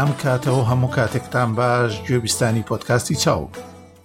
[0.00, 3.52] ئەم کاتەوە هەموو کاتێکتان باش گوێبیستانی پۆتکاستی چاوک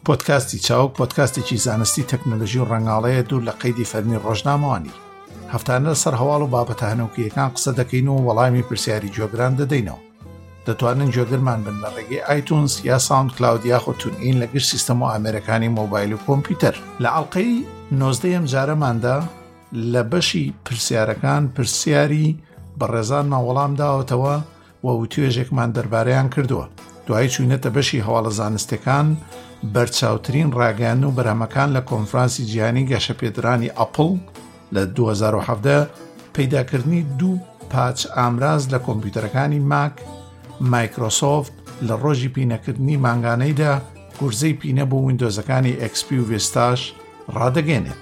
[0.08, 4.98] پۆتکاستی چاوک پۆتکاستێکی زانستی تەکنەلژی و ڕنگاڵەیە دوور لە قەیدی فەرمی ڕۆژنامەوانی
[5.54, 10.00] هەفتانە سەر هەواڵ و بابەتانەوکیەکان قسە دەکەین و وەڵامی پرسیاری جۆگران دەدەینەوە
[10.68, 16.12] دەتوانن جۆگرمان بن لە ڕێگەی ئایتونس یا ساوند کلاود یاخۆتون ئین لەگەر سیستەمە ئامرەکانی مۆبایل
[16.14, 17.52] و کۆمپیوتەر لە ئەڵلقەی
[18.00, 19.18] نۆزدەیەم جارەماندا
[19.94, 22.28] لە بەشی پرسیارەکان پرسیاری
[22.80, 24.36] بە ڕێزانمان وەڵام داوەتەوە
[24.86, 26.66] و توێژێکمان دەربارەیان کردووە
[27.08, 29.08] دوای چوینەتە بەشی هەواڵە زانستەکان
[29.74, 34.12] بەرچاوترین ڕاگەان و بەرهەمەکان لە کۆنفرانسی جیهانی گەشەپێدرانی ئەپل
[34.76, 35.90] لە 2017
[36.36, 37.36] پەیداکردنی دوو
[37.72, 39.94] پاچ ئامراز لە کۆمپیوتەرەکانی ماک
[40.70, 41.54] مایکرۆسۆفت
[41.90, 43.72] لە ڕۆژی پینەکردنی مانگانەیدا
[44.18, 46.82] کورزەی پینە بۆ وینندۆزەکانی ئەکسپ و وێستاش
[47.36, 48.00] ڕدەگەێنێت.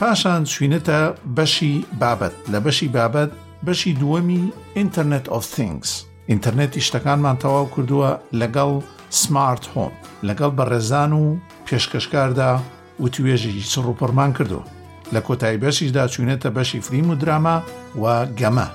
[0.00, 1.00] پاشان چوینەتە
[1.36, 3.30] بەشی بابەت لە بەشی بابەت
[3.66, 4.42] بەشی دووەمی
[4.76, 5.90] ئینتەرنێت ئۆف تینگس
[6.30, 8.72] ئینتەرنێتی شتەکانمان تەواو کردووە لەگەڵ
[9.20, 9.92] سمارت هۆم
[10.28, 11.26] لەگەڵ بەڕێزان و
[11.66, 12.50] پێشکەشکاردا
[13.02, 14.62] و توێژی سڕوپەرمان کردو
[15.14, 17.56] لە کۆتایی بەشیشدا چوینێتە بەشی فریم و دراما
[18.02, 18.04] و
[18.38, 18.66] گەمە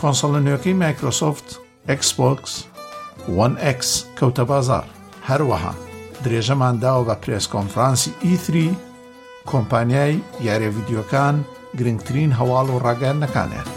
[0.00, 1.48] کۆنسڵ نوێەکەی مایکرۆسۆفت
[1.88, 2.40] Xbox
[3.76, 3.80] X
[4.18, 4.84] کەوتە بازار
[5.28, 5.72] هەروەها
[6.24, 8.50] درێژەمان داوە بە پرێس کۆنفرانسی E3
[9.50, 10.14] کۆمپانیای
[10.46, 11.36] یارە ڤیددیوەکان
[11.78, 13.68] گرنگترین هەواڵ و ڕاگەرنەکانیان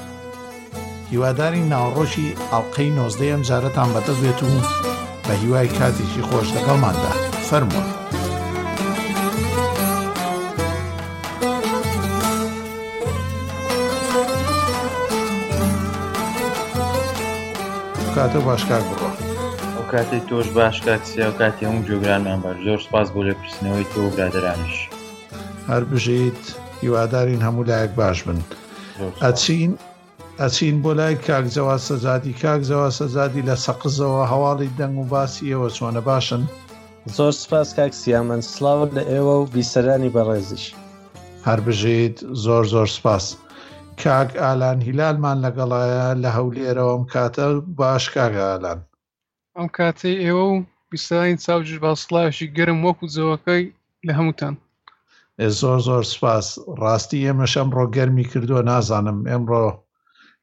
[1.11, 4.49] هیواداری ناوڕۆژی ئەڵلقەی نۆزدەیەم جارەتان بەدەزوێت و
[5.27, 7.11] بە هیوای کاتێکی خۆش لەگەڵماندا
[7.49, 8.00] فەرمونون
[18.21, 19.07] کاتە باشکار بڕە
[19.75, 23.87] ئەو کاتی تۆش باش کاکسیا و کاتی هەموو جۆگرانمان بەر زۆر سپاس بۆ لە پرسنەوەی
[23.93, 24.75] تۆ برادرانش
[25.71, 26.41] هەر بژیت
[26.83, 28.39] هیوادارین هەموو لایەک باش بن
[29.25, 29.71] ئەچین
[30.41, 35.49] ئەچین بۆ لای کاک زەوا سەزادی کاک زەوا سەزادی لە سەقزەوە هەواڵی دەنگ و باسی
[35.51, 36.41] ئێوە چۆنە باشن
[37.17, 40.65] زۆر سپاس کاک سیامەن سلااو لە ئێوە و بیسەرانی بەڕێزیش
[41.47, 43.25] هەر بژیت زۆر زۆر سپاس.
[44.03, 47.47] کاک ئالان هیلالمان لەگەڵایە لە هەولێرەوەم کاتە
[47.79, 48.79] باش کاگالان
[49.57, 50.55] ئەم کاتێ ئێوە و
[50.91, 53.63] بیساین چاوجش باسڵاوشی گەرم وەکو جەوەکەی
[54.07, 54.55] لە هەمووتان
[55.59, 56.47] زۆر زۆر سپاس
[56.81, 59.65] ڕاستی ئێمەش ئەمڕۆ گەرمی کردووە نازانم ئەمڕۆ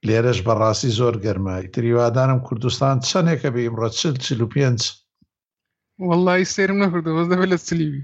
[0.06, 4.80] لێرەش بەڕاستی زۆر گەرمە تریوادانم کوردستان چەندێکە بە ئیمڕۆ چل چل و پێنج
[6.08, 8.02] وەڵی سێرم نەکردەوە دەبێت لە چلیوی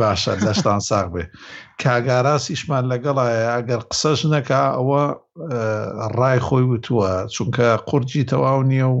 [0.00, 1.24] باشە دەشتان ساغ بێ
[1.82, 5.02] کاگاراسیشمان لەگەڵایە ئەگەر قسەش نەکە ئەوە
[6.18, 8.98] ڕای خۆی وتووە چونکە قورجی تەواو نییە و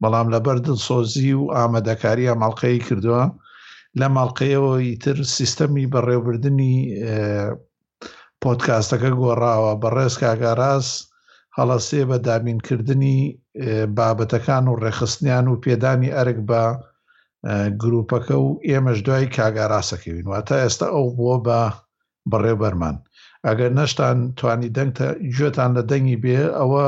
[0.00, 3.24] بەڵام لە بەردن سۆزی و ئامادەکاری ئەماڵقەیە کردووە
[4.00, 6.78] لە ماڵقەیەوە ئیتر سیستەمی بەڕێوبردننی
[8.42, 10.88] پۆتکاستەکە گۆڕاوە بەڕێز کاگاراس
[11.58, 13.18] هەڵەسێ بە دابینکردنی
[13.96, 16.64] بابەتەکان و ڕێخستنیان و پێدانی ئەرگ بە
[17.82, 21.58] گرروپەکە و ئێمەش دوای کاگاراسەکەوین واتە ئێستا ئەو بووە بە
[22.30, 22.96] بەڕێبەرمان
[23.46, 26.84] ئەگەر نەشتان توانی دەنگتە گوێتان لە دەنگی بێ ئەوە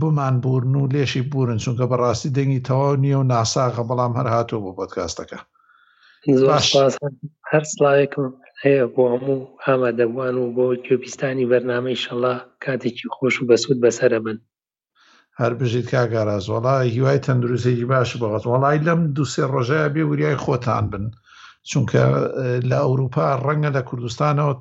[0.00, 4.64] بمان بورن و لێشی بورن چونکە بەڕاستی دەنگی تەواو نییە و ناساغە بەڵام هەر هاتوو
[4.64, 5.40] بۆ پۆتکاستەکە
[7.50, 8.26] هەر سلاایکم
[8.64, 14.38] هەیە بۆ هەموو ئامادەبوان و بۆ کوێپیستانی بەرنامەی شەڵا کاتێکی خۆش و بەسوود بەسرە بن
[15.40, 20.84] هەر بژیت کاگەڕاز وڵای هیوای تەندروستێکی باش بڵات وڵای لەم دوسێ ڕۆژای بێ وریای خۆتان
[20.92, 21.04] بن
[21.70, 22.04] چونکە
[22.70, 24.52] لە ئەوروپا ڕەنگە لە کوردستانەوە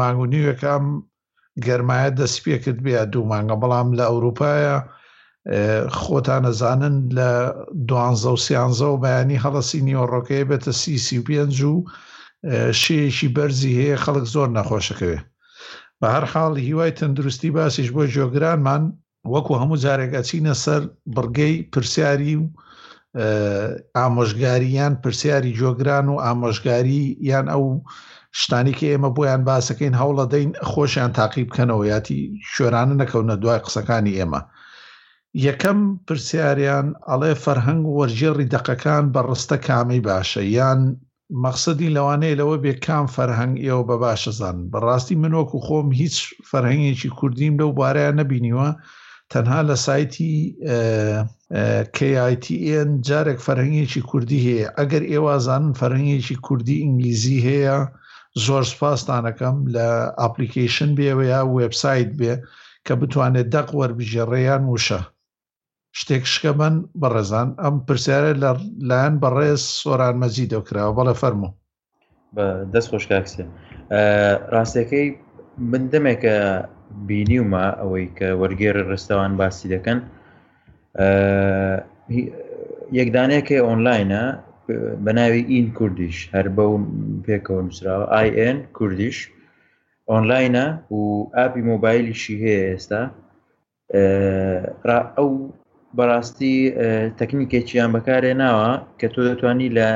[0.00, 0.84] ماگونیوەکەم
[1.66, 4.76] گەرمایە دەست پێ کرد بێ دوو مانگە بەڵام لە ئەوروپایە
[6.00, 7.30] خۆتانەزانن لە
[7.88, 11.74] دوانزە و سیانزە و بەیانی هەڵەسی نیۆڕۆکەیە بێتە سیسی پێنج و
[12.82, 15.18] شەیەکی بەرزی هەیە خەڵک زۆر نەخۆشەکەوێ
[16.00, 18.82] بە هەر حاڵ هیوای تەندروستی باسیش بۆ جۆگرانمان
[19.32, 20.82] وەکو هەموو جارێکە چینە سەر
[21.16, 22.44] بڕگەی پرسیاری و
[23.98, 27.64] ئامۆژگاریان پرسیاری جۆگران و ئامۆژگاری یان ئەو
[28.40, 32.18] شتانی کە ئێمە بۆیان باسەکەین هەوڵە دەین خۆشیان تاقیب بکەنەوە یاتی
[32.52, 34.40] شوێرانە نەکەونە دوای قسەکانی ئێمە.
[35.46, 40.80] یەکەم پرسیاریان ئەڵێ فەرهەنگ و وەرجێڕی دەقەکان بە ڕستە کامی باشە یان
[41.42, 46.16] مەقصدی لەوانەیە لەوە بێ کام فەرهەنگ ئێوە بە باشەزان بەڕاستی منۆک و خۆم هیچ
[46.50, 48.68] فەرهنگێکی کوردیم لەو بارەیان نەبینیوە
[49.30, 50.32] تەنها لە سایتی
[51.96, 57.78] KITN e جارێک فەرهنگێکی کوردی هەیە ئەگەر ئێوازانن فەرهنگێکی کوردی ئینگلیزی هەیە
[58.44, 59.86] زۆر سپاسستانەکەم لە
[60.20, 62.34] ئاپلیکیشن بێوە یا وبسایت بێ
[62.86, 65.00] کە بتوانێت دەق وەربژێڕێیان وشە
[65.98, 68.32] شتێک شکە من بەڕێزان ئەم پرسیارە
[68.88, 71.50] لایەن بەڕێز سۆران مەزی دەکراوە بەڵە فەرمو
[72.72, 73.44] دەست خۆشکاکسێ
[74.52, 75.06] ڕاستەکەی
[75.70, 76.36] من دەمێکە
[77.08, 79.98] بینیومە ئەوەی کە وەرگێرە ڕستەوان باسی دەکەن
[82.98, 84.22] یەکدانەیەکە ئۆنلاینە
[85.06, 86.64] بەناوی ئین کوردیش هەر بە
[87.26, 89.18] پێکەوە نووسراوە آیN کوردیش
[90.10, 90.64] ئۆنلاینە
[90.96, 91.00] و
[91.36, 93.02] ئاپی مۆبایلیشی هەیە ئێستا
[95.16, 95.30] ئەو
[95.96, 96.56] بەڕاستی
[97.18, 99.88] تەکنیکێکیان بەکارێ ناوە کە تۆ دەتوانی لە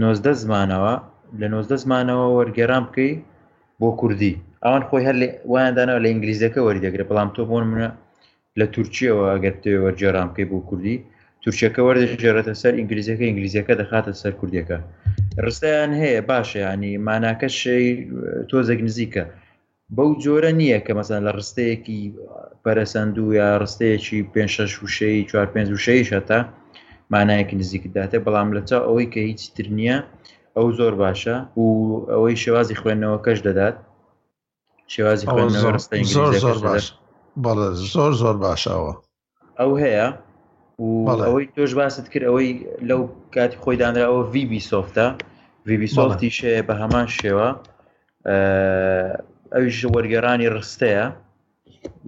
[0.00, 0.94] نۆزدە زمانەوە
[1.40, 3.12] لە نۆزدە زمانەوە وەرگێران بکەی
[3.80, 4.34] بۆ کوردی
[4.66, 5.16] ئەوان خۆی هەر
[5.52, 7.88] وایاندانەوە لە ئینگلیزەکە وەریدەگرێت بەڵام تۆ بۆن منە
[8.58, 10.96] لە تورکیەوە ئەگەر توێوە جێرام بکەی بۆ کوردی
[11.42, 14.78] تورکەکە وەرجێرەتە سەر ئینگلیزیەکە ئینگلیزیەکە دەخاتە سەر کوردیەکە
[15.44, 17.56] ڕستیان هەیە باشە ینی ماناکەش
[18.48, 19.24] تۆ زەگنزیکە
[19.96, 22.02] بەو جۆرە نییە کە مەسان لە ڕستەیەکی
[22.64, 24.44] پەرەسەندو یا ڕستەیەکی پێ
[24.84, 26.38] وشەی چوار پێ وشەی شەتا
[27.12, 29.96] مانایەکی نزیکداتێ بەڵام لە چا ئەوەی کە هیچ تر نییە
[30.56, 31.64] ئەو زۆر باشە و
[32.12, 33.76] ئەوەی شێوازی خوێندنەوە کەش دەدات
[34.92, 35.26] شێوازی
[37.94, 38.92] زۆر زۆر باشەوە
[39.60, 40.06] ئەو هەیە
[41.26, 42.50] ئەوەی تۆش باست کرد ئەوەی
[42.88, 43.00] لەو
[43.34, 45.06] کاتی خۆی دانراەوە VB سوفتە
[45.68, 47.48] VB سوفتی شێ بە هەمان شێوە
[49.54, 51.04] ئەوش وەرگێرانی ڕستەیە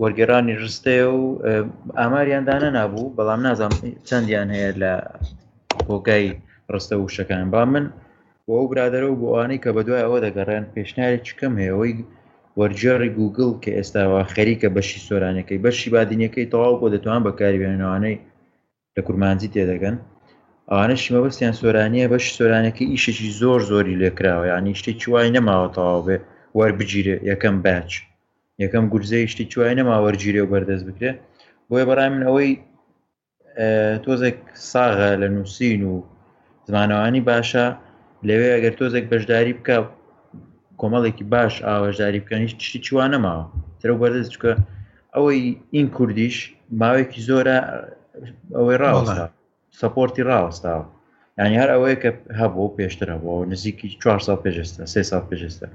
[0.03, 1.21] وەرگێرانی ڕستەیە و
[2.01, 3.75] ئاماریاندانە نابوو بەڵام نازانام
[4.09, 4.93] چەندیان هەیە لە
[5.89, 6.27] بۆگای
[6.73, 7.85] ڕستە وشەکان با من
[8.47, 11.95] بۆ ئەو برادەرە و بۆوانەی کە بەدوای ئەوە دەگەڕێن پێشنیاری چکەم هەیەەوەی
[12.61, 18.17] وەرجێڕی گوگل کە ئێستاوە خەریکە بەشی سۆرانەکەی بەشی بادینەکەی تەواو بۆ دەتوان بەکاریێنەوانەی
[18.95, 19.97] لە کورمانزی تێدەگەن
[20.71, 26.17] ئەوانە شمەبستیان سۆرانیە بەش سۆرانەکەی ئیشێکی زۆر زۆری لێکراوە یانی شتی چوای نەماوە تەواو بێ
[26.59, 27.91] وەربگیرێ یەکەم باچ
[28.65, 31.11] یەکەم گورزەی شتی چوای نەما وەرگیرێ و بەردەست بکرێ
[31.69, 32.51] بۆیە بەڕای من ئەوەی
[34.05, 34.39] تۆزێک
[34.71, 35.95] ساغە لە نووسین و
[36.69, 37.67] زمانەوانی باشە
[38.29, 39.77] لەوێ ئەگەر تۆزێک بەشداری بکە
[40.83, 43.45] کۆمەڵێکی باش ئاواژداری بکەن هیچ تشتی چوان نەماوە
[43.81, 44.53] ترە بەرز چکە
[45.15, 45.41] ئەوەی
[45.75, 46.37] ئین کوردیش
[46.81, 47.57] ماوەیەکی زۆرە
[48.57, 49.25] ئەوەی ڕاوەستا
[49.81, 50.85] سپۆرتی ڕاوەستاوە
[51.39, 55.67] ینی هەر ئەوەیە کە هەبوو پێشتر هەبوو نزیکی 4 سال پێشستا سێ سال پێشستا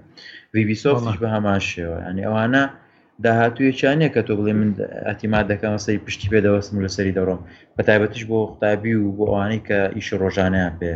[0.56, 2.64] ویبیسۆفش بە هەمان شێوە ینی ئەوانە
[3.24, 4.70] داهاتویەچانە کە تۆ بڵێ من
[5.08, 7.40] ئەتیما دەکەم سەری پشتی پێ دەوەستم لەسەری دەڕۆم
[7.76, 10.94] بە تایبەتش بۆ قوتابی و بۆ ئەوانەی کە ئیش ڕۆژانیان پێ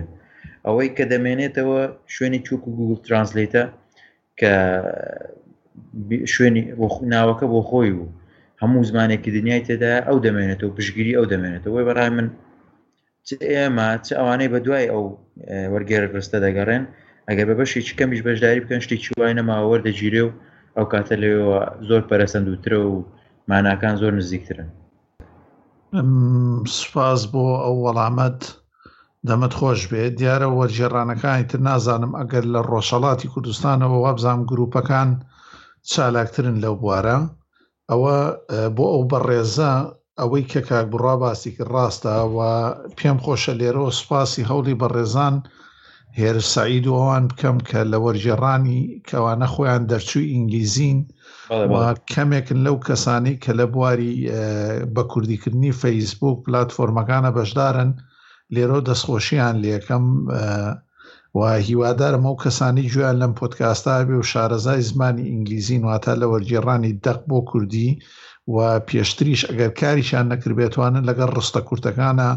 [0.66, 1.80] ئەوەی کە دەمێنێتەوە
[2.14, 3.64] شوێنی چووک و گوگل ترانسلیتە
[4.40, 4.54] کە
[6.34, 6.64] شوێنی
[7.14, 8.14] ناوەکە بۆ خۆی بوو
[8.62, 12.28] هەموو زمانێکی دنیای تێدا ئەو دەمێنێتەوە پشگیری ئەو دەمێنێتەوە وی بەڕای من
[13.54, 15.04] ئێمە چ ئەوانەی بە دوای ئەو
[15.74, 16.84] وەرگێرە ڕستە دەگەڕێن
[17.28, 20.32] ئەگەر بە بەشی چکەمیش بەشداری بکەن شتی چوای نەماوە وەردەگیرێ و
[20.78, 22.96] ئەو کاتە لەوەوە زۆر پەرەسەند وترە و
[23.50, 24.70] ماناکان زۆر نزیکترن
[26.80, 28.42] سپاس بۆ ئەو وەڵامەت.
[29.30, 35.10] دەمت خۆش بێت دیارە وەرجێڕانەکانی تر نازانم ئەگەر لە ڕۆژەڵاتی کوردستانەوە وابزانام گرروپەکان
[35.92, 37.18] چالاکترن لەو بوارە
[37.90, 38.16] ئەوە
[38.78, 39.72] بۆ ئەو بەڕێزە
[40.20, 42.52] ئەوەی کە کاک بڕا باسی کرد ڕاستەوە
[42.98, 45.36] پێم خۆشە لێرەوە سپاسی هەوڵی بەڕێزان
[46.20, 48.80] هێر سعید و ئەوان بکەم کە لە وەرجێڕانی
[49.10, 51.00] کەوانە خۆیان دەرچووی ئینگلیزین
[52.14, 54.14] کەمێکن لەو کەسانی کە لە بواری
[54.96, 57.98] بە کوردیکردنی فەیسبوک پلتفۆرمەکانە بەشدارن و
[58.54, 60.06] لێرە دەستخۆشییان لەکەم
[61.40, 66.94] و هیوادارم ئەو کەسانی گویان لەم پۆتکاستا بێ و شارەزای زمانی ئینگلیزی نواتە لە وەرگێڕانی
[67.06, 67.90] دەق بۆ کوردی
[68.54, 72.30] و پێشتریش ئەگەر کاریشان نەکردێتوانن لەگەر ڕستە کورتەکانە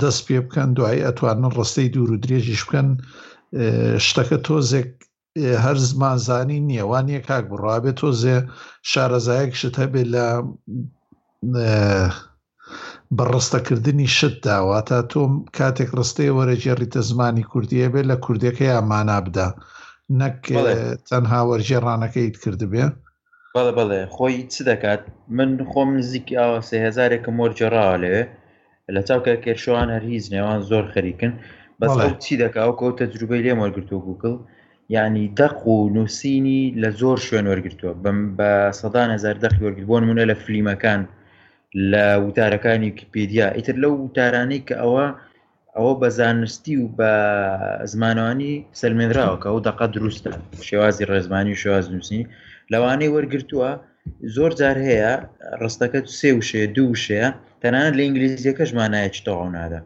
[0.00, 2.88] دەست پێ بکەن دوایی ئەتوانن ڕستەی دوور و درێژیش بکەن
[4.06, 4.90] شتەکە تۆزێک
[5.64, 8.36] هەر زمانزانی نیەوانە کاک بڕابێت تۆزێ
[8.90, 10.26] شارەزایەکشت هەبێت لە
[13.16, 19.48] بە ڕستەکردنی شت داواتە تۆم کاتێک ڕستەی وەرەجێڕیتە زمانی کوردیە بێت لە کوردەکە یامانا بدا
[20.20, 20.36] نەک
[21.08, 22.84] تەنها وەرجێڕانەکەیت کرد بێ
[23.54, 25.02] بەڵێ بەڵێ خۆی چ دەکات
[25.36, 28.18] من خۆم نزیکی ئاوە سههزارێکم وەرجێڕا لێ
[28.94, 31.32] لە چاوکە کێشوان هەر هیچ نێوان زۆر خەریکن
[31.80, 31.92] بەس
[32.24, 34.34] چی دەکاو کەوت تەجروبەی لێم وەرگرتو گوکڵ
[34.96, 38.50] یعنی دەق و نووسینی لە زۆر شوێن وەرگرتووە بم بە
[38.80, 41.02] سەدان هزار دەخی وەرگبوون منە لە فلیمەکان.
[41.92, 45.06] لە وتارەکانی ویکیپیدیا ئیتر لەو وتارانەی کە ئەوە
[45.76, 47.12] ئەوە بە زانستی و بە
[47.92, 50.30] زمانوانی سلمێنراوەکە ئەو دقا دروستە
[50.68, 52.28] شێوازی ڕێزمانی و شێواز نووسنی
[52.72, 53.70] لەوانەی وەرگتووە
[54.34, 55.14] زۆر جار هەیە
[55.62, 57.28] ڕستەکە سێ وشەیە دوو شەیە
[57.62, 59.80] تەنانەت لە ئینگلیزیەکە ژمانایە چتەواو نادە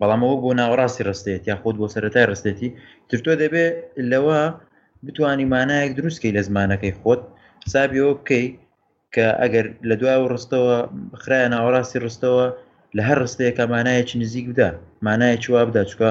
[0.00, 2.68] بەڵامەوە بۆ ناوەڕاستی ڕستێت یاخود بۆ سەتای ڕستێتی
[3.08, 3.74] ترتۆ دەبێت
[4.10, 4.40] لەوە
[5.06, 7.22] بتانی مانایەک دروستکەی لە زمانەکەی خۆت
[7.72, 8.54] سابیەوە بکەیت
[9.14, 10.76] کە ئەگەر لە دوای ڕستەوە
[11.12, 12.46] بخرایە ناوەڕاستی ڕستەوە
[12.96, 14.68] لە هەر ڕستەیە کامانایەکی نزیک بدا
[15.06, 16.08] مانایە چوا بدا چکە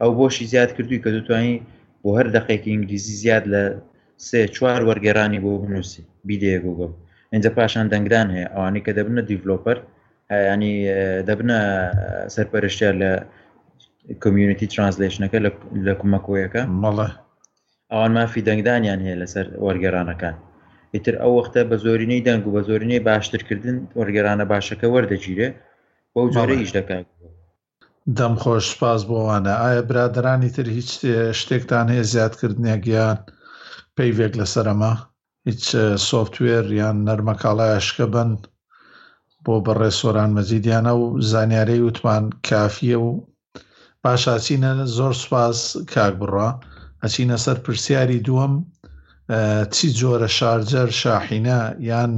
[0.00, 1.56] ئەو بۆشی زیاد کردووی کە دەتوانانی
[2.02, 3.62] بۆ هەر دقێکی ئینگلیزی زیاد لە
[4.28, 6.90] سێ چوار وەرگێرانی بۆ بنووسی بیدەیە گوگل
[7.34, 9.78] اینجا پاشان دەنگدان هەیە ئەوانەی کە دەبنە دیڤلوپەر
[10.52, 10.74] ینی
[11.28, 11.58] دەبنە
[12.34, 13.10] سەرپەرشتیا لە
[14.24, 15.38] کمیونیتی ترانسلیشنەکە
[15.86, 17.08] لە کومەکۆیەکە مەڵە
[17.92, 20.34] ئەوان مافی دەنگدانیان هەیە لەسەر وەرگێرانەکان
[20.96, 25.48] ئیتر ئەو وەختە بە زۆرینەی دەنگ و بە زۆرینەی باشترکردن وەرگێرانە باشەکە وەردەگیرێ
[26.14, 27.06] بەو جۆرە ئیش دەکات
[28.18, 30.90] دەم خۆش سپاس بۆوانە ئایا برادرانی تر هیچ
[31.40, 33.18] شتێکتان هەیە زیادکردنێک یان
[33.96, 34.92] پەیوێک لەسەرەمە
[35.48, 35.62] هیچ
[36.08, 38.30] سوفتوێر یان نەرمە کاڵایشکە بن
[39.44, 43.10] بۆ بەڕێ سۆران مەزیدیانە و زانیارەی وتمان کافیە و
[44.04, 45.58] باشچینە زۆر سوپاس
[45.92, 46.48] کاک بڕە
[47.02, 48.54] ئەچینە سەر پرسیاری دووەم
[49.74, 52.14] چی جۆرە شارجەر شاحینە یان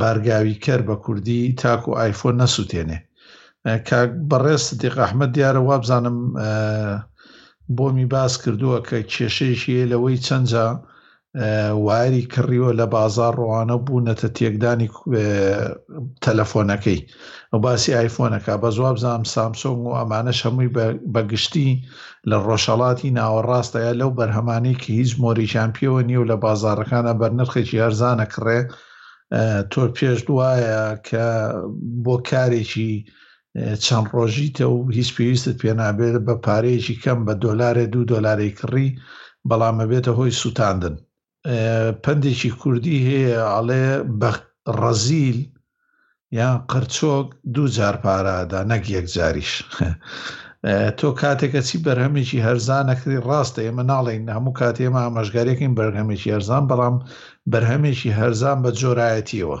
[0.00, 2.98] بارگاویکەر بە کوردی تاک و ئایفۆن نەسووتێنێ
[4.30, 6.18] بەڕێز دیق ئەحمد دیارە وابزانم
[7.76, 10.66] بۆمی باس کردووە کە کێشەیەشیە لەوەی چەندجا
[11.86, 14.88] واری کڕیوە لە بازار ڕوانە بوونەتە تێکدانی
[16.24, 17.00] تەلەفۆنەکەی
[17.50, 20.72] ئەو باسی ئایفۆنەکە بە زواب زانام سامسۆنگ و ئەمانەش هەمووی
[21.14, 21.68] بەگشتی
[22.30, 28.60] لە ڕۆژەڵاتی ناوەڕاستەیە لەو بەرهەمانی کە هیچ مۆریچان پێوە نیو لە بازارەکانە بەرنرخێکی هەرزانە کڕێ
[29.72, 31.26] تۆ پێش دوایە کە
[32.04, 32.92] بۆ کارێکی
[33.84, 38.88] چەند ڕۆژیتە و هیچ پێویستت پێ نابێت بە پارەیەکی کەم بە دۆلارێ دوو دۆلاری کڕی
[39.48, 40.94] بەڵامە بێتە هۆی سووتاندن
[42.04, 43.86] پندێکی کوردی هەیە ئەڵێ
[44.20, 44.30] بە
[44.80, 45.38] ڕەزیل
[46.38, 49.52] یان قەرچۆک دوو جار پارادا نەک یەک جاریش
[50.98, 56.96] تۆ کاتێکە چی بەرهەمێکی هەرزانەکری ڕاستە ئێمە ناڵێن هەموو کات ئێمە ئاماژگارێکین بەرهەمێکی هەرزان بەڵام
[57.52, 59.58] بەرهەمێکی هەرزان بە جۆرایەتیەوە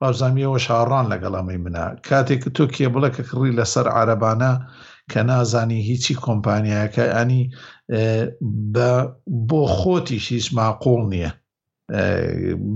[0.00, 4.52] بازانمیەوە شارڕان لەگەڵامی منە کاتێک تۆ کێبڵەکە کڕی لەسەر عربانە
[5.12, 7.42] کە نازانی هیچی کۆمپانیایەکە ئەنی
[9.50, 11.32] بۆ خۆتیشیش ماقۆڵ نییە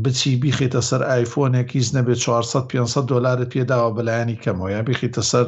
[0.02, 5.46] بچی بیخیتە سەر ئایفۆنێکیز نەبێت 400 500 دلارت پێداوە بەلایانی کەمەوە یا بیخیتە سەر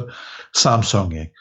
[0.63, 1.31] سامسۆنگێک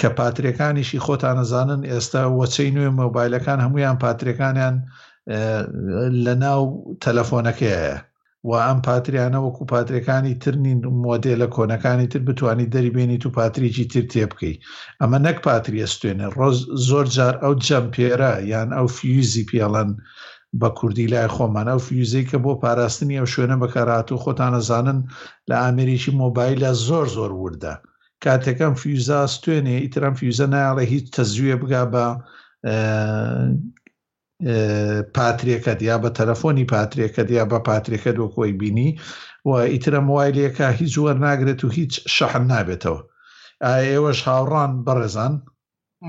[0.00, 4.76] کە پاترەکانیشی خۆتان نەزانن ئێستا وەچەی نوێ مۆبایلەکان هەمویان پاترەکانیان
[6.24, 6.62] لە ناو
[7.04, 7.94] تەلەفۆنەکەیە
[8.48, 14.02] و ئەم پاتریانە وەکو پاترەکانی ترنین مۆدێ لە کۆنەکانی تر بتانی دەریبێنی تو پاتریکی تر
[14.12, 14.58] تێ بکەیت
[15.02, 19.90] ئەمە نەک پاتریە سوێنێ ڕۆز زۆر جار ئەو جەمپێرە یان ئەو فیوزی پێڵەن
[20.60, 24.98] بە کوردی لای خۆمانە و فیوزەی کە بۆ پاراستنی ئەو شوێنە بەکارات و خۆتانەزانن
[25.50, 27.74] لە ئامریکی مۆبایلە زۆر زۆر وردە.
[28.24, 32.06] کاتێکم فیوزە ستێنێ ئیترم فیوزە ناڵێ هیچ تەزوێ بگا بە
[35.16, 38.90] پاترێکەت یا بە تەلەفۆنی پاترێکەت یا بە پاترێکە دۆکۆی بینی
[39.48, 43.00] و ئیترم وای لێکە هیچ زۆر ناگرێت و هیچ شەحن نابێتەوە
[43.88, 45.32] ئێوەش هاوڕان بەڕێزان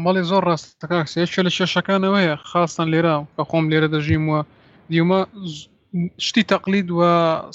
[0.03, 4.41] مەڵی زۆر ڕاستەکەکسێش لە شێشەکانەوەیە خاستان لێرە بە خۆم لێرە دەژیم وە
[4.91, 5.19] دیمە
[6.27, 7.11] شتی تەقلید وە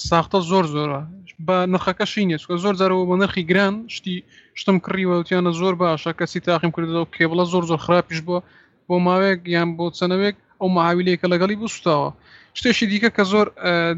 [0.08, 1.02] ساختە زۆر زۆرە
[1.47, 4.16] بە نرخەکەشی نیە چکە زۆر جارەوە بە نرخی گران شتی
[4.61, 8.40] شتم کڕیوەوتیانە زۆر باشە کەسی تاقیم کردەوە کێبڵە زۆر زۆر خراپیش بووە
[8.88, 12.11] بۆ ماوەیەک یان بۆ چەنەوێک ئەو ماویلەیەکە لەگەڵی بستاوە
[12.59, 13.47] شتێکی دیکە کە زۆر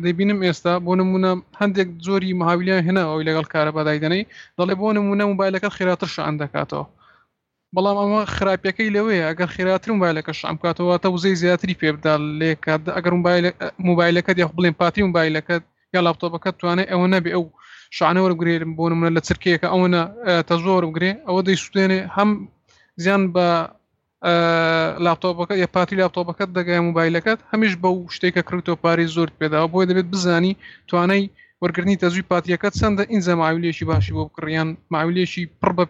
[0.05, 1.31] دەبینم ئێستا بۆ نمونە
[1.61, 4.23] هەندێک زۆری ماویلیان هێنا ئەوی لەگەڵ کارە بەدایدنەی
[4.59, 6.85] دەڵێ بۆ نمونە موبایلەکە خێراتر شان دەکاتەوە
[7.75, 13.13] بەڵام ئەمە خراپەکەی لەوەیە ئەگەر خێراتر موبایلەکە شام کاتەوەتە وزەی زیاتری پێبدا لێکات ئەگەر
[13.89, 15.65] موبایلەکە دیخ بڵێن پاتی موبایلەکەت
[15.97, 17.45] یا لاپتۆپەکە توانێت ئەوە نەبێ ئەو
[17.97, 20.03] شانە وەرگێرم بۆ منە لە چرکەیەەکە ئەوەنە
[20.49, 22.31] تە زۆر بگرێ ئەوە دەی سوێنێ هەم
[23.03, 23.47] زیان بە
[25.05, 29.87] لاپتۆپەکە یە پاتی لاپتۆپەکەت دەگای موبایلەکەت هەمیش بە و شتێکە کردۆ پارێ زۆر پێداوە بۆی
[29.91, 30.53] دەبێت بزانی
[30.89, 31.23] توانای
[31.63, 35.85] وەرگنی تەزوی پاتیەکە چەندە ئینجە ماویلێکی باشی بۆ بکڕیان ماویلێکی پڕ بە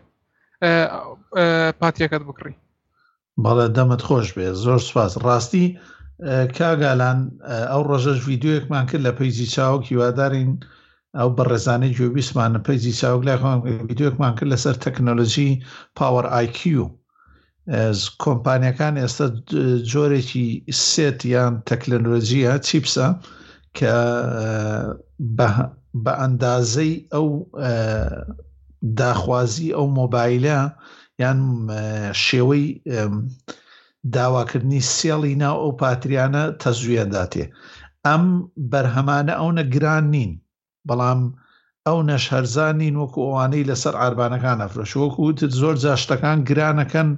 [1.80, 2.54] پاتیەکەت بکڕی
[3.44, 5.66] بەڵێ دەمت خۆش بێ زۆر سواز ڕاستی
[6.58, 7.18] کاگالان
[7.72, 10.50] ئەو ڕژەش یددیوەکمان کرد لە پەیزی چاوکی وادارین
[11.18, 13.38] ئەو بەڕێزانەی جوێبیسمانە پەیزی چاوک لای
[13.90, 15.50] یددیوەکمان کرد لەسەر تەکنۆلژی
[15.96, 16.58] پاوەەر آیQ
[18.24, 19.26] کۆمپانیەکان ئێستا
[19.92, 20.46] جۆرێکی
[20.90, 23.08] سێت یان تەکنۆلۆژیە چیپسە
[23.78, 23.94] کە
[26.04, 27.28] بە ئەندازەی ئەو
[29.00, 30.60] داخوازی ئەو مۆبایلە
[31.22, 31.38] یان
[32.24, 32.64] شێوەی
[34.12, 37.44] داواکردنی سێڵی ناو ئەو پاتریانە تەزویەداتێ
[38.06, 38.24] ئەم
[38.72, 40.32] بەرهەمانە ئەوە گران نین
[40.88, 41.20] بەڵام
[41.86, 47.10] ئەو نەش هەرزانین وەکو ئەوانەی لەسەر ئاربانەکان ئەفرەشوەکووتت زۆر جاشتەکان گرانەکەن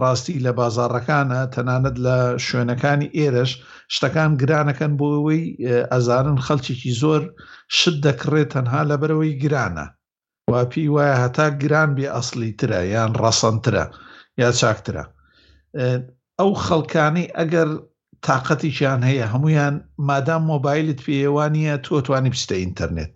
[0.00, 2.16] ڕاستی لە بازارڕەکانە تەنانەت لە
[2.46, 3.50] شوێنەکانی ئێرەش
[3.94, 5.42] شتەکان گرانەکەن بۆ ئەوەی
[5.92, 7.22] ئەزانن خەڵکیێکی زۆر
[7.76, 9.86] شت دەکڕێت تەنها لەبەرەوەی گرانە
[10.52, 13.84] واپی وایە هەتا گران بێ ئەسلی ترە یان ڕەسەنترە
[14.42, 15.04] یا چاکترە
[16.40, 17.68] ئەو خەڵکانەی ئەگەر
[18.26, 19.74] تااقەتیشیان هەیە هەمویان
[20.08, 23.14] مادام مۆبایلت پێێوانە تۆتوانی بستە ئینتەرنێت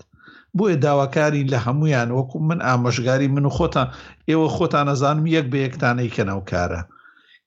[0.57, 3.89] بۆیە داواکاری لە هەمویان وەکو من ئامەژگاری من و خۆتان
[4.29, 6.81] ئێوە خۆتان نەزانم یەک بە یەکتانەی کەناوکارە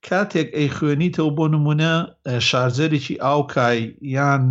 [0.07, 1.93] کاتێک ئەی خوێنیتەوە بۆ نمونە
[2.49, 3.79] شارجەرێکی ئاوکای
[4.17, 4.43] یان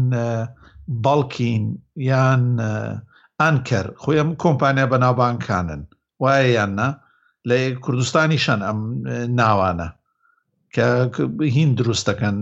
[1.05, 1.65] بەڵکین
[2.11, 2.43] یان
[3.41, 5.83] ئانکەر خۆیان کۆمپانیا بەناوبانکانن
[6.23, 6.89] وایە یاننا
[7.49, 8.81] لە کوردستانی شەن ئەم
[9.39, 9.89] ناوانە
[10.77, 10.89] کە
[11.55, 12.39] هین دروستەکەن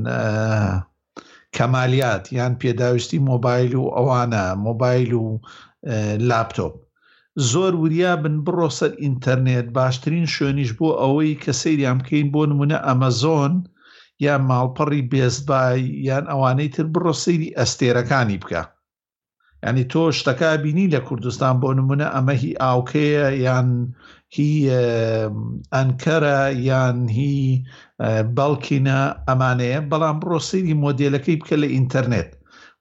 [1.56, 5.24] کەمالیات یان پێداویستی مۆبایل و ئەوانە مۆبایل و
[6.28, 6.74] لاپتۆپ
[7.50, 12.78] زۆر وریا بن بڕۆ سەر ئینتەرنێت باشترین شوێنیش بۆ ئەوەی کە سەیریان بکەین بۆ نمونە
[12.86, 13.54] ئەمەزۆن
[14.26, 18.62] یان ماڵپەڕی بێزبای یان ئەوانەی تر بڕۆ سەیری ئەستێرەکانی بکە
[19.68, 23.68] ینی تۆ شتەکە بینی لە کوردستان بۆ نمونە ئەمە هی ئاوکەیە یان
[24.36, 24.52] هی
[25.78, 26.38] ئەنکەرە
[26.70, 27.36] یان هی
[28.36, 28.98] بەڵکینە
[29.28, 32.30] ئەمانەیە بەڵام بڕۆسیری مۆدلەکەی بکە لە ئینتەرنێت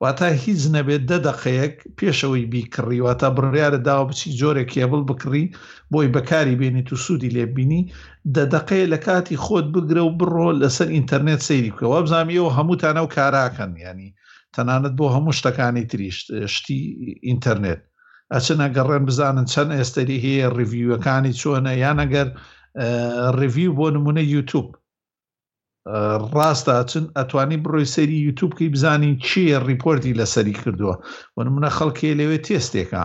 [0.04, 5.46] واتە هیچ نەبێت دە دەخەیەک پێشەوەی بیکڕی واتە بڕیارە داوە بچی جۆرە کێبڵ بکڕی
[5.92, 7.82] بۆی بەکاری بێنی تو سوودی لێبینی
[8.36, 13.12] دەدەقەیە لە کاتی خۆت بگرە و بڕۆ لەسەر ئینتەرنێت سەیری بکە وە بزانامیەوە هەمووتانە و
[13.16, 14.10] کاراکەن ینی
[14.58, 16.18] تەنانەت بۆ هەموو شتەکانی تریش
[16.56, 16.80] شتی
[17.28, 17.80] ئینتەرنێت
[18.34, 22.28] ئەچنە گەڕێن بزانن چەند ئێستری هەیە ڕیڤیوەکانی چۆنە یانەگەر
[23.40, 24.68] ڕیڤیو بۆ نمونە یوتوب
[26.36, 30.96] ڕاستە چن ئەتوانی بڕۆی سەری یوتوبکی بزانین چیە ریپۆرتی لەسەری کردووە
[31.34, 33.04] بۆ نمونە خەڵکی لەوێ تێستێکە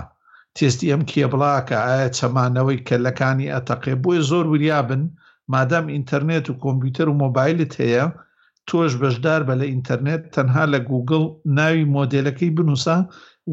[0.57, 5.03] تێستی ئەم کێبڵاکە ئایا چەمانەوەی کەلەکانی ئەتەقێ بۆی زۆر وریابن
[5.55, 8.05] مادام ئینتەرنێت و کۆمپیوتەر و مۆبایلت هەیە
[8.71, 11.23] تۆش بەشدار بە لە ئینتەرنێت تەنها لە گوگل
[11.59, 12.97] ناوی مۆدلەکەی بنووسە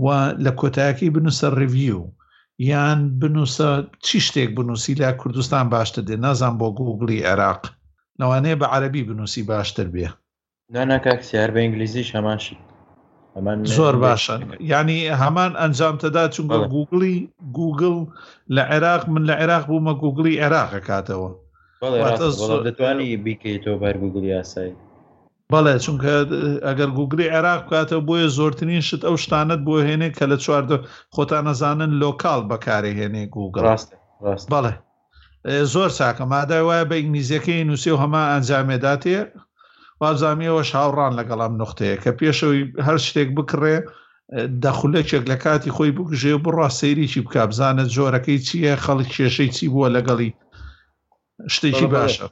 [0.04, 0.06] و
[0.46, 2.02] لە کۆتایەکەی بنووسە ڕڤیو
[2.72, 3.70] یان بنووسە
[4.06, 7.62] چی شتێک بنووسی لە کوردستان باشتر دێ نازان بۆ گوگلی عێراق
[8.20, 10.08] لەوانەیە بە عەربی بنووسی باشتر بێ
[10.76, 12.58] ناناکسیار بە ئینگلیزیش هەماشی
[13.78, 14.36] زۆر باشە
[14.74, 17.16] ینی هەمان ئەنجامتەدا چونگە گوگلی
[17.60, 17.98] گوگل
[18.56, 21.32] لە عێراق من لە عێراق بوومە گوگلی عێراق کاتەوە
[22.68, 24.74] دەتوانی بیکەیتەوە بەر گوگلی یاسایی
[25.54, 26.12] بەڵێ چونکە
[26.68, 30.78] ئەگەر گوگری عێراق بکاتە بۆیە زۆرترین شت ئەو شتانت بۆ هێنێ کە لە چواردە
[31.16, 33.90] خۆتان نەزانن لۆکال بەکارێ هێنێ گوگڕاست
[34.52, 34.74] بەڵێ
[35.74, 39.20] زۆر چاکە مادای وایە بە ئینگلیزیەکەی نووسی و هەما ئەنجامێداتێ
[40.02, 43.78] وازامیەوە شاوڕان لەگەڵام نقطەیە کە پێشەوەی هەر شتێک بکڕێ
[44.64, 49.88] دەخولەکێک لە کاتی خۆی بکژێ بڕا سەیریی بک بزانە جۆرەکەی چییە خەڵک کێشەی چی بووە
[49.96, 50.30] لەگەڵی
[51.56, 52.26] شتێکی باشە.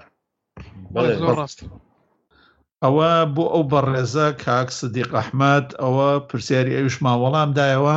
[2.85, 7.95] ئەوە بۆ ئەو بەڕێزە کاکسدیق ئەحمد ئەوە پرسیاری ئەوش ماوەڵامدایەوە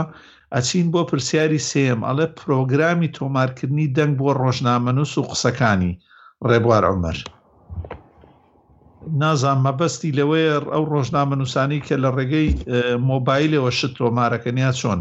[0.55, 5.93] ئەچین بۆ پرسیاری سم ئەڵێ پرۆگرامی تۆمارکردنی دەنگ بۆ ڕۆژنامەنووس و قسەکانی
[6.49, 7.19] ڕێبوار ئەومەر
[9.21, 12.49] نازان مەبەستی لەوەیە ئەو ڕۆژنامە نووسانی کە لە ڕێگەی
[13.09, 15.01] مۆبایلەوە شت تۆمارەکەنیا چۆن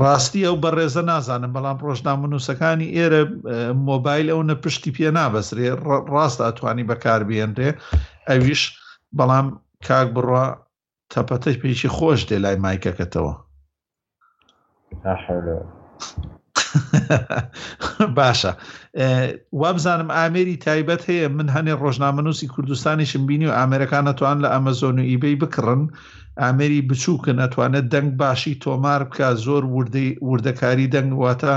[0.00, 3.22] ڕاستی ئەو بەڕێزە نازانم بەڵام ڕۆژنامە نووسەکانی ئێرە
[3.90, 5.66] مۆبایل ئەو نە پشتی پێ نابەسرێ
[6.12, 7.70] ڕاست ئەتوانی بەکار بێنرێ
[8.28, 8.62] ئەویش
[9.18, 9.46] بەڵام
[9.86, 10.44] کاک بڕە
[11.12, 13.34] تەپەتەش پێیشی خۆش دێ لای مایکەکەتەوە
[18.18, 18.52] باشە
[19.60, 25.08] وابزانم ئامێری تایبەت هەیە من هەنێ ڕۆژنامە نووسی کوردستانیشم بینی و ئامرەکانەتوان لە ئەمەزۆن و
[25.10, 25.90] ئیبەی بکڕن و
[26.42, 29.62] ئامری بچووکن ئەتوانێت دەنگ باشی تۆمار بکە زۆر
[30.28, 31.54] وردەکاری دەنگ واتە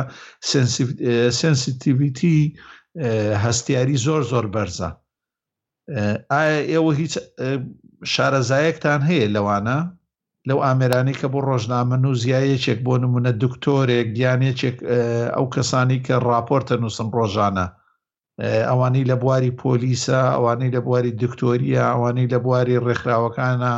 [1.41, 2.39] سنسیتیویتی
[3.45, 4.89] هەستیاری زۆر زۆر بەرزە
[6.31, 7.13] ئایا ئێوە هیچ
[8.13, 9.79] شارەزایەکتان هەیە لەوانە
[10.47, 14.77] لەو ئامێرانی کە بۆ ڕۆژنامە نووزایەکێک بۆ نمونە دکتۆرێک گیانێکێک
[15.35, 17.65] ئەو کەسانی کە راپۆرتە نووسن ڕۆژانە
[18.69, 23.73] ئەوانی لە بواری پۆلیسە ئەوانەی لە بواری دکتۆریە ئەوانەی لە بواری ڕێکخراوەکانە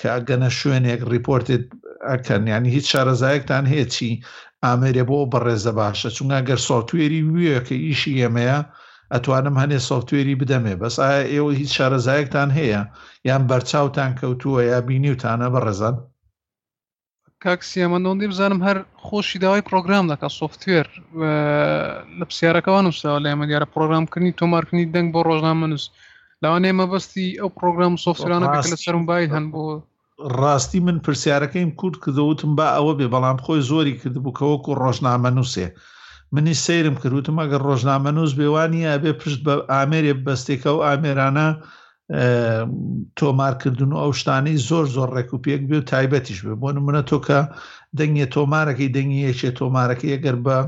[0.00, 1.62] کە ئەگەنە شوێنێک ریپۆرتێت
[2.10, 4.10] ئەکەنیانی هیچ شارەزایەکتان هێچی
[4.64, 8.58] ئامێرێ بۆ بەڕێزە باشە چونگە گەر سوفتوێری ویە کە ئیشی ئێمەیە
[9.12, 12.82] ئەتوانم هەنێ سوفتوێری بدەمێ بەس ئایا ئێوە هیچ شارەزایەکتان هەیە
[13.28, 15.94] یان بەرچاوتان کەوتووە یا بینیوتانە بەڕێزان
[17.44, 20.86] کاکسسیەمە نۆندی بزانم هەر خۆشی داوای پرۆگرام دەکە سوفتێر
[22.18, 25.84] لە پرسیارەکەوان نووسەوە لە ئەمە دیارە پرۆگرامکردنی تۆمارکردنی دەنگ بۆ ڕۆژنامە نووس
[26.44, 29.62] لاوانێ مەبستی ئەو پرۆگرام سۆفرانە لە سەر موبایل هەن بۆ
[30.40, 35.66] ڕاستی من پرسیارەکەیم کورد کردەوتم با ئەوە بێ بەڵام خۆی زۆری کردبووکەوەکو ڕۆژنامە نووسێ
[36.34, 41.46] منی سیرم کردوتم ئەگەر ڕۆژنامە نووس بێوانیە بێ پشت بە ئامێرێ بەستێکە و ئامێرانە
[43.18, 47.40] تۆمارکردن و ئەو شتانەی زۆر زۆر ڕێکوپێک بێ و تایبەتیش بێ بۆ منە تۆکە
[47.98, 50.58] دەنگێ تۆمارەکەی دەنگی یەکێ تۆمارەکەی ئەگەر بە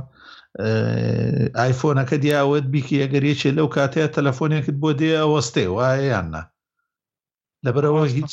[1.59, 6.43] ئایفۆنەکە دیاوت بیکی ئەگەریەکێ لەو کاتەیە تەلەفۆنێکت بۆ دێ وەستێ وایە یاننا
[7.65, 8.33] لەبەرەوە هیچ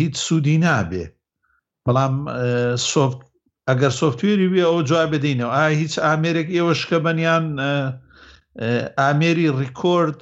[0.00, 1.04] هیچ سوودی نابێ
[1.84, 2.14] بەڵام
[2.90, 3.20] سۆفت
[3.68, 7.44] ئەگەر سوفتوێری بێ ئەو جواب بدەینەوە ئا هیچ ئامێرێک ئێوە شکە بەنیان
[9.00, 10.20] ئامێری ڕیکۆرد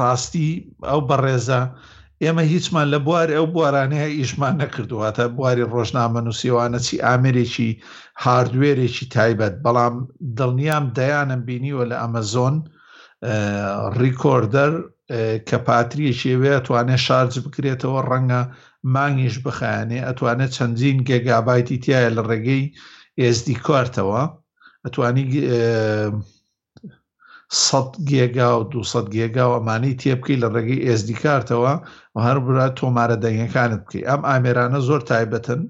[0.00, 0.50] ڕاستی
[0.90, 1.60] ئەو بەڕێزە
[2.24, 7.70] ئێمە هیچمان لە بوار ئەو بوارانەیە ئیشمان نەکردواتە بواری ڕۆژنامە نووسیوانە چی ئامرێکی
[8.24, 9.94] هاردوێرێکی تایبەت بەڵام
[10.38, 12.54] دڵنیام دەیانم بینیوە لە ئەمەزۆن
[14.00, 14.72] ڕیکۆردەر
[15.48, 18.42] کە پاتریەکی وێ ئەتوانێت شارج بکرێتەوە ڕەنگە
[18.94, 22.64] مانگیش بخیانێ ئەتوانێت چەندین گەگابایتی تایە لە ڕێگەی
[23.20, 24.22] ئێزدی کارتەوە
[24.84, 25.24] ئەتوانی
[27.50, 31.72] 100 گێگا و 200 گێگا و ئەمانی تێ بکەی لە ڕێگەی ئSD کارتەوە
[32.14, 35.60] و هەر برا تۆمارە دەنگەکانت بکەی ئەم ئامێرانە زۆر تایبەتن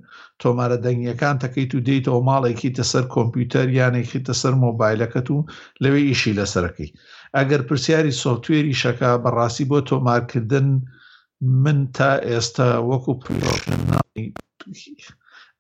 [0.43, 5.39] تۆمارە دەنگیەکان تەکەیت و دێیتەوە ماڵێکی تەسەر کۆمپیوتەر یانێکی تەسەر مۆبایلەکەت و
[5.83, 6.91] لەوێ ئیشی لەسەرەکەی
[7.37, 10.67] ئەگەر پرسیاری سوفتێری شەکە بەڕاستی بۆ تۆمارکردن
[11.65, 13.81] من تا ئێستا وەکو پرۆژن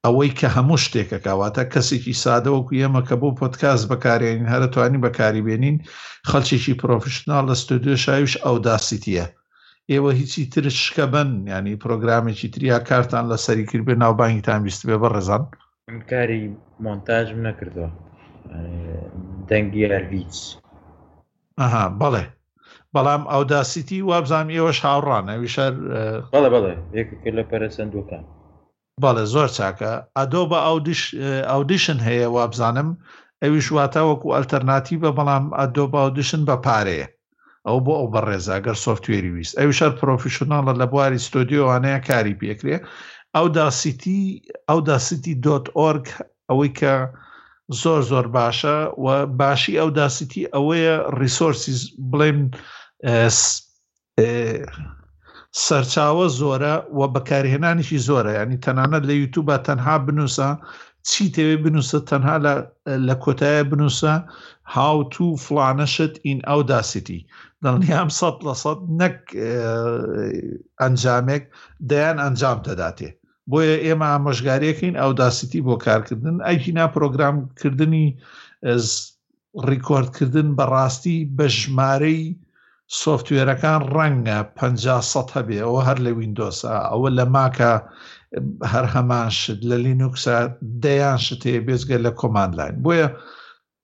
[0.07, 5.77] ئەوەی کە هەموو شتێکە کاواتە کەسێکی سادەوەکو ئێمە کە بۆ پۆتکاس بەکارێنین هەرە توانی بەکاریبێنین
[6.31, 9.27] خەلچێکی پرۆفشنال لە ستودیۆ شاویش ئەو داسیتیە
[9.90, 14.97] ئێوە هیچی ترش شکە بن ینی پرۆگرامێکی تریا کارتان لە سەریکرد بێ ناوبانگیتان بیست بێ
[15.03, 15.42] بە ڕێزان
[16.11, 16.40] کاری
[16.85, 17.90] مۆنتاژ نەکردەوە
[19.51, 20.37] دەنگی هەرویچ
[21.61, 22.25] ئەها بەڵێ
[22.95, 25.73] بەڵام ئەو داسیتی وابزانام ئێوەش هاوڕانە ویشار
[26.35, 28.25] بەڵێ بەڵێ یەکە لە پەرە سندوکان
[29.05, 30.59] بەڵێ زۆر چاکە ئەدۆ بە
[31.51, 32.89] ئاودیشن هەیە وا بزانم
[33.43, 37.09] ئەویش واتە وەکو ئەلتەرناتی بە بەڵام ئەدۆ باودیشن بە پارەیە
[37.67, 42.77] ئەو بۆ ئەو بەڕێزاگەر سوفتێری ویست ئەو شەر پرۆفیشنناڵە لە بواری ستۆدیۆوانەیە کاری پێکرێ
[43.37, 44.23] ئەو داسیتی
[44.69, 46.07] ئەو داسیتی دۆت ئۆرگ
[46.51, 46.93] ئەوەی کە
[47.83, 49.07] زۆر زۆر باشە و
[49.41, 51.75] باشی ئەو داسیتی ئەوەیە ریسۆرسی
[52.11, 52.41] بڵێم
[55.64, 60.49] سەرچاوە زۆرە و بەکارهێنانیشی زۆرە ینی تەنانەت لە یوتوبە تەنها بنووسە
[61.09, 62.37] چی تەوێ بنووسە تەنها
[63.09, 64.14] لە کۆتایە بنووسە
[64.75, 67.21] هاو تو فلانەشت ئین ئەو داسیتی
[67.64, 69.19] دڵنیام سە لە سەد نەک
[70.83, 71.42] ئەنجامێک
[71.90, 73.09] دەیان ئەنجام دەداتێ
[73.51, 78.07] بۆیە ئێمە ئامۆژگاریەکەین ئەو داسیتی بۆ کارکردن ئەیکینا پرۆگرامکردنی
[79.69, 82.25] ڕیکۆردکردن بەڕاستی بە ژمارەی
[83.03, 84.59] سوفتوێرەکان ڕەنگە پ
[85.37, 87.72] هەبێ ئەوە هەر لە وینندۆسا ئەوە لە ماکە
[88.72, 90.37] هەر هەمان شت لە لینوکسا
[90.85, 93.09] دەیان شتەیە بێزگە لە کۆمان لاین بۆیە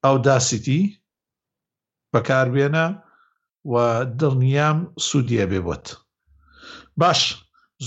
[0.04, 0.82] ئەو داسیتی
[2.12, 2.86] بەکاربێنە
[3.72, 3.74] و
[4.20, 5.86] دڵنیام سوودیە بێبت
[7.00, 7.20] باش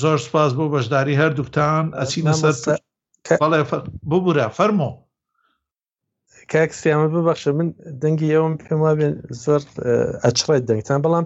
[0.01, 2.55] زۆر سپاس بۆ بەشداری هەردووکتان ئەچینە سەر
[3.41, 3.61] بەڵێ
[4.09, 4.89] ببوورە فەرمۆ
[6.53, 7.67] کاکسیامە ببەخشە من
[8.01, 9.61] دەنگی ئەوم پێم وابێن زۆر
[10.23, 11.25] ئەچڕێت دەنگتان بەڵام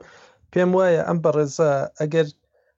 [0.54, 2.28] پێم وایە ئەم بە ڕێزا ئەگەر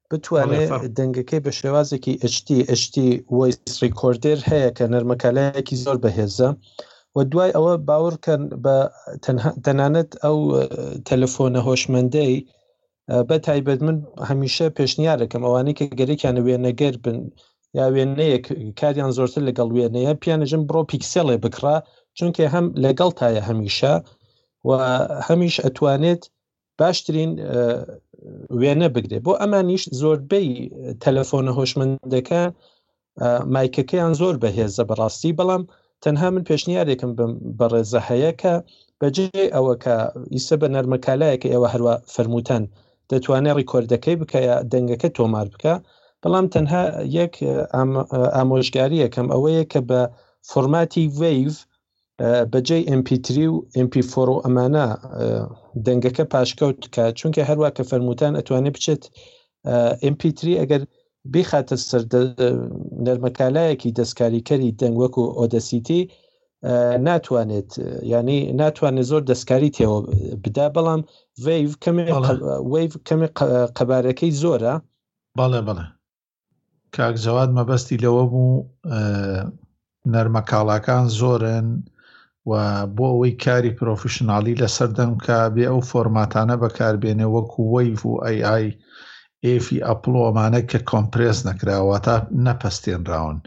[0.09, 2.95] بتوانێت دەنگەکەی بە شێوازێکی HTHT
[3.37, 6.49] ویسڕیکۆردر هەیە کە نەرمەکالایەکی زۆر بەهێزە
[7.15, 8.77] و دوای ئەوە باورکەن بە
[9.65, 10.37] تەنانەت ئەو
[11.07, 12.33] تەلەفۆنە هۆشمەندەی
[13.29, 13.97] بە تایبەت من
[14.29, 17.17] هەمیشە پێشنیارەکەم ئەوانەی کە گەریکیانە وێنەگەر بن
[17.79, 18.39] یا وێنەیە
[18.79, 21.77] کاریان زۆرتر لەگەڵ وێنەیە پیانەژم بڕۆ پیکسلێ بکرا
[22.17, 23.93] چونکە هەم لەگەڵ تایە هەمیشە
[24.67, 24.69] و
[25.27, 26.23] هەمیش ئەتوانێت
[26.79, 27.31] باشترین
[28.61, 30.47] وێنە بگرێت بۆ ئەمانیش زۆربەی
[31.03, 32.41] تەلەفۆنە هۆشمندەکە
[33.55, 35.63] مایکەکەیان زۆر بەهێزە بەڕاستی بەڵام
[36.03, 37.11] تەنها من پێشنیارێکم
[37.59, 38.53] بەڕێزە هەیە کە
[39.01, 39.95] بەجێ ئەوە کە
[40.33, 42.63] ئیسە بە نەرمەکالایەکە ئێوە هەروە فرەرموتەن
[43.11, 45.73] دەتوانێت ڕیکۆردەکەی بکەیە دەنگەکە تۆمار بکە
[46.21, 46.81] بەڵام تەنها
[47.19, 47.33] یەک
[48.35, 50.01] ئامۆژگاری یەکەم ئەوەیە کە بە
[50.49, 51.55] فۆرماتی ویف
[52.53, 54.87] بەجێ MP3 و MP4 و ئەمانە
[55.85, 59.03] دەنگەکە پاشکەوت کە چونکە هەروە کە فەرموتان ئەتوانێت بچێت
[60.13, 60.81] MP3 ئەگەر
[61.33, 62.01] بخاتە سەر
[63.05, 66.01] نەرمەکالایەکی دەستکاریکەری دەنگوەک و ئۆدەسیتی
[67.07, 67.69] ناتوانێت
[68.13, 69.97] ینی ناتوانێت زۆر دەستکاری تێوە
[70.43, 71.01] بدا بەڵام
[73.05, 73.27] کەمی
[73.77, 74.73] قەبارەکەی زۆرە
[75.39, 75.85] بەڵێ بڵێ
[76.95, 78.51] کاک جەواد مەبەستی لەوە بوو
[80.13, 81.67] نەرمەکاڵاکان زۆرن
[82.49, 82.53] و
[82.97, 88.65] بۆ ئەوەی کاری پرۆفیشنناڵی لەسەردەم کە بێ ئەو فۆرماتانە بەکاربێنێ وەکو وەیف و ئەیI
[89.45, 93.37] ئفی ئەپلۆمانە کە کۆمپرس نەکراوە تا نەپەستێنراون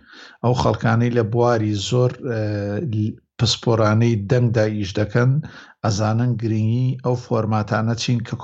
[0.44, 2.10] ئەو خەڵکانەی لە بواری زۆر
[3.38, 5.30] پسپۆرانەی دەنگدا ئیش دەکەن
[5.84, 8.34] ئەزانن گرنگی ئەو فۆرماتانە چین کە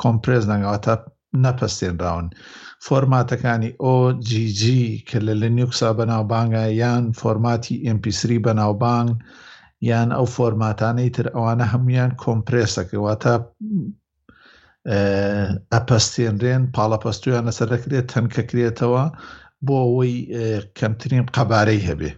[0.00, 0.94] کۆمپرس نەنگەوە تا
[1.44, 2.26] نەپەستێنراون
[2.86, 4.60] فۆرماتەکانی OGG
[5.08, 9.10] کە لە لە نیوکسا بەناوبانگە یان فۆرماتی MP3 بەناوبانگ
[9.88, 13.34] یان ئەو فۆرماتانەی تر ئەوانە هەمویان کۆمپرسەکەواتە
[15.74, 19.02] ئەپەستێنرێن پاڵەپەستویان لەسەر دەکرێت تەنکەکرێتەوە
[19.66, 20.14] بۆ ئەوەی
[20.78, 22.10] کەمترین قەبارەی هەبێ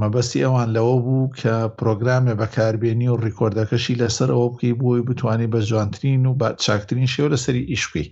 [0.00, 5.60] مەبەستی ئەوان لەوە بوو کە پرۆگرامێ بەکاربێنی و ڕیکۆردەکەشی لەسەر ئەوە بکەی بۆی بتانی بە
[5.70, 6.32] جوانترین و
[6.64, 8.04] چاکترین شێوە لەسەری ئیشکی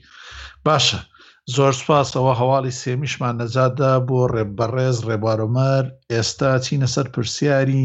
[0.66, 0.99] باشە
[1.52, 7.85] زۆر سپاس ئەوە هەواڵی سێمیشمان نەزادا بۆ ڕێبەڕێز ڕێبارۆمەر ئێستا چینە سەر پرسیاری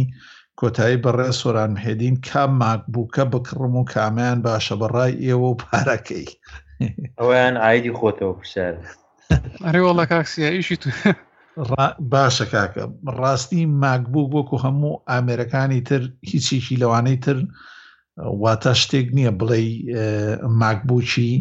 [0.59, 6.27] کۆتایی بەڕێ سۆران مهێدین کام ماکبووکە بکڕم و کامیان باشە بەڕای ئێوە و پارەکەی
[7.19, 8.73] ئەویان ئایدی خۆتەوە پرسیار
[9.65, 10.89] ئەرێوەڵە کاکسیاییشی تو
[12.13, 12.83] باشە کاکە
[13.19, 17.37] ڕاستی ماکبوو وەکو هەموو ئامێرەکانی تر هیچیکی لەوانەی تر
[18.41, 19.59] واتە شتێک نییە بڵێ
[20.61, 21.31] ماکبووچی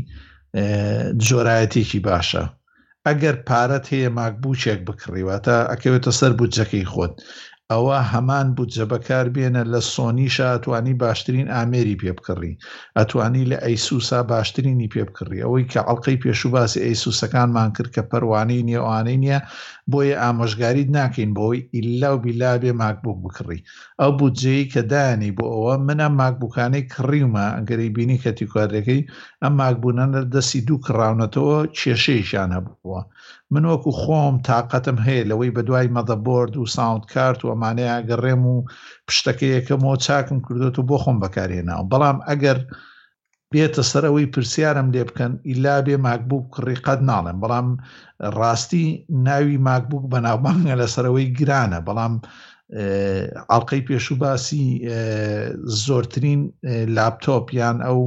[1.28, 2.44] جۆرایەتێکی باشە
[3.06, 7.14] ئەگەر پارەت هەیە ماکبوو چێک بکڕیواتە ئەکەوێتە سەر بودجەکەی خۆت
[7.74, 12.54] ئەوە هەمان بودجە بەکار بێنە لە سۆنیشا ئەتوانی باشترین ئامێری پێ بکڕی
[12.98, 19.18] ئەتوانی لە ئەیسوسا باشترینی پێ بکڕی ئەوەی کە ئەڵلقەی پێشوباسی ئەیسوسەکانمان کرد کە پەروانەی نێوانەی
[19.24, 19.40] نییە
[19.92, 23.61] بۆیە ئامۆژگاریت ناکەین بۆی ئللا و بیلا بێ ماکبوو بکڕی
[24.00, 29.00] ئەو بودجەیە کە دانی بۆ ئەوە منە ماکبووکانەی کڕیمە ئەگەری بینی کەتی کوادەکەی
[29.42, 30.04] ئەم ماکبوونە
[30.35, 33.00] دەستی دوو کڕاونەتەوە کێشەیشان هەبووە.
[33.54, 38.56] منۆکو خۆم تااقەتم هەیە لەوەی بە دوای مەدەبرد و ساوند کارت و ئەمانەیە گەڕێم و
[39.08, 42.58] پشتەکەیەکەمەوە چاکم کردوێت و بۆ خۆم بەکارێناوە بەڵام ئەگەر
[43.52, 47.68] بێتە سەرەوەی پرسیارم لێ بکەن ئیلا بێ ماکبوو ڕێقەت ناڵێن بەڵام
[48.38, 48.87] ڕاستی
[49.28, 52.14] ناوی ماکبوو بەناوبانگە لە سەرەوەی گرانە بەڵام
[53.50, 54.66] ئاڵلقەی پێشوباسی
[55.84, 56.40] زۆرترین
[56.96, 58.00] لاپتۆپ یان ئەو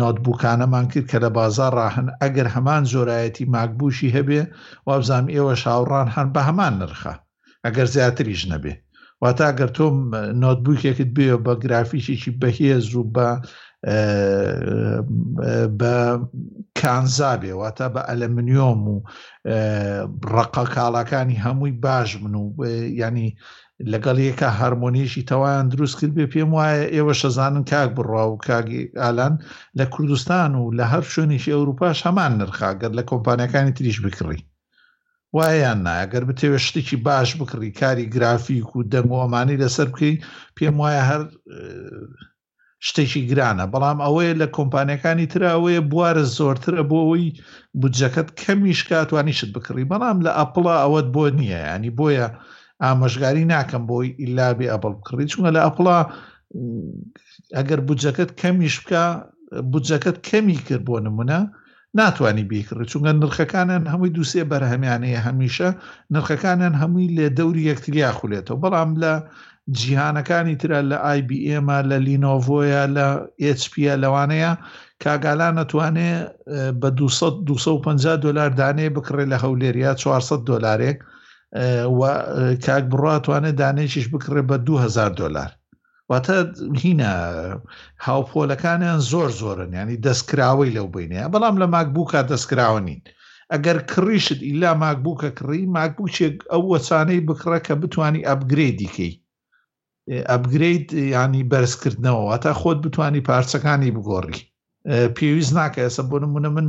[0.00, 4.40] نۆتبووکانەمان کرد کە لە بازار ڕاهن ئەگەر هەمان زۆرایەتی ماکبووشی هەبێ
[4.88, 7.14] وابزام ئێوە شاوڕان هەن بە هەمان نرخە
[7.64, 8.74] ئەگەر زیاتریش نەبێ
[9.22, 9.96] واتا گەر تۆم
[10.42, 13.28] نۆتبووکێکت بێ بە گرافیشێکی بەهێز و بە
[15.80, 15.94] بە
[16.78, 18.96] کانزابێ واتە بە ئەلەمنیۆم و
[20.34, 22.42] ڕقە کاڵەکانی هەمووی باش من و
[23.02, 23.28] ینی
[23.92, 28.84] لەگەڵ یەکە هەرمۆنیشی تەوایان دروست کرد بێ پێم وایە ئێوە شەزانن کاک بڕوا و کاگی
[29.02, 29.34] ئالان
[29.78, 34.40] لە کوردستان و لە هەر شوێنیشی ئەوروپاش هەمان نرخاگەر لە کۆمپانیەکانی تریش بکڕی
[35.36, 40.14] وایەیان ناگەر بتێوە شتێکی باش بکڕی کاری گرافیک و دەمووەمانی لەسەر بکەی
[40.56, 41.22] پێم وایە هەر
[42.86, 47.24] شتێکی گرانە بەڵام ئەوەیە لە کۆمپانیەکانی تراوەیە بوارە زۆرترە بۆ ئەوی
[47.80, 52.28] بودجەکەت کەمیشکاتوانی شت بکڕی بەڵام لە ئەپڵا ئەوەت بۆ نییە ینی بۆیە
[52.86, 55.96] ئامەژگاری ناکەم بۆی ئللا بێ ئەپڵ بکڕی چونە لە ئەپڵا
[57.56, 59.04] ئەگەر بودجەکەت کەمیش بکە
[59.72, 61.38] بودجەکەت کەمی کرد بۆ نمونە
[61.98, 65.68] ناتوانانی بیکرد چونگە نرخەکانیان هەمووی دووسێ بەرهەمیانەیە هەمیشە
[66.14, 69.12] نرخەکانیان هەمووی لێ دەوری یەکتریا خولێتەوە بەڵام لە
[69.78, 73.06] جیهانەکانی ترە لە آیBM لە لینۆڤۆیە لە
[73.60, 74.50] HP لەوانەیە
[75.02, 76.20] کاگالان نەتوانێت
[76.80, 80.98] بە 250 دلار دانێ بکڕێت لە هەولێریا 400 دلارێک
[81.54, 85.50] کاک بڕاتوانێت دانێکیش بکڕێ بە 2000 دلار
[86.10, 86.36] واتە
[86.82, 87.10] هینە
[88.06, 93.00] هاوپۆلەکانیان زۆر زۆرن ینی دەستکراوەی لەو بینەیە بەڵام لە ماکبووکە دەستکراوە نین
[93.52, 99.12] ئەگەر کڕیشت ئیلا ماکبووکە کڕی ماکبووچێک ئەو وەچانەی بکڕە کە بتانی ئەبگرێدیکەی
[100.30, 100.86] ئەبگریت
[101.22, 104.40] ینی بەرزکردنەوە تا خۆت بتانی پارچەکانی بگۆڕی
[105.16, 106.66] پێویست ناکە ئەسە بۆ نمونە من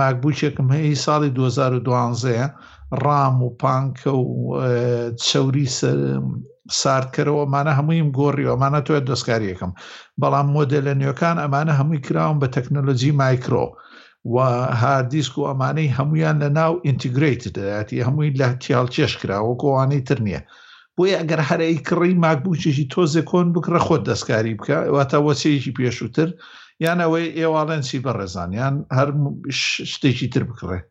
[0.00, 2.48] ماکبووچێکم هەیە ساڵی 2012
[3.02, 4.28] ڕام و پانکە و
[5.26, 5.66] چەوری
[6.80, 9.72] سارکەرەوەمانە هەمووییم گۆڕی ئەمانە توێ دەستکاری یەکەم
[10.20, 13.66] بەڵام مۆدل لە نوێکان ئەمانە هەمووی کراون بە تەکنۆلۆژی مایکرۆ
[14.34, 14.36] و
[14.82, 20.40] هاردیسک و ئەمانەی هەمویان لە ناو ئینتیگریت دەداتی هەمووی لە تیاڵچێش کراوەکۆوانەی تر نییە
[20.96, 26.28] بۆی ئەگەر هەرەی کڕی ماکبووچێکی تۆزێ کۆن بکڕە خۆت دەستکاری بکە واتە وەسێکی پێشووتر
[26.84, 29.08] یان ئەوەی ئێواڵەنسی بەڕێزانیان هەر
[29.92, 30.84] شتێکی تر بکڕێت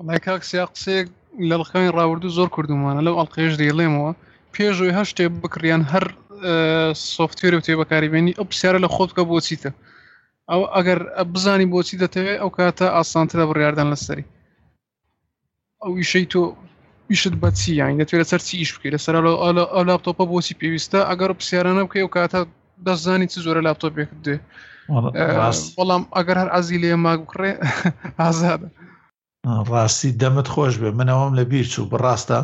[0.00, 1.06] ئەڵی کاکسیا قسێک
[1.48, 4.12] لە لەخەکانی ڕاوردو زۆر کردومانە لەو ئەڵلقێش دەیڵێمەوە
[4.54, 6.04] پێشەوەی هەر شتێ بکریان هەر
[7.16, 9.70] سوفتێر و تێ بەکاریبێنی ئەو پرسیارە لە خۆت بکە بۆچیتە
[10.50, 11.00] ئەو ئەگەر
[11.32, 14.26] بزانی بۆچی دەتەوێت ئەو کاتە ئاسانترە بڕاردان لەسەری
[15.82, 16.42] ئەو ویشەی تۆ
[17.10, 19.14] ویشت بەچی یان دەتوێت سەر چی ئیش بکەیت لەسەر
[19.74, 22.40] ئەو لاپتۆپە بۆچی پێویستە ئەگەر پرسیارانە بکەی و کاتە
[22.86, 24.36] دەستزانی چ زۆرە لاپتۆپێک دێ
[25.78, 27.52] بەڵام ئەگەر هەر ئازی لێ ماگوڕێ
[28.22, 28.68] ئازادە
[29.70, 32.38] ڕاستی دەمت خۆش بێ منەوەم لە بیر چوو بڕاستە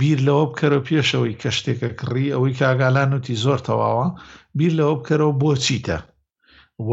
[0.00, 4.06] بیر لەوە بکەرەوە پێشەوەی کە شتێکە کڕی ئەوەی کاگالان وتی زۆر تەواوە
[4.58, 5.98] بیر لەوە بکەرەوە بۆ چیتە
[6.88, 6.90] و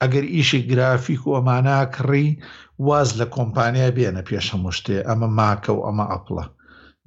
[0.00, 2.28] ئەگەر ئیشی گرافیک و ئەمانە کڕی
[2.86, 6.46] واز لە کۆمپانیا بێنە پێشەمو شتێ ئەمە ماکە و ئەمە ئەپڵە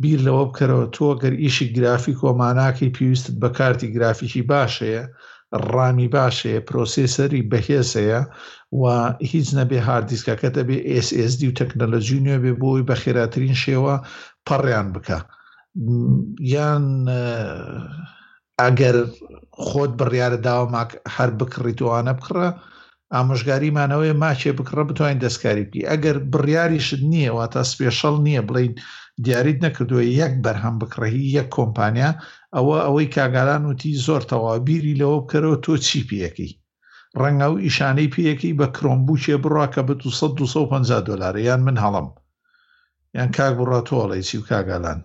[0.02, 5.04] بیر لەوە بکەرەوە تۆ گەر ئیشی گرافیک و ماناکەی پێویستت بە کارتی گرافیکی باشەیە
[5.74, 8.22] ڕامی باشەیە پرۆسیسەری بەهێزەیە
[8.82, 8.84] و
[9.32, 13.96] هیچ نەبێ هاردیسکەکە دەبێ SSD و تەکنەلەژی نوێ بێ بۆی بە خێراترین شێوە
[14.48, 15.20] پەڕیان بکە
[16.54, 16.86] یان
[18.62, 18.98] ئەگەر
[19.68, 20.68] خۆت بڕیاە داوە
[21.16, 22.50] هەر بکڕیتوانە بکڕە
[23.16, 28.74] ئامۆژگاریمانەوەی ماچێ بکڕە بتوانین دەستکاری بکی ئەگەر بڕیاریشت نییە واتە سپێشەڵ نییە بڵین
[29.26, 32.10] دیاریت نەکردووە یەک بەرهەم بکڕهی یەک کۆمپانیا
[32.56, 36.52] ئەوە ئەوەی کاگالان وتی زۆر تەوابیری لەوە بکەرەوە تۆ چی پێەکەی
[37.22, 42.08] ڕەنگە و ئیشانەی پێەکەی بە کرۆمبووچێ بڕاکە بە 250 دلار یان من هەڵم
[43.18, 45.00] یان کاک بڕاتۆڵی چی و کاگالان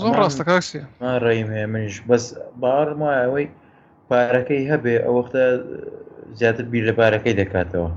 [0.00, 0.84] زۆر ڕاستە کاکسیە
[1.24, 2.24] ڕێیم هەیە منش بەس
[2.62, 3.46] باڕم وایە ئەوەی
[4.08, 5.44] پارەکەی هەبێ ئەوەختە
[6.38, 7.90] زیاتر بیر لە پارەکەی دەکاتەوە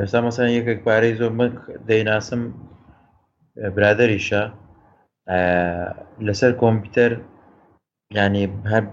[0.00, 1.50] ئێستا مەسان یەکێک پارەی زۆر من
[1.88, 2.42] دەیناسم
[3.76, 4.42] برادریشە
[6.26, 7.12] لەسەر کۆمپیوتەر
[8.14, 8.84] ینی هەر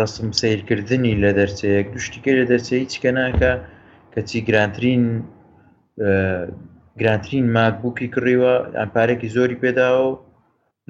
[0.00, 3.52] ڕسم سیرکردنی لە دەرچەیەک دوشتیکە لە دەرچەی چکە ناکە
[4.14, 5.04] کەچی گرانترین
[7.00, 10.20] گرانترین مادبووکی کڕیوە ئەمپارێکی زۆری پێداوە و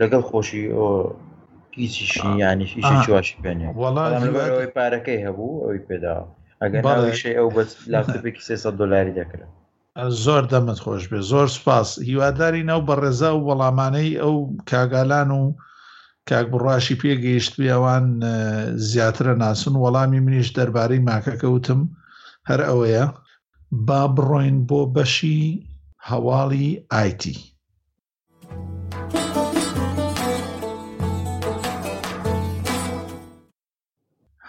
[0.01, 0.65] لەگەڵ خۆشی
[1.81, 6.27] هیچیشی یانیشی چواشی پێێنێ ئەوەی پارەکەی هەبوو ئەوی پێداوە
[6.63, 9.53] ئەگەرشێ ئەو بە لاپێکی سێ دلاری دەکرێت
[10.25, 14.35] زۆر دەمت خۆش بێ زۆر سپاس هیواداری ناو بە ڕێزا و وەڵامانەی ئەو
[14.71, 15.43] کاگالان و
[16.29, 18.05] کاک بڕاشی پێگەیشتوی ئەوان
[18.91, 21.81] زیاترە ناسن وەڵامی منیش دەربارەی ماکەکەوتم
[22.49, 23.05] هەر ئەوەیە
[23.87, 25.43] با بڕۆین بۆ بەشی
[26.11, 26.69] هەواڵی
[27.01, 27.37] آیتی.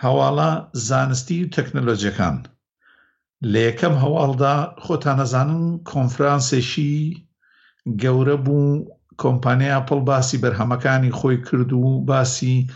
[0.03, 0.49] هەواڵە
[0.87, 2.35] زانستی و تەکنەلۆژیەکان
[3.51, 4.55] لە یەکەم هەواڵدا
[4.85, 6.93] خۆتانەزانن کۆنفرانسێکی
[8.03, 8.73] گەورە بوو
[9.21, 12.67] کۆمپانیا پڵ باسی بەرهەمەکانی خۆی کردو و باسی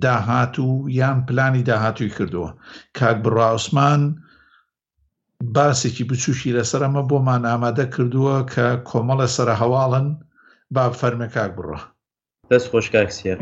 [0.00, 2.50] داهاتوو یان پلانی داهاتووی کردووە
[2.98, 4.00] کاک بڕاوسمان
[5.56, 10.06] باسێکی بچوشی لەسەرمە بۆمان ئامادە کردووە کە کۆمەڵە سرە هەواڵن
[10.74, 11.80] با فەرمە کاک بڕە
[12.50, 13.36] دەست خۆش کاکسیە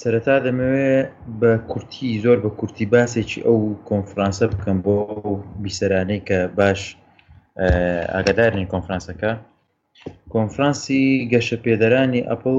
[0.00, 1.08] سەرەتا دەمەوێت
[1.40, 4.94] بە کورتی زۆر بە کورتی باسێکی ئەو کۆنفرانسە بکەم بۆ
[5.62, 6.80] بیسەرانەی کە باش
[8.14, 9.32] ئاگدارین کۆنفرانسەکە
[10.34, 11.00] کۆنفرانسی
[11.32, 12.58] گەشە پێدەرانی ئەپل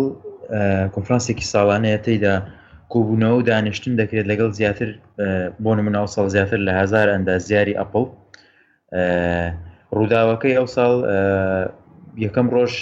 [0.95, 2.35] کۆنفرانسێکی ساڵانەیە تێدا
[2.93, 4.89] کۆبوونەوە و دانیشتن دەکرێت لەگەڵ زیاتر
[5.63, 8.05] بۆ نموناو ساڵ زیاتر لە هزار ئەندازیاری ئەپل
[9.95, 10.93] ڕووداوەکەی ئەو ساڵ
[12.25, 12.73] یەکەم ڕۆژ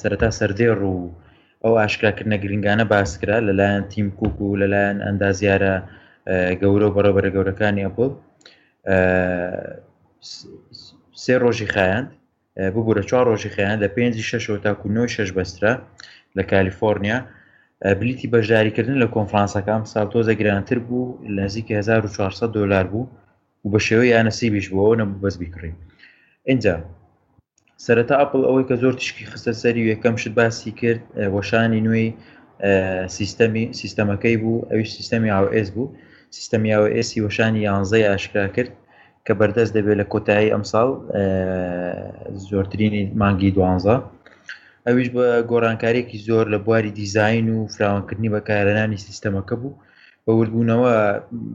[0.00, 0.94] سەرەتا سەردێڕ و
[1.64, 5.74] ئەو ئاشکراکردنە گرنگانە باسکرا لەلایەن تیم کوک و لەلایەن ئەندازیارە
[6.60, 8.10] گەورە و بەرەبەرە گەورەکانی ئەپل
[11.24, 12.08] سێ ڕۆژی خایاند
[12.60, 15.72] ببوورە چوار ڕۆژی خیان لە پێ شش تا کو شش بەسترە
[16.36, 17.18] لە کالیفۆرنیا
[18.00, 23.06] بلیتی بەشداریکردن لە کۆنفرانسەکەم ساڵتۆزە گرانتر بوو نزیک 1400 دلار بوو
[23.64, 25.74] و بە شێوەی یانەسی بیش بۆەوە نەبوو بەس بیکڕین
[26.50, 26.74] اینجا
[27.84, 31.00] سەرەتا ئەپل ئەوەی کە زۆر تشکی خستە سەری یەکەم شت باسی کرد
[31.34, 32.08] وەشانی نوێی
[33.16, 35.86] سیستەمی سیستەمەکەی بوو ئەوی سیستەمی ئاس بوو
[36.36, 38.70] سیستەمی ئاسی وەشانی یانزەی ئاشکرا کرد
[39.28, 40.88] کە بەردەست دەبێت لە کۆتایی ئەمساڵ
[42.48, 43.96] زۆرترینی مانگی دوانزە
[44.86, 49.78] ئەویش بە گۆڕانکارێکی زۆر لە بواری دیزین و فراوانکردنی بەکارەنانی سیستەمەکە بوو
[50.26, 50.92] بە وردبوونەوە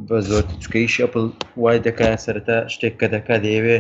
[0.08, 1.24] بە زۆر چکەی شەپل
[1.64, 3.78] وای دەکات سەرتا شتێک کە دەکات دەیەوێ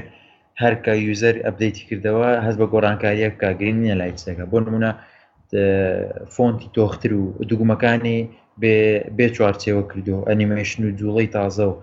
[0.63, 4.91] هەرکە یوزەر ئەبدەیتی کردەوە هەست بە گۆڕانکاریە کاگرین نیە لای چێکەکە بۆ نمونە
[6.35, 8.17] فۆنتی تۆختر و دوگومەکانی
[9.19, 11.73] بێ چوارچێوە کردو ئەنیمەشن و جوڵی تازە و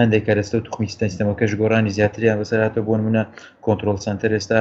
[0.00, 3.22] هەندێک کارێستا و توخمی سیستەمەکەش گۆڕانی زیاتریان بەسەراتە بۆ منە
[3.64, 4.60] کۆنتترۆل سنتەر ئێستا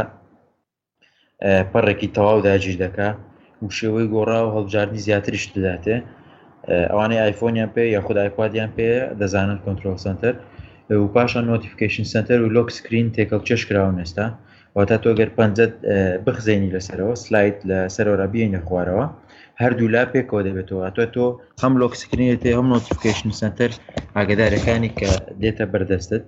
[1.72, 3.10] پەڕێکی تەواو داگیر دەکا
[3.64, 5.96] و شێوەی گۆڕا و هەڵبجاردنی زیاتریش دەداتێ
[6.92, 10.34] ئەوانەی ئایفۆنیان پێ یاخود ئایکوادیان پێ دەزانن کۆنتترۆل سنتەر
[11.02, 14.26] و پاشان نۆتیفیکیشن سنتەر و لۆک سکرین تێکەڵ چش کراون ئێستا
[14.78, 15.40] واتە تۆ گەر پ
[16.26, 19.06] بخزێنی لەسەرەوە سلایت لە سەرۆرابیین لە خوارەوە
[19.64, 21.26] هەردوو لا پێکەوە دەبێتەوە هاتۆ تۆ
[21.62, 23.72] هەم لۆکسکرێت هەم نۆتیفیکیشن سنتەر
[24.16, 25.10] ئاگدارەکانی کە
[25.42, 26.24] دێتە بەردەستت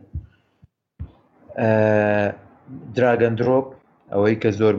[2.95, 3.67] دراگەندۆپ
[4.13, 4.73] ئەوەی کە زۆر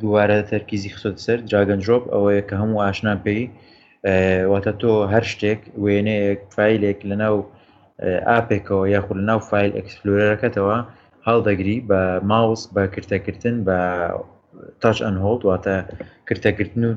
[0.00, 3.42] دووارە تەرکیزی خسۆ سەر دراگەنجۆپ ئەوەیە کە هەموو ئاشنا پێی
[4.52, 7.36] واتە تۆ هەر شتێک وێنەیەک فیلێک لە ناو
[8.30, 10.76] ئاپێکەوە یاخود لە ناو فیل ئەکسپلورەکەتەوە
[11.28, 12.00] هەڵدەگری بە
[12.30, 13.78] ماوس بە کرتەکردن بە
[14.84, 15.74] تاچ ئەنهۆڵ دواتە
[16.28, 16.90] کرتەگرتن و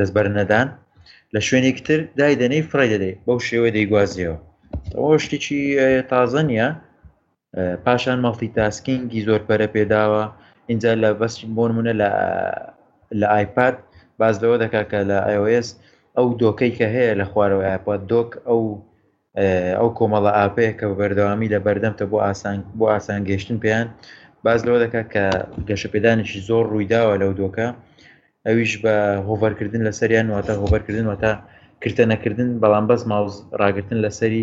[0.00, 0.68] دەستبەر نەدان
[1.34, 4.36] لە شوێنێکتر دای دەنەی فڕی دەدەی بەو شێوە دەیگوازیەوە
[4.98, 5.60] ئەوە شتێکی
[6.10, 6.68] تازە نیە
[7.84, 10.24] پاشان مەڵتی تاسکینگی زۆر پەرە پێداوە
[10.70, 12.10] اینجا لە بەستی بۆنمونە لە
[13.20, 13.76] لە ئایپاد
[14.20, 15.68] باز لەوە دەکا کە لە iOS
[16.16, 18.62] ئەو دۆکەی کە هەیە لە خوارەوە ئاپ دۆک ئەو
[19.78, 23.88] ئەو کۆمەڵە ئاپەیە کە بەردەوامی لە بەردەمتە بۆ ئاسان بۆ ئاسان گەشتن پێیان
[24.46, 25.24] باز لەوە دەکا کە
[25.68, 27.66] گەشەپێدانێکی زۆر ڕوویداوە لەو دۆکە
[28.46, 28.94] ئەویش بە
[29.28, 31.30] هۆڤەرکردن لە سەریان واتە هۆڤەرکردن واتە
[31.82, 34.42] کرتە نەکردن بەڵام بەس ماوز ڕاگرتن لە سەری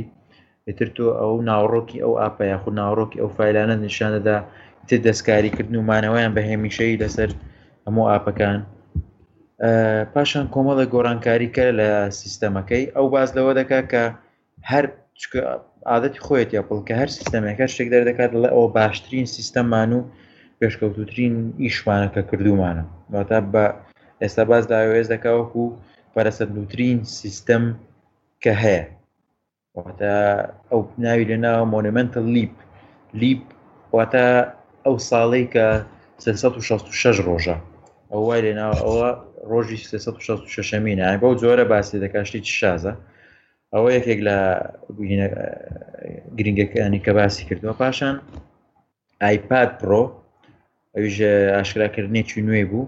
[0.65, 4.35] بتر تۆ ئەو ناوڕۆکی ئەو ئاپە یاخو ناوڕۆکی ئەو فیلانە نیشانەدا
[4.87, 7.29] ت دەستکاریکردن و مانەوەیان بە هێمیشەی لەسەر
[7.85, 8.59] هەموو ئاپەکان
[10.13, 11.87] پاشان کۆمەڵە گۆڕانکاری کە لە
[12.19, 14.03] سیستەمەکەی ئەو باز لەوە دەکا کە
[14.71, 14.85] هەر
[15.91, 19.99] عادەتی خۆیت یاپڵ کە هەر سیستەمەکە شتێک دەردەکات لە ئەوە باشترین سیستەممان و
[20.59, 21.33] پێشکەوتوترین
[21.65, 22.83] ئیشمانەکە کردومانە
[23.29, 23.63] تا بە
[24.21, 25.63] ئێستا باز داوێز دەکەوەکو
[26.15, 27.63] پەرسەدوترین سیستەم
[28.43, 28.83] کە هەیە
[30.71, 32.53] ئەو ناوی لەناوە مۆنمنتل لیپ
[33.21, 33.43] لیپ
[33.95, 34.25] واتە
[34.85, 35.65] ئەو ساڵی کە
[36.23, 37.55] 366 ڕۆژە
[38.11, 39.09] ئەو وای لێناوە ئەوە
[39.51, 42.93] ڕۆژی 366 مینە بەو جۆرە باسی دەکاشتی شازە
[43.75, 44.37] ئەوە یەکێک لە
[46.37, 48.15] گرنگەکانی کە باسی کردووە پاشان
[49.23, 50.03] ئایپاد پرۆ
[50.95, 51.15] ئەوژ
[51.57, 52.83] ئاشکراکردنێکی نوێ بوو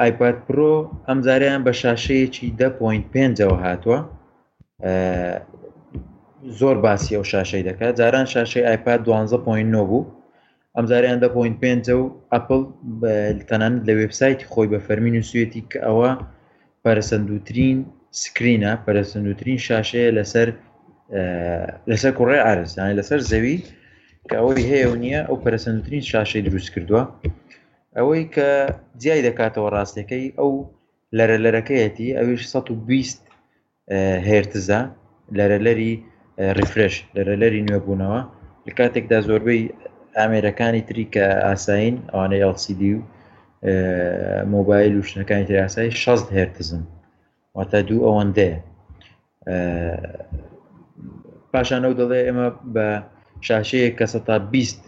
[0.00, 0.72] ئایپاد پرۆ
[1.08, 3.98] ئەم زاریان بە شاشەیەکی دە پوین پێنجەوە هاتووە
[6.60, 10.00] زۆر باسی ئەو شاشەی دەکات جاران شاشەی ئایپاد 12 پوین نۆ بوو
[10.76, 12.04] ئەم زاریان دە پوین پێنجە و
[12.34, 12.60] ئەپل
[13.50, 16.10] تەنانت لە وبسایتی خۆی بە فەرمی نووسێتی کە ئەوە
[16.84, 17.78] پەرسەندوترین
[18.24, 20.48] سکرینە پەرسەندوترین شاشەیە لەسەر
[21.90, 23.56] لەسەر کوڕێ ئارزانانی لەسەر زەوی
[24.28, 27.02] کە ئەوەی هەیە و نییە ئەو پەرسەندوترین شاشەی دروست کردووە
[27.96, 28.48] ئەوەی کە
[29.00, 30.52] جیای دەکاتەوە ڕاستەکەی ئەو
[31.18, 33.22] لەرە لەرەکەیەتی ئەویش 120
[34.28, 34.80] هێرتزە
[35.38, 35.92] لەرە لەری
[36.58, 38.20] ریفرش لەرە لەری نوێبوونەوە
[38.66, 39.62] لە کاتێکدا زۆربەی
[40.18, 42.98] ئامێرەکانی تری کە ئاساین ئەوانەی LCD و
[44.54, 46.84] مۆبایل و شنەکانی تری ئاسایی 16 هێرتزم
[47.56, 48.56] واتە دوو ئەوەندەیە
[51.52, 52.88] پاشانە و دەڵێ ئێمە بە
[53.46, 54.80] شاشەیە کەسە تا 20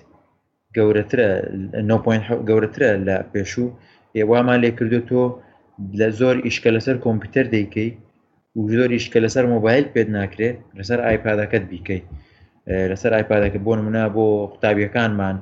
[0.76, 1.28] گەورەترە
[2.48, 3.68] گەورەترە لە پێشوو
[4.16, 5.22] ئێوامان لێ کردو تۆ
[6.00, 7.90] لە زۆر ئیشکە لەسەر کۆمپیوتەر دەیکەی
[8.58, 12.04] و زۆر ئیشکە لەسەر مۆبایل پێت ناکرێت لەسەر ئایپادەکەت بیکەیت
[12.90, 15.36] لەسەر ئایپادەکە بۆن منە بۆ قوتابیەکانمان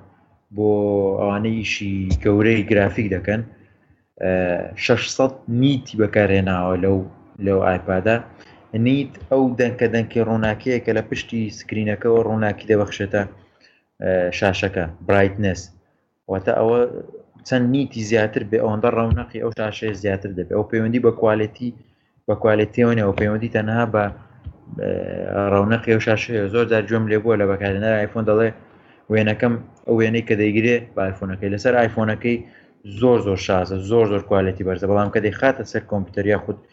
[0.57, 0.69] بۆ
[1.21, 1.93] ئەوانەی ئیشی
[2.25, 3.41] گەورەی گرافیک دەکەن
[4.75, 6.97] 600 نیتی بەکارهێناوە لەو
[7.47, 8.17] لەو ئایپادا
[8.85, 13.23] نیت ئەو دەنکە دەنکی ڕووناکەیە کە لە پشتی سکرینەکەەوە ڕووناکی دەبەخشێتە
[14.39, 15.61] شاشەکە برایتنس
[16.33, 16.81] واتە ئەوە
[17.49, 21.71] چەند نیتی زیاتر بێ ئەوەندە ڕەونەقی ئەو شاشەیە زیاتر دەبێت ئەو پەیوەندی بە کوالەتی
[22.29, 24.05] بە کوالەتیەوەنی ئەو پەیوەندی تەنها بە
[25.53, 28.49] ڕەونەقی ئەو شاشەیە زۆر جار جۆم لێ بووە لە بەکارێنەر آیفۆن دەڵێ
[29.13, 29.55] وێنەکەم
[29.87, 32.37] ئەو وێنەی کە دەیگرێ با آیفۆنەکەی لەسەر آیفۆنەکەی
[32.87, 36.65] زۆر زۆر شازە زۆر زۆر کوالەتی بەرزە بەڵام کە دەیخاتە سەر کۆمپیوتەریا خودود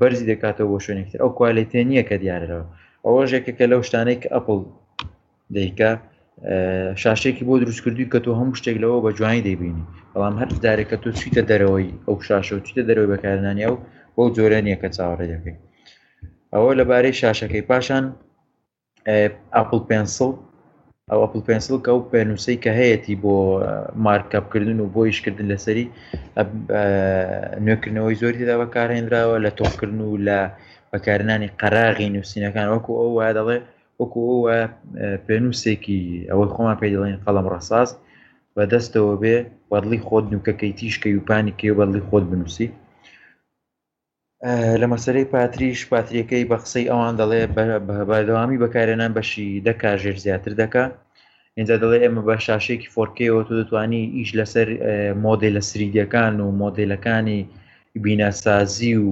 [0.00, 2.64] بەرزی دەکاتەوە بۆ شوێنێکتر ئەو کوالەتی نییە کە دیارەوە
[3.04, 4.58] ئەوە ژێکەکە لەو شتانەی کە ئەپل
[5.56, 5.90] دەیکە
[7.02, 11.08] شاشێکی بۆ دروستکردی کە تۆ هەموو شتێک لەوە بە جوانی دەیبینی بەڵام هەر دارێکە تۆ
[11.20, 13.78] چیتە دەرەوەی ئەو شاشە و چیتە دەرەوەی بەکارنانیا و
[14.16, 15.56] بۆ جۆرە نییە کە چاوەڕێ دەکەی
[16.54, 18.04] ئەوە لەبارەی شاشەکەی پاشان
[19.56, 20.30] ئاپل پێنسڵ
[21.12, 23.34] ئەو ئەپل پێنسل کە و پێنووسی کە هەیەی بۆ
[24.06, 25.84] مارکەپکردن و بۆ یشکردن لەسەری
[27.64, 30.38] نوێکردنەوەی زۆری دا بەکارهێنراوە لە تۆخکردن و لە
[30.92, 33.58] بەکارانی قەراغی نووسینەکان وەکو ئەو وای دەڵێ
[34.00, 34.56] وەکو ئەوە
[35.26, 35.98] پێنووسێکی
[36.30, 37.90] ئەوەی خۆمان پێ دەڵێن قەڵم ڕساس
[38.54, 39.36] بەدەستەوە بێ
[39.72, 42.68] وەدڵی خۆت نوکەکەی تیشکە یوپانی کێ بەدڵی خۆت بنووسی
[44.80, 47.40] لە مەسەرەی پاتریش پاتریەکەی بە قسەی ئەوان دەڵێ
[48.10, 50.84] بەدەوامی بەکارێنان بەشی دەکژێر زیاتر دەکا
[51.58, 54.68] اینجا دەڵێ ئێمە بە شاشێکی فۆرکەوە تو دەتوانی ئیش لەسەر
[55.24, 57.40] مۆدل لە سریدەکان و مۆدلەکانی
[58.04, 59.08] بیناسازی و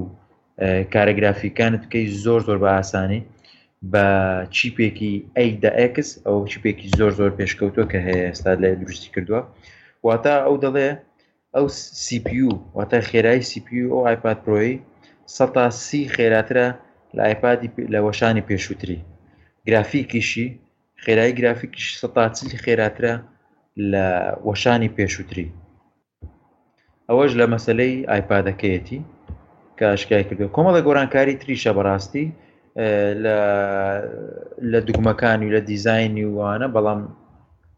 [0.95, 3.21] کارەگرافیکانت بکەی زۆر زۆر بە ئاسانی
[3.93, 4.07] بە
[4.57, 9.41] چیپێکی ئەیداX ئەو چیپێکی زۆر زۆر پێشکەوتۆ کە هەیە ئێستا لە دروستی کردووە
[10.07, 10.89] واتە ئەو دەڵێ
[11.55, 11.67] ئەو
[12.09, 14.75] CPU واتە خێرای CPU ئەو آیپاد پرۆی
[15.37, 16.67] سە تا سی خێراترە
[17.17, 18.99] لە ئایپادی لەوەشانی پێشووتری
[19.67, 20.47] گرافیکیشی
[21.05, 23.15] خێرایی گرافیکیش سە تا چلی خێراترە
[23.93, 24.07] لە
[24.49, 25.47] وەشانی پێشووتری
[27.09, 29.01] ئەوەش لە مەسلەی ئایپادەکەیەتی
[29.79, 32.25] کە ئاشکای کردو کۆمەڵە گۆرانکاری تریشە بەڕاستی
[34.73, 37.01] لە دوگمەکانی و لە دیزایانی وانە بەڵام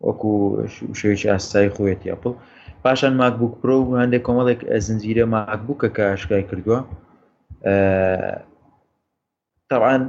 [0.09, 0.31] وەکو
[1.01, 2.33] شوێکی ئاستای خۆیەتی ئەپڵ
[2.85, 6.79] پاشان ماکبوک پرۆ هەندێک کۆمەڵێک زنجیرە ماکبووکە کە ئاشکای کردووە
[9.71, 10.03] تاوان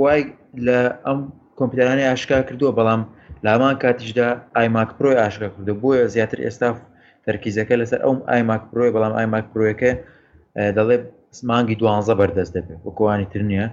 [0.00, 0.20] وای
[0.66, 1.18] لە ئەم
[1.58, 3.00] کۆمپیوتەرانی ئاشکا کردووە بەڵام
[3.44, 6.68] لامان کاتیشدا ئایماک پرۆی ئاشکا کردو بۆیە زیاتر ئێستا
[7.26, 9.90] تەرکیزەکە لەسەر ئەم ئایماک پرۆی بەڵام ئایماک پرۆیەکە
[10.78, 10.96] دەڵێ
[11.38, 13.66] سمانگی دوانزە بەردەست دەبێت وەکوانی تر نییە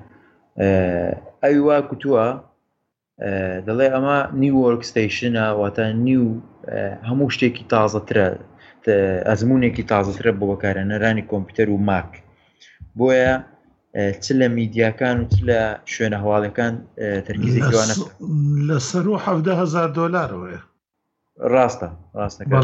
[1.44, 2.26] ئەوی وا کوتووە
[3.68, 6.26] دەڵێ ئەمە نیوەرک ستیشنە واتە نیو
[7.10, 8.28] هەموو شتێکی تازەترە
[9.30, 12.12] ئەزمونێکی تازەترە بۆ بەکارە نەرانی کۆمپیوتەر و ماک
[12.98, 13.36] بۆیە
[14.24, 16.74] چ لە میدیاکان و لە شوێنە هەواڵەکان
[17.28, 17.94] تەرگیزیوانە
[18.70, 19.16] لە سەر و
[19.62, 20.62] هزار دلارەوەە
[21.54, 21.90] ڕاستە
[22.20, 22.56] ڕاستەکە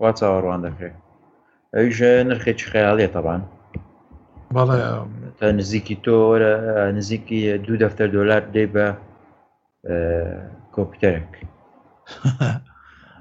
[0.00, 0.96] وا چاوەڕوان دەکرێت
[1.76, 3.42] ئەوژە نرخێکی خەیاڵێ تەبان
[4.54, 4.78] بەڵێ
[5.38, 6.54] تا نزیکی تۆرە
[6.98, 8.86] نزیکی دوو دەفتەر دلار دێ بە
[10.74, 11.30] کۆپیتەرێک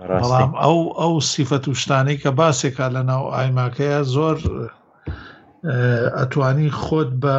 [0.09, 4.37] بەڵام ئەو ئەو سیفەت و شتانی کە باسێکا لە ناو ئایماکەیە زۆر
[6.15, 7.37] ئەتوانی خۆت بە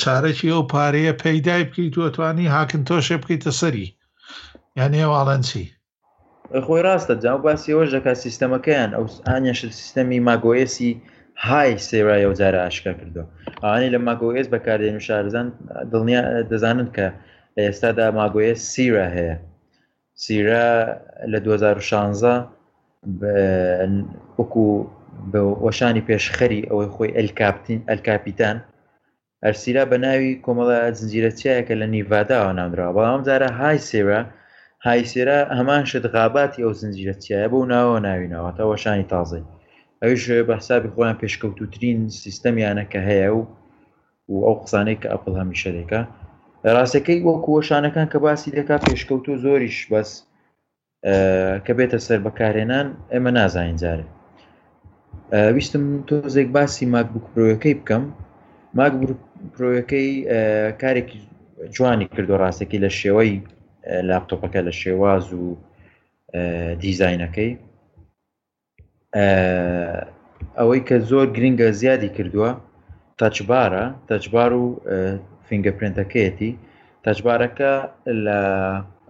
[0.00, 3.86] چارەکی ئەو پارەیە پەیدای بکەیت و ئەتوانی هاکن تۆشێ بکەیتە سەری
[4.78, 5.64] یان ێواڵەنچی
[6.66, 10.92] خۆی ڕاستە جااو باسیەوە ژەکە سیستەمەکەیان ئەو ئانیش سیستەمی ماگۆیسی
[11.46, 13.22] های سێرای ئەو جارە عشکە کردو
[13.64, 15.46] ئانی لە ماگۆیس بەکاردێن شارزان
[15.92, 17.06] دڵنیا دەزانن کە
[17.60, 19.36] ئێستادا ماگۆیە سیرە هەیە
[20.24, 20.68] سیرە
[21.32, 22.46] لە 2016
[24.38, 24.68] وەکو
[25.32, 28.56] بە ئۆشانی پێشخەری ئەوەی خۆی ئەلکاپتین ئەلکاپیتان
[29.44, 34.20] ئەرسیرا بە ناوی کۆمەڵە زنجیرەچیایەکە لە نیڤاداوە نامراوە بەڵام جارە های سێرە
[34.86, 39.44] های سێرا هەمان شتغاباتی ئەو زنجیرەچیایە بۆ ناوەوە ناوینەوەتە وەشانی تازی
[40.02, 43.40] ئەوش بەحسابی خۆیان پێشکەوتوترین سیستەمیانە کە هەیە و
[44.32, 46.00] و ئەو قسانەی کە ئەپل هەمیشە دێکە
[46.76, 50.10] ڕاستەکەی وەکو وەشانەکان کە باسی دەکا پێشکەوتو زۆریش بەس
[51.64, 54.10] کە بێتە سەر بەکارێنان ئێمە نازانین جارێت
[55.32, 58.04] ویستم تۆزێک باسی ماکبووکپۆیەکەی بکەم
[58.78, 60.08] ماکبووپۆیەکەی
[60.82, 61.18] کارێکی
[61.74, 63.32] جوانی کردو ڕاستێکی لە شێوەی
[64.08, 65.46] لاپتۆپەکە لە شێواز و
[66.82, 67.50] دیزینەکەی
[70.58, 72.50] ئەوەی کە زۆر گرنگە زیادی کردووە
[73.20, 74.64] تەچبارە تەچبار و
[75.46, 76.50] فینگەپرنتەکەیەتی
[77.06, 77.72] تەچبارەکە
[78.26, 78.38] لە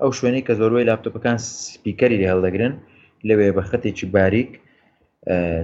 [0.01, 1.39] ئەو شوێنەی کە زۆرۆی لاپتۆپەکان
[1.73, 2.75] سپیکەری هەڵدەگرن
[3.29, 4.51] لەوێ بە خەتێکی باریک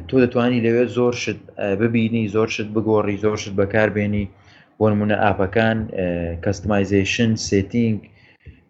[0.08, 1.40] تۆ دەتوانی لەوێ زۆر شت
[1.82, 4.24] ببینی زۆر شت بگۆڕی زۆر شت بەکاربێنی
[4.78, 5.78] بۆ نمونە ئاپەکان
[6.44, 7.98] کەستمایزیشن سێتینگ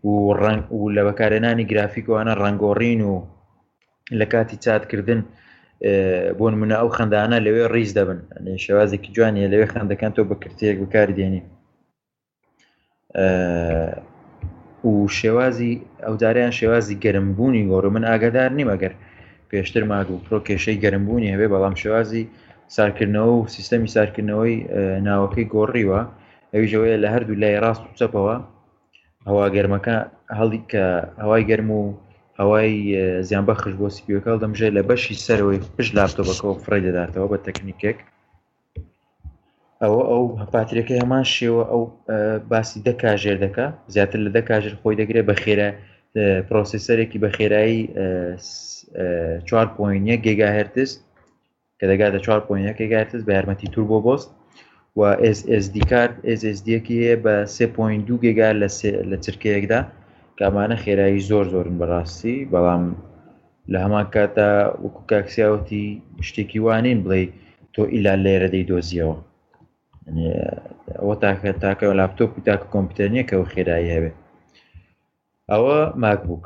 [0.09, 0.13] و
[0.43, 3.15] ڕنگ و لە بەکارێنانی گرافیکوانە ڕنگۆڕین و
[4.19, 5.21] لە کاتی چاتکردن
[6.39, 8.19] بۆ منە ئەو خەندانە لەوێ ڕیز دەبن
[8.65, 11.41] شێوازێکی جوانیە لەوێ خندەکان تۆ بەکرتەیەک بەکاری دێنی
[14.91, 15.73] و شێوازی
[16.07, 18.93] ئەوداریان شێوازی گەرمبوونی گۆڕ من ئاگادار نیمەگەر
[19.51, 22.25] پێشتر ماگو پرۆ کێشەی گەرمبوونی هەبێ بەڵام شێوازی
[22.77, 24.57] سارکردنەوە و سیستەمی سارکردنەوەی
[25.07, 26.01] ناوەکەی گۆڕیوە
[26.55, 28.35] ئەویژەوەیە لە هەردوو لای ڕاست و چەپەوە
[29.29, 29.97] هەوا گەرمەکە
[30.39, 30.85] هەڵی کە
[31.23, 31.81] هەوای گەرم و
[32.41, 32.69] هەوای
[33.29, 37.99] زیانبەخش بۆ سیپیەکە دەمژێ لە بەشی سەرەوەی پشت لاپتۆبەکەەوە فڕی دەداتەوە بە تەکنیکێک
[39.83, 41.83] ئەوە ئەو هەپاتریەکەی هەمان شێوە ئەو
[42.51, 45.69] باسی دەکژێر دەکە زیاتر لە دەکژر خۆی دەگرێت بە خێرە
[46.49, 47.83] پرۆسیسەرێکی بە خێرایی
[48.97, 50.99] 4.1 گیگا هرتز
[51.81, 54.29] کە دەگاتە 4.1 گیگا هرتز بە یارمەتی توربۆ بۆست
[54.97, 55.01] و
[55.39, 58.51] SSD کارت SSDەکی هەیە بە 3.2 گیگا
[59.11, 59.81] لە چرکەیەکدا
[60.39, 62.85] کامانە خێرایی زۆر زۆرن بەڕاستی بەڵام
[63.73, 64.49] لە هەمان کاتە
[64.85, 65.87] وەکو کاکسیاوەتی
[66.29, 67.25] شتێکی وانین بڵێ
[67.75, 69.17] تۆ ئیلا لێرە دەی دۆزیەوە
[71.01, 74.11] ئەوە تاکە تاکە لاپتۆپ و تاکە کۆمپیوتەرنیە کە و خێرایی هەبێ
[75.51, 76.45] ئەوە ماکبووک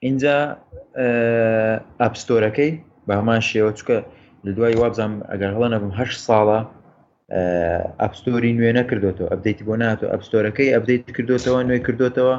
[0.00, 0.36] اینجا
[2.00, 2.72] ئەپستۆرەکەی
[3.08, 3.98] بە هەمان شێوە چکە
[4.44, 6.60] لە دوای وابزانام ئەگەر هەڵە نەبم هە ساڵە
[8.02, 12.36] ئەپستۆری نوێ نەکردوەوە ئەبدەیت بۆ ناتۆ ئەپستۆرەکەی ئەبدەیت کردوتەوە نوێ کردوتەوە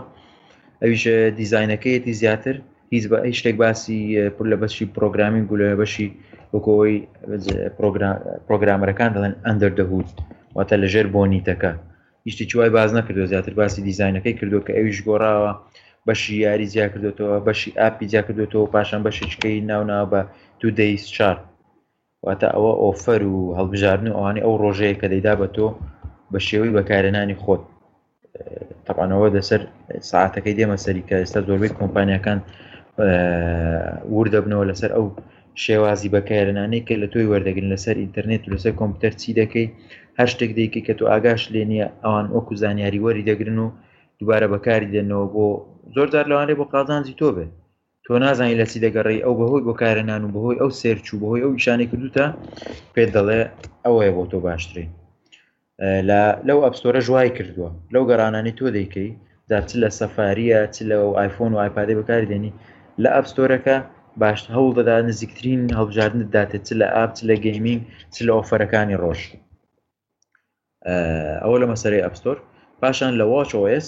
[0.82, 1.04] ئەویش
[1.40, 2.56] دیزینەکەیەتی زیاتر
[2.96, 3.96] هیچ بە ئەی شتێک باسی
[4.36, 6.08] پر لە بەشی پرۆگرامین گولە بەشی
[6.54, 6.96] وەکەوەی
[8.48, 10.10] پرۆگرامەرەکان دەڵێن ئەندەر دەهوت
[10.58, 11.72] واتە لەژێر بۆنیتەکە
[12.30, 15.52] یشتی چوای باز نەکردو زیاتر باسی دیزینەکەی کردو کە ئەویش گۆڕاوە
[16.08, 20.22] بەشی یاری جیا کردوێتەوە بەشی ئاپی جیا کردوێتەوە پاشان بەشیچکەی ناوناو بە
[20.60, 21.38] تو دەیس چار
[22.26, 25.68] واتە ئەوە ئۆفەر و هەڵبژاردن و ئەوانەی ئەو ڕۆژەیە کە دەیدا بە تۆ
[26.32, 27.64] بە شێوەی بەکارێنانی خۆت
[28.88, 29.62] تەقانەوە دەسەر
[30.12, 32.40] ساعتەکەی دێمە سەری کە ئێستا زۆربەی کۆمپانیەکان
[34.16, 35.06] ور دەبنەوە لەسەر ئەو
[35.64, 39.68] شێوازی بەکارێنانەی کە لە تۆی وەردەگرن لەسەر ئینتەرنێت و لەسەر کۆمپیوتەر چی دەکەی
[40.20, 43.70] هەر شتێک دەیکی کە تۆ ئاگاش لێنە ئەوان وەکو زانیاری وەری دەگرن و
[44.22, 45.48] دووبارە بەکاری دێنەوە بۆ
[45.96, 47.46] زۆرجار لەوانێ بۆ قازانجی تۆ بێ
[48.06, 51.52] تۆ نازانی لە چی دەگەڕی ئەو بەهۆی بۆ کارەنان و بەهۆی ئەو سێرچوو بەهۆی ئەو
[51.66, 52.26] شانێک دووتە
[52.94, 53.40] پێت دەڵێ
[53.86, 54.90] ئەوەیە بۆ تۆ باشترین
[56.48, 59.10] لەو ئەپستۆرە ژوای کردووە لەو گەڕانانی تۆ دەیکەی
[59.50, 62.52] دا چ لە سەفاریە چ لە آیفۆن و آیپادی بەکاری دێنی
[63.04, 63.76] لە ئەپستۆرەکە
[64.22, 67.82] باش هەوڵ دەدا نزیکترین هەڵبژاردنت داتێت چ لە ئاپ لە گەیمینگ
[68.14, 69.22] چ لە ئۆفەرەکانی ڕۆژ
[71.44, 72.38] ئەوە لە مەسەری ئەپستۆر
[72.82, 73.88] پاشان لە واچOS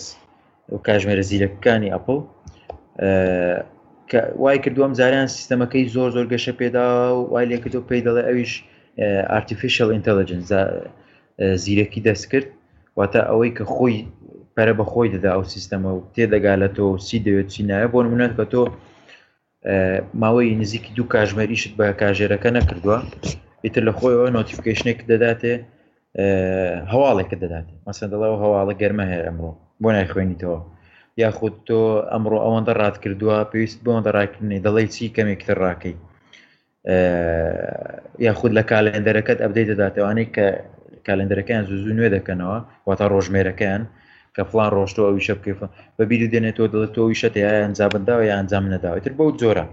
[0.74, 2.20] و کاژمێرە زیرەکەەکانی ئەپل
[4.42, 6.88] وای کردووەم زاریان سیستەمەکەی زۆر زۆر گەشە پێدا
[7.18, 8.54] و وای لێکردو پێی دەڵێ ئەویش
[9.32, 10.48] ئارتیفیشل ئینتەلجنس
[11.64, 12.48] زیرەکی دەست کرد
[13.00, 13.98] واتە ئەوەی کە خۆی
[14.56, 18.34] پەرە بە خۆی دەدا ئەو سیستەمە و تێدەگا لە تۆ سی دەوێت چینایە بۆ منەت
[18.40, 18.64] کە تۆ
[20.22, 22.98] ماوەی نزیکی دوو کاژمەریشت بە کاژێرەکە نەکردووە
[23.64, 25.56] ئیتر لە خۆیەوە نۆتیفیکیشنێک دەداتێ
[26.92, 29.52] هەواڵێکە دەدات مەسەن دەڵەوە هەواڵە گەرمە هەیە ئەمڕۆ
[29.82, 30.60] بۆ نای خوێنیتەوە
[31.22, 31.80] یاخود تۆ
[32.12, 35.96] ئەمڕۆ ئەوەندە ڕات کردووە پێویست بۆ دەڕاکردنی دەڵی چی کەمێکتر ڕاکەی
[38.28, 40.46] یاخود لە کالێندەرەکەت ئەبدەی دەداتەوەوانەی کە
[41.08, 42.58] کالندەرەکان زوو نوێ دەکەنەوە
[42.88, 43.82] واتە ڕۆژمێرەکان
[44.36, 45.60] کە فلان ڕۆشتەوە ئەویشە بکەیف
[45.98, 49.66] بە بیر دێنێتەوە دڵێت تۆ ویشە یا ئەنجابنداوە یا ئەنجام نەداوێتتر بەو جۆرە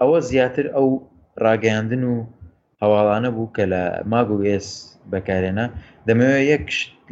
[0.00, 0.88] ئەوە زیاتر ئەو
[1.44, 2.14] ڕاگەاندن و
[2.82, 4.68] هەواڵانە بوو کە لە ماگ و ئێس
[5.12, 5.66] بەکارێنە
[6.08, 6.64] دەمەوێت یەک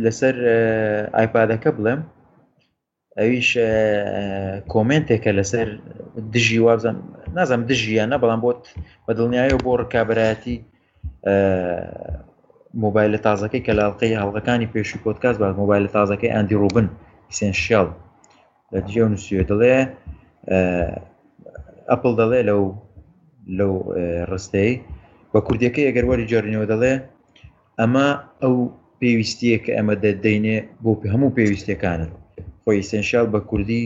[0.04, 0.34] لەسەر
[1.16, 2.00] ئایپادەکە بڵێم
[3.18, 3.50] ئەویش
[4.72, 5.68] کۆمنتێکە لەسەر
[6.32, 6.96] دژی وابزان
[7.36, 8.62] نازم دژیانە بەڵام بۆت
[9.06, 10.56] بە دڵنیایە بۆ ڕکابراەتی
[12.84, 16.86] مۆبایلە تازەکەی کە لاڵقەی هەڵەکانی پێشی پۆتکاس بە مۆبایلە تازەکەی ئەندی ڕوبن
[17.38, 17.88] سنشال
[18.72, 19.74] لە دیێ نووسێ دەڵێ
[21.90, 22.62] ئەپل دەڵێ لەو
[23.58, 23.72] لەو
[24.32, 24.72] ڕستەی
[25.36, 26.92] بە کوردیەکە ئەگەرواری جارینەوە دەڵێ
[27.80, 28.08] ئەمە
[28.42, 28.54] ئەو
[29.00, 32.10] پێویستیە کە ئەمە دەدەینێ بۆ هەموو پێویستەکانن
[32.64, 33.84] خۆی سنشال بە کوردی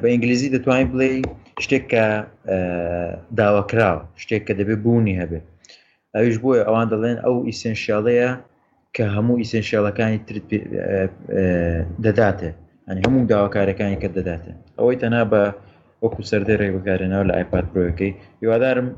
[0.00, 1.08] بە ئینگلیزی دەتوانین بڵێ
[1.64, 2.04] شتێک کە
[3.38, 5.44] داواکراوە شتێک کە دەبێت بوونی هەبێت
[6.16, 8.30] ئەوش بۆیە ئەوان دەڵێن ئەو ئیسنشالەیە
[8.96, 10.48] کە هەموو ئیسنشالەکانی ترت
[12.04, 12.50] دەداتێ
[12.88, 15.42] ئەنی هەموو داواکارەکانی کە دەداتێ ئەوەی تەنا بە
[16.04, 18.12] وەکو سەردەڕێ بەکارێنەوە لە ئایپات پرۆیەکەی
[18.42, 18.88] هیوادارم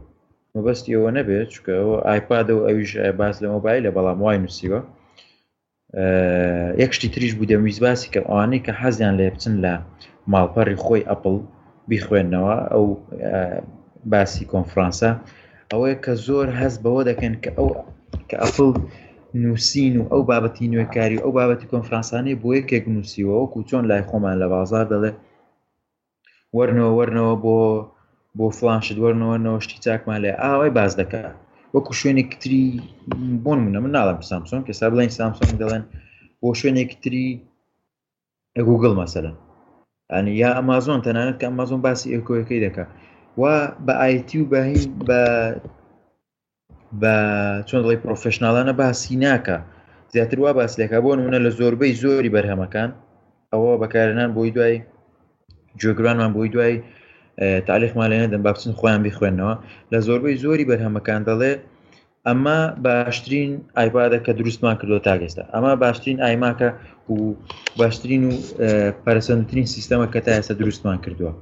[0.58, 2.90] مەبستی ئەوە نەبێت چکە ئەوە ئایپاد و ئەویش
[3.20, 4.80] باس لە مۆبایل لە بەڵام وای نووسیوە
[6.82, 9.74] یەکشتی تریش بوو دەویست باسی کە ئەوانەی کە حەزیان لێ بچن لە
[10.32, 11.36] ماڵپەڕی خۆی ئەپل
[11.90, 12.86] بیخوێندنەوە ئەو
[14.12, 15.10] باسی کۆنفرانسا
[15.72, 17.68] ئەوەیە کە زۆر هەست بەوە دەکەن کە ئەو
[18.28, 18.70] کە ئەفڵ
[19.42, 24.04] نووسین و ئەو بابەتی نوێکاری و ئەو بابەتی کۆنفرانسانی بۆ یەکێک نووسیوە وەکو چۆن لای
[24.10, 25.12] خۆمان لە بازار دەڵێ
[26.56, 27.56] وەرنەوە وەرنەوە بۆ
[28.40, 31.34] بۆ فلانشت وەرنەوە نەوەشتی چاکمان لێ ئاوای باز دەکات
[31.74, 32.62] وەکو شوێنێک تری
[33.44, 35.82] بۆن منە من ناڵم سامسۆن کەسا بڵێن سامسۆن دەڵێن
[36.42, 37.26] بۆ شوێنێک تری
[38.68, 39.36] گوگل مەسەرن
[40.12, 42.84] ئەنی یا ئەمازۆن تەنانەت کە ئەمازۆن باسی ئەکۆیەکەی دەکە
[43.40, 43.54] وا
[43.86, 45.20] بە ئایتی و بەهین بە
[47.02, 47.14] بە
[47.68, 49.56] چۆن دڵی پرۆفشنناڵانە باسی ناکە
[50.14, 52.90] زیاتر وا باس لێکا بۆن منە لە زۆربەی زۆری بەرهەمەکان
[53.52, 54.76] ئەوە بەکارێنان بۆی دوای
[55.80, 56.74] جێگرانمان بۆی دوای
[57.66, 59.54] تعلیخمان لەێنە دەم بابچن خۆیان بیخوێنەوە
[59.92, 61.52] لە زۆربەی زۆری بەرهەمەکان دەڵێ
[62.26, 66.70] ئەمە باشترین ئایپادە کە دروستمان کردو تاگەستا ئەمە باشترین ئایماکە
[67.14, 67.16] و
[67.80, 68.32] باشترین و
[69.04, 71.32] پەرسەندترین سیستەمە کە تا ئێستا دروستمان کردووە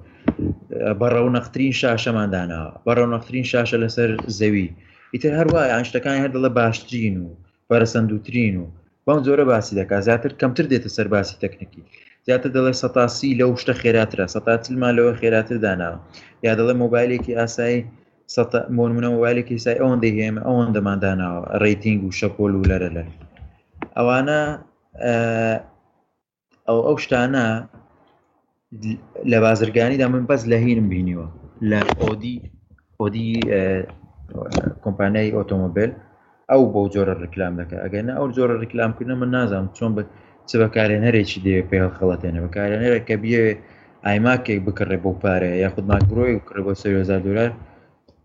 [1.00, 4.66] بەڕەو نەخترین شاشەمان داناوە بەڕەو نەخترین شاشە لەسەر زەوی
[5.14, 7.28] ئیتر هەروە ئاشتەکان هەر دەڵە باشترین و
[7.68, 8.66] پەرسەندوترین و
[9.06, 11.82] بەم زۆرە باسی دەکات زیاتر کەمتر دێتە سەر باسی تەکنیکی
[12.28, 15.98] زیاتر دەڵێ سەتاسی لەو شتە خێراترە سەتاتیلمان لەوە خێراتر داناوە
[16.46, 17.78] یا دەڵێ مۆبایلێکی ئاسایی
[18.76, 23.08] مۆنمونە مۆبایلێکی سای ئەوەن دەهێمە ئەوەن دەمان داناوە ڕیتینگ و شەپۆل و لەرە لەر
[23.96, 24.38] ئەوانە
[26.68, 27.46] ئەو ئەو شتانە
[29.30, 31.28] لە بازرگانیدا من بەس لە هینم بینیوە
[31.70, 32.36] لە ئۆدی
[33.00, 33.26] ئۆدی
[34.84, 35.90] کۆمپانای ئۆتۆمۆبیل
[36.50, 40.02] ئەو بۆ جۆرە ڕکلام دەکە ئەگەنە ئەو جۆرە ڕکلامکردن من نازانم چۆن بە
[40.48, 43.42] چ بەکارێنەرێکی دەوێت پێ خەڵەتێنە بەکارێنەرە کە بێ
[44.06, 47.50] ئایماکێک بکڕێ بۆ پارەیە یا خودمان گرۆی بکڕێ بۆ سهزار دلار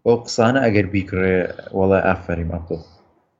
[0.03, 1.37] بۆ قسانە ئەگەر بیکڕێ
[1.77, 2.77] وڵە ئافری ماکۆ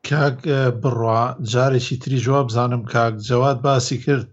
[0.08, 0.40] کاک
[0.82, 1.22] بڕوا
[1.52, 4.30] جارێکی تری جواب بزانم کاک جەوات باسی کرد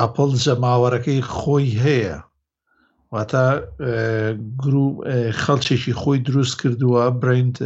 [0.00, 2.16] ئەپل جەماوەەکەی خۆی هەیە
[3.14, 3.44] واتە
[5.42, 7.56] خەڵچێکی خۆی دروست کردووە برند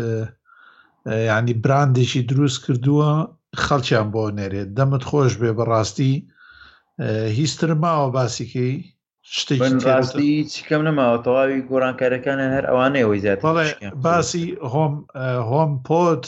[1.31, 3.11] ینی براندێکی دروست کردووە
[3.65, 6.13] خەڵکیان بۆ نێرێت دەمت خۆش بێ بەڕاستی
[7.39, 8.75] هیچتر ماوە باسیکەی
[9.39, 9.75] شتێکی
[10.55, 13.39] چکەم نەماوە تەواوی گۆرانکارەکانیان هەر ئەوانەیەوەی زیات
[14.05, 14.95] باسی هۆم
[15.51, 16.25] هۆم پۆت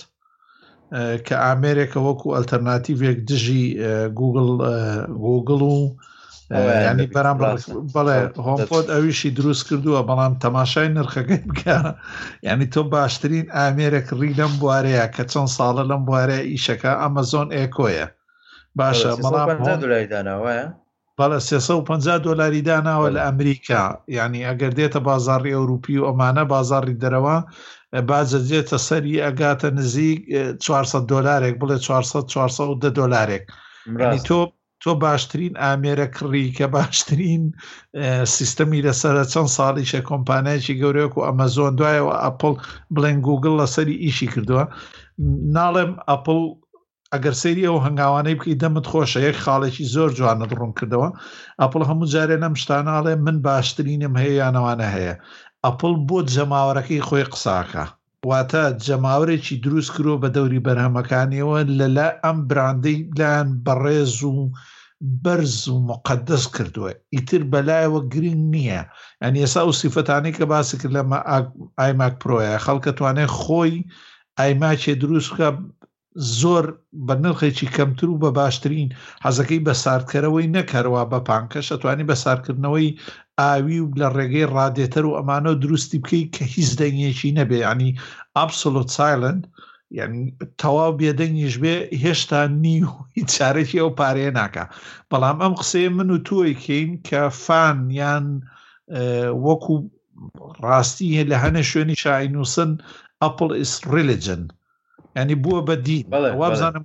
[1.26, 3.64] کە ئامێرێکە وەکو ئەلتەرناتیڤێک دژی
[4.20, 4.49] گوگل
[5.26, 5.76] گوگل و
[6.57, 7.36] ینی بەرام
[7.94, 11.76] بڵێ هۆمپۆت ئەویشی دروست کردووە بەڵام تەماشای نرخەکەی بکە
[12.49, 18.07] ینی تۆ باشترین ئامێرێک ڕی لەم بوارەیە کە چەند ساڵە لەم بوارەیە ئیشەکە ئەمەزۆن ئێکۆیە
[18.78, 19.49] باشە بەڵام
[19.84, 20.59] دولایدانەوەە
[21.18, 23.82] بەڵە 350 دلاری داناوە لە ئەمریکا
[24.18, 27.36] ینی ئەگەر دێتە بازاری ئەوروپی و ئەمانە بازاری دەرەوە
[28.09, 30.20] بازەجێتە سەری ئەگاتە نزیک
[30.64, 33.44] 400 دلارێک بڵێ 400 400 دلارێک
[34.28, 34.40] تۆ
[34.85, 37.43] تۆ باشترین ئامێرە کڕی کە باشترین
[38.37, 42.55] سیستەمی لەسرە چەند ساڵیشە کۆمپانایکی گەورەیەک و ئەمەزۆن دوایەوە ئەپل
[42.95, 44.64] بڵێن گوگل لەسەری ئیشی کردووە
[45.57, 46.41] ناڵێم ئەپل
[47.12, 51.09] ئەگەر سری ئەو هەنگاوانەی بکەی دەمت خۆشە یەک خاڵێکی زۆر جوانت ڕوون کردەوە
[51.62, 55.14] ئەپل هەموو جارێ نەم شتاناڵێ من باشترینم هەیە یانەوانە هەیە
[55.64, 57.85] ئەپل بۆ جەماوەەکەی خۆی قساکە
[58.29, 64.35] واتە جەماورێکی دروست کرۆ بە دەوری بەرهەمەکانیەوە لەلا ئەم براندەی لایەن بەڕێز و
[65.24, 68.83] بەرز و مقدس کردووە ئیتر بەلایەوە گرنگ نییە
[69.22, 71.03] ئەن ئێسا و سیفەتانی کە باسی کرد لە
[71.81, 73.74] ئایماک پرۆیە خەڵکە توانێت خۆی
[74.39, 75.49] ئایماچێ دروستکە
[76.41, 76.64] زۆر
[77.07, 78.89] بە نرخێکی کەمتر و بە باشترین
[79.24, 82.89] حەزەکەی بە ساردکەرەوەی نەکەرەوە بە پانکەش ئەتوانی بە ساردکردنەوەی
[83.43, 87.91] ئاوی و لە ڕێگەی ڕادێتەر و ئەمانە دروستی بکەیت کە هیچ دەنگێکی نەبێ ینی
[88.36, 89.43] ئاپسلۆت سایلند
[89.99, 90.22] یعنی
[90.62, 92.76] تەواو بێدەنگیش بێ هێشتا نی
[93.16, 94.64] هیچ چارێکی ئەو پارەیە ناکە
[95.11, 98.26] بەڵام ئەم قسەی من و تۆیکەین کە فان یان
[99.47, 99.74] وەکو
[100.68, 102.70] ڕاستی لە هەنە شوێنی شاینووسن
[103.22, 104.43] ئەپل ئیسڕلیجن
[105.20, 105.99] ینی بووە بە دی
[106.41, 106.84] وابزانم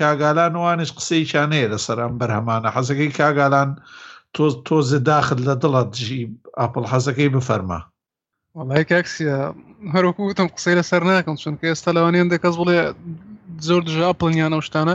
[0.00, 3.70] کاگالان وانش قسەی چانەیە لەسەر ئەم بەرهەمانە حەزەکەی کاگالان
[4.36, 6.20] تۆز تۆزە داخت لە دڵات جی
[6.60, 7.78] ئاپل حەزەکەی بفەرما
[8.58, 9.36] وڵایکسە
[9.94, 12.78] هەروکو وتم قسەی لەسەر ناکەم چونکە ئێستا لەوانێن دەکەس بڵێ
[13.68, 14.94] زۆر دژا پڵنیانە شتانە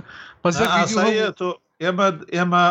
[1.39, 1.49] تۆ
[1.83, 2.63] ئێمە ئێمە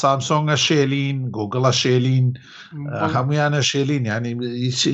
[0.00, 2.26] سامسۆنگە شێلین گوگڵە شێلین
[3.14, 4.32] هەمویانە شێلین ینی
[4.64, 4.92] هیچی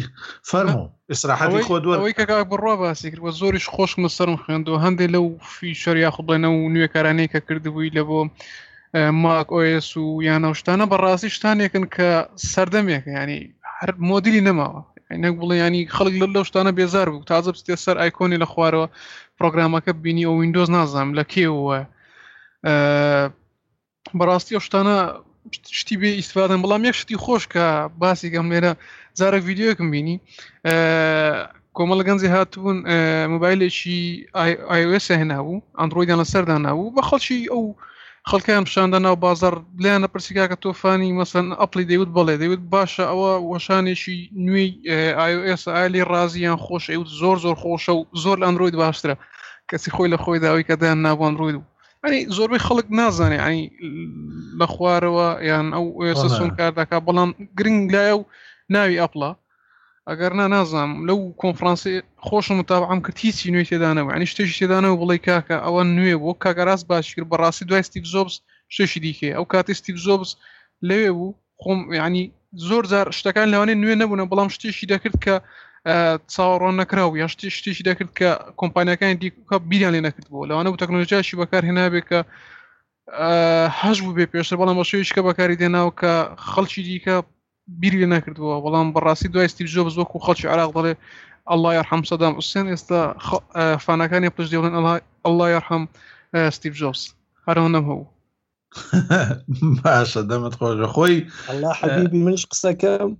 [0.50, 5.96] فەرمو ئسراحەتی خۆدوەوەی کە بڕوا باسی کردوە زۆریش خۆشمە سەرم خوێندەوە هەندێک لەو فی شەر
[6.04, 8.20] یاخ بڵێنە و نوێ کارانەی کە کردبووی لە بۆ
[8.94, 12.10] ماک ئۆS و یانە شتانە بەڕاستی شتانێکن کە
[12.52, 13.40] سەردەمێکە ینی
[13.78, 14.80] هەر مۆدیلی نەماوە
[15.22, 18.86] نەک بڵێ ینی خەڵک لە لەو شتانە بێزار بوو تازە بستێ سەر ئایکۆنی لە خوارەوە
[19.38, 21.76] پرۆگرامەکە بینی ئەو وینندۆز نازانم لە کێوە
[24.18, 24.96] بەڕاستی ئەو شتانە
[25.80, 27.64] شتی بێ ئیسفادن بەڵام یەک شتی خۆش کە
[28.00, 28.72] باسی گەم لێرە
[29.18, 30.16] زارە یددیوەکم بینی
[31.76, 32.78] کۆمەڵ گەنجی هاتبوون
[33.32, 33.98] مۆبایلێکی
[34.80, 37.64] iOS هێنابوو ئەندرویدیان لە سەردانابوو بە خەڵکی ئەو
[38.28, 39.54] خەڵکی ئەم شاندە ناو بازار
[39.84, 44.16] لیانە پرسیکاکە تۆفانی مەسن ئەپلی دەیوت بڵێ دەیوت باشە ئەوە وەشانێکی
[44.46, 44.70] نوێی
[45.24, 49.16] آیس ئالی ڕازیان خۆش ئەوت زۆر زۆر خۆشە و زۆر لە ئەندروید باشترە
[49.70, 51.66] کەسی خۆی لە خۆی داوی کەدایان ناوان ڕوید و
[52.04, 53.64] ئەنی زۆربەی خەڵک نازانێ ئەنی
[54.60, 55.84] لە خوارەوە یان ئەو
[56.38, 58.24] سون کارداکا بەڵام گرنگ لایە و
[58.74, 59.30] ناوی ئەپلا
[60.10, 61.92] ئەگەر نا نازانم لەو کۆنفرانسی
[62.28, 66.84] خۆشم متابعام کرد هیچی نوێ تێدانەوە عنی شتێکی تێدانەوە بڵی کاکە ئەوە نوێ بۆ کاگەڕاست
[66.90, 68.34] باشکرد بەڕاستی دوای ستیف زۆبس
[68.76, 70.30] شێشی دیکێ ئەو کاتی ستیف زۆبس
[70.88, 71.28] لەوێ بوو
[71.62, 72.22] خۆم ینی
[72.68, 75.34] زۆر جار شتەکان لەوانێ نوێ نەبوون بەڵام شتێکی دەکرد کە
[76.34, 78.30] چاوەڕۆن نەکراوە یا شتی شتێکی دەکرد کە
[78.60, 82.20] کۆمپانیەکانی دیکە بیریان لێ نەکرد بوو لەوانە بوو تەکنۆلژیاشی بەکار هێنابێت کە
[83.82, 86.12] هەش بوو بێ پێشتر بەڵام بە شوێشکە بەکاری دێناو کە
[86.52, 87.16] خەڵکی دیکە
[87.78, 90.92] بیر لێ نەکردووە بەڵام بەڕاستی دوای ستیف جۆبز وەکو خەڵکی عراق دەڵێ
[91.50, 93.00] ئەلله یارحەم سەدام حوسێن ئێستا
[93.84, 94.74] فانەکانی پشت دێڵێن
[95.24, 95.82] ئەلله یارحەم
[96.56, 97.02] ستیف جۆبس
[97.46, 98.08] هەرەوە نەم هەبوو
[99.78, 101.16] باشە دەمت خۆشە خۆی
[101.78, 103.10] حبیبی منش قسەکەم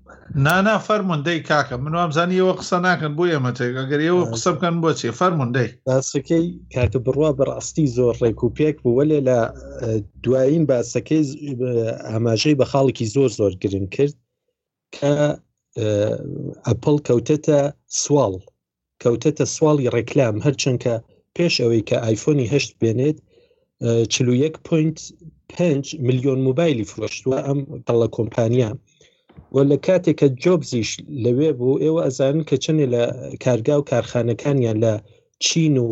[0.47, 5.69] نانا فەرمونندەی کاکە من وامزانیەوە قسە ناکەن بۆ ئێمە تێگەگەری ئەوە قسە بکەن بۆچی فەرمونندەی
[5.87, 6.45] باسەکەی
[6.75, 9.39] کاکە بڕوا بەڕاستی زۆر ڕێکوپێک بوو وەلێ لە
[10.25, 11.23] دوایین باسەکەی
[12.11, 14.15] ئاماژەی بە خاڵکی زۆر زۆر گرنگ کرد
[14.97, 15.13] کە
[16.67, 17.59] ئەپل کەوتەتە
[18.03, 18.35] سوال
[19.03, 20.95] کەوتەتە سوالی ڕێکلام هەرچەندکە
[21.37, 23.19] پێش ئەوەی کە آیفۆنی هەشت بێنێت
[25.57, 28.71] 5 میلیۆن موبایلی فرۆشتووە ئەم پەڵە کۆمپانیا
[29.55, 30.91] وە لە کاتێککە جۆبزیش
[31.25, 33.03] لەوێ بوو ئێوە ئەزانن کە چنێ لە
[33.45, 34.93] کارگا و کارخانەکانیان لە
[35.45, 35.91] چین و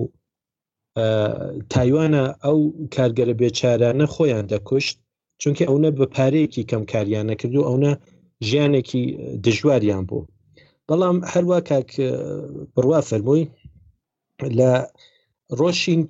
[1.72, 2.58] تایوانە ئەو
[2.94, 4.94] کارگەرە بێچارانە خۆیان دەکوشت
[5.40, 7.78] چونکە ئەوە بە پارەیەکی کەم کاریانە کردو ئەوە
[8.46, 9.02] ژیانێکی
[9.44, 10.28] دژواریان بوو
[10.88, 11.88] بەڵام هەروە کاک
[12.74, 13.44] بڕوا فەرمووی
[14.58, 14.72] لە
[15.60, 16.00] ڕۆشین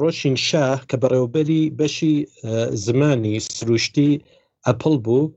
[0.00, 2.14] ڕۆشین شاه کە بەڕێوبەری بەشی
[2.86, 4.12] زمانی سروشتی
[4.66, 5.32] ئەپل بوو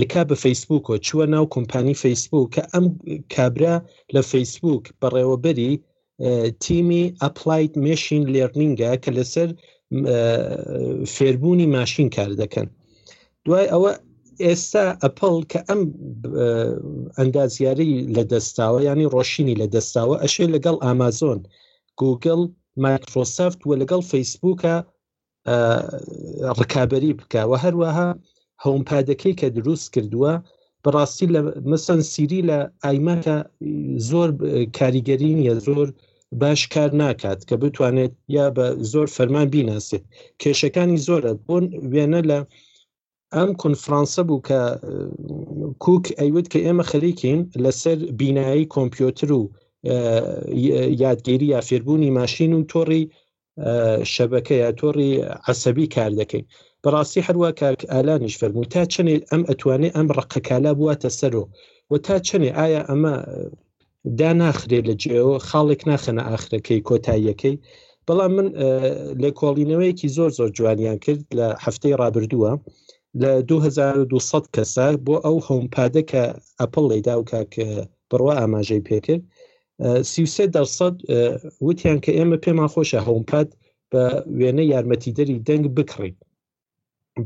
[0.00, 2.86] لکا بە فیسبوکۆ چووە ناو کۆمپانی فیسبوک کە ئەم
[3.34, 3.74] کابرا
[4.14, 5.72] لە فیسبوک بەڕێوەبەری
[6.64, 9.48] تیمی ئەپلایت مشین لێرنینگە کە لەسەر
[11.14, 12.68] فێربوونی ماشین کار دەکەن
[13.44, 13.92] دوای ئەوە
[14.46, 15.82] ئێستا ئەپل کە ئەم
[17.18, 21.40] ئەندازیاری لە دەستاوە ینی ڕۆشینی لە دەستاوە ئەشێ لەگەڵ ئامازۆن
[22.00, 22.40] گوگل
[22.84, 24.74] مایکرۆسافت و لەگەڵ فەیسبووکە
[26.58, 28.08] ڕکابی بکە و هەروەها
[28.64, 30.32] هەومپادەکەی کە دروست کردووە
[30.84, 33.36] بەڕاستی لە مەسەن سیری لە ئایمەکە
[34.10, 34.28] زۆر
[34.78, 35.88] کاریگەری نیە زۆر
[36.40, 40.04] باش کار ناکات کە بتوانێت یا بە زۆر فەرمان بیناسێت
[40.40, 42.38] کێشەکانی زۆرە بۆن وێنە لە
[43.36, 44.60] ئەم کنفرانسە بوو کە
[45.84, 49.42] کوک ئەیوت کە ئێمە خەریکین لەسەر بینایی کۆمپیوتر و
[51.04, 53.02] یادگیری یا فێربوونی ماشین و تۆڕی
[54.14, 55.10] شەبەکە یا تۆڕی
[55.50, 56.44] عسەبی کار دەکەین
[56.82, 61.44] بەڕاستی هەروە کاک ئالانیش فەرمووی تا چنێ ئەم ئەتوانێت ئەم ڕقەکالا بواتە سەرۆ
[61.90, 63.14] و تا چنێ ئایا ئەمە
[64.18, 67.54] دا ناخرێت لە جێەوە خاڵێک ناخەنە ئاخرەکەی کۆتاییەکەی
[68.06, 68.46] بەڵام من
[69.22, 72.52] لە کۆڵینەوەیەکی زۆر زۆر جوانیان کرد لە هەفتەی ڕابردووە
[73.20, 76.24] لە 2200 کەسە بۆ ئەو هەومپادە کە
[76.60, 77.68] ئەپل لەیدا و کاکە
[78.10, 79.22] بڕوا ئاماژەی پێکرد
[80.12, 80.96] سیسێ دەسەد
[81.66, 83.48] وتیان کە ئێمە پێمان خۆشە هەومپاد
[83.92, 84.02] بە
[84.38, 86.14] وێنە یارمەتیدەری دەنگ بکڕین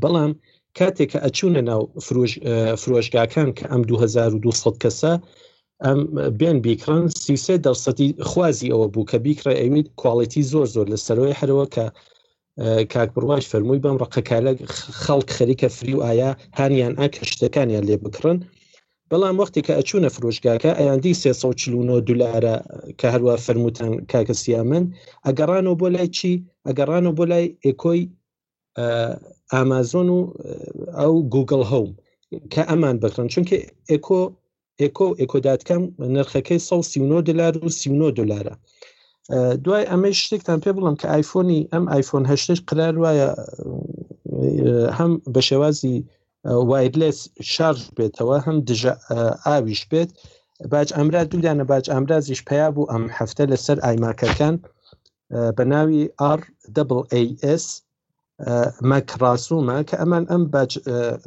[0.01, 0.31] بەڵام
[0.77, 1.81] کاتێک کە ئەچوونە ناو
[2.81, 5.11] فرۆژگاکان کە ئەم 2200 کەسە
[5.85, 5.99] ئەم
[6.39, 11.37] بێن بیکڕن سیسێ دەسەی خوازی ئەوە بوو کە بیکڕە ئەوید کوالڵەتی زۆر زۆر لە سەرۆی
[11.39, 11.85] هەرەوە کە
[12.93, 14.51] کاکبڕواش فەرمووی بەم ڕقەکالە
[15.03, 18.37] خەڵک خەریکە فری و ئایا هانیان ئاکە شتەکانیان لێ بکڕن
[19.09, 22.55] بەڵام وقتی کە ئەچوونە فرۆشگاکە ئەیاندی 349 دولارە
[22.99, 24.83] کە هەروە فەرموتان کاکەسیا من
[25.25, 26.33] ئەگەڕانەوە بۆ لای چی
[26.67, 28.01] ئەگەڕانەوە بۆ لای ئێکۆی
[29.53, 30.19] ئامازۆن و
[30.99, 31.89] ئەو گوگل هەوم
[32.53, 33.57] کە ئەمان بکڕن چونکە
[33.91, 34.21] ئێکۆ
[34.81, 35.81] ئێکۆ ئێکۆداتکەم
[36.15, 38.53] نرخەکەی 1 دلار و 39 دلارە
[39.65, 43.29] دوای ئەمەی شتێکتان پێ بڵم کە آیفۆنی ئەم آیفۆن هەشتش قرار وایە
[44.97, 45.97] هەم بە شێوازی
[46.69, 47.17] وایلس
[47.53, 48.93] شارژ بێتەوە هەم دژە
[49.45, 50.09] ئاویش بێت
[50.71, 54.55] باج ئەمرا دولیانە باج ئامرازیش پیا بوو ئەم هەفتە لەسەر ئایماکەکان
[55.57, 56.01] بە ناوی
[56.39, 57.65] RWAS
[58.89, 60.43] مەکڕاسومە کە ئەمان ئەم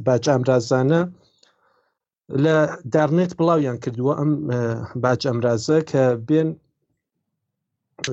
[0.07, 1.01] باج ئامرازانە
[2.45, 2.57] لە
[2.95, 4.31] دارنێت بڵاویان کردووە ئەم
[5.05, 6.51] باج ئەمرازە کە بێن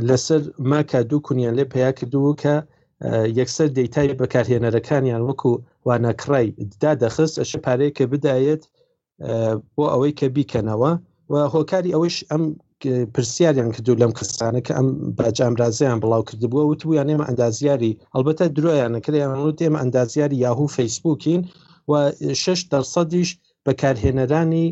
[0.09, 2.55] لەسەر ماکە دوو کونیان لێ پیا کردووە کە
[3.39, 5.51] یەکسەر دەیتای بەکارهێنەرەکانیان وەکو
[5.87, 6.47] وانەکڕای
[6.83, 8.63] دا دەخست ئەش پارەیەکە بدایێت
[9.75, 10.91] بۆ ئەوەی کە بیکەنەوە
[11.31, 12.43] و هۆکاری ئەوەش ئەم
[13.15, 19.57] پرسیاریان کردو لەم کەسانە کە ئەم باجامرازیان بڵاو کردبووە وتبوو یان ئێمە ئەندازیاری ئەلبەتە درۆیانەکریانوت
[19.63, 21.41] ئێمە ئەندازیاری یاهوو فەیسبوکین
[21.89, 21.93] و
[22.43, 23.29] 6 دەسەدیش
[23.65, 24.67] بەکارهێنەرانی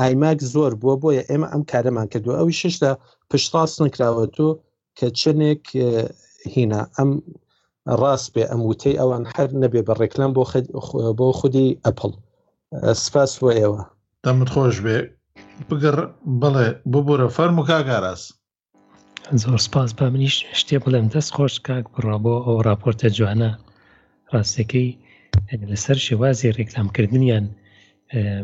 [0.00, 2.92] ئایماک زۆر بووە بۆیە ئێمە ئەم کارەمان کردو ئەوی ششدا
[3.34, 4.48] پشتڕاست نکراوە تۆ
[4.98, 5.64] کە چنێک
[6.54, 7.10] هینە ئەم
[8.00, 10.42] ڕاست بێ ئەم وتەی ئەوان هەر نەبێ بە ڕێکلام بۆ
[11.18, 12.12] بۆ خودی ئەپل
[13.04, 13.80] سپاس بۆ ئێوە
[14.24, 14.98] دەمت خۆش بێ
[15.68, 15.96] بگەڕ
[16.42, 18.22] بڵێ ببوورە فەرم و کاگاراس
[19.42, 23.50] زۆر سپاس با منیش شتێ بڵێم دەست خۆش کاک بڕە بۆ ئەو راپۆرتە جوانە
[24.32, 24.88] ڕاستەکەی
[25.70, 27.46] لەسەر شێوازی ڕێکلامکردنیان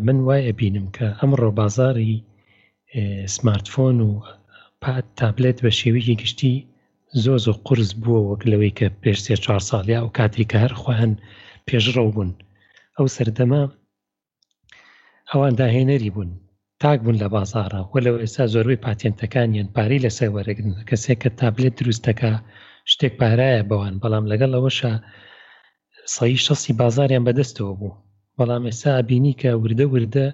[0.07, 2.12] من وای ئەبینم کە ئەمڕۆ بازاری
[3.36, 4.11] سمارتفۆن و
[4.86, 6.54] پات تابلێت بە شێوەیەکی گشتی
[7.22, 11.12] زۆز و قرس بووە وەک لەوەی کە پێش سێ چهار ساڵیا و کاتێککە هەر خۆیان
[11.66, 12.30] پێشڕە بوون
[12.96, 13.62] ئەو سەردەما
[15.30, 16.30] ئەوان داهێنەری بوون
[16.82, 21.74] تاک بوون لە بازارە وە لەو ئێستا زۆربەی پاتێنتەکانیان پاری لەسەر وەرەگرن کەسێک کە تابلێت
[21.80, 22.32] دروستەکە
[22.92, 24.94] شتێک پارایە بەوان بەڵام لەگەڵ ئەوەشە
[26.14, 27.98] سەی شەسی بازاریان بەدەستەوە بوو
[28.38, 30.26] بەڵام ئێستا بینی کە وردە وردە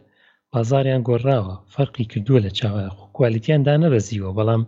[0.52, 2.82] بازاریان گۆڕاوە فەرقی کردووە لە چاوە
[3.16, 4.62] کوالیتیاندا نەبەزیوە بەڵام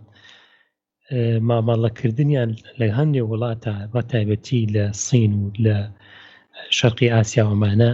[1.49, 5.77] مامەڵەکردنیان لە هەندێک وڵاتە بە تایبەتی لە سین و لە
[6.77, 7.91] شەرقی ئاسیاوەمانە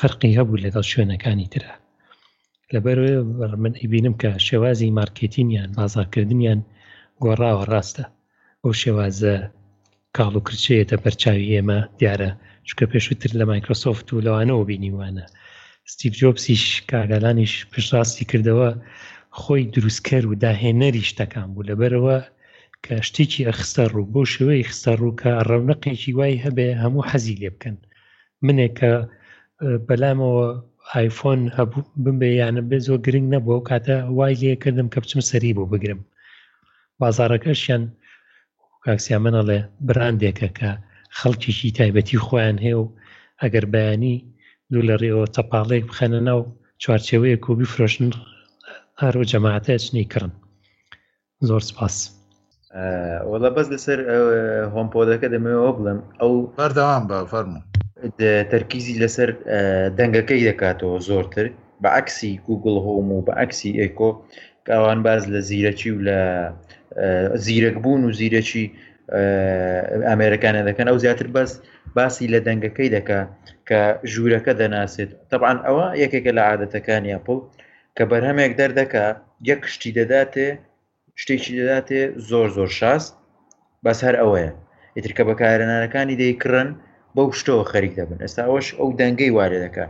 [0.00, 1.72] فەرقی هەبوو لەگەڵ شوێنەکانی ترە
[2.74, 2.98] لەبەر
[3.62, 6.60] من ئیبینم کە شێوازی مارکتینیان بازارکردنیان
[7.24, 8.04] گۆڕاوە ڕاستە
[8.62, 9.34] ئەو شێوازە
[10.16, 12.30] کاڵ و کرچەیەتە بەرچاوی ئێمە دیارە
[12.68, 15.26] چکە پێشووتر لە مایکرۆسۆفت و لەوانەوە بینیوانە
[15.92, 18.70] ستیف جۆپسیش کاگالانیش پشڕاستی کردەوە
[19.40, 22.18] خۆی دروستکەر و داهێنەری شتەکان بوو لەبەرەوە
[22.84, 27.50] کە شتێکی ئەخستە ڕوو بۆ شێوەی خستە ڕوو کە ڕەونەقێکی وای هەبێ هەموو حەزی لێ
[27.54, 27.76] بکەن
[28.44, 28.92] منێک کە
[29.86, 30.46] بەلامەوە
[30.98, 35.64] آیفۆن هەبوو بمبێ یانە بێ زۆر گرنگ نەبوو کاتە وای لێکردم کە بچم سەری بۆ
[35.72, 36.00] بگرم
[37.00, 37.82] بازارەکەشیان
[38.84, 40.70] کاکسیا منەڵێ براندێکە کە
[41.18, 42.84] خەڵکیشی تایبەتی خۆیان هێ و
[43.42, 44.16] ئەگەر بەیانی
[44.70, 46.40] دوو لە ڕێەوە تەپاڵێک بخەنە ناو
[46.82, 48.10] چوارچێوەیە و بیفرۆشن
[49.02, 50.32] ئار و جەماعتە ئەچنی کردن
[51.48, 51.94] زۆر سپاس
[53.30, 53.98] وەڵە بەس لەسەر
[54.74, 57.60] هۆمپۆدەکە دەمەوە بڵم ئەو بەردەوام بە فەرمو
[58.52, 59.28] تەرکیزی لەسەر
[59.98, 61.46] دەنگەکەی دەکاتەوە زۆرتر
[61.82, 64.10] بە عکسی گوگل هۆم و بە عکسی ئەیکۆ
[64.74, 66.18] ئەوان باز لە زیرەکی و لە
[67.46, 68.64] زیرەک بوون و زیرەکی
[70.08, 71.50] ئامێرەکانە دەکەن ئەو زیاتر بەس
[71.96, 73.20] باسی لە دەنگەکەی دەکا
[73.68, 73.80] کە
[74.12, 77.38] ژوورەکە دەناسێت طبعاان ئەوە یەکێکە لە عادەتەکانی ئەپڵ
[77.98, 79.04] کە بەرهەمێک دەردەکە
[79.50, 80.46] یەک شتی دەداتێ
[81.22, 83.12] شتێکی دەداتێ زۆر زۆر شاست
[83.84, 84.50] بەس هەر ئەوەیە
[84.96, 86.68] ئیترکە بەکارێنانەکانی دەیکڕن
[87.16, 89.86] بەو شتەوە خەریک دەبن ئێستا ئەوش ئەو دەنگەی وارێ دەکە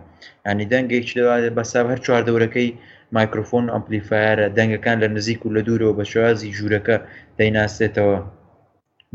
[0.50, 2.68] ینی دەنگێکی دەوات بەساب هەر چوار دەورەکەی
[3.16, 6.96] مایکرۆفۆن ئەمپلیفایرە دەنگەکان لە نزیک و لە دوورەوە بە شوازی ژوورەکە
[7.38, 8.18] دەیناسێتەوە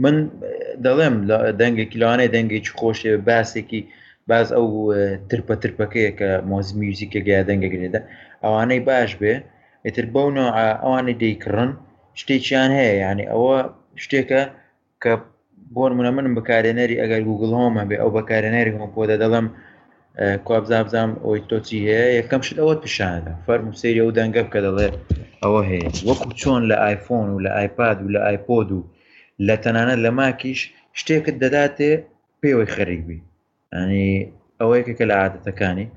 [0.03, 0.15] من
[0.85, 1.15] دەڵێم
[1.61, 3.81] دەنگێکی لاوانەیە دەنگێکی خۆشێ باسێکی
[4.29, 4.67] باز ئەو
[5.29, 8.01] ترپە ترپەکەیە کە مۆزمیوزیکە گیا دەنگەگرێدا
[8.45, 9.33] ئەوانەی باش بێ
[9.85, 10.49] ئیتر بەونەوە
[10.83, 11.69] ئەوانەی دەیکڕن
[12.19, 13.55] شتێکیان هەیە یعنی ئەوە
[14.03, 14.41] شتێکە
[15.03, 15.13] کە
[15.75, 19.47] بۆن منە منم بەکارێنەری ئەگەر گوگل هۆمە بێ ئەو بەکارێنەری هۆم بۆ دەدەڵم
[20.47, 24.87] کوابزابزانام ئەوی تۆچی هەیە یەکەم شت ئەوەت پیشانە فەرم سری ئەو دەنگە بکە دەڵێ
[25.43, 28.79] ئەوە هەیە وەکو چۆن لە آیفۆن و لە آیپاد و لە آیپۆد و
[29.47, 30.59] لە تەنانەت لە ماکیش
[30.99, 31.91] شتێکت دەداتێ
[32.41, 33.19] پێوەی خەریکبی
[33.75, 34.05] ئەنی
[34.59, 35.87] ئەوەیەکە کە لە عادەتەکانی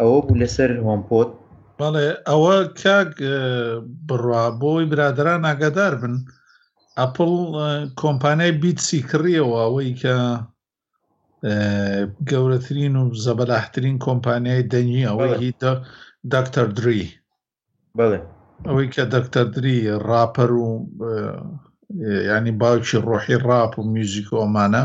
[0.00, 1.30] ئەوە بوو لەسەر هۆمپۆت
[1.78, 3.10] بەڵێ ئەوە کاک
[4.08, 6.14] بڕوا بۆی برادران ئاگادار بن
[7.00, 7.32] ئەپل
[8.02, 10.14] کۆمپانای بیتسی کڕیەوە ئەوەی کە
[12.30, 15.52] گەورەترین و زەبەلاحترین کۆمپانیای دەنگی ئەوەی هی
[16.34, 17.04] دەکتەر دری
[17.98, 18.20] بڵێ
[18.68, 19.76] ئەوەی کە دەکتەر دری
[20.08, 20.66] ڕاپەر و
[22.34, 24.84] ینی باوکی ڕۆحی ڕاپ و میوزیک ئۆمانە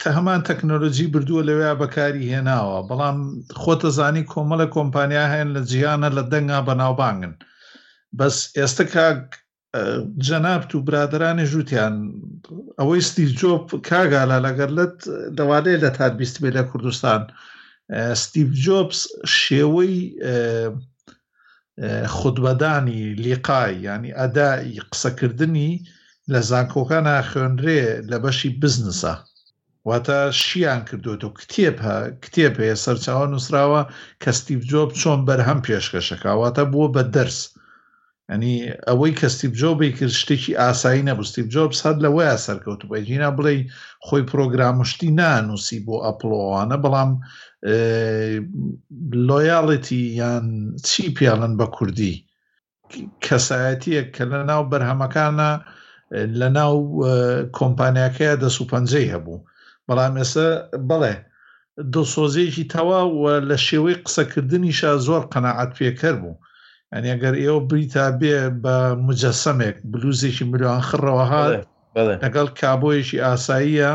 [0.00, 3.18] تا هەمان تەکنۆلۆژی بردووە لەوێ بەکاری هێناوە بەڵام
[3.62, 7.34] خۆتەزانی کۆمەڵە کۆمپانیا هەیەن لە جیانە لە دەنگا بەناوبانگن
[8.18, 9.20] بەس ئێستا کاک
[10.26, 11.94] جەنابت و برادرانی ژووتیان
[12.80, 14.96] ئەوەی ستی جۆب کاگالا لەگەرلت
[15.38, 17.20] دەوالەیە لە تا بیست بێ لە کوردستان
[18.22, 19.00] ستیف جۆبس
[19.40, 19.94] شێوەی
[22.16, 25.70] خودبەدانی لیقای ینی ئەدای قسەکردنی
[26.32, 29.14] لە زانکۆکان ناخێنرێ لە بەشی بزنسە
[29.88, 31.76] واتە شیان کردوێت و کتێب
[32.24, 33.82] کتێب هەیە سەرچاوە نووسراوە
[34.22, 37.38] کە ستیب جۆب چۆن بەرهەم پێشکەشەکەواتە بووە بە دەرس
[38.30, 38.56] ئەنی
[38.88, 43.54] ئەوەی کەستیب جۆبی کرد شتێکی ئاسایی نەبستیب جۆب سەد لەوەیە سەرکەوتوبەجینا بڵێ
[44.06, 47.10] خۆی پرۆگرامشتی نانووسی بۆ ئەپلۆوانە بەڵام
[49.28, 50.46] لۆیاڵەتی یان
[50.88, 52.14] چی پیاڵن بە کوردی
[53.26, 55.50] کەسایەتیە کە لە ناو بەرهەمەکانە
[56.40, 56.74] لە ناو
[57.58, 59.38] کۆمپانیاکەیە دەسوپەنجەی هەبوو
[59.88, 60.46] بەڵام ئێستا
[60.88, 61.14] بڵێ
[61.92, 66.36] دڵسۆزێکی تەواوە لە شێوەی قسەکردنیشە زۆر قەنەعات پێکەر بوو
[66.92, 68.76] ئەنیگەر ئێوە بریتا بێ بە
[69.06, 71.54] مجەسەمێک بلوزێکی ملیان خڕەوە هاات
[72.24, 73.92] لەگەڵ کابۆیەکی ئاساییە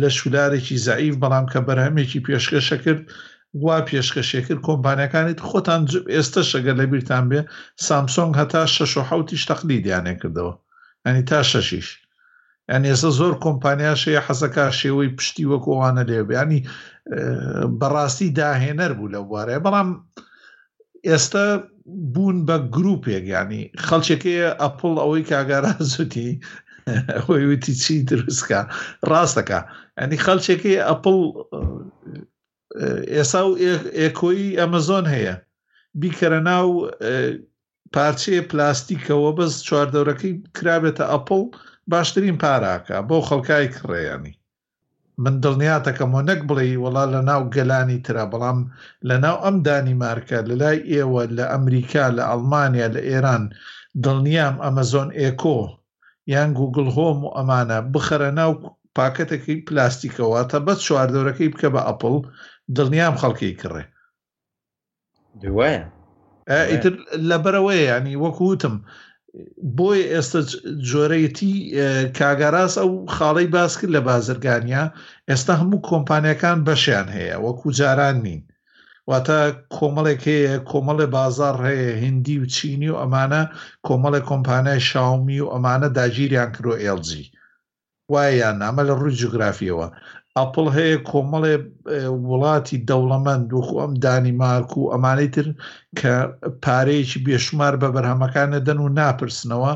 [0.00, 3.02] لە شولارێکی زعیف بەڵام کە بەرهمێکی پێشکەشە کرد
[3.64, 5.80] وا پێشکەشێ کرد کۆمپانیەکانیت خۆتان
[6.14, 7.40] ئێستا شەگەر لە بیرتان بێ
[7.86, 10.54] سامسۆنگ هەتا شش و حوتیش تەقلی دیانێ کردەوە
[11.06, 11.88] ئەنی تا شەشیش
[12.70, 16.60] یان ئێستا زۆر کۆمپانیاشەیە حەزەکە شێوەی پشتی وەکۆوانە لێبیانی
[17.80, 19.88] بەڕاستی داهێنەر بوو لە بوارەیە بەڵام
[21.08, 21.46] ئێستا
[22.12, 26.30] بوون بە گرروپێک ینی خەڵچێکەیە ئەپڵ ئەوەی کاگارا زوتی
[27.18, 28.60] ئەوی وتی چی دروستکە
[29.10, 29.60] ڕاستەکە
[29.98, 31.18] ئەنی خەڵچێکی ئەپڵ
[33.14, 33.58] ئێسا و
[34.00, 35.34] ئێکۆی ئەمەزۆن هەیە
[36.00, 36.68] بیکەرە ناو
[37.94, 41.42] پارچەیە پلاستیکەوە بەس چواردەورەکەی کرابێتە ئەپڵ
[41.92, 44.34] باشترین پاراکە بۆ خەڵکای کڕێیانی
[45.22, 48.58] من دڵنیاتەکەمەوە نەک بڵێ وەڵا لە ناو گەلانی ترا بەڵام
[49.08, 53.44] لە ناو ئەم دانیمارکە لە لای ئێوە لە ئەمریکا لە ئەڵمانیا لە ئێران
[54.04, 55.58] دڵنیام ئەمەزۆن ئێکۆ
[56.34, 58.52] یان گوگل هۆم و ئەمانە بخەرە ناو
[58.96, 62.14] پاکەتەکەی پلاستیکەوە تا بەس چواردەورەکەی بکە بە ئەپل
[62.76, 63.84] دڵنیام خەڵکی کڕێ
[65.42, 65.82] دوایە
[66.70, 66.94] ئیتر
[67.30, 68.76] لەبەرەوەی ینی وەکووتم
[69.76, 70.40] بۆیە ئێستا
[70.88, 71.52] جۆرەیەتی
[72.18, 74.84] کاگەڕاست ئەو خاڵی باس کرد لە بازرگانیا
[75.30, 78.42] ئێستا هەموو کۆمپانیەکان بەشیان هەیە وەکو جاران نین
[79.10, 79.38] واتە
[79.76, 83.42] کۆمەڵێک هەیە کۆمەڵی بازار هەیە هندی و چینی و ئەمانە
[83.86, 87.24] کۆمەڵی کۆمپانای شاومی و ئەمانە داگیریان کرۆ ئێلجی
[88.12, 89.86] وایە نامە لە ڕووی جوگرافیەوە
[90.40, 91.54] ئەپل هەیە کۆمەڵێ
[92.30, 95.46] وڵاتی دەوڵەمەند و ئەم دانیمارک و ئەمانەی تر
[95.98, 96.14] کە
[96.64, 99.72] پارەیەکی بێشمار بە بەرهەمەکانە دەن و ناپرسنەوە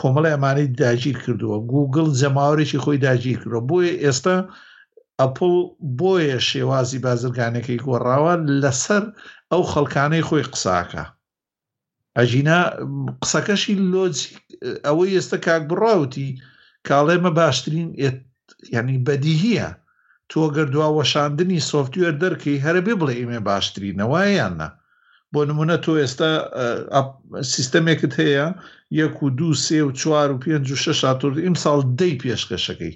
[0.00, 4.36] کۆمەڵی ئەمانەی داگیر کردووە گوگل جەماوەێکی خۆی داگیر کردەوە بۆیە ئێستا
[5.20, 5.54] ئەپل
[5.98, 9.04] بۆیە شێوازی بازرگانەکەی گۆڕاوە لەسەر
[9.50, 11.04] ئەو خەڵکانەی خۆی قساکە
[12.18, 12.60] ئەژینا
[13.22, 14.16] قسەکەشی لۆج
[14.86, 16.28] ئەوەی ئێستا کاک بڕاوتی
[16.88, 17.88] کاڵێمە باشترین
[18.78, 19.68] ینی بەدیهە
[20.34, 24.68] تۆ گردواوەشاندنی سوفتوێر دەرکی هەرەبێ بڵێ ئێمێ باشترین نەوایاننا
[25.32, 26.32] بۆ نمونە تۆ ئێستا
[27.54, 28.46] سیستەمێکت هەیە
[29.00, 32.94] یەک و دو سێ و چوار و پێ و شش تۆ ئیم ساڵ دەی پێشکەشەکەی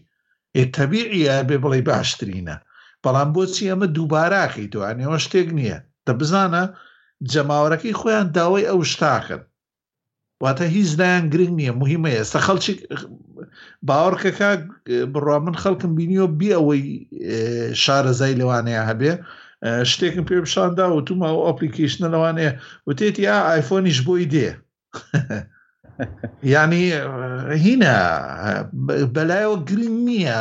[0.56, 2.56] ئێتەبیعی بێ بڵێ باشترینە
[3.04, 6.62] بەڵام بۆچی ئەمە دووباراکەی توانەوە شتێک نییە دە بزانە
[7.32, 9.42] جەماوەەکەی خۆیان داوای ئەو شتاکەن
[10.44, 12.74] واتە هیچ دایان گرنگ نییە مهمە ئێستا خەڵکی
[13.88, 14.50] باوەڕکەکە
[15.12, 16.82] بڕوا من خەڵکم بینیەوە بی ئەوەی
[17.82, 19.12] شارەزای لەوانەیە هەبێ
[19.90, 22.52] شتێکم پێ بشاندا و توما و ئۆپلیکیشنە لەوانەیە
[22.88, 24.48] وتێتی یا ئایفۆنیش بۆی دێ
[26.54, 26.84] ینی
[27.62, 27.94] هینە
[29.14, 30.38] بەلایەوە گرین نییە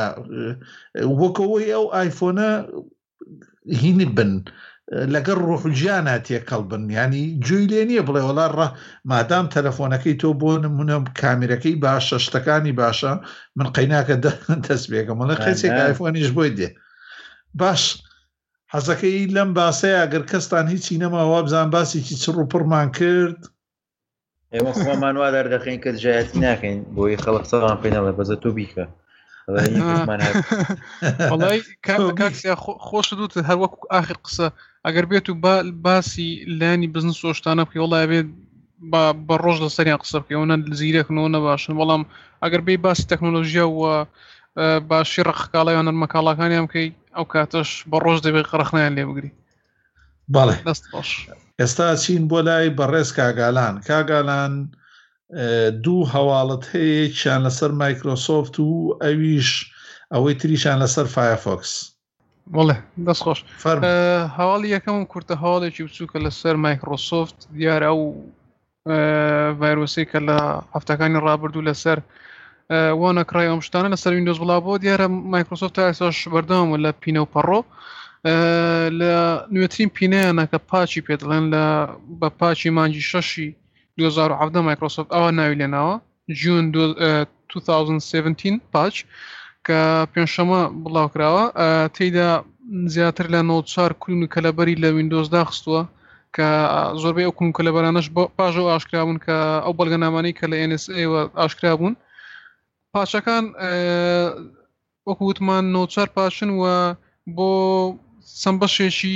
[1.21, 2.49] وەکەوەی ئەو ئایفۆنە
[3.81, 4.31] هینی بن
[5.13, 8.67] لەگەر ڕۆحجیان هااتێ کەڵبن ینی جوی لێ نییە بڵێ وڵا ڕە
[9.11, 13.11] مادام تەلەفۆنەکەی تۆ بۆ نمونم کامیرەکەی باشە شتەکانی باشە
[13.57, 14.15] من قەیناکە
[14.65, 16.69] دەستبێکم لە قەسێک ئایفۆنیش بۆی دێ
[17.59, 17.81] باش
[18.73, 23.39] حەزەکەی لەم باسەیە ئەگەر کەستان هیچی نەماوە بزان باسێکی چڕ و پڕمان کرد
[24.53, 28.85] ئێمە خۆمان وا دەردەخین کە جایەتی ناکەین بۆی خەڵق سەڵان پێێنەڵێ بەزە تۆ بیکە
[31.41, 34.49] بەڵی کاکسیا خۆش دوت هەر وەکو آخر قسە
[34.85, 35.35] ئەگەر بێت و
[35.85, 36.27] باسی
[36.59, 38.27] لانی بزنس سۆشتانە بکە وڵای بێت
[39.27, 42.03] بە ڕۆژ لە سەریان قسە بکەونە زیرەکنەوە نەباشن بەڵام
[42.43, 43.93] ئەگەر بێ باسی تەکنۆلۆژیە وە
[44.89, 49.31] باشی ڕخکاڵیان مەکاڵەکانیان بکەی ئەو کاتەش بە ڕۆژ دەبێت قەرخنیان لێ بگری
[50.35, 50.55] بەڵێ
[51.59, 54.53] ئێستا چین بۆ لای بەڕێز کاگالان کاگالان
[55.83, 58.69] دوو هەواڵت هەیە چیان لەسەر مایکرۆسۆفت و
[59.03, 59.49] ئەویش
[60.13, 61.71] ئەوەی تریشان لەسەر فایفۆکس
[62.55, 62.75] بڵێ
[63.07, 63.39] دەستخۆش
[64.37, 68.05] هەواڵی یەکەم کورتە هەواڵێکی بچووکە لەسەر مایکرۆسۆفت دیارە و
[69.59, 70.37] ڤایرۆسی کە لە
[70.75, 71.99] هەفتەکانی ڕابردوو لەسەر
[72.99, 77.59] وانە کرای ئەم شتانە لەسەر وینندۆز بڵاوەوە دیارە مایکرۆسۆفت ئاساش بەردەوام لە پینەوپەڕۆ
[78.99, 79.13] لە
[79.53, 81.63] نوێترین پینەیەە کە پاچی پێ دڵێن لە
[82.19, 83.49] بە پاچی مانجی شەشی
[84.01, 85.93] 2017 مایکرۆسفت ئەوە ناوی لێناوە
[86.41, 88.95] جون 2017 پاچ
[89.65, 89.79] کە
[90.13, 91.43] پێنجشەمە بڵاوکراوە
[91.95, 92.29] تێدا
[92.93, 95.81] زیاتر لە 94 کون کە لەبەری لە وینندۆزدا خستووە
[96.35, 96.47] کە
[97.01, 99.35] زۆربەی ئەو کوم کە لەبەرانش پاژە و ئاشکرابوون کە
[99.65, 101.93] ئەو بەڵگەنامانی کە لە NSAوە ئاشکرابوون
[102.93, 103.45] پاچەکان
[105.07, 106.63] وەکو وتمان 94 پاشن و
[107.35, 107.49] بۆ
[108.43, 109.15] سمبەشێکی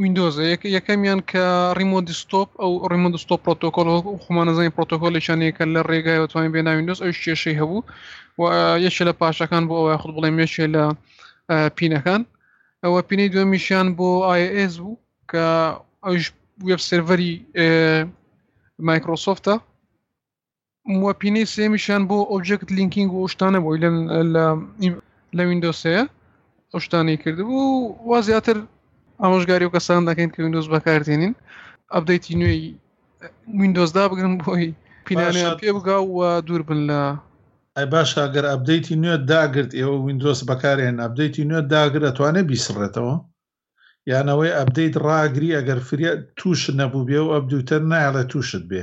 [0.00, 0.34] وینندۆز
[0.76, 1.42] یەکەمیان کە
[1.78, 3.88] ڕیمۆدیستۆپ ئەو ڕیمۆدیستۆ پرۆتۆکۆل
[4.24, 7.80] خمانەزانانی پرۆتۆکۆلیشانەکە لە ڕێگایەوە توانین بێنا وینندۆز ئەو کێشەی هەبوو
[8.40, 8.42] و
[8.86, 10.84] یەشە لە پاشەکان بۆ ئەوە خود بڵێم یەشێ لە
[11.76, 12.22] پینەکان
[12.84, 15.44] ئەوە پینەی دومیشیان بۆ آیS بوو کە
[16.06, 16.24] ئەوش
[16.68, 17.32] وب سرڤری
[18.88, 19.54] مایکرۆسۆفتە
[21.00, 23.78] موپینەی سێمیشان بۆ ئۆبجکت لینکینگ و شتانە بۆی
[25.38, 26.04] لە وینندۆسەیە
[26.72, 27.64] ئەو شتانی کردبوو
[28.08, 28.56] وا زیاتر
[29.22, 31.34] ئامۆژگاری و کەسان دەکەین کە وینندۆز بەکارتێنین
[31.94, 32.62] ئەبدەیتی نوێی
[33.60, 34.68] وینندۆزدا بگرن بۆی
[35.06, 37.02] پینانیان پێ بگاو و دوور بن لە
[37.76, 43.14] ئەی باشە ئەگەر ئەبدەیتی نوێ داگرت ئێوە وینندۆز بەکارێن ئەبدەیتی نوێ داگر ئەتوانێت بیسڕێتەوە
[44.12, 48.82] یانەوەی ئەبدەیت ڕاگری ئەگەر فرە تووش نەبوو بێ و ئەبدوتەر نایڵە تووشت بێ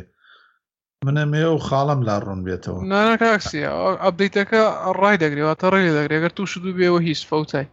[1.05, 3.61] منە مێ و خاڵم لا ڕوون بێتەوە نانەکسی
[4.03, 4.61] ئەبدەیتەکە
[5.01, 7.67] ڕای دەگرێتەوە تەڕێ دەگرێگەر تووش دوو بێەوە هیچ فەوتای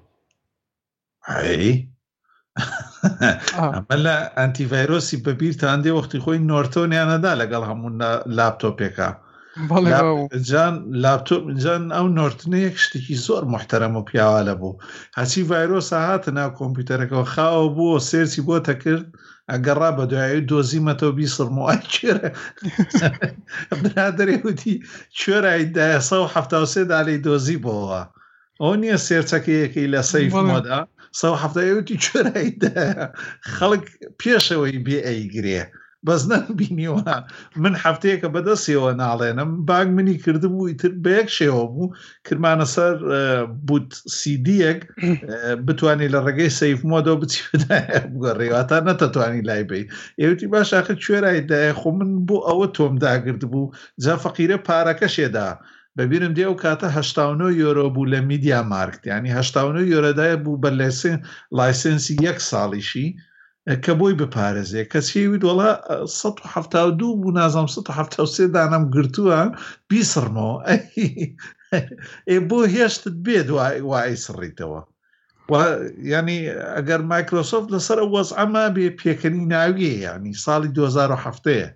[3.74, 7.90] ئەمە لە ئەتیڤایرۆسی بەبییرتان دێ وەختی خۆی نۆرتۆنیانەدا لەگەڵ هەموو
[8.36, 9.08] لاپتۆپێکە
[10.50, 14.78] جان لاپتۆپجان ئەو نۆرتنەیەک شتێکی زۆر محتەرەم و پیاوە لە بوو
[15.18, 19.06] هەچی ڤایرۆسە هاتە ناو کۆمپیوتەرەکەەوە خاوە بووە سێرسی بۆتە کرد
[19.52, 22.30] ئەگەڕا بە دوایی دۆزیمەتەوە بی سرموای کوێرە
[23.82, 24.74] برادێ وتی
[25.20, 28.02] کوێرای داەسە و هەفتاوسێ دالی دۆزی بۆەوە
[28.62, 30.80] ئەو نییە سێرچەکەیەکی لە سەیفمەدا
[31.18, 32.82] سە هەفتەیەوتی چۆرەیدا
[33.54, 33.84] خەڵک
[34.20, 35.62] پێشەوەی بێئیگرێ
[36.06, 37.14] بەس نەبینیوە
[37.62, 41.92] من هەفتەیەکە بەدەستیەوە ناڵێنم باگ منی کردم و ئیتر بەیەک شێوە بوو
[42.26, 42.94] کرمانە سەر
[43.66, 43.88] بوت
[44.18, 44.80] سیدیەک
[45.66, 47.42] بتانی لە ڕێگەی سیف مۆدەوە بچی
[48.14, 49.82] بگەڕێواتان نەتەتوانی لای بی
[50.20, 53.72] ئێوتی باشاخە کوێرایدای خۆ من بۆ ئەوە تۆم داگرد بوو
[54.04, 55.50] جا فەقیرە پارەکەشێدا
[55.98, 61.12] بەبیرم دێ و کاتە هشتاونە یۆرۆ بوو لە میدیا مارکت ینیه یۆرەدایە بوو بە لەسێ
[61.58, 63.08] لایسنسی یەک ساڵیشی
[63.84, 65.70] کە بۆی بپارێزێ کەسیوی دۆڵە
[66.04, 69.38] 1970 بوو نازام 1970 دانم گرتووە
[69.90, 70.56] بیسڕمەوە
[72.26, 73.48] ئێ بۆ هێشتت بێت
[73.90, 74.80] وای سڕیتەوە
[76.14, 76.40] ینی
[76.76, 81.68] ئەگەر مایکرۆسۆفت لەسەر وەز ئەمە بێ پێکەنی ناویێ ینی ساڵی 2007 ەیە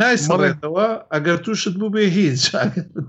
[0.00, 2.42] نایسەڵێتەوە ئەگەر تووشت بوو بێ هیچ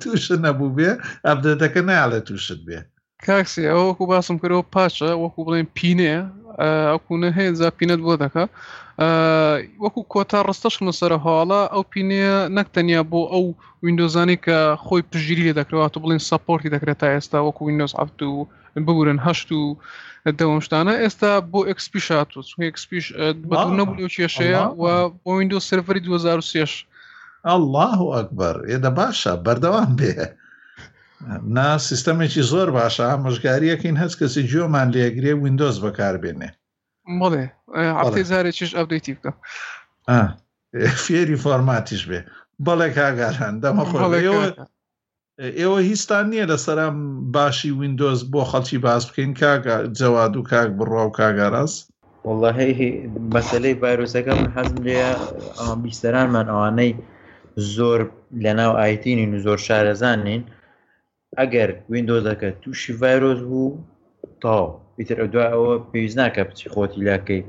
[0.01, 0.89] تووشە نەبوو بێ
[1.27, 2.79] ئەبدەتەکە نالە تووشت بێ
[3.25, 6.21] کاکسی ئەو وەکو باسم کردەوە پاچە وەکو بڵێن پینەیە
[6.93, 8.43] ئەکوونە هەیە زا پینەت بۆ دەکە
[9.83, 13.45] وەکو کۆتا ڕستەشنە سەر هاڵە ئەو پینەیە نەکتەنیا بۆ ئەو
[13.83, 18.35] وینندۆزانی کە خۆی پژیری دەکرەوە تو بڵین سپۆرتی دەکرێت تا ئێستا وەکو وینندۆز 7 و
[18.85, 19.61] ببورن هەشت و
[20.39, 23.05] دەوام شتانە ئێستا بۆ ئەکسپی شاتوە چون ئەکسپیش
[23.77, 24.83] نەبوو لەو کێشەیە و
[25.23, 26.85] بۆ وینندۆ سەرفری 2023
[27.55, 30.15] الله ئەکبەر ئێدە باشە بەردەوام بێ
[31.55, 36.49] نا سیستەمێکی زۆر باشە مژگاریەکەین هەست کەسی جۆمان لێگرێ وینندۆز بەکاربێنێ
[37.19, 37.45] بڵێ
[37.99, 39.31] هەفتەی زارێکیش ئەبدەیتی بکە
[41.03, 42.19] فێری فۆرماتیش بێ
[42.65, 44.45] بەڵێ کاگاران دەمە خۆڵەوە
[45.59, 46.97] ئێوە هیچستان نییە لەسەرم
[47.35, 51.71] باشی وینندۆز بۆ خەڵکی باز بکەین کاگە جەواد و کاک بڕوا و کاگەڕاز
[52.27, 52.89] وڵهەیە
[53.35, 55.01] مەسلەی ڤایرۆسەکەم حەزم لێ
[55.83, 56.91] بیستەرانمان ئەوانەی
[57.75, 57.99] زۆر
[58.43, 60.41] لەناو ئایتینین و زۆر شارەزانین
[61.39, 63.71] ئەگەر وینندۆزەکە تووشی ڤایرۆز بوو
[64.41, 64.63] تاو
[64.95, 67.41] پیتر ئەدو ئەوە پێویست ناکە بچی خۆتی لاکەی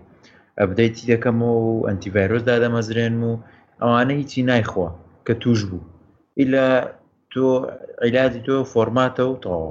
[0.61, 3.33] ئەبدەیتی دەکەمەوە و ئەتیڤایرۆز دادەمەزرێن و
[3.83, 4.89] ئەوانە هیچی نایخوا
[5.27, 5.81] کە توش بوو
[6.41, 6.67] ئیلا
[7.35, 7.47] تۆ
[8.05, 9.69] عیلادی تۆ فۆرماتە و تەوە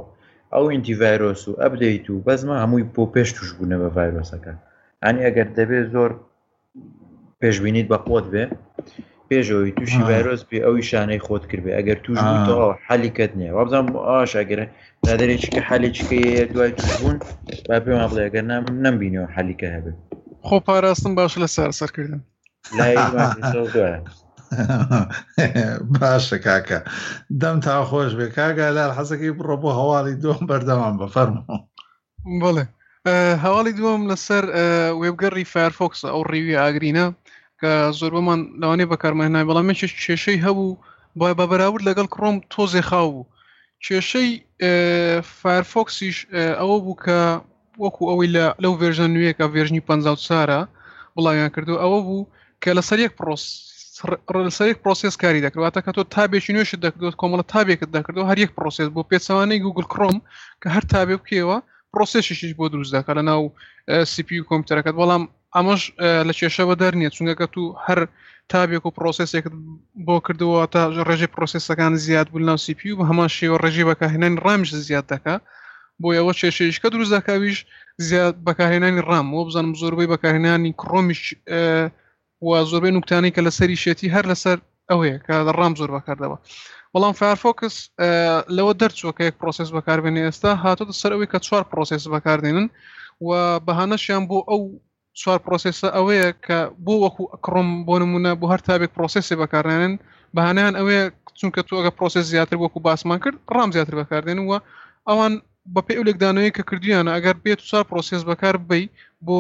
[0.54, 4.54] ئەو ئینتیڤایرۆس و ئەبدەیت و بەزمە هەمووی بۆ پێش توش بوونە بە ڤایرۆسەکە
[5.04, 6.12] ئەنی ئەگەر دەبێت زۆر
[7.42, 8.44] پێشببینیت بە قوت بێ
[9.30, 12.18] پێشەوەی تووشی ڤایرۆس پێ ئەوی شانەی خۆت کردێ ئەگەر توش
[12.88, 14.66] حەلیکت نییە وابزان ئاشاگەرە
[15.08, 17.18] دادرێکی کە حالێککە دوای توش بوون
[17.70, 19.98] با پێمان بڵێ ئەگەر نام نمبینەوە حەلیکە هەبێت
[20.48, 22.22] خۆ پاراستم باش لە سەر سەرکردن
[22.78, 22.96] لای
[26.00, 26.80] باشە کاکە
[27.42, 31.58] دەم تا خۆش بێ کاگالار حەزەکەی بڕۆ بۆ هەواڵی دۆم بەردەوام بەفەرمەوە
[32.42, 32.66] بڵێ
[33.46, 34.44] هەواڵی دووەم لەسەر
[35.02, 37.06] وێبگەڕی فەرفۆکس ئەو ڕیوی ئاگرینە
[37.62, 40.78] کە زۆربمان لەوانێ بەکارمەێنای بەڵام منش کێشەی هەبوو
[41.20, 43.30] با بەبراورد لەگەڵ کڕۆم تۆزێ خاو بوو
[43.86, 44.30] کێشەی
[45.40, 46.18] فەرفۆکسیش
[46.60, 47.20] ئەوە بوو کە
[47.84, 49.90] وەکو ئەوەی لە لەو ڤێژە نوێ کە ڤێژنی پ
[50.28, 50.60] سارە
[51.16, 52.28] بڵاویان کردو ئەوە بوو
[52.64, 53.46] کە لەسەر یەک پرۆس
[54.34, 58.52] ڕلسە یک پرۆسس کاری دەکراتە کە تۆ تابێکی نوێشت دەکردوت کۆمەڵە تابێکت دەکردو هەر یەک
[58.58, 60.18] پرۆسس بۆ پێچوانەی گوگل کڕۆم
[60.62, 61.58] کە هەر تابێ بکەوە
[61.94, 63.42] پرۆسسشیش بۆ دروست دەکە لە ناو
[64.12, 65.24] سیP کۆمپیوتەکەت بەڵام
[65.56, 65.82] ئەمەش
[66.28, 68.00] لە کێشەوە دەرنیە چونگەکە تو هەر
[68.54, 69.54] تابێک و پرۆسسێکت
[70.08, 74.42] بۆ کردووە تا ڕێژێ پرۆسسەکان زیاد بوون ناو سیP و بە هەمان شێوە ڕێژی بەکەهێنانی
[74.46, 75.36] ڕامش زیاد دەکە
[76.02, 77.58] بۆ ئەوە کێشەیش کە دروست دەکاویش
[78.08, 81.22] زیاد بەکارهێنانی ڕام و بزانم زۆربەی بەکارهێنانی کڕۆمیش
[82.42, 84.58] و زۆربەی نوکتانی کە لە سەری شێتی هەر لەسەر
[84.90, 86.38] ئەوەیە کە ڕام زۆر بەکاردەوە
[86.94, 87.76] بەڵام فارفۆکس
[88.58, 92.68] لەوە دەرچوە کە یەک پرۆسس بەکاربێنێ ئێستا هاتۆتە سەر ئەوەی کە چوار پرۆسس بەکاردێنن
[93.28, 93.30] و
[93.68, 94.62] بەهانەشیان بۆ ئەو
[95.22, 99.94] چوار پرۆسسە ئەوەیە کە بۆ وەکو ئەکڕۆم بۆ نمونە بۆ هەر تابێک پرۆسسی بەکارێنن
[100.36, 101.04] بەهانیان ئەوەیە
[101.40, 104.58] چونکە تو ئەگە پرۆسس زیاتر وەکو باسمان کرد ڕام زیاتر بەکاردێن وە
[105.10, 105.34] ئەوان
[105.74, 108.84] بە پێ ئەولێکدانەوەی کە کردویانە ئەگەر بێت چوار پرۆسس بەکار بی
[109.26, 109.36] بۆ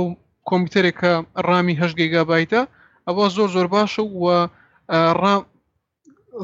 [0.49, 1.11] کۆمپیوتەرێک کە
[1.49, 2.61] ڕامی هەشگەیگابایتە
[3.09, 4.35] ئەوە زۆر زۆر باشە وە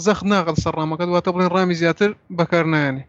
[0.05, 2.09] زەخ ناغل سەر ڕامەکەت واتە بڵێن ڕامی زیاتر
[2.39, 3.03] بەکارنایانی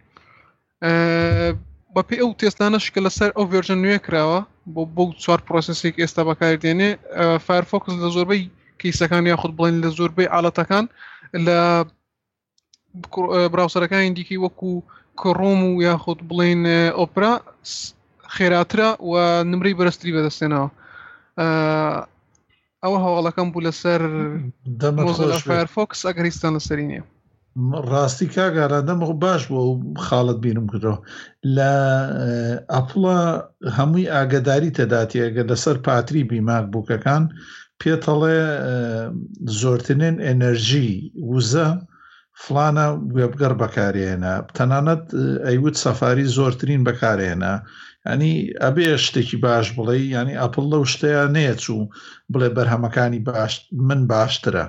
[1.94, 4.40] بە پێ ئەو تێستانەشکە لەسەر ئەو ڤێژن نوێ کراوە
[4.74, 6.90] بۆ بۆ چوار پرۆسسێک ئێستا بەکاردێنێ
[7.46, 8.42] فارفۆکس لە زۆربەی
[8.80, 10.84] کەیسەکان یاخود بڵێن لە زۆربەی ئالەتەکان
[11.46, 11.58] لە
[13.52, 14.72] براوسەرەکانی دیکەی وەکو
[15.20, 16.62] کڕۆم و یاخود بڵێن
[16.98, 17.32] ئۆپرا
[18.34, 19.12] خێراترا و
[19.50, 20.68] نمرەی بەرزتری بەدەستێنەوە
[22.84, 24.00] ئەوە هەواڵەکەم بوو لەسەر
[25.50, 27.02] فایرفۆکس ئەگەریستان لەسەری نیە
[27.90, 29.60] ڕاستی کاگارە دەمەخ باش بۆ
[30.06, 30.98] خاڵت بینم کردەوە
[31.56, 31.72] لە
[32.74, 33.18] ئەپڵە
[33.76, 37.22] هەمووی ئاگداری تەداتیەگە لەسەر پاتری بیماک بووکەکان
[37.80, 38.40] پێتەڵێ
[39.60, 40.92] زۆرتنێن ئەنەرژی
[41.30, 41.68] وزە
[42.42, 42.86] فلانە
[43.16, 45.04] وێبگەر بەکارێنە تەنانەت
[45.46, 47.54] ئەیوت سەفاری زۆرترین بەکارێنە
[48.08, 48.34] ئەنی
[48.64, 51.82] ئەبێ شتێکی باش بڵێ ینی ئەپل لەو شتەیە نێچوو
[52.32, 53.20] بڵێ بەرهەمەکانی
[53.88, 54.64] من باشترە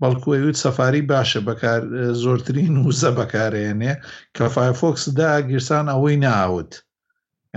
[0.00, 1.80] بەڵکوێوت سەفاری باشە بەکار
[2.24, 3.94] زۆرترین وزە بەکارێنێ
[4.36, 6.72] کە فایفۆکس دا گیرسان ئەوەی ناوت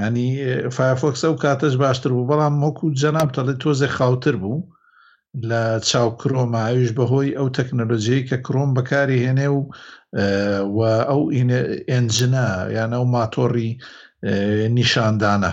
[0.03, 0.27] ینی
[0.75, 4.59] فایفۆکس ئەو کاتەش باشتر بوو بەڵام مۆکو جەناب تەڵێ تۆزێ خاوتر بوو
[5.49, 9.59] لە چاو کرۆماویش بەهۆی ئەو تەکنەلۆژیی کە کرۆم بەکاری هێنێ و
[10.75, 10.79] و
[11.09, 12.47] ئەو ئینجنە
[12.77, 13.71] یان ئەو ماتۆڕی
[14.77, 15.51] نیشاندانە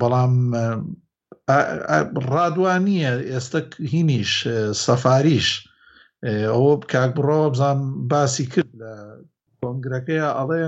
[0.00, 0.34] بەڵام
[2.34, 3.60] ڕادوان نییە ئێستا
[3.92, 4.32] هینیش
[4.84, 5.48] سەفاریش
[6.52, 7.78] ئەوە کاک بڕەوە بزان
[8.10, 8.92] باسی کرد لە
[9.60, 10.64] کۆنگرەکەی ئەڵێ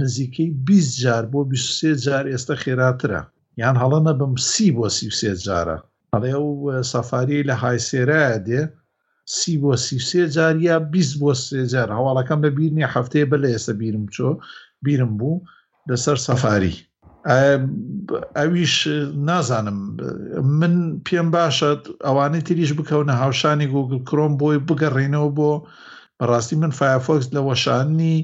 [0.00, 3.20] نزیکەی 20 جار بۆ 23 جار ئێستا خێراترە
[3.62, 5.08] یان هەڵە نەبم سی بۆ سی
[5.46, 5.78] جارە
[6.12, 6.52] ئەڵێ و
[6.92, 8.62] سەفاری لە هایسێرە دێ
[9.36, 13.72] سی بۆ سیسێ جار یا بیست بۆ سێجار هەواڵەکەم بە بیرنی هەفتەیە بە لە ئێستا
[13.80, 14.28] بیرم چۆ
[14.84, 15.36] بیرم بوو
[15.90, 16.74] لەسەر سەفاری
[18.38, 18.76] ئەویش
[19.28, 19.80] نازانم
[20.60, 20.74] من
[21.06, 21.70] پێم باشە
[22.06, 25.52] ئەوانەی تریش بکەونە هاوشانی گوگل کرۆم بۆی بگەڕێنەوە بۆ
[26.18, 28.16] بەڕاستی من فایفۆکس لە وەشانی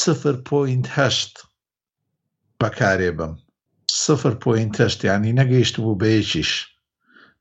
[0.00, 1.32] سفر پوینتهشت
[2.60, 3.32] بەکارێ بم
[4.04, 6.50] سفر پوینتهشت ینی نەگەیشت بوو بەیەکیش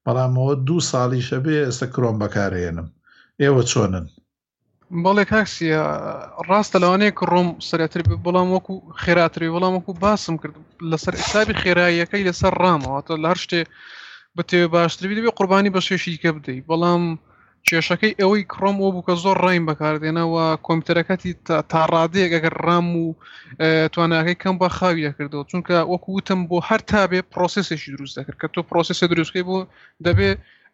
[0.04, 2.88] بەڵامەوە دوو ساڵیشە بێ ئێستا کرۆم بەکارێنم
[3.42, 4.08] ئێوە چۆنن؟
[5.04, 5.82] بەڵێ کاکسیە
[6.50, 10.56] ڕاستە لەوانەیە کە ڕۆم سرەتر بەڵام وەکو خێراتری وەڵام وەکو باسم کرد
[10.92, 13.62] لەسەر حسابی خێراییەکەی لەسەر ڕامەوەتە لە هەر شتێ
[14.36, 17.04] بە تێ باشتربی دەبێ قوربانی بە شێشی کە بدەیت بەڵام
[17.68, 21.32] کێشەکەی ئەوەی کڕۆم وە بووکە زۆر ڕایم بەکاردێنەوە کۆمپیوتەرەکەتی
[21.72, 23.08] تاڕادەیەک ئەگەر ڕام و
[23.94, 28.48] توانەکەی کەم بە خاویە کردەوە چونکە وەکو وتم بۆ هەر تابێ پرۆسسێکی دروست دەکرد کە
[28.54, 29.58] تۆ پرۆسسە دروستکەی بۆ
[30.06, 30.30] دەبێ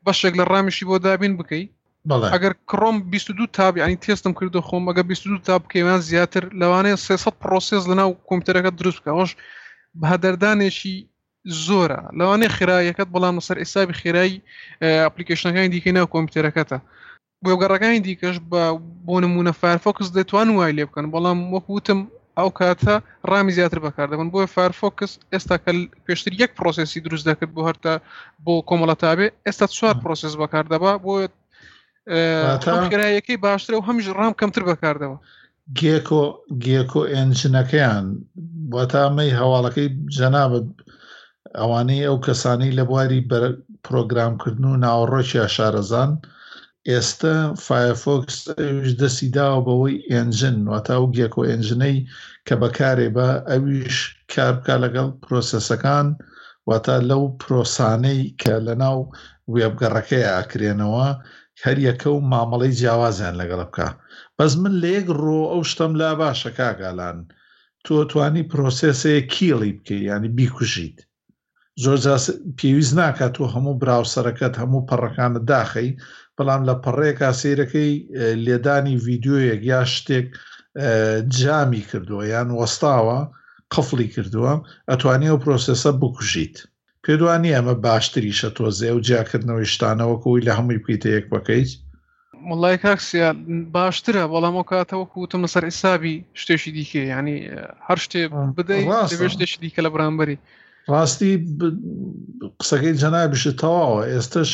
[0.06, 1.72] بەشێک لە ڕامیشی بۆ دابین بکەیت
[2.12, 7.32] ئەگەر کڕۆم 22 تاب ینی تێستم کردو خۆم ئەگە 22 تا بکەیان زیاتر لەوانەیە 300
[7.42, 9.32] پرۆسس لەناو کۆمپیوتەرەکە دروست بکەەوەش
[10.02, 10.96] بەهدەردانێکی
[11.66, 14.42] زۆرە لەوانەیە خێراییەکەت بەڵام لەسەر ئێسابی خێرایی
[15.06, 16.78] ئەپلیکیشنەکانی دیکە ناو کۆمپیوتەرەکەتە
[17.44, 18.64] بۆگەڕەکانی دیکەش بە
[19.06, 22.00] بۆ نمونە فارفۆکس دەتوان وای لێ بکەن بەڵام وەکوتم
[22.38, 22.94] ئەو کاتە
[23.32, 25.72] ڕامی زیاتر بەکاردەبن بۆیە فارفۆکس ئێستا کە
[26.06, 27.94] پێشتر یەک پرۆسسی دروست دەکرد بۆ هەرتا
[28.46, 31.14] بۆ کۆمەڵەتابێ ئێستا چوار پرۆسس بەکاردەبا بۆ
[32.08, 35.18] خرایەکەی باشترە و هەمیش ڕام کەمتر بەکاردەوە
[35.80, 36.24] گێکۆ
[36.66, 38.06] گێکۆ ئێنجنەکەیان
[38.72, 40.66] بۆ تامەی هەواڵەکەی جەنابەت
[41.60, 43.28] ئەوانەی ئەو کەسانی لە بواری
[43.86, 46.12] پرۆگرامکردن و ناوەڕۆکی شارەزان
[46.90, 47.36] ئێستا
[47.66, 48.38] فایفۆکس
[49.00, 51.98] دەستی داوە بەوەی ئێنجن واتە و گێکۆ ئێنجنەی
[52.48, 53.98] کە بەکارێ بە ئەویش
[54.34, 56.08] کار بکە لەگەڵ پرۆسەسەکان
[56.70, 58.98] واتە لەو پرۆسانەی کە لە ناو
[59.54, 61.10] وێبگەڕەکەی ئاکرێنەوە
[61.66, 63.88] هەریەکە و مامەڵی جیاوازیان لەگەڵە بکە
[64.38, 67.18] بەس من لە یەک ڕۆ ئەو شتم لا باشە کاگالان
[67.86, 70.98] تۆ توانی پرۆسسەیە کیڵی بکەی ینی بیکوژیت
[71.84, 71.98] زۆر
[72.60, 75.90] پێویست ناکات تۆ هەموو براوسەرەکەت هەموو پەڕەکانە داخی
[76.38, 77.92] بەڵام لە پەڕێکا سیرەکەی
[78.46, 80.26] لێدانی ڤیددیۆیەک یا شتێک
[81.40, 83.20] جامی کردووە یان وەستاوە
[83.74, 84.54] قفلی کردووە
[84.90, 86.56] ئەتوانی ئەو پرۆسسە بکوژیت.
[87.06, 91.72] پێدوانی ئەمە باشتریشە تۆزێ و جیاکردنەوەی شتانەوەکوی لە هەمووی بکەیت یەک بەکەیت
[92.50, 93.30] مڵای کاکسیا
[93.78, 97.38] باشترە بەڵام و کاتەوەکو وتم لەسەر ئیسابی شتێکی دیکە ینی
[97.88, 98.20] هەر شتێ
[98.58, 100.38] بدەیشتێکی دیکە لە بەرامبەری
[100.92, 101.32] ڕاستی
[102.60, 104.52] قسەکەی جەنابیشی تەواوە ئێستش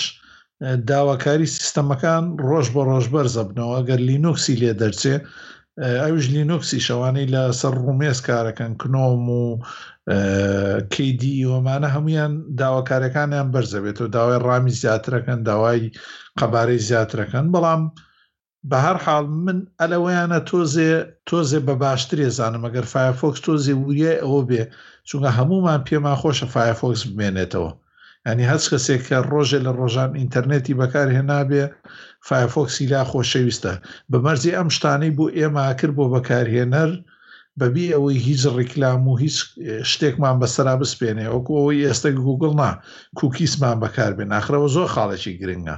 [0.90, 5.16] داواکاری سیستەمەکان ڕۆژ بە ڕۆژ بەرزەبنەوە ئەگەر لینوکسی لێ دەرچێ
[5.88, 9.44] ئەوش لینوکسی شەوانەی لە سەر ڕومێز کارەکەن کنۆم و
[10.94, 15.84] کدی وەمانە هەمویان داواکارەکانیان بەرزەبێت و داوای ڕامی زیاترەکەن داوای
[16.40, 17.82] قەبارەی زیاترەکەن بەڵام
[18.70, 20.90] بە هەر حاڵ من ئەلەوەیانە تۆزێ
[21.30, 24.64] تۆزێ بە باشترێ زانم ئەگەر فایفۆکس تۆزێ وریە ئەوە بێ
[25.10, 27.72] چونکە هەمومان پێمان خۆشە فایفۆکس بمێنێتەوە
[28.30, 31.66] ینی هەچ کەسێک کە ڕۆژێ لە ڕۆژان ئینتەرنێتی بەکارهێنابێ
[32.28, 33.74] فایفۆکسی لا خۆشەویستە
[34.12, 36.90] بەمەرزی ئەم شتانەی بوو ئێمەکرد بۆ بەکارهێنەر
[37.60, 39.36] بەبی ئەوەی هیچ ڕیکلام و هیچ
[39.92, 42.72] شتێکمان بەسرا بسپێنێ ئەوکو ئەوەی ئێستا گوگڵنا
[43.20, 45.78] کوکیسمان بەکاربێن ناخرەوە زۆر خاڵێکی گرنگە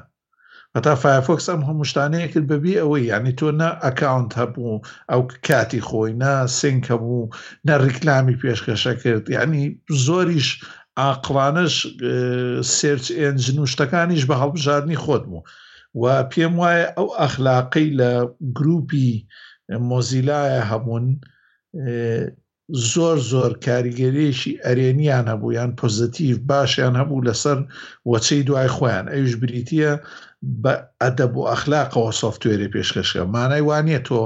[0.73, 5.81] بەتا فایفۆکس ئەم هەموو شتانەیە کرد بەبی ئەوەی ینی تۆ نە ئەکاونت هەبوو ئەو کاتی
[5.87, 7.31] خۆی نە سنگ هەبوو
[7.67, 9.63] نە ڕیکلامی پێشکەشە کرد ینی
[10.05, 10.49] زۆریش
[10.99, 11.75] ئاقلانش
[12.77, 15.41] سرچ ئەنجن و شتەکانیش بە هەڵبژاردننی خۆت بوو
[16.01, 18.11] و پێم وایە ئەو ئەخلاقی لە
[18.57, 19.11] گروپی
[19.89, 21.05] مۆزیلایە هەبوون
[22.91, 27.57] زۆر زۆر کاریگەریشی ئەرێنیان هەبوو یان پۆزتیو باشیان هەبوو لەسەر
[28.11, 29.93] وەچەی دوای خۆیان ئەوش بریتە
[30.63, 34.19] بە ئەدەب و ئەخلاقەوە سوفتێری پێشکەشکە مانای وانە تۆ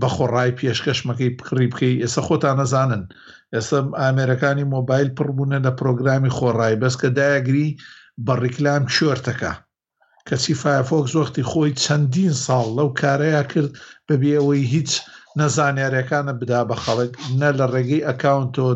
[0.00, 3.02] بە خۆڕای پێشکەشمەکەی پکڕی بکەی ئێستا خۆتان نەزانن
[3.54, 7.68] ئێستا ئامێرەکانی مۆبایل پڕبوونە لە پرۆگرامی خۆڕای بەس کە دایگری
[8.24, 9.52] بە ڕیکلام شوێرتەکە
[10.28, 13.70] کەسی فایفۆک زۆختی خۆی چەندین ساڵ لەو کارەیە کرد
[14.06, 14.90] بەبیەوەی هیچ
[15.38, 18.66] نەزانیارەکانە بدا بە خەڵک نە لە ڕێگەی ئەکاونتۆ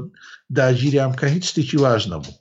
[0.56, 2.36] داگیریان کە هیچ شتێکی واژ نەبوو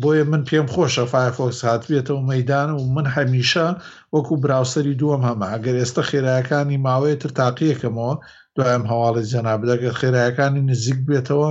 [0.00, 3.66] بۆیە من پێم خۆشە فایفۆکس هاتوێتەوە مەدان و من هەمیشە
[4.14, 8.14] وەکو براوسری دووەم هەمە ئەگەر ئێستا خێراەکانی ماوەیە تر تاقیەکەمەوە
[8.60, 11.50] دوایم هەواڵی جەنابدەگە خێرایەکانی نزیک بێتەوە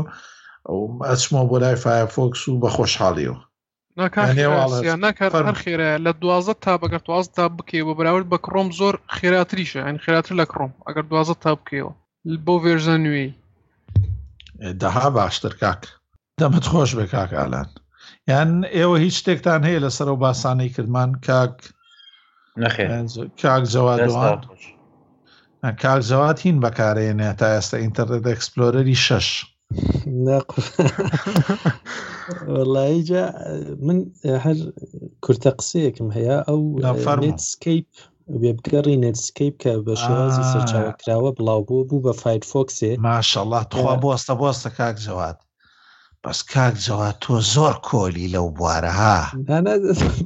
[1.09, 3.39] ئەچمە بۆ لای فایفۆکس و بە خۆشحاڵیەوە
[5.03, 9.97] ناکار خێرا لە دوازە تا بەگەر دوازە تا بکەوە بەراورد بە کڕۆم زۆر خێراتریشە ئەین
[10.05, 11.93] خێراتر لە کڕۆم ئەگەر دوازە تا بکەوە
[12.45, 13.29] بۆ وێژە نوێی
[14.81, 15.81] دەها باشتر کاک
[16.39, 17.69] دەمت خۆش بێ کاکالان
[18.31, 21.55] یان ئێوە هیچ شتێکتان هەیە لەسەر و باسانەی کردمان کاک
[22.63, 22.85] نەخێ
[23.41, 24.39] کاک جەوادوان.
[25.81, 29.27] کاکزەوات هین بەکارێنێ تا ئێستا ئینتەرنێت ئەکسپلۆرەری شش
[32.53, 33.25] وڵایجا
[33.85, 33.97] من
[34.45, 34.57] هەر
[35.23, 36.61] کورتە قسەیەکم هەیە ئەو
[37.05, 37.87] فەرمسکیپ
[38.41, 44.69] وێبگەڕی نێتسکیپ کە بە شێوازی سەرچاوکراوە بڵاوبوو بوو بە فیت فۆکسێ ماشەله تخوا بۆستە بۆستە
[44.79, 45.37] کاک جەوات
[46.23, 49.19] بەس کاک جەوات تۆ زۆر کۆلی لەو بوارەها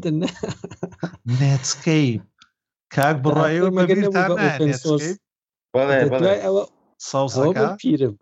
[1.40, 2.22] نێتسکیپ
[2.96, 4.08] کاک بڕایەوە مەگەری
[5.78, 8.18] پیرم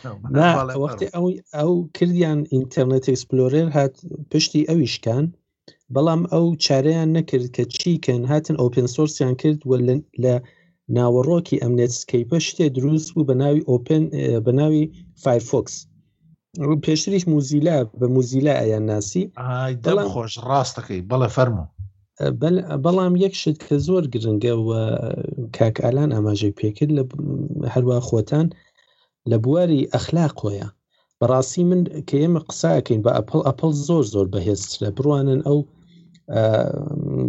[0.82, 1.26] وەختی ئەو
[1.58, 3.94] ئەو کردیان ئینتەرنێت ئەکسپلۆرێر هات
[4.30, 5.24] پشتی ئەویشکان
[5.94, 9.60] بەڵام ئەو چارەیان نەکرد کە چیکەن هاتن ئۆپن سۆرسیان کرد
[10.24, 10.34] لە
[10.96, 14.02] ناوەڕۆکی ئەمنێت سکەیپە شتێ دروست بوو بە ناوی ئۆپن
[14.44, 14.82] بە ناوی
[15.22, 15.74] فایرفۆکس
[16.84, 19.22] پێشتریش موزیلا بە موزیلا ئەیان ناسی
[19.84, 21.64] دڵ خۆش ڕاستەکەی بەڵە فەرمو
[22.84, 24.68] بەڵام یەک شت کە زۆر گرنگە و
[25.56, 27.04] کاکالان ئاماژەی پێکرد لە
[27.72, 28.46] هەروە خۆتان
[29.30, 30.68] لە بواری ئەخلاق خۆیە
[31.20, 35.58] بەڕاستی من کە ئێمە قساکەین بە ئەپل ئەپل زۆر زۆر بەهێز لە بڕوانن ئەو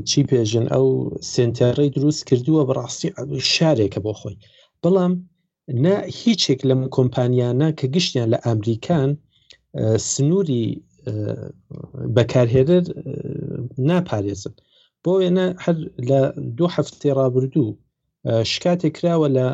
[0.10, 0.86] چی پێژن ئەو
[1.34, 3.10] سنتەرڕی دروست کردووە بەڕاستی
[3.56, 4.36] شارێکە بۆ خۆی
[4.84, 5.14] بەڵام
[5.84, 9.10] نا هیچێک لەم کۆمپانیانە کە گشتیان لە ئەمریکان
[10.14, 10.64] سنووری
[12.16, 12.84] بەکارهێنەر
[13.90, 14.56] ناپارێزن
[15.08, 15.78] بۆ وێنە هەر
[16.10, 16.20] لە
[16.58, 17.70] دوو هەفتێ ڕابردوو
[18.52, 19.48] شکاتێک کراوە لە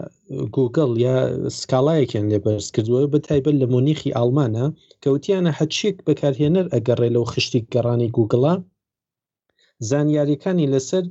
[0.55, 1.15] گوگل یا
[1.59, 4.65] سکاڵایەکیان لێ بەرز کردووە بە تایبەت لە مۆنیخی ئالمانە
[5.03, 8.53] کەوتیانە هەچێک بەکارهێنەر ئەگەڕێ لەو خشتی گەڕانی گوگڵە
[9.89, 11.03] زانیاریەکانی لەسەر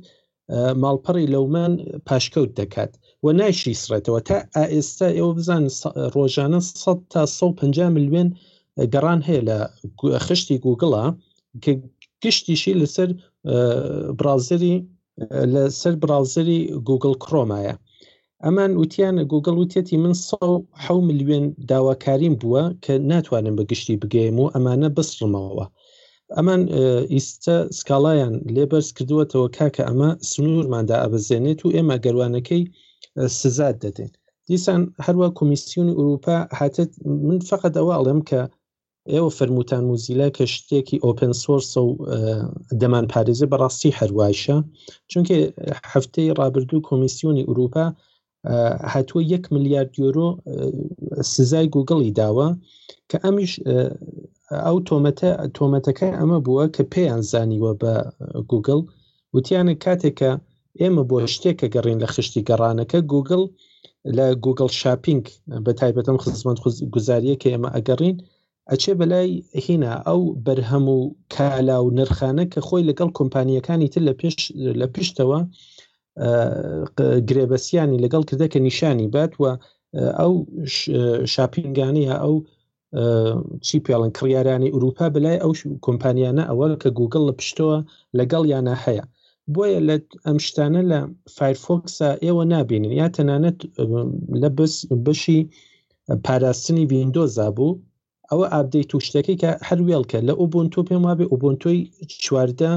[0.81, 1.73] ماڵپەڕی لەومان
[2.07, 2.91] پاشکەوت دەکات
[3.23, 5.63] و نایشی سرێتەوە تا ئائێستا ئێوە بزان
[6.15, 8.29] ڕۆژانە 100 تا 150 میلیێن
[8.93, 9.57] گەڕان هەیە لە
[10.25, 11.03] خشتی گوگڵە
[12.23, 13.09] گشتیشی لەسەر
[14.19, 14.75] برازری
[15.53, 16.59] لە سەر برازری
[16.89, 17.73] گوگل کرۆمایە
[18.45, 20.13] ئەمان وتیان گوگل وتێتی من
[20.83, 25.65] ح میلیێن داواکاریم بووە کە ناتوانم بەگشتی بگەیم و ئەمانە بسڕمەوە
[26.37, 26.61] ئەمان
[27.13, 32.63] ئیستا سکاڵایان لێبەرز کردووەتەوە کاکە ئەمە سنوورماندا ئەبزێنێت و ئێمە گەروانەکەی
[33.39, 34.11] سزاد دەدەین
[34.49, 36.91] دیسان هەروە کمیسیون ئوروپا هاتت
[37.27, 38.41] من فقط ئەوە ئەڵێم کە
[39.13, 41.89] ئێوە فەرموتان موزیلا کە شتێکی ئۆپن سۆرس و
[42.81, 44.57] دەمان پارێزی بەڕاستی هەروایشە
[45.11, 45.35] چونکە
[45.93, 47.85] هەفتەی ڕابردوو کۆمیسیۆنی ئوروپا
[48.93, 50.27] هاتووە یەک میلیارد یۆرۆ
[51.33, 52.47] سزای گوگڵی داوە
[53.09, 53.51] کە ئەمیش
[54.65, 57.93] ئەو تۆمەتە تۆمەتەکە ئەمە بووە کە پێیان زانیوە بە
[58.51, 58.79] گوگل
[59.35, 60.31] وتیانە کاتێکە
[60.81, 63.43] ئێمە بۆ شتێکە گەڕین لە خشتی گەڕانەکە گوگل
[64.17, 65.25] لە گوگل شاپینگ
[65.65, 66.57] بە تایبەتم خزمەت
[66.93, 68.17] گوزاریە کە ئێمە ئەگەڕین
[68.73, 69.29] ئەچێ بەلای
[69.65, 70.99] هینە ئەو بەرهەم و
[71.35, 74.35] کالا و نرخانە کە خۆی لەگەڵ کۆمپانیەکانی تر لە پێش
[74.81, 75.39] لە پشتەوە
[77.29, 79.51] گرێبەسیانی لەگەڵ کردەکە نیشانی باتوە
[80.19, 80.33] ئەو
[81.33, 82.33] شاپینگانی ئەو
[83.65, 85.51] چی پێڵن کڕیارانی ئوروپا بلای ئەو
[85.85, 87.77] کۆمپانیانە ئەوە کە گوگل لە پشتەوە
[88.19, 89.03] لەگەڵ یانە هەیە
[89.53, 89.95] بۆیە لە
[90.25, 90.99] ئەم شتانە لە
[91.35, 93.59] فایرفۆکسا ئێوە نابینن یا تەنانەت
[94.41, 94.49] لە
[95.05, 95.39] بەشی
[96.25, 97.71] پاراستنی وینندۆزا بوو
[98.31, 101.79] ئەوە ئابدەیت و شتەکەی کە هەروێڵکە لە ئۆبنتۆ پێم وابێ ئۆبنتۆی
[102.23, 102.71] چواردە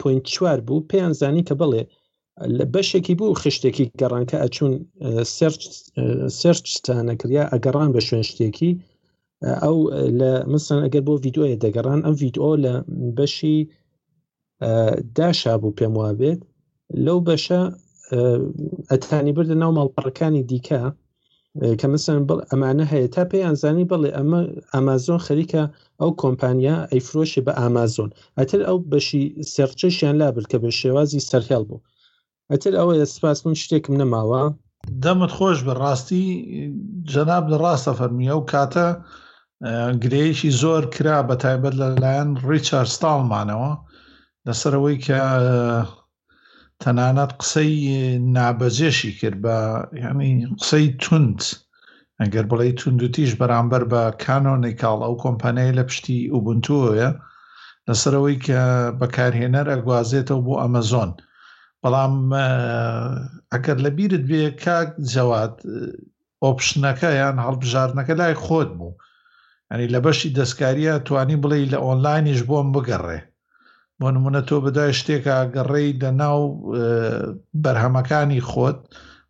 [0.00, 1.82] پوین چوار بوو پێیان زانی کە بڵێ
[2.56, 4.72] لە بەشێکی بوو خشتێکی گەڕانکە ئەچون
[6.40, 8.72] سرچتانەکریا ئەگەڕان بە شوێن شتێکی
[9.62, 9.76] ئەو
[10.18, 12.72] لە مثلەن ئەگەر بۆ یددیوۆیە دەگەڕان ئەم یددیۆ لە
[13.18, 13.56] بەشی
[15.16, 16.40] داشا بوو پێم وابێت
[17.04, 17.60] لەو بەشە
[18.90, 20.82] ئەتانی بردە ناو ماڵپەڕەکانی دیکە
[21.80, 22.20] کە مثلەن
[22.50, 24.40] ئەمانە هەیە تا پێی ئەزانی بڵێ ئەمە
[24.74, 25.62] ئامازۆن خەریکە
[26.00, 29.24] ئەو کۆمپانیا ئەیفرۆشی بە ئامازۆن ئەتر ئەو بەشی
[29.54, 31.84] سەرچەشیان لابر کە بە شێوازی سەرهێڵ بوو
[32.52, 34.42] ئەتر ئەوە سپاس من شتێکم نەماوە
[35.02, 36.26] دەمت خۆش بە ڕاستی
[37.12, 38.86] جەناب لە ڕاستە فەرمیە و کاتە
[40.02, 43.70] گرەیەکی زۆر کرا بە تایبەت لەلایەن ڕیچارد ستاڵمانەوە
[44.46, 45.20] لەسەرەوەی کە
[46.84, 47.74] تەنانەت قسەی
[48.36, 49.56] نابەجێشی کرد بە
[50.04, 51.40] ینی قسەی تونند
[52.20, 56.86] ئەگەر بڵێ توندوتیش بەرامبەر بە کانۆنێکاڵ ئەو کۆمپانیای لە پشتی ئوبنتوە
[57.88, 58.60] لەسەرەوەی کە
[59.00, 61.10] بەکارهێنەر ئەگوازێتەوە بۆ ئەمەزۆن
[61.82, 62.14] بەڵام
[63.52, 65.54] ئەگەر لە بیرت بێ کاک جەوات
[66.44, 68.98] ئۆپشنەکە یان هەڵبژارنەکە لای خۆت بوو
[69.70, 73.18] ئەنی لە بەشی دەستکاریە توانی بڵێ لە ئۆنلاینیش بۆم بگەڕێ
[74.02, 76.40] بۆ نمونە تۆ بدای شتێکە گەڕێی دەناو
[77.62, 78.78] بەرهەمەکانی خۆت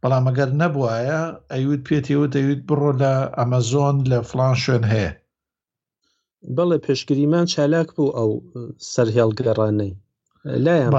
[0.01, 1.22] بەڵام ئەگەر نەبواە
[1.52, 5.10] ئەیوت پێتیوت ئەوت بڕۆ لە ئەمەزۆن لە فلان شوێن هەیە
[6.56, 8.30] بەڵێ پێشگیریمان چالاک بوو ئەو
[8.93, 9.93] سەرهێڵ گەڕانەی
[10.64, 10.90] لایەن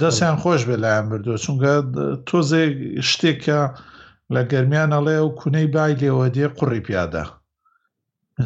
[0.00, 1.72] دەستیان خۆش بێ لایەن بردو چونکە
[2.28, 2.64] تۆزێ
[3.10, 3.60] شتێکە
[4.34, 7.24] لە گەرمیان ئەڵێ و کونەی بای لێوە دێ قوڕی پیادا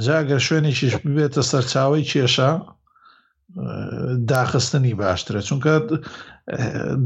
[0.04, 2.50] جاگە شوێنێکیش ببێتە سەرچاوی کێشە
[4.28, 5.72] داخستنی باشترە چونکە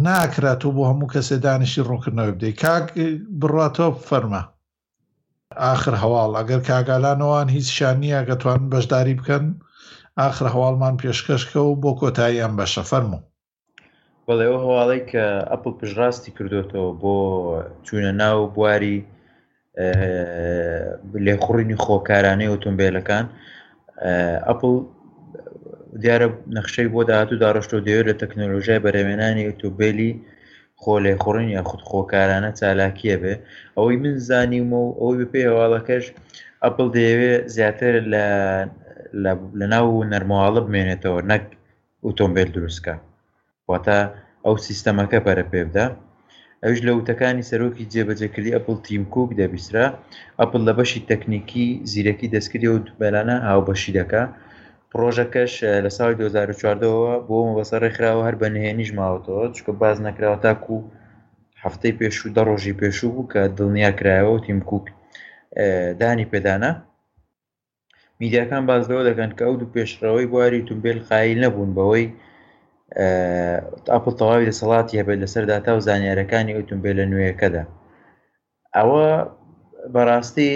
[0.06, 2.86] ناکراتەوە بۆ هەموو کەسێ دانیشی ڕوونکردنەوە بدەی کاک
[3.40, 4.42] بڕاتەوە فەرمە
[5.74, 9.44] آخر هەواڵ ئەگەر کاگالانەوەوان هیچ شان نییە گەتوان بەشداری بکەن
[10.28, 13.20] آخر هەواڵمان پێشکەشکە و بۆ کۆتاییان بەشە فەرمو
[14.26, 17.14] بەڵێەوە هەواڵی کە ئەپل پژڕاستی کردوێتەوە بۆ
[17.86, 18.98] چوونە ناو بواری
[21.24, 23.26] لێخوڕینی خۆکارانەی ئۆتۆمبیلەکان
[24.48, 24.74] ئەپل
[26.04, 30.12] دیارە نەخشەی بۆ داهاتوو داڕشتۆ دەوێت لە تەکنۆلۆژای بەرەمێنانی ئۆتۆبیلی
[30.82, 33.34] خۆلێ خوڕن یا خودخۆکارانە چالاکیە بێ
[33.76, 36.04] ئەوەی من زانیمە و ئەوەی بپێ هەواڵەکەش
[36.64, 37.92] ئەپل دەیەوێت زیاتر
[39.60, 41.44] لە ناو نەرماڵە بمێنێتەوە نەک
[42.06, 42.94] ئۆتۆمبیل دروستکە
[43.70, 43.98] واتە
[44.44, 45.86] ئەو سیستەمەکە پەرە پێبدا
[46.64, 49.86] ئەوش لە وتەکانی سەرۆکی جێبەجەکردی ئەپل تیمکوک دەبیسترا
[50.40, 54.22] ئەپل لە بەشی تەکنیکی زیرەکی دەستکردی و دوبەلانە هاوبەشی دەکە
[54.96, 55.52] پرۆژەکەش
[55.84, 60.76] لە ساڵی 2014ەوە بۆ بەسەرڕێکراوە هەر بە نهێنیش ماوەتەوە چکە باز نەکراوە تاکو
[61.62, 64.86] هەفتەی پێشوو دە ڕۆژی پێشوو بوو کە دڵنیا کرایەوە و تیمکوک
[66.00, 66.70] دانی پێدانە
[68.20, 72.06] میدیاکان بازەوە دەکەن کە ئەو دوو پێشڕەوەی بواری تومبیل خایل نەبوون بەوەی
[73.92, 77.62] ئاپل تەواوی دەسەڵاتی هەبێت لەسەر داتا و زانیارەکانی ئۆتومبیل لە نوێیەکەدا
[78.76, 79.06] ئەوە
[79.94, 80.52] بەڕاستی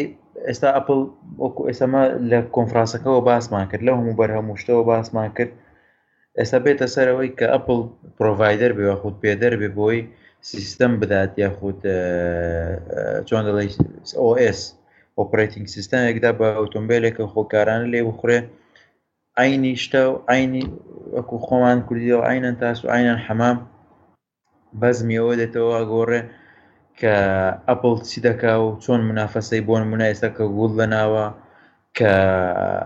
[0.48, 1.00] ئێستا ئەپل
[1.42, 5.52] وەکو ئێسەمە لە کۆنفرانسەکەەوە باسمان کرد لە هەموو بەرهەموشتەوە باسمان کرد
[6.38, 7.78] ئێستا بێتە سەرەوەی کە ئەپل
[8.16, 9.98] پرۆڤایدەر بێوە خودود پێدەر بێ بۆی
[10.50, 11.80] سیستم بدات یاخود
[13.28, 13.68] چۆن دەڵی
[14.28, 14.60] OS
[15.18, 18.38] ئۆپراتنگ سیستمێکدا بە ئۆتۆمبیلێکە خۆکاران لێ بخورێ
[19.38, 20.64] ئاینی شتە و ئاینی
[21.14, 23.56] وەکو خۆمان کوردیەوە ئاینەن تاس و ئاینەن حەمام
[24.80, 26.20] بەزمیەوە دێتەوە ئەگۆڕێ
[27.02, 27.14] کە
[27.68, 31.26] ئەپل چی دەکا و چۆن منافەسەی بۆن منایسە کە گوڵ لە ناوە
[31.98, 32.12] کە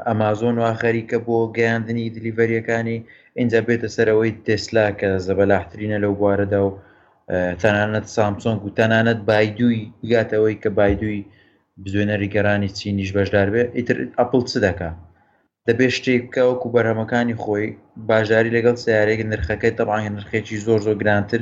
[0.08, 2.98] ئەمازۆن وا خەریکە بۆ گەیاندنی دلیڤەریەکانی
[3.38, 6.70] اینجا بێتە سەرەوەی تێسلا کە زەبەلاحترینە لەو بوارەدا و
[7.62, 11.20] تەنانەت سامسۆنگ و تەنانەت بایدووی بگاتەوەی کە بایدووی
[11.82, 14.90] بزوێنەری گەرانی چینیش بەشدار بێ ئیتر ئەپل چ دەکا
[15.66, 17.66] دەبێت شتێک بکەوەکو بەرهەمەکانی خۆی
[18.10, 21.40] باشژاری لەگەڵ سیارێک نرخەکەی تەڕانگە نرخێکی زۆر زۆر گرانتر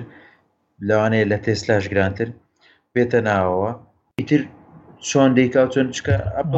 [0.89, 2.29] لەوانەیە لە تێسلاش گرانتر
[2.97, 3.71] بێتە ناوەوە
[4.19, 4.43] ئیتر
[5.09, 6.57] چۆن دەیکا چۆن چکە ئەپڵ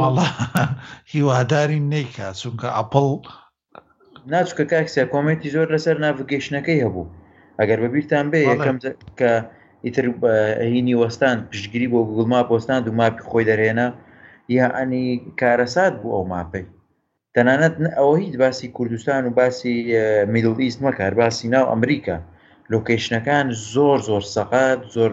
[1.12, 3.08] هیواداری نیکا چونکە ئەپڵ
[4.32, 7.12] ناچکە کاکسیا کۆمێتی زۆر لەسەر ناڤگەشتەکەی هەبوو
[7.58, 8.76] ئەگەر بەبییران بێ یەکەم
[9.18, 9.32] کە
[9.84, 10.04] ئیتر
[10.72, 13.88] هینی وەستان پشتگیری بۆ گوگڵما پۆستان و ماپی خۆی دەرێنا
[14.56, 15.04] یا ئەنی
[15.40, 16.64] کارەسات بوو ئەو ماپەی
[17.34, 19.74] تەنانەت ئەوە هیچ باسی کوردستان و باسی
[20.32, 22.16] میدڵ ئیست مەکار باسی ناو ئەمریکا
[22.72, 25.12] لۆکیشنەکان زۆر زۆر سەقات زۆر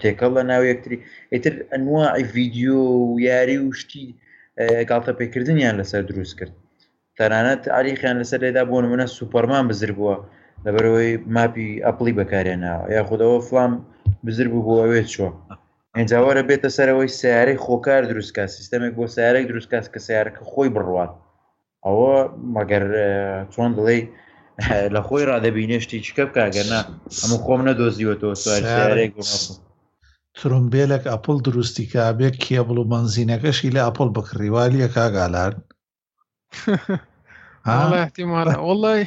[0.00, 0.96] تێکەڵ لە ناو یەکتری
[1.32, 2.78] ئیتر ئەنواعی ڤیددیو
[3.12, 4.04] و یاری و شتی
[4.90, 6.52] گڵتە پێکردنیان لەسەر دروست کرد
[7.18, 10.16] تەنانەت عریخیان لەسەر لێدا بۆ منە سوپەرمان بزر بووە
[10.64, 13.72] لەبەرەوەی ماپی ئەپلی بەکارێنەوە یاخودەوە فلام
[14.26, 15.30] بزر بوو بۆ ئەوێت چوە
[15.96, 21.12] ئەنجاوەرە بێتە سەرەوەی سیارەی خۆکار دروستکە سیستمێک بۆ سیارێک دروستکەس کە سیارەکە خۆی بڕوات
[21.84, 22.14] ئەوە
[22.56, 22.84] مەگەر
[23.52, 23.98] چۆن دڵێ
[24.94, 26.80] لە خۆی ڕادەبینێشتی چکە بکگەنا
[27.20, 29.14] ئەمە خۆم نەدۆزیوەەوە سوارێک
[30.38, 35.52] ترمبێلێک ئەپل دروستی کابێک کێبڵ و بنزینەکەشی لە ئەپل بکڕیوالیە کاگالان
[37.68, 39.02] هاڵاحتیمانە وڵی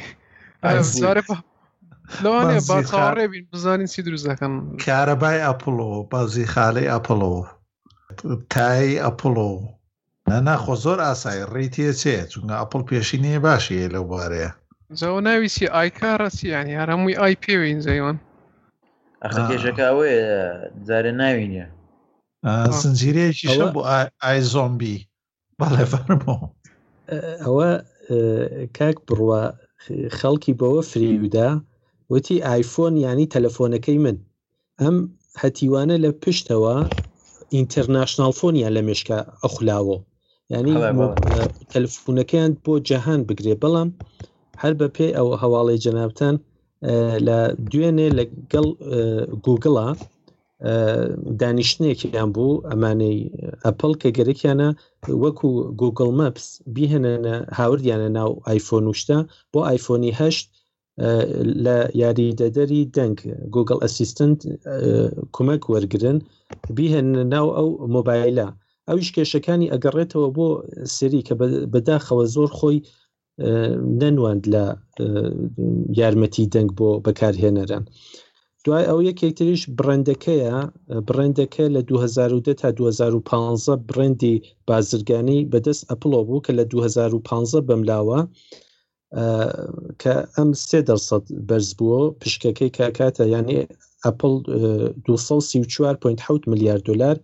[2.22, 4.52] لەوانێ باخاڕێ بین بزانین چی دروستەکەن
[4.84, 7.34] کارەبای ئەپلۆ بازی خاڵی ئەپلۆ
[8.52, 9.48] تای ئەپلۆ
[10.28, 14.50] نەناخۆ زۆر ئاسایی ڕێتیە چێ چونگە ئەپل پێشینێ باشە لەو بارەیە
[14.98, 18.16] زەوە ناویسی ئایکارڕسی ینی هەرەمووی ئای پێوین زەیوان
[19.22, 20.10] ئەخێژەکە ئەوێ
[20.86, 21.64] جارە ناوینە
[22.82, 23.80] سنجیرەیەکی بۆ
[24.22, 24.96] ئایزۆمبی
[25.60, 26.46] بەڵێ فەرمەوە
[27.44, 27.70] ئەوە
[28.76, 29.40] کاک بڕوە
[30.18, 31.50] خەڵکی بەوە فریودا
[32.12, 34.16] وتی آیفۆن ینی تەلەفۆنەکەی من
[34.82, 34.96] ئەم
[35.42, 36.76] هەتیوانە لە پشتەوە
[37.54, 39.96] ئینتەرناشنال فۆنیان لە مێشکە ئەخلاوە
[40.54, 40.74] ینی
[41.72, 43.90] تەلفونەکەیان بۆ جەهان بگرێ بەڵام
[44.62, 46.36] هەر بە پێی ئەو هەواڵی جەنابان
[47.26, 47.38] لە
[47.70, 48.66] دوێنێ لەگەڵ
[49.44, 49.86] گوگڵە
[51.40, 53.18] دانیشتنێکیان بوو ئەمانەی
[53.64, 54.68] ئەپل کە گەرەیانە
[55.24, 55.48] وەکو
[55.82, 59.18] گوگل مەپس بیهێنە هاوردیانە ناو آیفۆن وشتە
[59.52, 60.46] بۆ آیفۆنی هەشت
[61.64, 63.16] لە یاریدەدەری دەنگ
[63.54, 64.38] گوگل ئەسیستنت
[65.34, 66.18] کومەک وەرگن
[66.76, 68.48] بیهێنە ناو ئەو مۆبایلە
[68.88, 70.46] ئەویش کێشەکانی ئەگەڕێتەوە بۆ
[70.96, 71.34] سری کە
[71.72, 72.78] بەداخەوە زۆر خۆی
[74.00, 74.64] نەنواند لە
[76.00, 77.84] یارمەتی دەنگ بۆ بەکارهێنەران
[78.64, 80.56] دوای ئەو یەکێکتریش برندەکەیە
[81.08, 84.34] برندەکە لە 2010 تا 2015 برندی
[84.68, 88.20] بازرگانی بەدەست ئەپلۆ بوو کە لە 2015 بەملاوە
[90.02, 93.58] کە ئەم سێ دەرسەد بەرز بووە پشکەکەی کاکاتە یعنی
[94.04, 94.32] ئەپل
[95.08, 97.16] 234.6 میلیارد دلار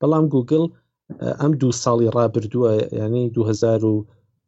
[0.00, 0.64] بەڵام گوگل
[1.40, 3.82] ئەم دوو ساڵی ڕابردووە یعنی 2000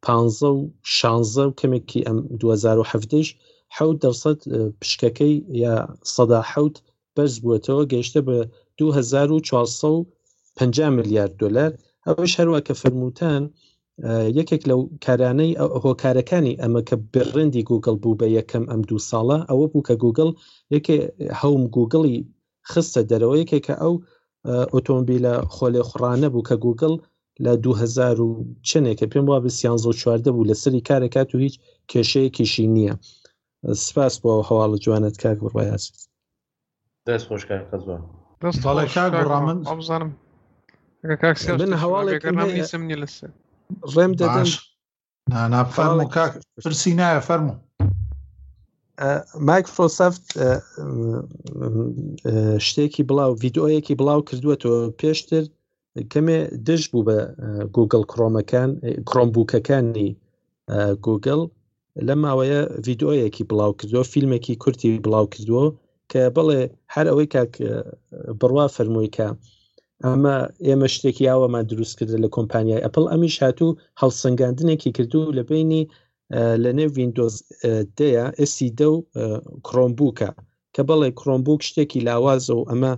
[0.07, 0.57] پانزە و
[0.97, 3.29] شانزە و کەمێکی ئەم 2017ش
[3.77, 4.39] حوت دەسەد
[4.81, 5.35] پشکەکەی
[5.65, 5.75] یا
[6.15, 6.75] سەدا حوت
[7.17, 8.37] بەرز بووەتەوە گەیشتە بە
[8.79, 11.71] 2450 میلیارد دلار
[12.07, 13.43] ئەوەش هەروە کە فرموتان
[14.39, 15.53] یەکێک لەو کارانەی
[15.85, 20.31] هۆکارەکانی ئەمە کە بڕندی گوگل بوو بە یەکەم ئەم دوو ساڵە ئەوە بوو کە گوگل
[20.75, 20.97] یەکێ
[21.41, 22.17] هەوم گوگڵی
[22.71, 23.95] خستە دەرەوە یەکێکە ئەو
[24.75, 26.95] ئۆتۆمبیلە خۆلێ خوڕانە بوو کە گوگل
[27.45, 31.55] لە 2000 و چنێکە پێم وابە سیانزە چواردە بوو لە سری کارێکات و هیچ
[31.93, 32.95] کێشەیەکیشی نییە
[33.87, 35.93] سپاس بۆ هەواڵە جوانت کاک بڕاست
[37.09, 38.03] دەست خۆشکار قزبان
[38.43, 40.11] دەستڵام
[41.63, 42.37] من هەواڵێکم
[43.03, 43.33] لەسەر
[43.95, 44.49] ڕێم دەدەن
[45.53, 46.33] نافەرم و کاک
[46.65, 47.55] پرسی نایە فەرمو
[49.49, 50.25] مایکرۆسەفت
[52.67, 55.45] شتێکی بڵاو یددیۆیەکی بڵاو کردووە تۆ پێشتر
[56.13, 57.19] کەمێ دشت بوو بە
[57.77, 58.71] گوگل کڕۆمەکان
[59.09, 60.11] کڕۆمبووکەکانی
[61.07, 61.41] گوگل
[62.07, 65.65] لە ماوەیە یددیوۆیەکی بڵاو کردووە فیلمێکی کورتی بڵاو کردووە
[66.11, 66.61] کە بڵێ
[66.95, 67.53] هەر ئەوەی کاک
[68.41, 69.29] بڕوا فەرموویکە
[70.05, 70.37] ئەمە
[70.67, 75.83] ئێمە شتێکی یاوەمان دروست کرد لە کۆمپانیای ئەپل ئەمی هاتوو هەڵسەنگاندنێکی کردو لە بینی
[76.63, 77.35] لە نێو وینندۆز
[77.99, 79.01] دەیە ئسی دە e و
[79.67, 80.31] کرۆمبووکە
[80.75, 82.93] کە بڵێ کرۆمبوک شتێکی لاوازە و ئەمە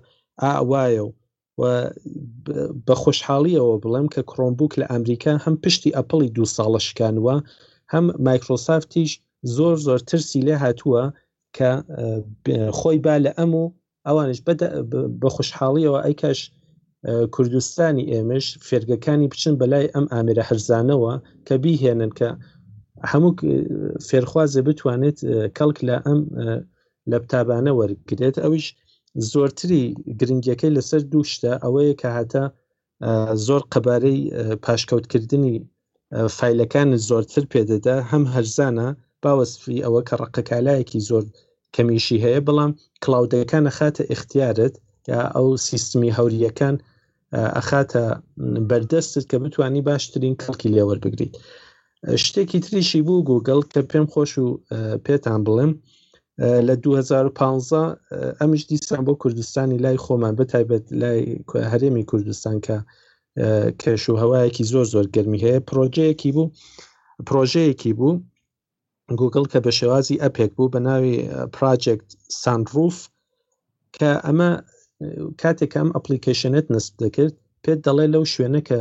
[0.44, 1.10] ئاوایە و
[2.86, 7.36] بە خۆشحاڵیەوە بڵێم کە کۆمبوک لە ئەمریکا هەم پشتی ئەپڵی دو ساڵە شکانوە
[7.92, 9.10] هەم مایکرۆسافتیش
[9.56, 11.02] زۆر زۆر ترسی لێ هاتووە
[11.56, 11.70] کە
[12.78, 13.64] خۆی با لە ئەم و
[14.06, 14.38] ئەوانش
[15.20, 16.40] بە خوشحاڵیەوە ئەیکەش
[17.34, 21.12] کوردستانی ئێمەش فێرگەکانی بچن بەلای ئەم ئامرە هەرزانەوە
[21.46, 22.28] کە بیهێنن کە
[23.10, 23.32] هەموو
[24.08, 25.18] فێرخوازە بتوانێت
[25.56, 26.20] کەڵک لە ئەم
[27.10, 28.64] لە بتابانە وەرگێت ئەوش
[29.32, 29.82] زۆرتری
[30.20, 32.42] گرنگیەکەی لەسەر دوو شتە ئەوەیە کە هاتە
[33.46, 34.20] زۆر قەبارەی
[34.64, 35.54] پاشکەوتکردنی
[36.36, 38.88] فیلەکان زۆرتر پێدەدا هەم هەرزانە
[39.22, 41.24] باوەسفی ئەوە کە ڕقەکالایەکی زۆر
[41.74, 42.72] کەمیشی هەیە بەڵام
[43.02, 44.74] کلااودەکانە خاتە اختیارت
[45.12, 46.76] یا ئەو سیستمی هەوریەکان
[47.56, 48.04] ئەخاتە
[48.70, 51.34] بەردەستت کە بتانی باشترین کەڵکی لێوەربگریت.
[52.24, 54.46] شتێکی تریشی بوو گوگل کە پێم خۆش و
[55.06, 55.72] پێتان بڵێم
[56.38, 57.98] لە 2015
[58.40, 61.20] ئەمش دیسان بۆ کوردستانی لای خۆمان بتایبێت لای
[61.72, 62.76] هەرێمی کوردستان کە
[63.82, 66.48] کێش و هەوایەکی زۆر زۆر گرممی هەیە پرۆژەیەکی بوو
[67.28, 68.20] پرۆژەیەکی بوو
[69.20, 71.14] گوگل کە بە شێوازی ئەپێک بوو بە ناوی
[71.56, 72.06] پراجکت
[72.42, 72.96] سانروف
[73.96, 74.50] کە ئەمە
[75.40, 77.34] کاتێک ئەم ئەپلیکیشنێت نسب دەکرد
[77.64, 78.78] پێت دەڵێ لەو شوێنە کە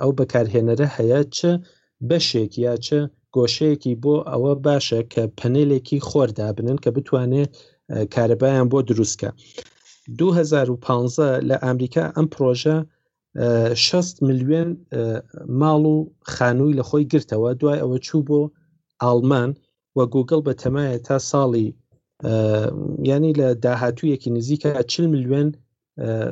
[0.00, 1.50] ئەو بەکارهێنەرە هەیە چه
[2.08, 2.98] بەشێک یا چه
[3.36, 7.50] گۆشەیەکی بۆ ئەوە باشە کە پەنلێکی خۆردابنن کە بتوانێت
[8.14, 9.30] کارەبایان بۆ دروستکە
[10.18, 12.76] 2015 لە ئامریکا ئەم پرۆژە
[13.74, 14.68] 6 میلیۆن
[15.60, 15.96] ماڵ و
[16.34, 18.40] خانووی لە خۆی گرتەوە دوای ئەوە چوو بۆ
[19.02, 19.50] ئالمان
[19.96, 21.66] وە گوگل بە تەمایە تا ساڵی
[23.10, 25.48] ینی لە داهاتوویەکی نزیکە 40 میلیۆن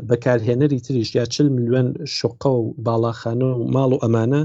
[0.09, 4.41] بەکارهێنەری تریش یا 40 میلیۆن شقە و باڵاخانە و ماڵ و ئەمانە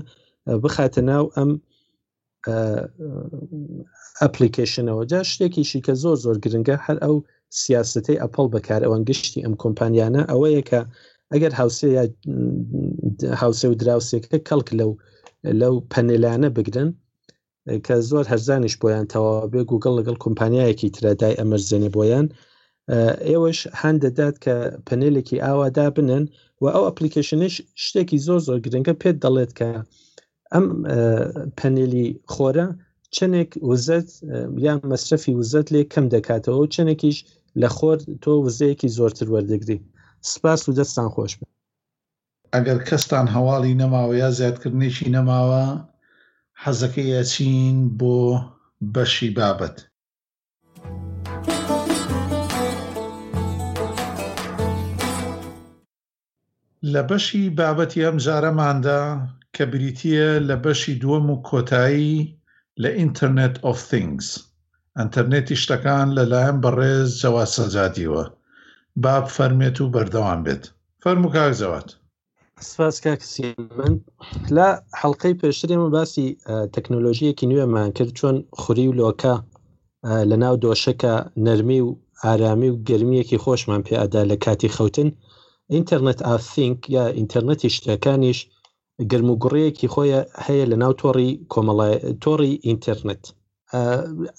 [0.66, 1.52] بخاتە ناو ئەم
[4.22, 7.16] ئەپلیکیشنەوە جا شتێکیشی کە زۆر زۆر گرنگە هەر ئەو
[7.62, 10.82] سیاستی ئەپل بەکار ئەوان گشتی ئەم کۆمپانیانە ئەوەیە کە
[11.34, 11.88] ئەگەر هاوسێ
[13.42, 14.92] هاوسێ و دراوسێکەکە کەڵک لەو
[15.62, 16.90] لەو پەنلانە بگرن
[17.86, 22.28] کە زۆر هەرزانش بۆیان تەوا بێ گوگل لەگەڵ کۆمپانیایەکی ترادای ئەمەرزێنێ بۆیان
[23.30, 24.56] ئێوەش هەندەدات کە
[24.88, 26.24] پەنلێکی ئاوادا بنن
[26.62, 27.54] و ئەو ئەپلیکیشنش
[27.86, 29.70] شتێکی زۆر زۆر گرنگە پێت دەڵێت کە
[30.56, 30.66] ئەم
[31.58, 32.68] پەنلی خۆرە
[33.16, 34.10] چنێک وزت
[34.66, 37.18] یان مەصرفی وزت لێ کەم دەکاتەوە و چنێکیش
[37.62, 39.80] لە خۆر تۆ وزەیەکی زۆرتر وەردەگری
[40.32, 41.50] سپاس و دەستان خۆش بن
[42.56, 45.64] ئەگەر کەستان هەواڵی نەماوە یا زیادکردنیشی نەماوە
[46.64, 48.16] حەزەکە یاچین بۆ
[48.94, 49.78] بەشی بابەت.
[56.94, 59.02] لە بەشی بابەتی ئەم جارەماندا
[59.56, 62.18] کە بریتە لە بەشی دووەم و کۆتایی
[62.82, 64.28] لە ئینتەرنێت ئۆف تینگز
[65.00, 68.24] ئەتەرنێتی شتەکان لەلایەن بەڕێز جەواسەزادیوە
[69.04, 70.64] باب فەرمێت و بەردەوام بێت
[71.04, 71.90] فەرم و کاکزەوات
[72.70, 73.48] سپاس کاکسی
[73.78, 73.94] من
[74.56, 74.68] لە
[75.00, 76.28] حەڵلقەی پێشترێمە باسی
[76.76, 79.36] تەکنۆلۆژیەکی نوێمان کرد چۆن خوری و لۆکە
[80.30, 81.16] لە ناو دۆشەکە
[81.46, 81.90] نەرمی و
[82.24, 85.10] ئارامی و گرمیەکی خۆشمان پێئدا لە کاتی خەوتن
[85.74, 88.40] ئینتەرنێت ئافینک یا ئینتەرنەتی شتەکانیش
[89.12, 91.94] گرم و گوڕەیەکی خۆیان هەیە لە ناو تۆڕی کۆمەڵای
[92.24, 93.24] تۆڕی ئینتەرنێت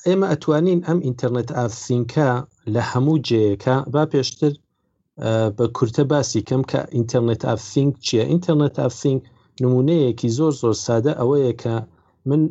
[0.08, 2.28] ئێمە ئەتوانین ئەم ئینتەرنێت ئافسینکە
[2.74, 4.52] لە هەموو جەیەەکە با پێشتر
[5.56, 9.18] بە کورتە باسی کەم کە ئینتەرنێت ئافسینگ چییە ئینتەرنێت ئافسینگ
[9.62, 11.74] نمونەیەکی زۆر زۆر سادە ئەوەیە کە
[12.28, 12.42] من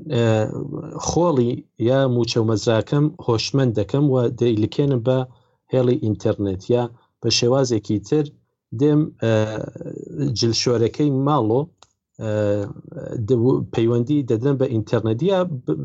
[1.07, 1.52] خۆڵی
[1.90, 5.18] یا موچە مەزاکەم هۆشمەند دەکەم و دەیلکێنم بە
[5.73, 6.84] هێڵی ئینتەرنێت یا
[7.22, 8.26] بە شێوازێکی تر
[8.80, 9.02] دێم
[10.40, 11.61] جلشۆرەکەی ماڵۆ
[13.76, 15.40] پەیوەندی دەدرن بە ئینتەرنەتیە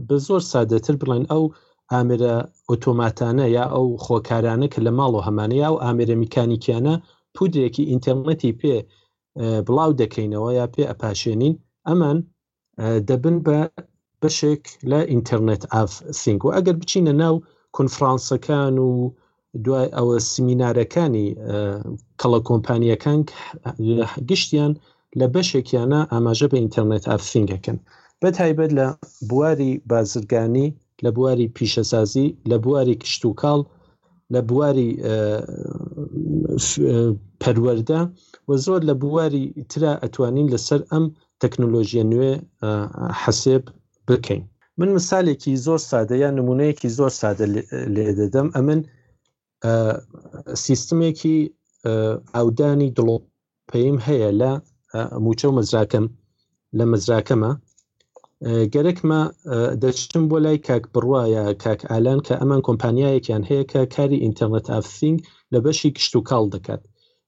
[0.09, 1.45] بە زۆر سادەتر بڵێن ئەو
[1.93, 2.35] ئامرە
[2.71, 6.95] ئۆتۆماتانە یا ئەو خۆکارانە کە لە ماڵ و هەمانەیە و ئامرە میکانیکیانە
[7.35, 8.77] پودرێکی ئینتەرنەتی پێ
[9.67, 11.55] بڵاو دەکەینەوە یا پێ ئەپاشێنین
[11.89, 12.19] ئەمان
[13.09, 13.59] دەبن بە
[14.21, 15.93] بەشێک لە ئینتەرنێت ئاف
[16.23, 17.35] سنگ و ئەگەر بچینە ناو
[17.79, 18.91] کنفرانسەکان و
[19.65, 21.27] دوای ئەوە سمینارەکانی
[22.21, 23.19] کەڵە کۆمپانیەکان
[24.31, 24.73] گشتیان
[25.21, 27.79] لە بەشێکیانە ئاماژە بە ئینتەرنێت ئافسینگەکەن
[28.21, 28.87] بە تایبەت لە
[29.31, 30.69] بواری بازرگانی
[31.05, 33.61] لە بواری پیشەسازی لە بواری کشت و کاڵ
[34.35, 34.89] لە بواری
[37.43, 38.01] پەروەەردە
[38.49, 41.05] و زۆر لە بواری ترا ئەتوانین لەسەر ئەم
[41.43, 42.33] تەکنۆلۆژیە نوێ
[43.23, 43.65] حەسێب
[44.09, 44.43] بکەین
[44.79, 47.47] من مثالێکی زۆر سادە یان نمونەیەکی زۆر سادە
[47.95, 48.81] لێ دەدەم ئەمن
[50.65, 51.39] سیستمێکی
[52.35, 54.53] ئاودانی دڵۆپەیم هەیە لە
[55.27, 56.07] موچە و مەزراکەم
[56.79, 57.51] لە مەزراکەمە
[58.75, 59.21] گەرەکمە
[59.83, 65.17] دەچتم بۆ لای کاک بڕواە کاک ئالان کە ئەمان کۆمپانیایەکیان هەیە کە کاری ئینتەرنێت ئافسینگ
[65.53, 66.83] لە بەشی کشت و کاڵ دەکات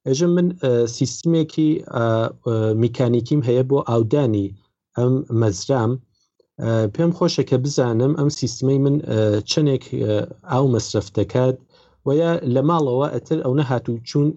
[0.06, 0.48] ئەژم من
[0.98, 1.68] سیستمێکی
[2.84, 4.48] میکانیکیم هەیە بۆ ئاودانی
[4.98, 5.93] ئەم مەزرام
[6.94, 8.97] پێم خۆشە کە بزانم ئەم سیستمی من
[9.51, 9.84] چنێک
[10.51, 11.56] ئاو مەصرف دەکات
[12.06, 12.12] وە
[12.55, 14.28] لە ماڵەوە ئەتر ئەو نەهات و چوون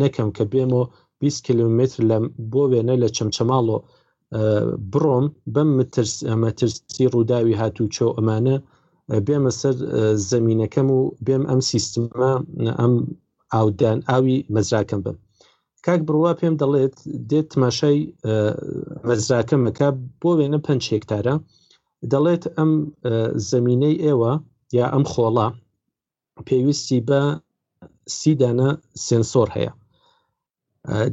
[0.00, 0.84] نەکەم کە بێمەوە
[1.22, 2.18] 20 کیلومتر لە
[2.52, 3.78] بۆ وێنە لە چەمچەماڵۆ
[4.92, 5.68] بڕۆم بەم
[6.30, 8.56] ئەمەترسی ڕووداوی هاتوچۆ ئەمانە
[9.26, 9.74] بێمە سەر
[10.30, 12.32] زمینینەکەم و بێم ئەم سیستمە
[12.80, 12.94] ئەم
[13.54, 15.16] ئاودان ئاوی مەزراکەم بم
[15.86, 16.94] کاک بڕوا پێم دەڵێت
[17.30, 17.98] دێت تماشای
[19.08, 19.88] مەزراکەم مەکە
[20.20, 21.34] بۆ وێنە پێنج هێکتارە
[22.12, 22.70] دەڵێت ئەم
[23.50, 24.32] زمینەی ئێوە
[24.78, 25.48] یا ئەم خۆڵە
[26.48, 27.20] پێویستی بە
[28.18, 28.68] سیدانە
[29.06, 29.72] سنسۆر هەیە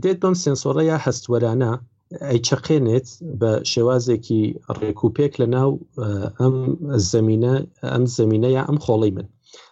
[0.02, 1.72] دێت بەم سنسۆرە یا هەستوەرانە
[2.30, 3.08] ئەیچەقێنێت
[3.40, 4.44] بە شێوازێکی
[4.80, 5.72] ڕێکوپێک لە ناو
[6.42, 6.56] ئەم
[7.12, 7.56] زمینە
[7.94, 9.28] ئەم زمینە یا ئەم خۆڵی من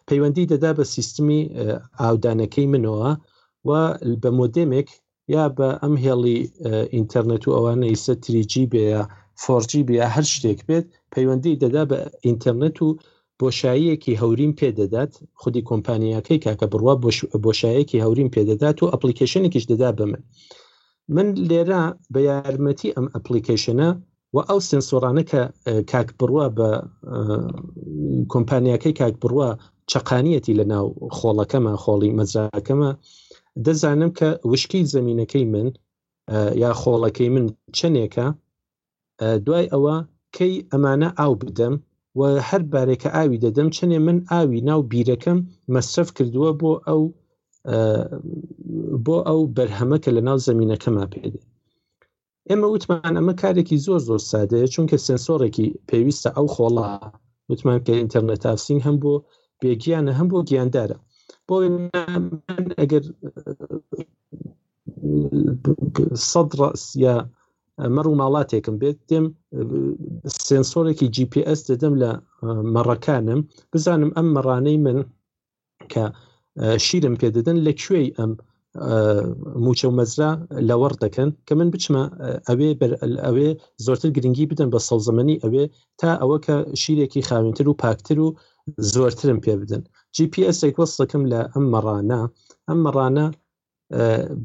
[0.09, 1.41] پەیوەندی دەدا بە سیستمی
[2.01, 3.11] ئاودانەکەی منەوە
[3.69, 3.71] و
[4.21, 4.89] بە مۆدمێک
[5.35, 6.37] یا بە ئەم هێڵی
[6.95, 9.01] ئینتەرنێت و ئەوانە ئیسە تریجی بێە
[9.43, 11.97] فۆرجی بیا هەر شتێک بێت پەیوەندی دەدا بە
[12.27, 12.87] ئینتەرنێت و
[13.41, 15.11] بۆشاییەکی هەوریم پێدەدات
[15.41, 16.93] خودی کۆمپانیەکەی کاکە بڕوا
[17.43, 20.21] بۆشایەکی هەوریم پێدەدات و ئەپلیکیشنێکیش دەدا بە من
[21.15, 21.81] من لێرە
[22.13, 23.89] بە یارمەتی ئەم ئەپلیکیشنە
[24.35, 25.41] و ئەو سنسۆرانە کە
[25.91, 26.69] کاک بڕوە بە
[28.33, 29.49] کۆمپانیەکەی کاک بڕوە
[29.91, 30.85] چقانیەتی لە ناو
[31.17, 32.91] خۆڵەکەمە خۆڵی مەزراکەمە
[33.65, 35.67] دەزانم کە وشکی زمینینەکەی من
[36.63, 37.45] یا خۆڵەکەی من
[37.77, 38.27] چنێکە
[39.45, 39.95] دوای ئەوە
[40.35, 41.75] کەی ئەمانە ئاو بدەم
[42.19, 45.39] و هەر بارێکە ئاوی دەدەم چنێ من ئاوی ناو بیرەکەم
[45.73, 47.01] مەصرف کردووە بۆ ئەو
[49.05, 51.41] بۆ ئەو بەرهەمەکە لە ناو زمینینەکەما پێدێ
[52.49, 56.87] ئێمە وتمان ئەمە کارێکی زۆر زۆر سادەیە چونکە سنسۆرێکی پێویستە ئەو خۆڵا
[57.49, 59.13] وتمان کە ئینتەرنێت تافسین هەم بۆ
[59.61, 60.97] بێگیانە هەم بۆ گیاندارە
[61.47, 61.55] بۆ
[62.79, 63.03] ئەگەر
[66.31, 67.15] سەد ڕاست یا
[67.95, 69.25] مەڕ و ماڵاتێکم بێت دێم
[70.47, 72.11] سنسۆرێکی GPS دەدەم لە
[72.75, 73.39] مەڕەکانم
[73.71, 74.97] بزانم ئەم مەڕانەی من
[75.91, 76.03] کە
[76.85, 78.31] شیرم پێدەدەن لەکوێی ئەم
[79.63, 80.31] موچە و مەزرا
[80.69, 82.03] لەوەڕ دەکەن کە من بچمە
[82.47, 82.69] ئەوێ
[83.25, 83.49] ئەوێ
[83.85, 85.63] زۆرتر گرنگی بدەن بە سەڵزەمەنی ئەوێ
[85.99, 88.35] تا ئەوە کە شیرێکی خاوێنتر و پاکتر و
[88.93, 89.81] زۆرترم پێ بدەن
[90.15, 92.21] GPS ێک وەستەکەم لە ئەم مەڕانە
[92.67, 93.25] ئەم مەڕانە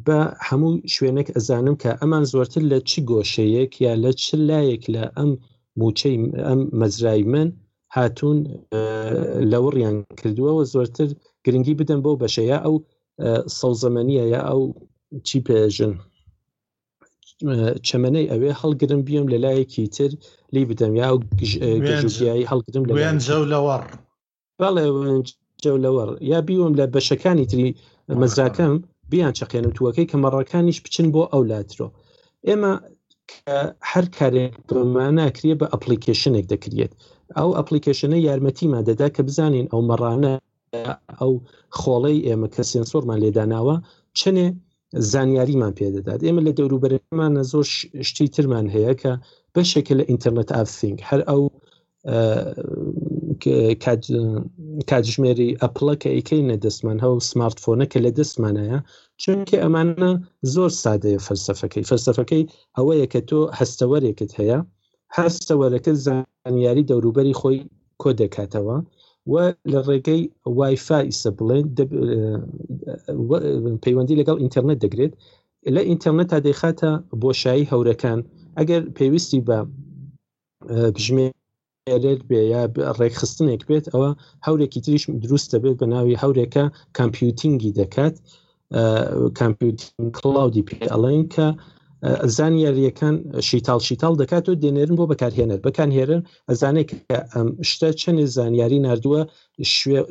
[0.06, 0.18] بە
[0.48, 5.30] هەموو شوێنێک ئەزانم کە ئەمان زۆرتر لە چی گۆشەیەک یا لە چ لایەک لە ئەم
[5.80, 6.16] موچەی
[6.48, 7.48] ئەم مەزرای من
[7.96, 8.38] هاتوون
[9.52, 11.08] لەوڕیان کردووەوە زۆرتر
[11.44, 12.74] گرنگی بدەن بەو بەشەیە ئەو
[13.58, 14.60] سەوزەمەنیە یا ئەو
[15.26, 15.92] چی پێژن
[17.86, 20.10] چەمەەی ئەوێ هەڵگرم بیم لە لایەکی تر
[20.54, 21.18] لی بدەم یا و
[22.04, 23.82] گژایی هەڵگرم لەیان جە لەوەڕ
[24.60, 24.84] بەڵێ
[25.62, 27.68] جە لەوەڕ یا بیوم لە بەشەکانی تری
[28.20, 28.74] مەزراکەم
[29.10, 31.88] بیان چقیان و توەکەی کەمەڕەکانیش بچن بۆ ئەو لاترۆ
[32.48, 32.72] ئێمە
[33.90, 36.92] هەر کارێک بمانناکرێ بە ئەپلیکیشنێک دەکرێت
[37.38, 40.32] ئەو ئەپلیکیشنە یارمەتیمان دەدا کە بزانین ئەو مەڕانە
[41.20, 41.32] ئەو
[41.78, 43.76] خۆڵەی ئێمە کە سنسۆرمان لێداناوە
[44.20, 44.46] چنێ
[45.12, 47.66] زانیاریمان پێدەدات ئێمە لە دەوروبەرمانە زۆر
[48.08, 49.12] شتی ترمان هەیە کە
[49.54, 51.42] بەشێکە لە ئینتەرنێت ئافینگ هەر ئەو
[54.90, 58.78] کاتژمێری ئەپڵەکە ئەیکەینە دەستمان هەو سمارتفۆنە کە لە دەستمانەیە
[59.22, 60.10] چونکە ئەمانە
[60.54, 62.42] زۆر سادەیە فەرسەفەکەی فەرسەفەکەی
[62.76, 64.58] ئەوەیە کە تۆ هەستەوەرێکت هەیە
[65.18, 67.58] هەستەوەرەکە زانیاری دەوروبەری خۆی
[68.02, 68.76] کۆ دەکاتەوە
[69.32, 69.34] و
[69.72, 70.22] لە ڕێگەی
[70.58, 75.12] وایفایسە بڵێن پەیوەندی لەگەڵ ئینتەرنێت دەگرێت
[75.74, 76.90] لە ئینتەرنێت تا دەیخاتە
[77.22, 78.20] بۆشایی هەورەکان
[78.58, 79.58] ئەگەر پێویستی بە
[81.04, 81.28] ژمێ
[81.90, 82.62] ئێرێت بێ یا
[83.00, 84.10] ڕێکخستنێک بێت ئەوە
[84.46, 86.64] هەورێکی تریش دروستە بێت بە ناوی هەورێکە
[86.98, 88.14] کامپیوتنگی دەکات
[89.40, 91.46] کامپیوتنگ کللاودی پێ ئەڵین کە
[92.36, 93.16] زانیاریەکان
[93.48, 96.90] شیتال شیتال دەکات و دێنێرن بۆ بەکارهێنێت بەکان هێرن ئەزانێک
[97.32, 99.20] ئەم شتە چەند زانیاری نردووە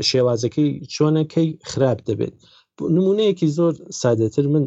[0.10, 2.36] شێوازەکەی چۆنەکەی خراپ دەبێت
[2.96, 4.66] نمونەیەکی زۆر سادەتر من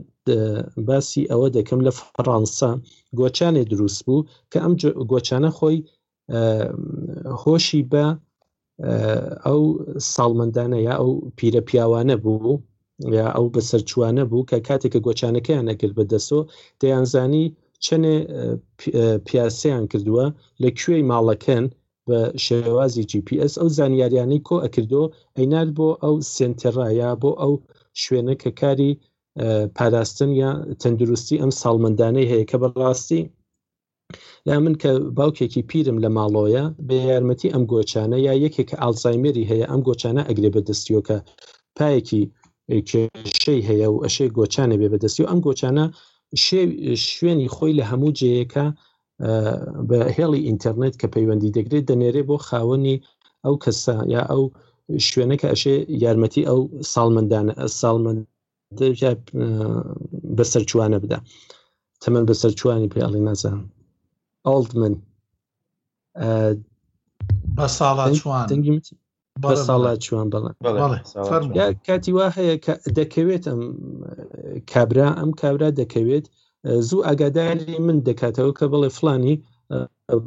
[0.89, 2.72] باسی ئەوە دەکەم لە فەڕانسا
[3.18, 4.72] گۆچانێ دروست بوو کە ئەم
[5.12, 5.78] گۆچانە خۆی
[7.40, 8.05] خۆشی بە
[9.46, 9.60] ئەو
[10.14, 12.55] ساڵمەندانە یا ئەو پیرە پیاوانە بوو
[13.18, 16.40] یا ئەو بەسەر چوانە بوو کە کاتێککە گۆچانەکەیان نەکرد بە دەسۆ
[16.80, 17.44] دەیانزانی
[17.84, 18.16] چنێ
[19.26, 20.26] پیاسەیان کردووە
[20.62, 21.64] لە کوێی ماڵەکەن
[22.09, 25.02] بە شێوازی GPS ئەو زانیاریانی کۆ ئەکردو
[25.38, 27.52] ئەینات بۆ ئەو سنتێڕایا بۆ ئەو
[28.02, 28.90] شوێنە کە کاری
[29.76, 30.50] پاراستن یا
[30.82, 33.22] تەندروستی ئەم ساڵمەندانەی هەیە کە بەڕاستی
[34.48, 39.48] یا من کە باوکێکی پیرم لە ماڵۆیە بە یارمەتی ئەم گۆچانە یا یەکێک کە ئالزایمەری
[39.50, 41.18] هەیە ئەم گۆچانە ئەگرێ بە دەستیۆکە
[41.76, 42.22] پایەکی
[43.42, 45.84] شەی هەیە و ئەشەی گۆچانە بێ بەدەستی و ئەم گۆچانە
[47.14, 48.66] شوێنی خۆی لە هەموو جەیەکە
[49.88, 52.96] بە هێڵی ئینتەرنێت کە پەیوەندی دەگرێت دەنێرێ بۆ خاوەنی
[53.44, 54.42] ئەو کەسە یا ئەو
[55.08, 56.60] شوێنەکە ئەشێ یارمەتی ئەو
[56.92, 58.20] ساڵمەندانە ساڵمەند
[60.36, 61.18] بەسەر چوانە بدا
[62.02, 63.64] تەمەەن بەسەر چوانی پێ ئاڵی نازانم
[64.47, 64.94] ئەڵتمن
[67.56, 68.77] بە ساڵ چوانگی
[69.43, 72.55] بە ساڵا چوان بڵێ کاتی وا هەیە
[72.98, 73.62] دەکەوێت ئەم
[74.73, 76.24] کابرا ئەم کابرا دەکەوێت
[76.89, 79.35] زوو ئاگاداری من دەکاتەوە کە بڵێ فلانی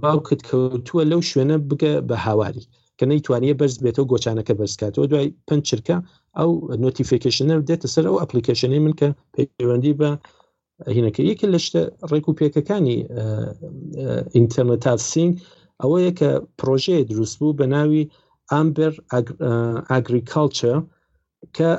[0.03, 2.63] باوکت کەوتووە لەو شوێنە بگە بە هاواری
[2.97, 5.95] کە نەیتوانە بەرز بێتەوە گۆچانەکە بەرزکاتەوە دوای پنج چرکە
[6.39, 6.49] ئەو
[6.83, 10.09] نوتیفیکیشنە دێتە سەر ئەو ئەپلیکیشنی من کە پەیوەندی بە
[10.95, 11.81] هینەکە یەکە لە شتە
[12.11, 12.97] ڕێک و پێکەکانی
[14.35, 15.33] ئینتەرنێتا سینگ
[15.81, 18.03] ئەوەیە کە پرۆژەیە دروست بوو بە ناوی
[18.51, 18.93] ئامبەر
[19.91, 20.73] ئاگریکالچە
[21.57, 21.69] کە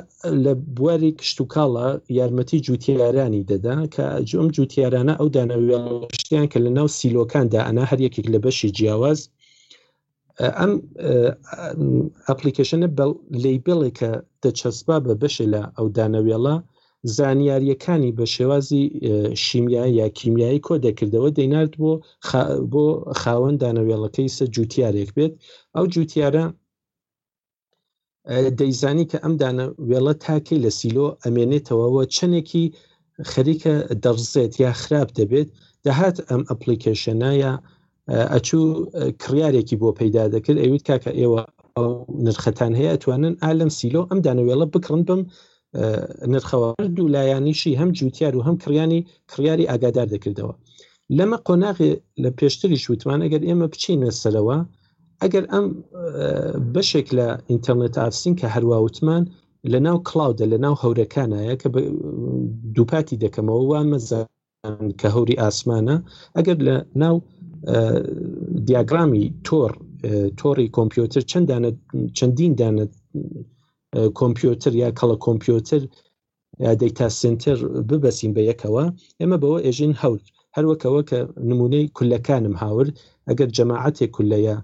[0.43, 7.59] لە بواری کشتتوکاڵە یارمەتی جوتیارانی دەدا کە جۆم جوتیارانە ئەو داناویشتیان کە لە ناو سیلۆکاندا
[7.67, 9.19] ئەنا هەر یەکێک لە بەشی جیاواز
[10.59, 10.73] ئەم
[12.27, 12.87] ئەپلیکیشنە
[13.43, 14.11] لەیبڵێکە
[14.43, 16.55] دەچەسبا بە بەشێ لە ئەو دانەوێڵە
[17.11, 18.83] زانیاریەکانی بە شێوازی
[19.45, 21.91] شیمیا یا کیمیایی کۆ دەکردەوە دەینارد بۆ
[22.71, 22.85] بۆ
[23.21, 25.33] خاوەن دانەوێڵەکەی سە جوتیارێک بێت
[25.75, 26.45] ئەو جوتیارە
[28.59, 32.65] دەیزانی کە ئەم دانەوێڵە تاکەی لە سیلۆ ئەمێنێتەوەەوە چنێکی
[33.31, 33.73] خەریکە
[34.03, 35.47] دەڕزێت یا خراپ دەبێت
[35.85, 37.51] دەهات ئەم ئەپلیکیشنایە
[38.33, 38.63] ئەچوو
[39.21, 41.41] کڕارێکی بۆ پەیدا دەکرد ئەوید کاکە ئێوە
[42.25, 45.21] نرخەتان هەیە ئەتوانن ئالم سیلۆ ئەم دانەوێڵە بکڕن بم
[46.33, 48.99] نرخەوە دوو لایانیشی هەم جووتار و هەم کڕیانی
[49.31, 50.53] کڕیاری ئاگادار دەکردەوە
[51.17, 51.91] لەمە قۆناغی
[52.23, 54.57] لە پێشتری شووتمان ئەگەر ئێمە بچینە سەرەوە
[55.21, 55.65] ئەگەر ئەم
[56.73, 59.23] بەشێک لە ئینتەرنێت ئافسین کە هەروەوتمان
[59.71, 61.67] لە ناو کلااودە لە ناو هەورەکانایە کە
[62.75, 64.19] دووپاتی دەکەمەوە وا مەزە
[64.99, 65.97] کە هەوری ئاسمانە
[66.35, 67.15] ئەگەر لە ناو
[68.67, 69.71] دیاگرامی تۆر
[70.39, 71.69] تۆری کۆمپیوتر چەندانە
[72.17, 72.85] چەندین دانە
[74.19, 75.81] کۆمپیوتر یا کەڵە کۆمپیوتر
[76.81, 77.57] دەیتا سنتر
[77.89, 78.83] ببەسیم بە یەکەوە
[79.19, 80.23] ئێمە بەوە ئێژین هەوت
[80.55, 82.87] هەروەکەوە کە نمونەی کولەکانم هاور
[83.29, 84.55] ئەگەر جەماعاتێک کولەیە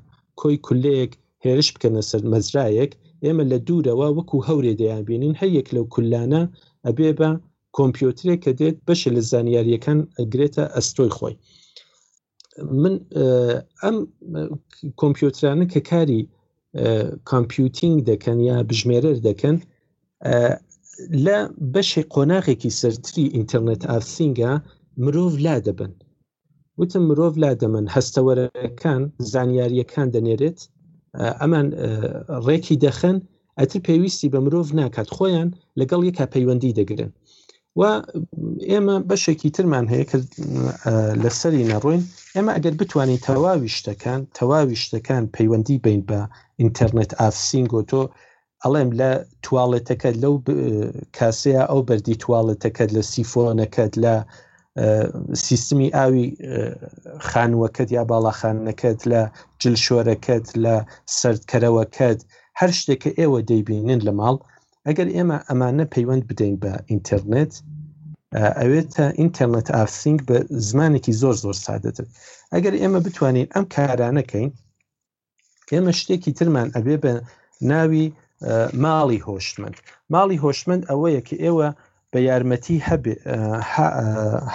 [0.41, 1.11] کۆی کولەیەک
[1.45, 2.91] هێرش بکەنە سەر مەزرایەک
[3.25, 6.41] ئێمە لە دوورەوە وەکو هەورێ دەیان بینین هەیەک لەو کولانە
[6.87, 7.29] ئەبێ بە
[7.77, 11.35] کۆمپیوترێک کە دێت بەش لە زانیاریەکان ئەگرێتە ئەستۆی خۆی
[12.81, 12.95] من
[13.83, 13.97] ئەم
[15.01, 16.21] کۆمپیوترانە کە کاری
[17.29, 19.55] کامپیوتینگ دەکەن یا بژمێرر دەکەن
[21.25, 21.37] لە
[21.73, 24.51] بەشی قۆناغێکی سەرتری ئینتەرنێت ئافسینگە
[25.03, 25.91] مرۆڤ لا دەبن
[26.79, 29.01] وتم مرۆڤ لا دەمن هەستەوەرەکان
[29.31, 30.59] زانیاریەکان دەنێرێت
[31.41, 31.67] ئەمان
[32.45, 33.17] ڕێکی دەخن
[33.59, 37.11] ئەتر پێویستی بە مرۆڤ ناکات خۆیان لەگەڵ یەکا پەیوەندی دەگرن
[37.77, 37.83] و
[38.69, 40.17] ئێمە بەشێکی ترمان هەیە کە
[41.23, 42.01] لەسەری نەڕۆین
[42.35, 46.19] ئێمە ئەگەر بتوانین تەواوی شتەکان تەواوی شتەکان پەیوەندی بین بە
[46.59, 48.01] ئینتەرنێت ئافسینگۆتۆ
[48.63, 49.11] ئەڵێم لە
[49.45, 50.33] توالێتەکە لەو
[51.17, 54.15] کاسەیە ئەو بەردی توالێتەکەت لە سیفۆنەکەت لە
[55.45, 56.25] سیستمی ئاوی
[57.29, 59.21] خانوەکەت یا باڵاخانەکەت لە
[59.61, 60.75] جلشۆرەکەت لە
[61.17, 62.19] سردکەرەوەکەت
[62.59, 64.35] هەر شتێکە ئێوە دەیبینن لە ماڵ
[64.89, 67.53] ئەگەر ئێمە ئەمانە پەیوەند بدەین بە ئینتەرنێت
[68.61, 70.37] ئەوێت تا ئینتەرنێت ئافسینگ بە
[70.69, 72.05] زمانێکی زۆر زۆر سادەتر
[72.53, 74.49] ئەگەر ئێمە بتوانین ئەم کارانەکەین
[75.73, 77.11] ئێمە شتێکی ترمان ئەبێ بە
[77.71, 78.05] ناوی
[78.83, 79.77] ماڵی هۆشتمەند
[80.13, 81.67] ماڵی هۆشمەند ئەوەیە کە ئێوە
[82.11, 82.77] بە یارمەتی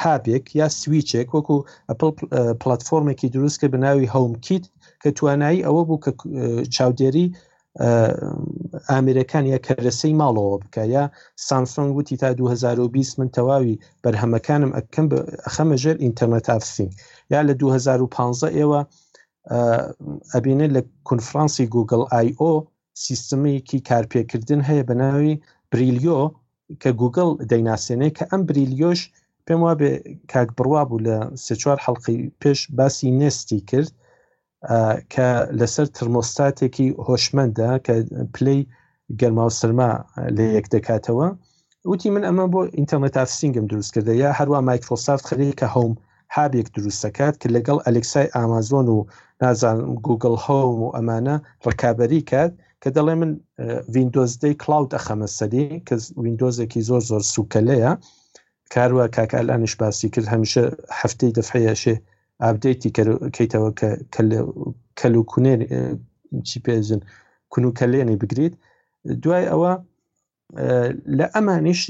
[0.00, 1.56] هابێک یا سویچێک وەکو
[1.90, 2.10] ئەپل
[2.62, 4.64] پلتفۆرمێکی دروستکە بناوی هەومکیت
[5.02, 6.10] کە توانایی ئەوە بوو کە
[6.74, 7.26] چاودێری
[8.92, 11.04] ئامرەکان یا کەرەسەی ماڵەوە بکە یا
[11.48, 15.06] سامسۆن گوتی تا 2020 من تەواوی بەرهەمەکانم ئەکەم
[15.46, 16.90] ئەخەمە ژێر ئینتەرنێت ئافسین
[17.32, 18.80] یا لە 2015 ئێوە
[20.34, 22.52] ئەبینێت لە کنفرانسی گوگل آیO
[23.04, 25.34] سیستمەیەکی کارپێکردن هەیە بە ناوی
[25.72, 26.20] بریلیۆ
[26.82, 29.00] کە گوگل دەیناسیێنێ کە ئەم بریلیۆش
[29.46, 29.90] پێم وا بێ
[30.32, 33.90] کاک بڕوا بوو لە سێ چوار حەڵقی پێش باسی نستی کرد
[35.14, 35.28] کە
[35.60, 37.94] لەسەر ترمۆستاتێکی هۆشمەندە کە
[38.34, 38.60] پلی
[39.20, 39.90] گەرما و سرما
[40.36, 41.26] لە یەک دەکاتەوە
[41.90, 45.92] وتی من ئەمە بۆ ئینتەرنێت ئافسینگم دروست کردە یا هەروە مایکرۆسافت خەریکە هەوم
[46.36, 48.98] هابێک دروستەکات کە لەگەڵ ئەلکسای ئامازۆن و
[49.42, 49.76] نازان
[50.06, 51.36] گوگل هۆم و ئەمانە
[51.70, 53.30] ڕکابی کات کە دەڵێ من
[53.94, 57.90] وینندۆزدەی کلااود ئەخەمە سەری کە وینندۆزێکی زۆر زۆر سوکەلەیە
[58.74, 60.62] کاروە کاکال ئەنیش باسی کرد هەمیشه
[61.00, 61.96] هەفتەی دەفعەیەشێ
[62.42, 62.90] ئابدەیتی
[63.36, 63.70] کەیتەوە
[65.00, 65.60] کەل و کوێر
[66.48, 67.00] چی پێژن
[67.52, 68.54] کون و کەلێنی بگریت
[69.22, 69.72] دوای ئەوە
[71.18, 71.80] لە ئەمانیش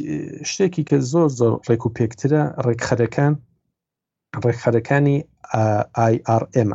[0.51, 3.33] شتێکی کە زۆر زۆر ڕێک و پێکترە ڕێکخەرەکان
[4.45, 5.16] ڕێکخەرەکانی
[6.05, 6.71] آیRM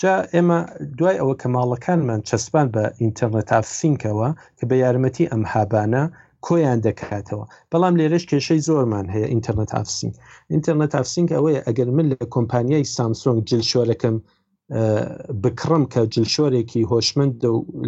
[0.00, 0.58] جا ئێمە
[0.98, 4.28] دوای ئەوە کە ماڵەکانمان چەسبان بە ئینتەرنێت تا فینکەوە
[4.58, 6.04] کە بە یارمەتی ئەم هابانە
[6.46, 10.14] کۆیان دەکاتەوە بەڵام لێرەش کێشەی زۆرمان هەیە ئینتەرنێت ئافسینگ
[10.52, 14.16] ئینتەرنێت ئافسینگ ئەوەیە ئەگەر من لە کۆمپانیای سامسۆنگ جلشۆرەکەم
[15.42, 17.34] بکڕم کە جلشۆرێکی هۆشمند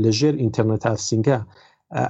[0.02, 1.38] لە ژێر ئینتەرنێت ئافسینگە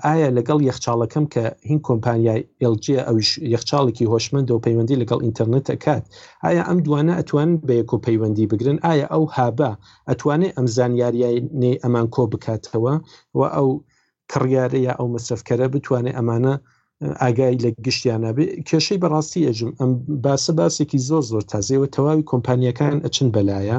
[0.07, 2.41] ئایا لەگەڵ یەخچالەکەم کە هین کۆمپانیای
[2.73, 3.17] LG ئەو
[3.55, 6.05] یەخچالێکی هۆشمند و پەیوەندی لەگەڵ ئینتەرنێت ئەکات
[6.45, 9.71] ئایا ئەم دوانە ئەتوان بە یەک و پەیوەندی بگرن ئایا ئەو هابا
[10.11, 12.95] ئەتوانێت ئەم زانیاریای نێ ئەمان کۆ بکاتەوە
[13.39, 13.69] و ئەو
[14.33, 16.55] کڕیارە یا ئەو مەسرفکەرە بتوانێت ئەمانە
[17.23, 18.31] ئاگای لە گشتیانە
[18.69, 19.91] کێشەی بەڕاستی ئەژم ئەم
[20.25, 23.79] باسە باسێکی زۆر زۆر تازەوە تەواوی کۆمپانیەکان ئەچن بەلایە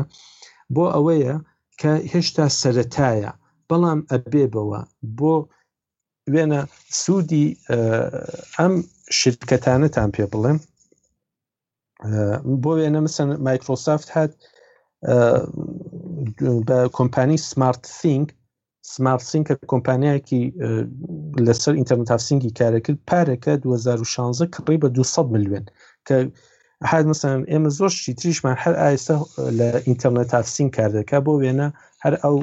[0.76, 1.36] بۆ ئەوەیە
[1.82, 3.32] کە هێشتا سەتایە
[3.69, 4.80] بەڵام ئەبێبەوە
[5.19, 5.36] بۆ
[6.34, 6.61] وێنە
[7.02, 7.45] سوودی
[8.57, 8.73] ئەم
[9.19, 10.60] شرکەتانەتان پێ بڵێم
[12.64, 14.34] بۆ وێنە مثل مایکرۆسافت هات
[16.68, 18.28] بە کۆمپانی سمارت سینگ
[18.90, 20.41] سمارتسینکە کۆمپانیایکی
[21.48, 25.66] لەسەر ئینتەرنتافسینگی کارەکرد پارەکە 2016 کڕی بە 200 میلیێن
[26.10, 26.16] کە
[26.91, 29.16] حاد مثلا ئێمە زۆر شی تریشمان هەر ئاستا
[29.60, 31.68] لە ئینتەرنێت هافسین کاردەکە بۆ وێنە
[32.03, 32.36] هەر ئەو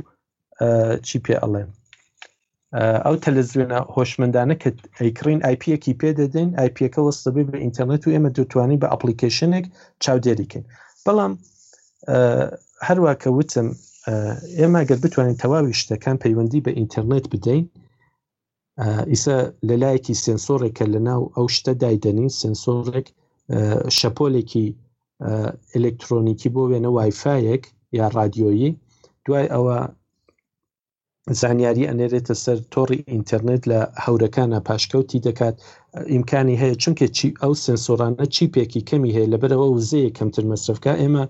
[1.07, 1.65] چی پێ ئەڵێ
[3.07, 4.71] ئەو تەلەزوێنە هۆشمندانە کە
[5.01, 9.65] ئەیکڕین آیپەکی پێدەدەین آیپەکە وەستەبێ بە ئینتەرنێت و ئێمە دەتوانین بە ئەپلیکیشنێک
[10.05, 10.65] چاودێریکەین
[11.05, 11.33] بەڵام
[12.87, 13.69] هەروە کە وتم
[14.61, 17.65] ئێمە گەر بتوانین تەواوی شتەکان پەیوەندی بە ئینتەرنێت بدەین
[19.13, 19.37] ئیسە
[19.69, 23.07] لە لایەکی سنسۆرێکە لە ناو ئەو شتە دایدەنین سنسۆرێک
[23.99, 24.67] شەپۆلێکی
[25.77, 27.63] ئلکترۆنیکی بۆ وێنە وایفایەک
[27.99, 28.71] یا رادیۆیی
[29.25, 29.77] دوای ئەوە
[31.41, 35.57] زانیاری ئەنێرێتە سەر تۆڕی ئینتەرنێت لە هەورەکانە پاشکەوتی دەکات
[36.13, 41.25] ئیمکانی هەیە چونکە چی ئەو سنسۆرانە چیپێکی کەمی هەیە لەبەرەوە وزەیە کەمتر مەسرفکە ئێمە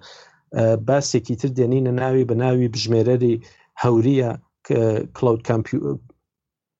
[0.89, 3.35] باسێکی تر دێنینە ناوی بە ناوی بژمێرەری
[3.83, 4.31] هەوریە
[5.17, 5.41] کلود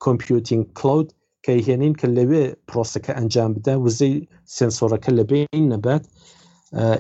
[0.05, 1.09] کۆمپیوتنگ کلود
[1.45, 4.15] کە هێنین کە لەوێ پرۆسەکە ئەنجام بدە وزەی
[4.57, 6.03] سنسۆرەکە لە بین نەبات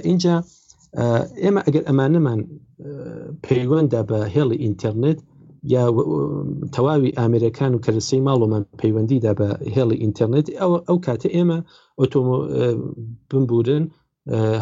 [0.08, 0.34] اینجا
[1.42, 2.40] ئێمە ئەگەر ئەمانەمان
[3.44, 5.18] پەیوەندا بە هێڵی ئینتەرنێت
[5.74, 5.84] یا
[6.74, 11.58] تەواوی ئامریکان و کەرسی ماڵۆمان پەیوەندیدا بە هێڵی ئینتەرنێت ئەو ئەو کاتە ئێمە
[12.00, 12.36] ئۆتۆمۆ
[13.30, 13.84] بمبورن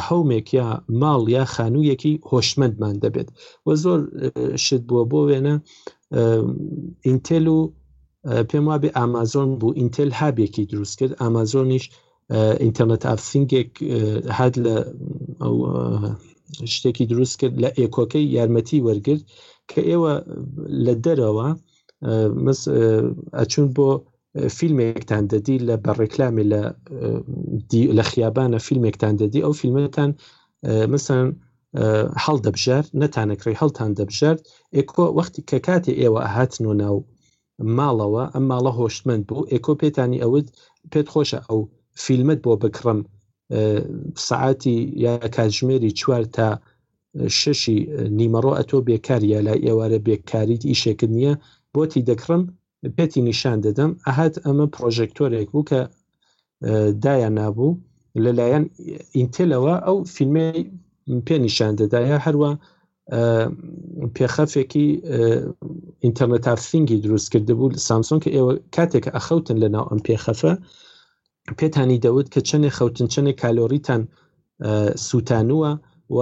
[0.09, 0.66] هەومێک یا
[1.01, 3.28] ماڵ یا خانوویەکی هۆشمەندمان دەبێت
[3.66, 3.98] وە زۆر
[4.64, 5.55] شت بووە بۆ وێنە
[7.06, 7.60] ئینتل و
[8.51, 11.84] پێم وا بێ ئامازۆن بوو ئینتل هابێکی دروست کرد ئامازۆنیش
[12.62, 13.70] ئینتەرنێت ئافسینگێک
[14.36, 14.74] هاد لە
[16.74, 19.22] شتێکی دروست کرد لە ئێکۆکەی یارمەتی وەرگرت
[19.70, 20.12] کە ئێوە
[20.84, 21.48] لە دەرەوە
[23.38, 23.90] ئەچون بۆ
[24.58, 26.62] فیلمێکتان دەدی لە بەڕێکلامی لە
[27.98, 30.10] لە خیابانە فیلمێکتان دەدی ئەو فیلمەتان
[30.94, 31.28] مثلەن
[32.24, 34.40] هەڵ دەبژار نەتانەکری هەڵتان دەبژارد
[34.76, 36.96] ئێکۆ وەختی کە کاتی ئێوە هاتن و ناو
[37.78, 40.46] ماڵەوە ئەم ماڵە هۆشتمەند بوو ئێکۆ پێتانی ئەوت
[40.92, 41.60] پێت خۆشە ئەو
[42.04, 42.98] فیلمت بۆ بکڕم
[44.28, 46.48] سعاتی یا کاتژمێری چوار تا
[47.38, 47.76] ششی
[48.18, 51.34] نیمەڕۆ ئەتۆ بێکاریە لای ئێوارە بێکاریت ئیشێکرد نییە
[51.74, 52.42] بۆتی دەکڕم
[52.96, 55.80] پێتی نیشان دەدەم ئەهات ئەمە پرۆژێکتۆرێک بوو کە
[57.04, 57.78] دایان نابوو
[58.24, 58.64] لەلایەن
[59.18, 60.50] ئینتلەوە ئەو فیلمی
[61.26, 62.50] پێ نیشان دەدایە هەروە
[64.16, 64.88] پێخەفێکی
[66.04, 70.52] ئینتەرنێت ئافسینگی دروست کرده بوو سامسۆن کە ئێوە کاتێک ئەخەوتن لە ناو ئەم پێخەفە
[71.58, 74.02] پێتانی دەوت کە چنێ خەوتن چنێ کالۆریتان
[75.08, 75.72] سووتانووە
[76.16, 76.18] و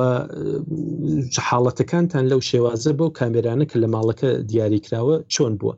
[1.48, 5.74] حاڵەتەکانتان لەو شێوازە بۆ کامێرانە کە لە ماڵەکە دیاریکراوە چۆن بووە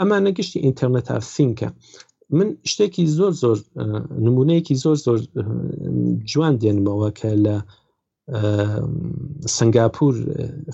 [0.00, 1.68] ئەمان نەگەشتی ئینتەرنێت ها سینکە
[2.38, 3.58] من شتێکی زۆر زۆر
[4.26, 5.18] نمونەیەکی زۆر زۆر
[6.30, 7.56] جوان دێنمەوە کە لە
[9.56, 10.14] سنگاپور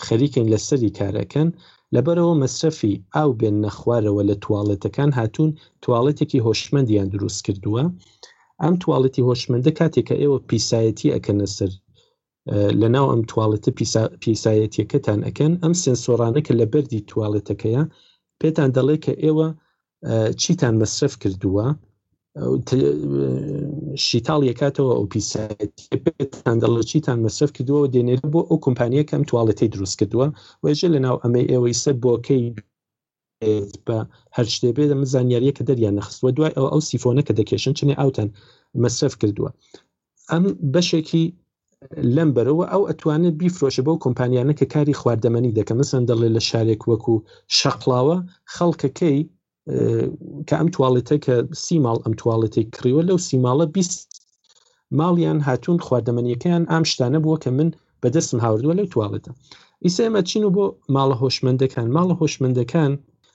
[0.07, 1.49] خەریکەین لەسەری کارەکەن
[1.95, 5.51] لەبەرەوە مەسرەفی ئاو بێن نەخوارەوە لە توالەتەکان هاتوون
[5.85, 7.85] توالەتێکی هۆشمەندیان دروست کردووە
[8.63, 11.71] ئەم توالەتی هۆشمەندە کاتێککە ئێوە پیسایەتی ئەەکەنە سەر
[12.81, 13.71] لەناو ئەم توالەتە
[14.23, 17.83] پیسایەتیەکەتان ئەەکەن ئەم سنسۆرانەکە لە بەری توالەتەکەیە
[18.43, 19.49] پێتان دەڵێ کە ئێوە
[20.43, 21.67] چیتان مەصرف کردووە
[24.07, 29.95] شیتال یکاتەوە ئەو پیسان دەڵ چیتان مەصرف کردووە دێنێت بۆ ئەو کمپانیە کەم توالەتی دروست
[30.01, 30.27] کردووە
[30.65, 32.45] وێژە لە ناو ئەمەی ئێوەی سەر بۆکەی
[33.87, 33.99] بە
[34.37, 37.95] هەر شتێ بێ دە زانیاریە کە دەریان نەخستوە دوای ئەو ئەو سیفۆنە کە دەکێشن چنێ
[38.01, 38.29] ئاوتان
[38.83, 39.51] مەصرف کردووە
[40.31, 40.43] ئەم
[40.75, 41.25] بەشێکی
[42.17, 46.83] لەم بەرەوە ئەو ئەتوانێت بیفرۆشە بەو کۆمپانیانە کە کاری خواردەمەنی دەکەم مەسەن دەڵێ لە شارێک
[46.91, 47.15] وەکو
[47.59, 48.17] شەقلاوە
[48.55, 49.19] خەڵکەکەی
[50.49, 54.01] کە ئەم توالێتە کە سی ماڵ ئەم توالەتی کڕیوە لەو سیماڵە بیست
[54.99, 57.69] ماڵیان هاتوون خواردەمەنیەکەیان ئام شتانە بووە کە من
[58.03, 59.31] بەدەستم هاوردووە لەو توالێتە
[59.85, 60.65] ئیسا ئێمە چین و بۆ
[60.97, 62.93] ماڵە هۆشمەندەکان ماڵە هۆشمەندەکان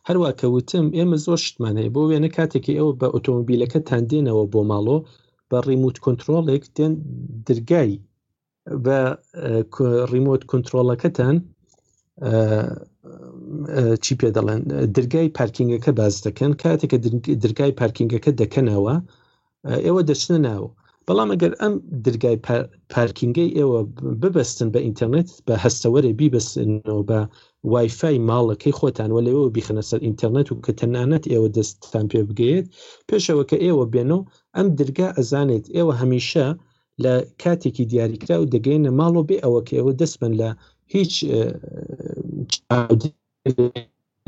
[0.07, 4.97] هەروە کەوتم ئێمە زۆر شتمانەیە بۆ وێنە کاتێکی ئەوە بە ئۆتۆمبیلەکە تاندێنەوە بۆ ماڵۆ
[5.49, 6.93] بە ڕیموت کۆنتترۆلێک دێن
[7.47, 7.93] درگای
[8.85, 8.97] بە
[10.11, 11.35] ڕیمۆت کنترۆلەکەتان
[14.03, 14.61] چی پێ دەڵێن
[14.95, 16.97] دەرگای پارکینگەکە باز دەکەن کاتێککە
[17.43, 18.93] دەرگای پارکینگەکە دەکەنەوە
[19.85, 20.69] ئێوە دەچنە ناوە
[21.07, 21.73] بەڵام ئەگەر ئەم
[22.05, 22.37] دەرگای
[22.93, 23.79] پارکینگەی ئێوە
[24.21, 27.19] ببەستن بە ئینتەرنێت بە هەستەوەرە بیبستنەوە بە
[27.71, 32.65] وایفای ماڵەکەی خۆتان وە لەوە بیخەنە سەر ئینتەرنێت و کە تەنانەت ئێوە دەستتان پێ بگەیت
[33.09, 34.23] پێشەوە کە ئێوە بێنەوە
[34.55, 36.47] ئەم دەرگا ئەزانێت ئێوە هەمیشە
[37.03, 37.13] لە
[37.43, 40.49] کاتێکی دیاریکرا و دەگەینە ماڵۆ بێ ئەوە کە ئەوە دەستبن لە
[40.95, 41.13] هیچ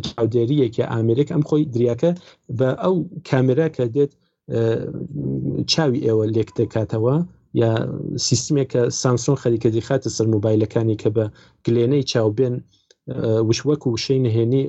[0.08, 2.12] چاودێریەکی ئامریک ئەم خۆی دریاکە
[2.58, 2.96] بە ئەو
[3.30, 4.12] کامرا کە دێت
[5.72, 7.16] چاوی ئێوە لێک دەکاتەوە
[7.62, 7.72] یا
[8.28, 11.26] سیستمێکە سامسۆن خەریکەدی خاتە سەر موبایلەکانی کە بە
[11.66, 12.56] گلێنەی چاوبێن
[13.50, 14.64] وشوەک و شەی نهێنی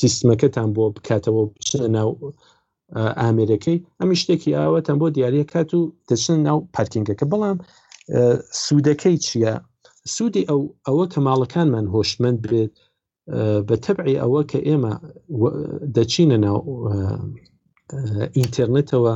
[0.00, 2.10] سیستمەکەتان بۆ بکاتەوە بچنە ناو
[2.96, 7.58] ئامرەکەی ئەمی شتێکی ئاوەتەن بۆ دیارە کات و دەچن ناو پارکینگەکە بەڵام
[8.64, 9.54] سوودەکەی چییە
[10.14, 12.70] سوودی ئەو ئەوە کە ماڵەکانمان هۆشمند بێت
[13.68, 14.92] بە تبعی ئەوە کە ئێمە
[15.96, 16.58] دەچینە ناو
[18.36, 19.14] ئینتەرنێتەوە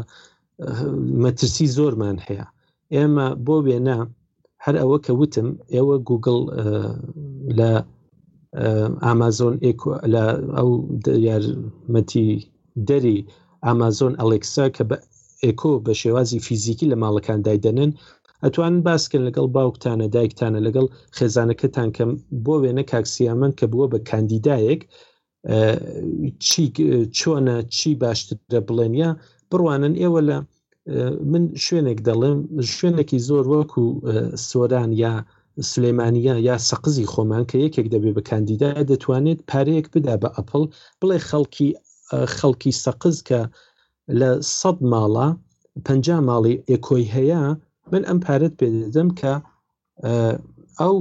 [1.22, 2.46] مەترسی زۆرمان هەیە
[2.94, 3.98] ئێمە بۆ وێنا
[4.64, 6.38] هەر ئەوە کە وتم ئێوە گوگل
[7.58, 7.70] لە
[9.04, 9.54] ئامازۆن
[10.56, 10.68] ئەو
[11.26, 12.28] یارمەتی
[12.88, 13.18] دەری
[13.68, 14.96] ئامازۆن ئەلێکسا کە بە
[15.44, 17.90] ئێکۆ بە شێوازی فیزیکی لە ماڵەکان دایدەنن
[18.44, 20.86] ئەتوان باسکن لەگەڵ باوکتانە دایکتانە لەگەڵ
[21.16, 22.10] خێزانەکەتان کەم
[22.44, 24.80] بۆ وێنە کاکسیامن کە بووە بە کاندیدایەک
[26.46, 26.62] چی
[27.18, 29.10] چۆنە چی باشترە بڵێنیا
[29.50, 30.36] بڕوانن ئێوە لە
[31.32, 32.38] من شوێنێک دەڵێم
[32.76, 33.84] شوێنێکی زۆر وەکو
[34.48, 35.12] سۆران یا
[35.70, 40.62] سلێمانیا یا سەقزی خۆمان کە یەکێک دەبێ بە کاندیدا دەتوانێت پارەیەک بدا بە ئەپل
[41.00, 41.70] بڵێ خەڵکی
[42.36, 43.40] خەڵکی سەقز کە
[44.20, 45.28] لە سەد ماڵە
[45.86, 45.88] پ
[46.28, 47.40] ماڵی ئەکۆی هەیە
[47.90, 49.32] من ئەم پارەت پێدەدەم کە
[50.80, 50.96] ئەو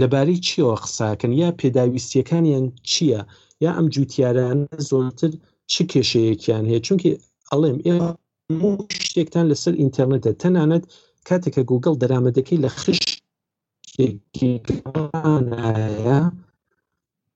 [0.00, 3.20] لەباری چیەوە قساکەن یا پێداویستیەکانیان چییە
[3.64, 4.58] یا ئەم جوتیاران
[4.88, 5.30] زۆرتر
[5.72, 7.10] چ کێشەیەکیان هەیە چونکی
[7.50, 7.76] ئەڵێم
[9.06, 10.84] شتێکتان لەسەر ئینتەرنێتە تەنانەت
[11.28, 13.00] کاتێکە گوگل دەرامەدەکەی لە خش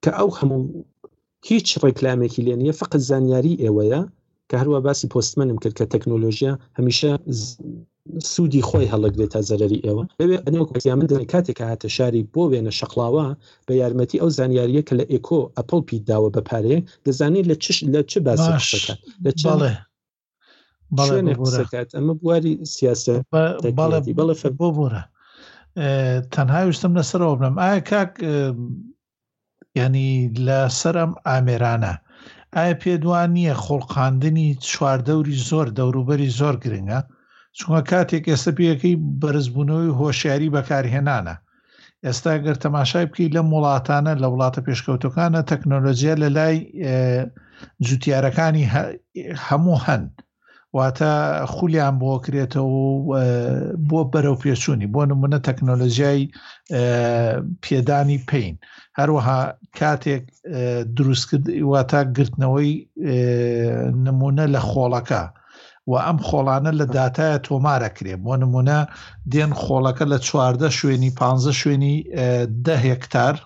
[0.02, 0.62] کە ئەو هەموو
[1.50, 4.00] هیچ ڕێکلامێکی لێن نیە فقط زانیاری ئێوەیە
[4.48, 7.10] کە هەروە باسی پۆستمەنم کرد کە تەکنۆلۆژیە هەمیشە
[8.32, 12.72] سوودی خۆی هەڵک دێت تا زەرری ئێوە بەوێ ئەنیوەکوزیان من کاتێک هاتە شاری بۆ وێنە
[12.78, 13.26] شەقلاوە
[13.66, 17.76] بە یارمەتی ئەو زانیاریە کە لە ئێکۆ ئەپل پی داوە بە پارەیە دەزانێت لە چش
[17.94, 18.94] لە چه باسەکە
[19.24, 19.72] لە چاڵێ
[20.96, 25.02] بەڵێکات ئەمە بواری سیاست بەڵێ بەڵێ بۆ بۆرە
[26.34, 28.10] تەنها وشتم لەسەرەوە بنم ئایا کاک
[29.78, 30.06] یعنی
[30.46, 31.94] لە سەرم ئامێرانە
[32.56, 37.00] ئایا پێدوان نییە خۆڵقااندنی چواردەوری زۆر دەوروبەری زۆر گرنگە
[37.58, 41.34] چونکە کاتێک ئێستا پێەکەی بەرزبوونەوەی هۆشیاری بەکارهێنانە
[42.06, 46.56] ئێستا گەر تەماشای بکەیت لە وڵاتانە لە وڵاتە پێشکەوتەکانە تەکنۆلۆژیە لە لای
[47.86, 48.64] جوتیارەکانی
[49.46, 50.10] هەموو هەند
[50.76, 51.12] واتە
[51.54, 52.86] خولیان بۆکرێتەوە
[53.88, 56.22] بۆ بەرەو پێچوونی بۆ نمونە تەکنۆلژیای
[57.64, 58.54] پێدانی پین
[58.98, 59.40] هەروەها
[59.78, 60.22] کاتێک
[60.96, 62.72] دروستکرد واتە گرتنەوەی
[64.06, 65.24] نمونە لە خۆڵەکە.
[65.90, 68.78] و ئەم خۆڵانە لە دااتایە تۆمارە کرێ بۆ نمونە
[69.32, 71.20] دێن خۆڵەکە لە چواردە شوێنی پ
[71.60, 71.94] شوێنی
[72.66, 73.36] ده هێکتار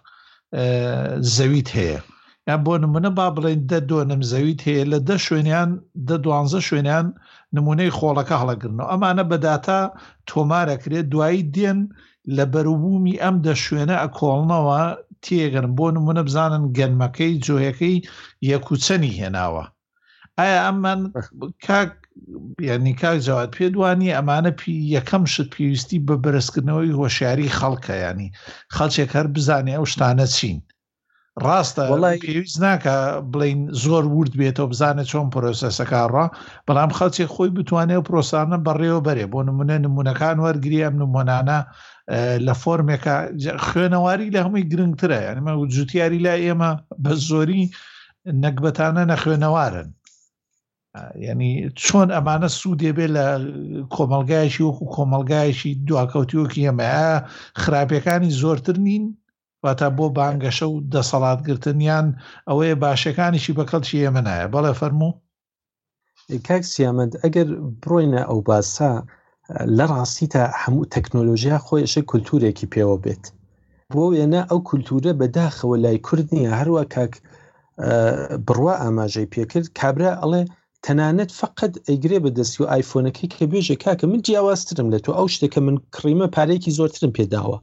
[1.36, 2.00] زەویت هەیە
[2.48, 5.70] یان بۆ نمونە با بڵێن دە دۆنم زەویت هەیە لە دە شوێنیان
[6.08, 7.06] دە دوانزە شوێنیان
[7.56, 9.80] نمونەی خۆڵەکە هەڵەگرنەوە ئەمانە بەداتا
[10.28, 11.78] تۆمارەکرێت دوایی دێن
[12.36, 14.82] لە بەروبوومی ئەم دە شوێنە ئەکۆڵنەوە
[15.24, 17.96] تێگەن بۆ نمونە بزانن گەنمەکەی جۆیەکەی
[18.50, 19.64] یەکوچەنی هێناوە
[20.38, 21.00] ئایا ئەممان
[22.70, 24.50] ینی کاک جواد پێ دوانی ئەمانە
[24.96, 28.28] یەکەم شت پێویستی بە بەرزکردنەوەی هۆشیاری خەڵکە ینی
[28.74, 30.60] خەڵچێک هەر بزانێ ئەو شتانە چین
[31.46, 32.96] ڕاستە پێویست ناکە
[33.32, 36.24] بڵین زۆر ورد بێتەوە بزانە چۆن پرۆسەسەکارڕە
[36.66, 41.58] بەڵام خەڵکی خۆی بتوانێت و پرۆسانە بەڕێوە بەرێ بۆ نمونە نمونونەکان وەرگری ئەم نمونانە
[42.46, 43.16] لە فۆرمێکە
[43.66, 46.70] خوێنەواری لە هەمووی گرنگترە ئەمە جوتیاری لا ئێمە
[47.02, 47.62] بە زۆری
[48.44, 49.88] نەکبەتانە نەخوێنەوارن
[51.28, 51.52] ینی
[51.82, 53.24] چۆن ئەمانە سوودێ بێ لە
[53.94, 56.90] کۆمەلگایشی وەکو کۆمەلگایشی دواکەوتیوەکی ئەمە
[57.62, 59.04] خراپەکانی زۆرتر نین
[59.66, 62.06] واتە بۆ بانگەشە و دەسەڵاتگرتنیان
[62.48, 65.12] ئەوەیە باشەکانیشی بەکەڵکی ئێمە نایە بەڵێ فەرموو
[66.48, 67.48] کاک سیامەند ئەگەر
[67.82, 68.92] بڕۆینە ئەو باسا
[69.76, 73.24] لە ڕاستیدا هەموو تەکنۆلۆژیا خۆیشە کولتورێکی پێوە بێت
[73.92, 77.12] بۆ وێنە ئەو کولتورە بەداخەوە لای کورد نیە هەروە کاک
[78.46, 80.42] بڕوا ئاماژەی پێکرد کابرا ئەڵێ
[80.84, 85.58] تەنانەت فقط ئەیگرێ بەدەستی و ئایفۆنەکەی کە بێژە کاکە من جیاوازترم لە تۆ ئەو شتێکە
[85.66, 87.56] من کڕیمە پارێکی زۆرترم پێداوە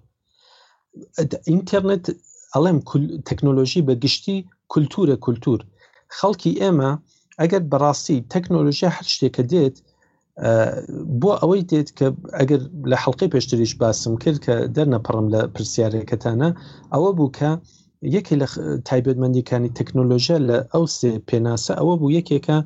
[1.49, 2.06] ئینتەرنێت
[2.53, 2.80] ئەڵێم
[3.30, 4.38] تەکنۆلۆژی بە گشتی
[4.72, 5.60] کولتورە کولتور
[6.18, 6.91] خەڵکی ئێمە
[7.41, 9.76] ئەگەر بەڕاستی تەکنۆلژیا هەر شتێکە دێت
[11.22, 12.07] بۆ ئەوەی دێت کە
[12.40, 12.61] ئەگەر
[12.91, 16.49] لە حڵلقی پێشتریش باسم کرد کە دەرنەپەڕم لە پرسیارەکەتانە
[16.94, 17.49] ئەوە بوو کە
[18.16, 18.48] یەکی لە
[18.88, 22.57] تایبێتمەندیکانی تەکنۆلۆژیا لە ئەو سێ پێناسە ئەوە بوو یەکێکە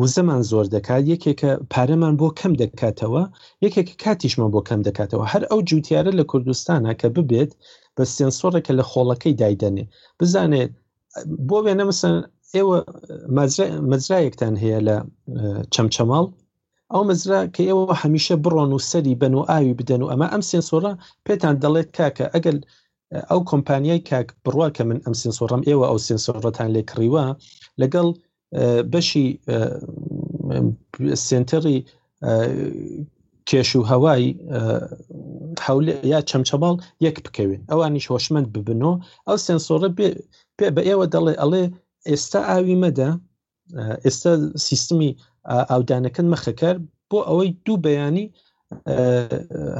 [0.00, 3.22] وزەمان زۆر دەکات یەکێکە پارەمان بۆ کەم دەکاتەوە
[3.64, 7.50] یەکێک کاتیشمان بۆ کەم دەکاتەوە هەر ئەو جوتیارە لە کوردستانە کە ببێت
[7.96, 9.84] بە سێنسۆرەکە لە خۆڵەکەی دایدەنێ
[10.18, 10.70] بزانێت
[11.48, 12.14] بۆ وێنە مەسن
[12.56, 12.76] ئێوە
[13.92, 14.96] مەزرایەکتان هەیە لە
[15.74, 16.26] چەمچەماڵ
[16.92, 20.42] ئەو مزرا کە ئێوە هەمیشە بڕۆن و سەری بن و ئاوی بدەن و ئەمە ئەم
[20.50, 20.92] سێنسۆرە
[21.26, 22.58] پێتان دەڵێت کاکە ئەگەل
[23.30, 27.24] ئەو کۆمپانیای کاک بڕوا کە من ئەم سنسۆڕم ئێوە ئەو سنسۆڕەتان لێ کڕیوە
[27.80, 28.08] لەگەڵ
[28.92, 29.24] بەشی
[31.26, 31.78] سنتەری
[33.48, 34.24] کێش و هەوای
[35.66, 36.74] حول یا چەمچەباڵ
[37.06, 38.96] یەک بکەوین ئەوانیش هۆشمەند ببنەوە
[39.26, 39.88] ئەو سنسۆرە
[40.58, 41.64] پێ بە ئێوە دەڵێ ئەڵێ
[42.08, 43.08] ئێستا ئاوی مەدە
[44.04, 44.32] ئێستا
[44.68, 45.10] سیستمی
[45.70, 46.76] ئاودانەکەن مەخەکار
[47.10, 48.26] بۆ ئەوەی دوو بەیانی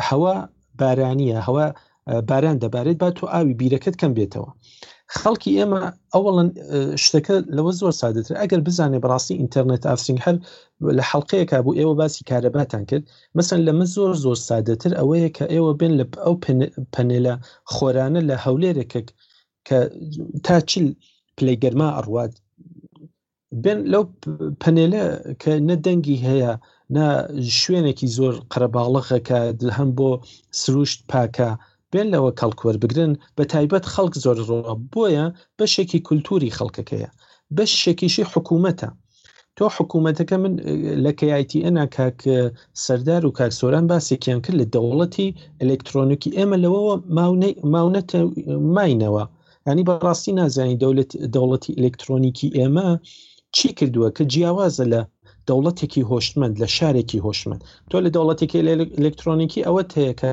[0.09, 0.35] هەوا
[0.81, 1.67] بارانیە هەوا
[2.31, 4.49] باران دەبارێت با تۆ ئاوی بیرەکەت کەم بێتەوە
[5.19, 5.81] خەڵکی ئێمە
[6.13, 6.49] ئەوڵەن
[7.05, 10.37] شتەکە لەوە زۆر سادەتر ئەگەر بزانێ بەڕاستی ئینتەرنێت ئافسینگ هەر
[10.99, 13.05] لە حڵلقەیەکا بوو ئێوە باسی کارەباتان کرد
[13.37, 16.35] مەسن لەمە زۆر زۆر سادەتر ئەوەیە کە ئێوە بن لە ئەو
[16.95, 17.35] پەنێلە
[17.73, 19.09] خۆرانە لە هەولێرێکەک
[19.67, 19.79] کە
[20.45, 20.87] تا چیل
[21.37, 22.33] پلەیگەرما ئەڕوات
[23.63, 24.03] بێن لەو
[24.63, 25.03] پەنێلە
[25.43, 26.53] کە نەدەنگی هەیە
[27.61, 29.39] شوێنێکی زۆر قەرەباڵەخەکە
[29.77, 30.11] هەم بۆ
[30.61, 31.51] سروشت پاکە
[31.93, 35.27] بێن لەوە کەڵکوەر بگرن بە تایبەت خەڵک زۆر ڕۆە بۆیە
[35.59, 37.11] بەشێکی کولتوری خەڵکەکەیە
[37.57, 38.89] بەش شێکیشی حکوومەتە
[39.57, 40.53] تۆ حکوومەتەکە من
[41.05, 42.19] لە کیتی ئەنا کاک
[42.85, 45.29] سەردار و کاکسۆران باسێکیان کرد لە دەوڵەتی
[45.63, 46.95] ئەلکترۆنیکی ئێمە لەوەوە
[47.75, 48.19] ماونەتە
[48.75, 49.25] ماینەوە
[49.69, 52.89] ینی بەڕاستی نازانی دەولت دەوڵەتی ئەلکترۆنیکی ئێمە
[53.57, 55.01] چی کردووە کە جیاوازە لە
[55.49, 58.59] دەوڵەتێکی هۆشتمەند لە شارێکی هۆشمەند تۆ لە دەوڵەتێکی
[58.99, 60.31] ئەلکترۆنیکی ئەوە تەیەکە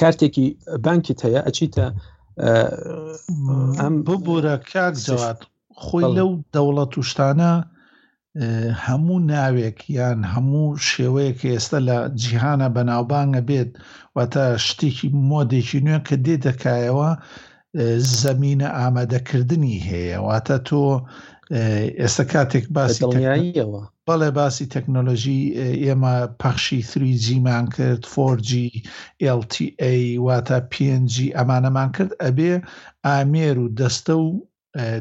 [0.00, 0.46] کارتێکی
[0.84, 1.86] بانکت هەیە ئەچیتە
[3.80, 5.38] ئەم بۆ بۆرە کات جوات
[5.84, 7.52] خۆی لەو دەوڵەت توشتانە
[8.86, 13.70] هەموو ناوێک یان هەموو شێوەیەک ئێستا لە جیهانە بەناوبانگە بێت
[14.16, 17.10] واتە شتێکی مۆدێکی نوێن کە دێ دەکایەوە
[18.22, 20.80] زەمینە ئامادەکردنی هەیە واتە تۆ
[22.00, 25.40] ئێستا کاتێک باسی دڵنیاییەوە بەڵێ باسی تەکنۆلژی
[25.84, 28.02] ئێمە پەخشی 3جیمان کرد
[28.34, 28.50] 4G
[29.40, 29.92] LTA
[30.26, 32.52] واتە PNG ئەمانەمان کرد ئەبێ
[33.08, 34.28] ئامێر و دەستە و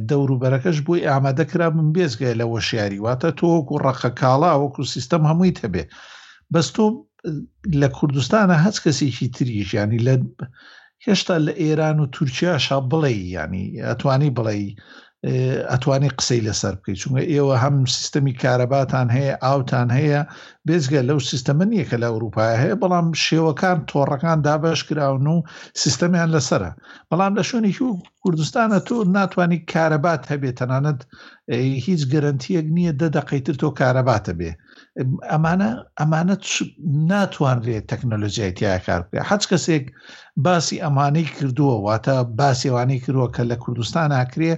[0.09, 5.83] دەوروبەرەکەش بووی ئامادەکرا من بێزگای لە وەشیاری واتە تۆوەکو ڕەخە کاڵا وەکو سیستەم هەمووی هەبێ
[6.53, 6.85] بەستۆ
[7.81, 10.13] لە کوردستانە هەچ کەسێکی تریش ینی لە
[11.05, 14.55] هێشتا لە ئێران و تورکیا شا بڵێ ینی ئەتوانی بڵێ
[15.25, 20.21] ئەتوانی قسەی لەسەر بکەیت چونگە ئێوە هەم سیستەمی کارەباتان هەیە ئاوتان هەیە
[20.67, 25.37] بێزگە لەو سیستەمە نییە کە لە ئەوروپای هەیە بەڵام شێوەکان تۆڕەکان دابش کراون و
[25.83, 26.71] سیستەمیان لەسرە
[27.09, 27.91] بەڵام لە شوێنێکی و
[28.23, 30.99] کوردستانە تۆ ناتوانانی کارەبات هەبێت تەنانەت
[31.87, 34.51] هیچ گەرنتیەک نییە دەدەقیتر تۆ کارەباتە بێ
[35.31, 35.69] ئەمانە
[35.99, 36.35] ئەمانە
[37.11, 39.85] ناتوانرێت تەکنۆلۆژیایتیای کار بکە حەچ کەسێک
[40.45, 44.53] باسی ئەمانەی کردووە واتە باسیێوانەی کردووە کە لە کوردستان ناکرێ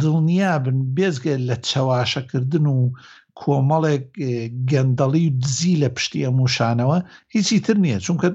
[0.00, 2.78] دڵنیا بن بێزگە لە چەواشەکردن و
[3.40, 4.06] کۆمەڵێک
[4.70, 6.98] گەندەڵی و دزی لە پشتی ئەموشانەوە
[7.34, 8.28] هیچی تر نییە چونکە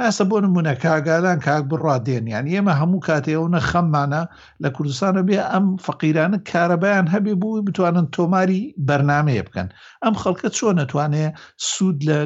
[0.00, 4.22] ئاسە بۆ نمونە کاگالان کاک بڕادێنیان ئێمە هەموو کاتێەوەە خەممانە
[4.62, 9.68] لە کوردستانە بێ ئەم فەقیرانە کارەبیان هەبێ بووی بتوانن تۆماری بەرنمەیە بکەن
[10.04, 11.26] ئەم خەڵکە چۆن نتوانێ
[11.70, 12.18] سوود لە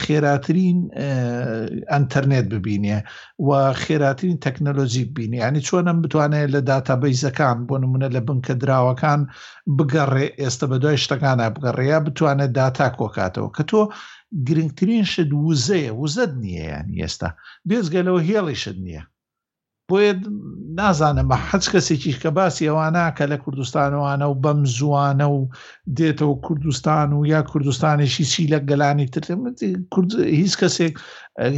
[0.00, 0.78] خێراترین
[1.92, 2.98] ئەتەرنێت ببینێ
[3.46, 3.50] و
[3.82, 9.20] خێراترین تەکنەلۆژی بینی ینی چۆنم بتوانێت لە داتابیزەکان بۆ نمونە لە بنکە دراوەکان
[9.76, 13.82] بگەڕێ ئێستا بە دوای شتەکانە بگەڕێە بتوانێت داتا کۆکاتەوە کە تۆ
[14.46, 17.28] گرنگترین شت وزەیە وزت نییە یان ئێستا
[17.68, 19.02] بێزگەلەوە هێڵی شت نییە
[19.88, 20.12] بۆیە
[20.78, 25.40] نازانەمە حەج کەسێکی کە باسی ئەوانە کە لە کوردستانوانە و بەم زوانە و
[25.98, 29.22] دێتەوە کوردستان و یا کوردستانێکی چی لە گەلانی تر
[30.40, 30.94] هیچ کەسێک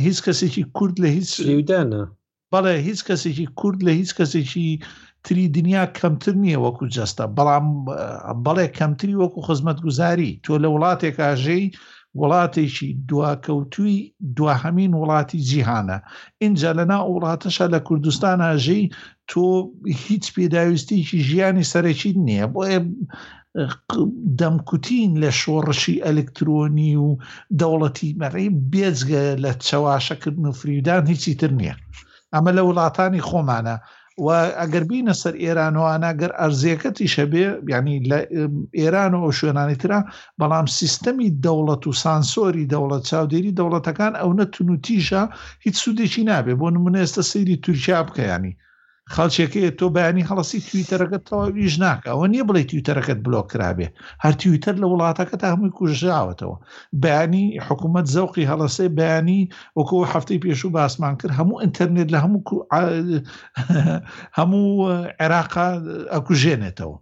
[0.06, 2.02] هیچ کەسێکی کورد لە هیچ ریودانە
[2.52, 4.68] بەڵێ هیچ کەسێکی کورد لە هیچ کەسێکی
[5.24, 7.66] تری دنیا کەمتر نییە وەکو جەستە بەڵام
[8.46, 11.64] بەڵێ کەمتری وەکو خزمەت گوزاری تۆ لە وڵاتێک ئاژەی
[12.20, 13.96] وڵاتێکی دواکەوتوی
[14.36, 15.98] دواهەمین وڵاتی جیهانە
[16.44, 18.84] اینجا لەنا وڵاتەشە لە کوردستان ئاژەی
[19.30, 19.44] تۆ
[20.04, 22.60] هیچ پێداویستێکی ژیانی سەرەکی نییە بۆ
[24.40, 27.08] دەمکوتین لە شۆڕشی ئەلکترۆنی و
[27.60, 31.74] دەوڵەتی مەڕی بێزگە لە چەواشەکردن و فریودان هیچی تر نییە
[32.34, 33.76] ئەمە لە وڵاتانی خۆمانە
[34.24, 34.28] و
[34.60, 38.18] ئەگەر بینە سەر ئێرانوانە گەر ئەرزیەکەتی شەبێ بیانی لە
[38.80, 40.00] ئێران و شوێنانی تررا
[40.40, 45.22] بەڵام سیستەمی دەوڵەت و سانسۆری دەوڵەت چاودێری دەوڵەتەکان ئەو نە تونوتیژە
[45.64, 48.52] هیچ سوودێکی نابێ بۆ نمونە ئێستا سەیری تورکیا بکەیانی
[49.14, 53.86] خەڵچێکەیە تۆ بەینی هەڵسی تویتەرەکە تەواویش ناکە ئەوە نیە بڵێ تویتەرەکەت بلۆکرابێ
[54.24, 56.56] هەر تویتەر لە وڵاتەکە تا هەمووی کوژاوەتەوە
[57.02, 59.40] بەینی حکوومەت زەوقی هەڵسێ بەینی
[59.78, 62.40] وەکو هەفتەی پێش و باسمان کرد هەموو ئینتەرنێت لە هەموو
[64.38, 64.66] هەموو
[65.20, 65.68] عێراقا
[66.14, 66.96] ئەکوژێنێتەوە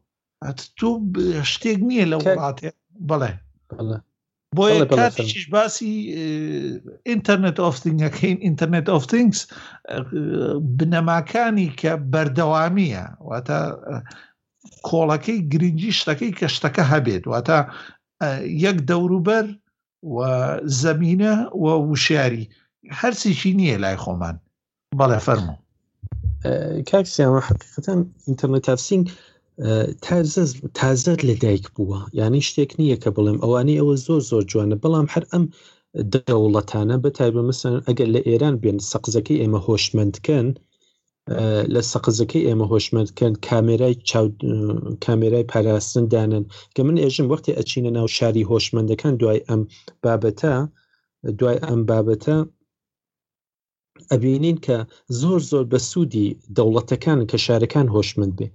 [0.78, 0.88] تۆ
[1.50, 2.68] شتێک نییە لە وڵاتێ
[3.08, 3.32] بڵێ.
[4.54, 4.88] باید
[5.50, 6.10] basi
[7.06, 9.38] internet اینترنت thingەکەین internet of things
[10.76, 13.60] بنەماکانی کە بەردەوامیە واتە
[14.88, 17.58] کۆڵەکەی گرنگی شتەکەی کە شتەکە هەبێت واتە
[18.64, 19.46] یەک دەوروبەر
[20.02, 21.46] و یک زەمینە و زمینه
[21.80, 22.48] و وشیاری
[22.98, 25.54] هەرسیشی نییە لای خۆمان بەڵێ بله، فەرمو
[26.90, 29.06] کاکسیان حقیقەن ئینتەرنێت تینگ
[30.80, 35.06] تازت لە دایک بووە یعنی شتێک نییە کە بڵێم ئەوانەی ئەوە زۆر زۆر جوانە بەڵام
[35.14, 35.44] هەر ئەم
[36.12, 40.46] دەوڵەتانە بە تایبە مثل ئەگەر لە ئێران بێن سەقزەکەی ئێمە هۆشمندکەن
[41.74, 43.94] لە سەقزەکەی ئێمە هۆشمندکەن کامێرای
[45.04, 49.60] کامێرای پاراستندانن کە من ئێژم وەختی ئەچینە ناو شاری هۆشمندەکان دوای ئەم
[50.04, 50.54] بابەتە
[51.38, 52.36] دوای ئەم بابەتە
[54.12, 54.76] ئەبینین کە
[55.20, 58.48] زۆر زۆر بە سوودی دەوڵەتەکان کە شارەکان هۆشمند بێ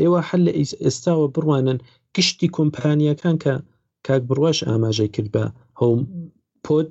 [0.00, 0.52] ئێوە هەل لە
[0.84, 1.78] ئێستاوە بڕوانن
[2.16, 3.54] گشتی کۆمپانیەکان کە
[4.06, 5.44] کاک بڕواش ئاماژە کرد بە
[5.80, 6.00] هەوم
[6.64, 6.88] پۆت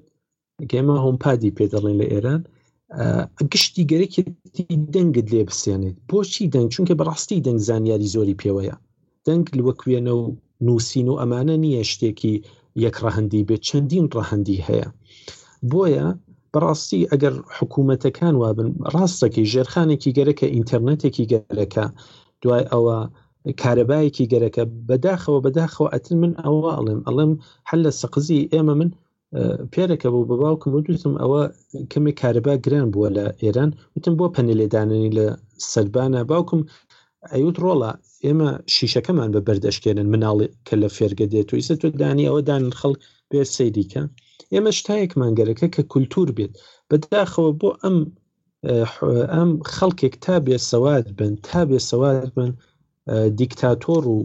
[0.71, 2.41] گێمە هۆمپادی پێدەڵێن لە ئێران
[3.51, 4.21] گشتی گەرەێکی
[4.93, 8.75] دەنگت لێ بسێنێت بۆچی دەنگ چونکە بەڕاستی دەنگ زانیاری زۆری پێوەیە
[9.25, 10.23] دەنگ وەکوێنە و
[10.65, 12.33] نووسین و ئەمانە نییە شتێکی
[12.85, 14.87] یەک ڕەهندی بێت چەندین ڕەهندی هەیە
[15.71, 16.07] بۆیە
[16.53, 21.85] بەڕاستی ئەگەر حکوومەتەکان وابن ڕاستەکەی ژێرخانێکی گەرەکە ئینتەرنێتێکی گەلەکە
[22.43, 22.95] دوای ئەوە
[23.61, 27.31] کارەبایەکی گەرەکە بەداخەوە بەداخەوە ئەتن من ئەوە ئەڵێم ئەڵێم
[27.69, 28.89] هەل لە سەقزی ئێمە من
[29.73, 31.41] پێرەکە بوو بە باوکم و دوتم ئەوە
[31.91, 35.27] کەمێک کارەبا گران بووە لە ئێران وتم بۆ پەنلێدانانی لە
[35.71, 36.61] سەربانە باوکم
[37.33, 37.91] ئەیوت ڕۆڵە
[38.25, 42.63] ئێمە شیشەکەمان بە بەردەشکێنن مناڵی کە لە فێرگە دێت و ئیسە تۆ دانی ئەوە دان
[42.79, 42.99] خەڵک
[43.31, 44.03] بێ سەیریکە
[44.53, 46.53] ئێمە شتایەکمان گەرەکە کە کولتور بێت
[46.89, 47.97] بەداخەوە بۆ ئەم
[49.33, 52.51] ئەم خەڵکێک تا بێ سەوات بن تا بێ سەوات بن
[53.39, 54.17] دیکتاتۆر و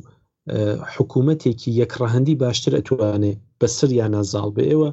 [0.95, 4.89] حکوومەتێکی یەکڕەهندی باشتر ئەتوانێ بە سریان نازاڵ بێ ئێوە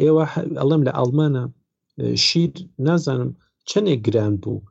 [0.00, 0.24] ئێوە
[0.60, 1.44] ئەڵم لە ئەڵمانە
[2.26, 2.50] شیر
[2.86, 3.30] نازانم
[3.70, 4.62] چندێک گران بوو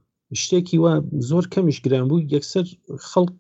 [0.42, 0.94] شتێکی وا
[1.30, 2.66] زۆر کەمیش گران بوو یەکسەر
[3.10, 3.36] خەڵک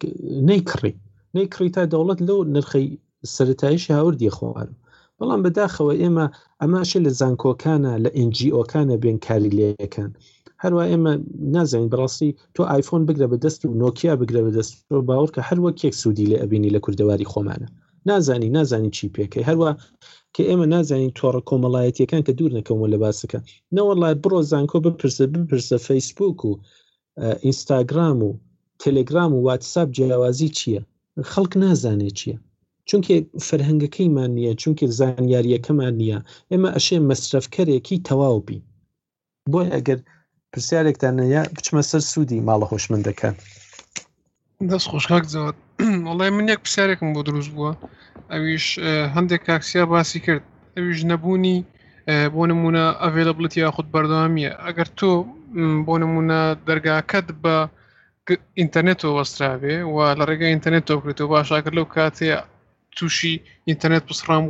[0.49, 0.93] نەیکڕی
[1.35, 2.87] نەیکڕی تا دەوڵەت لەو نرخی
[3.35, 4.75] سەتایشی هاوردی خۆوارم
[5.17, 6.25] بەڵام بەداخەوە ئێمە
[6.61, 10.11] ئەماش لە زانکۆکانە لە ئنجیۆکانە بێن کاریلەکان
[10.63, 11.13] هەروە ئێمە
[11.55, 15.41] نازانین بڕاستی تۆ آیفۆن بگرە بە دەست و نۆکیا بگرە بە دەست تۆ باور کە
[15.49, 17.67] هەروە کێک سوودی لێ ئەبینی لە کوردەواری خۆمانە
[18.09, 19.71] نازانی نازانی چی پێکەی هەروە
[20.35, 23.39] کە ئێمە نازانین تۆڕە کۆمەڵایەتیەکان کە دوور نەکەمەوە لە باسەکە
[23.75, 26.51] نەوەڵای بڕۆ زانکۆ بپرسە بپرسە فەیسبوک و
[27.45, 28.29] ئینستاگرام و
[28.83, 30.81] تەلگرام و واتساب جیاوازی چییە
[31.31, 32.37] خەڵک نازانێت چییە
[32.89, 33.13] چونکە
[33.47, 36.19] فەرهنگەکەیمان نییە چونکە زانیاریەکەمان نییە
[36.51, 38.61] ئێمە ئەشێ مەصرفکەرێکی تەواو بین
[39.53, 39.99] بۆی ئەگەر
[40.53, 43.35] پرسیارێکتان نە بچمە سەر سوودی ماڵە هۆشمندەکان
[44.69, 45.57] دەست خۆشکک زەوت
[46.11, 47.71] وڵی من یەک پرسیارێکم بۆ دروست بووە
[48.31, 48.65] ئەویش
[49.15, 50.43] هەندێک کاکسیا باسی کرد
[50.75, 51.57] ئەویش نەبوونی
[52.33, 55.11] بۆ نمونە ئەڤێلبڵەتی یاخود بەردەوامیە ئەگەر تۆ
[55.87, 57.55] بۆ نمونە دەرگاکەت بە
[58.59, 62.37] ئینتەرنێتەوە وەستراوێ و لە ڕێگە ئینتەرنێت تۆکرێت و باشاکرد لەو کاتەیە
[62.99, 63.33] تووشی
[63.69, 64.43] ئینتەرنێت پسرام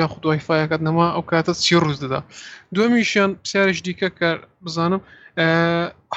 [0.00, 2.20] یاخود وایفاایەکە نەما ئەو کاتە سی ڕوز دەدا
[2.74, 4.30] دومیشیان پرسیارش دیکە کە
[4.64, 5.00] بزانم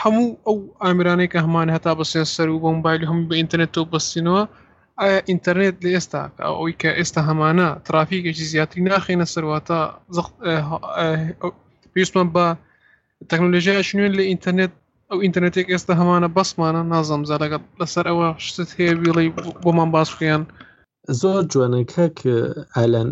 [0.02, 3.72] هەموو اه، ئەو ئامرانەی کە هەمان هەتا بە سێسەر و بۆ موبایل هەموو بە ئینتەرنێت
[3.76, 4.44] تۆ بەستینەوە
[5.00, 11.20] ئایا اه، ئینتەرنێت لە ئێستا ئەوی کە ئێستا هەمانە ترافیکێکی زیاتری ناخینە سەرواتە اه،
[11.94, 12.46] پێستمان بە
[13.32, 14.74] تەکنۆلژیاش نوێن لە ئینتەرنێت
[15.10, 19.30] ئەو ئینتەرنێتێک ئێستا هەمانە بەسمانە نازەم زارەکەت لەسەر ئەوە شت هەیە ویڵی
[19.64, 20.44] بۆمان باس خوێن.
[21.22, 22.34] زۆر جوانەکە کە
[22.78, 23.10] ئالان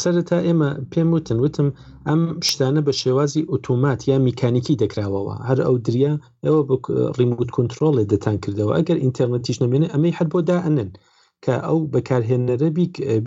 [0.00, 1.68] سرەتا ئێمە پێم وتن وتم
[2.08, 6.12] ئەم شتانە بە شێوازی ئۆتۆمات یا میکانیکی دەکراوەوە هەر ئەو دریا
[6.44, 6.74] ئەوە بە
[7.18, 10.90] ڕیموت کنتترۆڵێ دەتان کردەوە ئەگەر ئینتەرنەتیش نمێنێ ئەمەی هەر بۆ داەنن
[11.44, 12.68] کە ئەو بەکارهێنەرە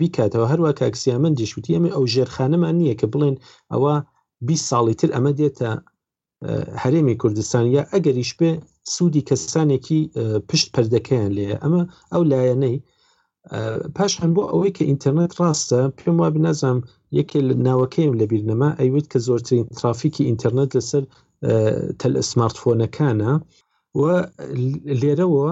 [0.00, 3.36] بیکاتەوە هەروە کاکسسیامەند دیشوتی ئەمە ئەو ژێرخانەمان نییە کە بڵێن
[3.72, 3.94] ئەوە
[4.48, 5.70] 20 ساڵی تر ئەمە دێتە
[6.82, 8.50] هەرێمی کوردستان یا ئەگەریش بێ
[8.94, 10.00] سوودی کەسانێکی
[10.48, 11.82] پشت پردەکەیان لێ ئەمە
[12.12, 12.76] ئەو لایەنەی
[13.96, 16.80] پاش هەم بۆ ئەوەی کە ئینتەرنێت ڕاستە پێم وا بنەزانم
[17.18, 21.02] یەکێ ناوەکەیم لە بیرنەما ئەیوت کە زۆرترین ترافیکی ئینتەرنێت لەسەر
[22.00, 23.32] تەل سمارتفۆنەکانە
[25.00, 25.48] لێرەوە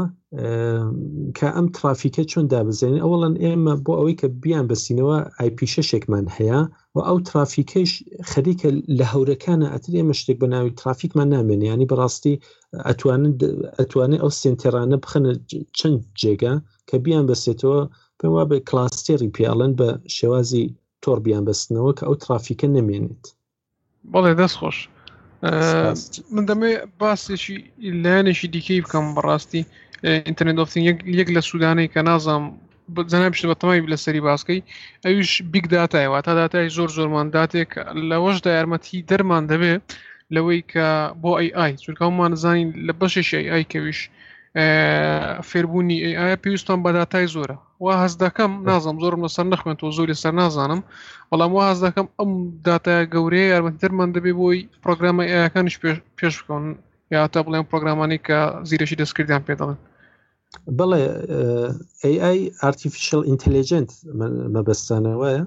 [1.38, 6.60] کە ئەم ترافیکە چۆن دابزێنین ئەوڵەن ئێمە بۆ ئەوەی کە بیان بەسینەوە آیP شەشێکمان هەیە
[6.94, 7.90] و ئەو ترافیکەش
[8.30, 8.68] خەریکە
[8.98, 12.34] لە هەورەکانە ئەتر ئێمە شتێک بە ناوی ترافیکمان نامێنێ ینی بەڕاستی
[13.80, 15.32] ئەتوانێت ئەو سنتێرانە بخەنە
[15.78, 16.54] چەند جێگا
[16.88, 17.80] کە بیان بەسێتەوە
[18.18, 20.66] پێم وا بە کلاستێری پیاڵەن بە شێوازی
[21.04, 23.24] تۆربیان بەستنەوە کە ئەو ترافیکە نەمێنێت
[24.12, 24.78] بەڵێ دەستخۆش
[26.36, 27.56] من دەمێ باسێکی
[28.02, 29.62] لایەنێکی دیکەی بکەم بەڕاستی
[30.26, 30.82] ئینتەرنێت دۆفتین
[31.20, 32.44] یەک لە سوودانەی کە نازام
[33.10, 34.60] جەنابش بە تەمای لەسەری باسکەی
[35.04, 37.70] ئەوش بیگ دااتایەوە تا دااتای زۆر زۆرمان داتێک
[38.10, 39.82] لەوەشدا یارمەتی دەرمان دەبێت
[40.34, 40.86] لەوەی کە
[41.22, 44.00] بۆ ئای چونکەمان زانین لە بەشێش ئای کەویش
[45.50, 50.16] فێربوونی ئای پێویستان بەداتای زۆرە وا هەز دەکەم نازم زۆرم لە سەر نەخوێن تۆ زۆری
[50.22, 50.80] سەر نازانم
[51.30, 52.30] بەڵام وا هەز دەکەم ئەم
[52.66, 55.74] دااتای گەورەیە یارمەترمان دەبێ بۆی پرۆگرامە ئایەکانش
[56.18, 56.64] پێش بکەون
[57.14, 58.38] یاتا بڵێن پرۆگرامانی کە
[58.68, 59.80] زیرەشی دەستکردیان پێدەڵێن
[60.78, 61.02] بڵێ
[62.14, 62.38] AI
[62.70, 63.90] artificial intelligent
[64.54, 65.42] مەبستانە وایە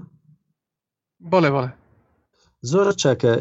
[1.32, 1.70] بڵێ بڵێ
[2.72, 3.34] زۆرە چاکە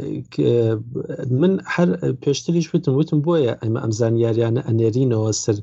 [1.41, 1.89] من هەر
[2.23, 5.57] پێشتریش وتم وتم بۆیە ئەمە ئەمزان یاریانە ئەنێرینەوە سەر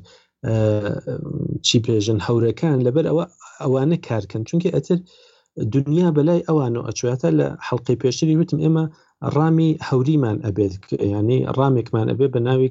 [1.66, 3.24] چی پێژن هەورەکان لەبەر ئەوە
[3.62, 4.98] ئەوانە کارکەن چونکە ئەتر
[5.74, 8.84] دنیا بەلای ئەوان و ئەچواتە لە حڵلقی پێشتری وتم ئێمە
[9.36, 10.74] ڕامی هەوریمان ئەبێت
[11.16, 12.68] ینی ڕامێکمان ئەبێ بە ناوی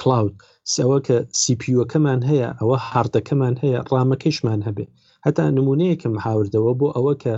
[0.00, 0.34] کلااود
[0.74, 4.84] سەوە کە سیپیوەکەمان هەیە ئەوە هاردەکەمان هەیە ڕامەکەشمان هەبێ
[5.26, 7.34] هەتا نمونەیەکم هاوردەوە بۆ ئەوە کە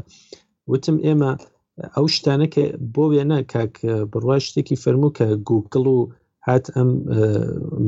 [0.70, 1.30] وتم ئێمە
[1.94, 2.64] ئەو شتانە کە
[2.94, 3.74] بۆ وێنە کاک
[4.12, 6.00] بڕوا شتێکی فەرموو کە گوگڵ و
[6.52, 6.90] هات ئەم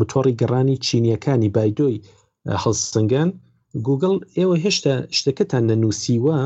[0.00, 1.96] متۆری گەڕانی چینیەکانی بایدۆی
[2.62, 3.28] هەڵسەنگان
[3.86, 6.36] گوگل ئێوە هێشتا شتەکەتان نەنووسیوە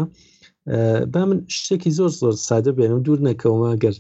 [1.13, 3.97] با من شتێکی زۆر زۆر سادە بێنم دوور نەکەوماگەر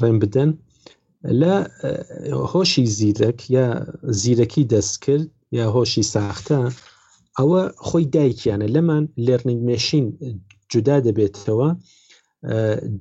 [0.00, 0.50] ڕێم بدەن
[1.40, 1.54] لە
[2.52, 3.66] هۆشی زیرەک یا
[4.20, 5.26] زیرەکی دەستکرد
[5.58, 6.58] یا هۆشی ساختە
[7.38, 10.06] ئەوە خۆی دایکیانە لەمان لێرننگ مێشین
[10.72, 11.68] جودا دەبێتەوە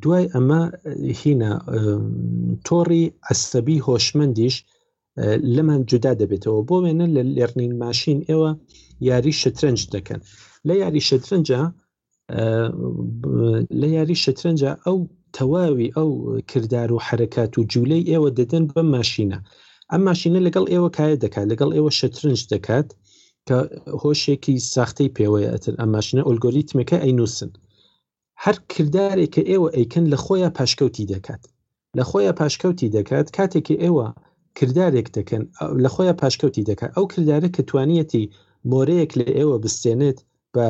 [0.04, 0.62] دوای ئەمە
[1.22, 1.54] هینە
[2.68, 4.56] تۆڕی ئەسەبی هۆشمەندیش
[5.56, 8.50] لەمان جودا دەبێتەوە بۆ وێنە لە لێرنین ماشین ئێوە
[9.10, 10.22] یاری شترنج دەکەن
[10.68, 11.62] لە یاری شترنجە
[13.82, 14.98] لە یاری شترنجە ئەو
[15.38, 16.10] تەواوی ئەو
[16.52, 19.40] کردار و حرکات و جوولەی ئێوە دەدەن بە ماشینە
[19.92, 22.88] ئەم ماشینە لەگەڵ ئێوە کایە دەکات لەگەڵ ئێوە شترنج دەکات
[23.48, 23.58] کە
[24.04, 27.50] هۆشێکی ساختەی پێوەیە ئەتر ئەم ماشینە ئۆلگۆریتمەکە ئەینوسن
[28.46, 31.42] هەر کردارێک کە ئێوە ئەیکن لە خۆیان پاشکەوتی دەکات
[31.98, 34.08] لە خۆیان پاشکەوتی دەکات کاتێکی ئێوە
[34.58, 35.44] کردارێک دەکەن
[35.84, 38.24] لە خۆیان پاشکەوتی دەکات ئەو کردارە کە توانیەتی
[38.72, 40.20] مۆرەیەک لە ئێوە بستێنێت
[40.56, 40.68] بە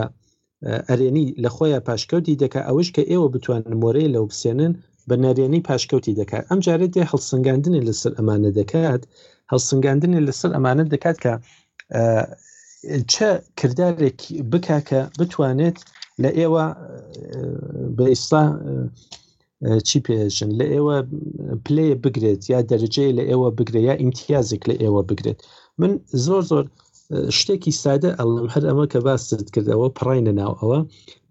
[0.89, 4.73] ئەرێنی لە خۆیان پاشکەوتی دەکات ئەوش کە ئێوە بتوانن مۆرەی لەو بسێنن
[5.09, 9.01] بە نەرێنی پاشکەوتی دەکات ئەم جارێت دێ هەڵسەنگاندنی لەسەر ئەمانە دەکات
[9.51, 11.33] هەڵسەنگاندنی لەسەر ئەمانە دەکات کە
[13.13, 13.27] چه
[13.59, 14.19] کردارێک
[14.51, 15.77] بک کە بتوانێت
[16.23, 16.65] لە ئێوە
[17.97, 18.43] بە ئیستا
[19.87, 20.97] چی پێژن لە ئێوە
[21.65, 25.39] پلێ بگرێت یا دەرجەیە لە ئێوە بگرێت یا ئیمتیازێک لە ئێوە بگرێت
[25.81, 25.91] من
[26.25, 26.65] زۆر زۆر
[27.37, 30.79] شتێکی سادە ئەڵم هەر ئەمە کە باست کردەوە پڕینە ناو ئەوە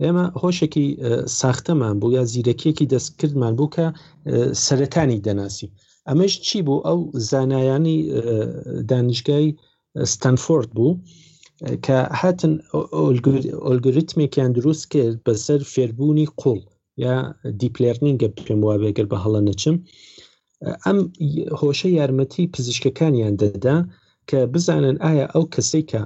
[0.02, 0.86] ئێمە هۆشێکی
[1.40, 3.86] ساختەمان بوو یا زیرەکیەکی دەستکردمان بوو کە
[4.64, 5.68] سەرەتانی دەناسی
[6.08, 6.98] ئەمەش چی بوو ئەو
[7.30, 7.98] زانایانی
[8.90, 9.46] دانیشگای
[10.12, 10.92] ستەنفۆرد بوو
[11.84, 12.52] کە هاتن
[12.98, 16.60] ئۆلگوریتمێکیان دروست کرد بەسەر فێربوونی قوڵ
[17.04, 17.14] یا
[17.60, 19.76] دیپلێرنینگە پێم وابێ گەر بە هەڵە نەچم
[20.84, 20.98] ئەم
[21.60, 23.76] هۆشە یارمەتی پزیشکەکانیان دەدا
[24.28, 26.00] کە بزانن ئایا ئەو کەسەی کە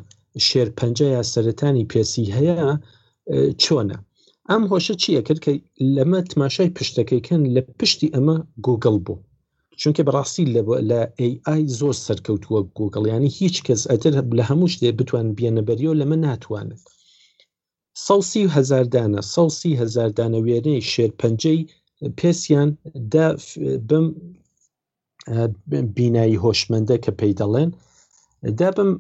[0.47, 2.69] شێر پنج یا سەرەتانی پێسی هەیە
[3.63, 3.97] چۆنە
[4.51, 5.53] ئەم هۆشە چییە کرد کە
[5.95, 8.37] لەمە تماشای پشتەکەیکەن لە پشتی ئەمە
[8.67, 9.19] گوگل بوو
[9.83, 10.45] چونکە بەڕاستی
[10.91, 16.21] لە AI زۆر سەرکەوتووە گوگڵیانی هیچ کەس ئەتر لە هەموو شتێ بتوان بێنەبەریەوە لە من
[16.27, 16.83] ناتوانێت
[18.07, 21.61] سەسی هزاردانە سەسی هزاردانە وێنەی شێر پەنجەی
[22.19, 22.71] پێسیان
[23.13, 23.27] دا
[23.89, 24.07] بم
[25.97, 27.71] بینایی هۆشمەندە کە پێی دەڵێن
[28.61, 28.91] دا بم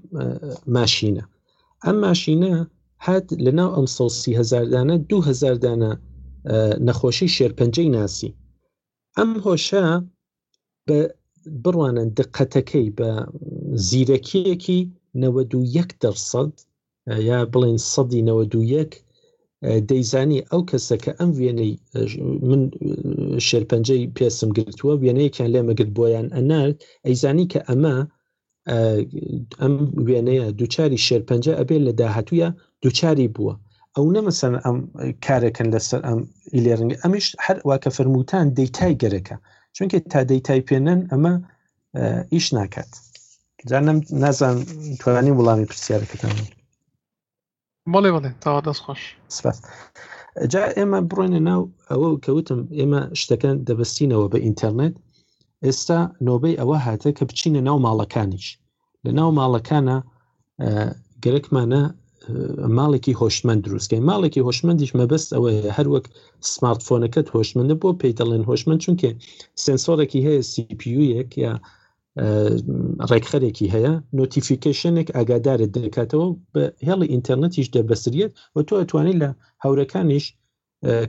[0.76, 1.24] ماشینە
[1.84, 2.52] ئەم ماشینە
[3.06, 5.90] هات لەناو ئەم سەسی هزاردانە دو هزاردانە
[6.86, 8.30] نەخۆشی شێرپەنجەی ناسی
[9.16, 9.84] ئەم هۆشە
[10.88, 10.98] بە
[11.64, 13.10] بڕوانن دقەتەکەی بە
[13.88, 14.80] زیرەکیەکی
[15.22, 16.54] نەوە دو یەک دەرسەد
[17.30, 18.92] یا بڵێن سەدی نەوە دو یەک
[19.90, 21.72] دەیزانی ئەو کەسە کە ئەم وێنەی
[22.48, 22.62] من
[23.48, 26.72] شێرپەنجەی پێسم گرتووە وێنەیەکیان لێمەگرت بۆیان ئەنال
[27.06, 27.96] ئەیزانی کە ئەمە
[29.62, 29.74] ئەم
[30.08, 32.48] وێنەیە دووچاری شێرپەنجە ئەبێ لە داهاتویە
[32.82, 33.54] دووچاری بووە
[33.96, 34.78] ئەو نەمەسەن ئەم
[35.24, 36.20] کارەکەن لەسەر ئەم
[36.54, 39.36] ئیلێرنگ ئەمیش هەر واکە فرموتان دەیتای گەرەکە
[39.76, 41.32] چونکە تا دەیتای پێێنن ئەمە
[42.34, 42.90] ئیش ناکات
[43.70, 44.56] جانم نازان
[45.00, 46.32] توانانی وڵامی پرسیارەکەتان
[47.92, 49.02] بەڵێ بڵێ تا دەست خۆش
[49.36, 49.56] سپاس
[50.52, 54.94] جا ئێمە بڕۆینە ناو ئەوە کەوتم ئێمە شتەکەن دەبستینەوە بە ئینتەرنێت
[55.64, 58.46] ئێستا نۆبەی ئەوە هاتە کە بچینە ناو ماڵەکانیش
[59.04, 59.96] لە ناو ماڵەکانە
[61.24, 61.82] گەرەکمانە
[62.78, 66.04] ماڵێکی هۆشمەند دروستکەی ماڵێکی هۆشمەندیش مەبست ئەوەیە هەر وەک
[66.54, 69.08] سمارتفۆنەکەت هۆشمەندە بۆ پێی دەڵێن هۆشمەند چونکە
[69.64, 71.52] سنسۆرێکی هەیە سیPUەک یا
[73.10, 79.30] ڕێکخەرێکی هەیە نۆتیفیکیشنێک ئاگادارت دەکاتەوە بە هێڵی ئینتەرنەتیش دەبەسریت و تۆ ئەتوانیت لە
[79.64, 80.24] هەورەکانیش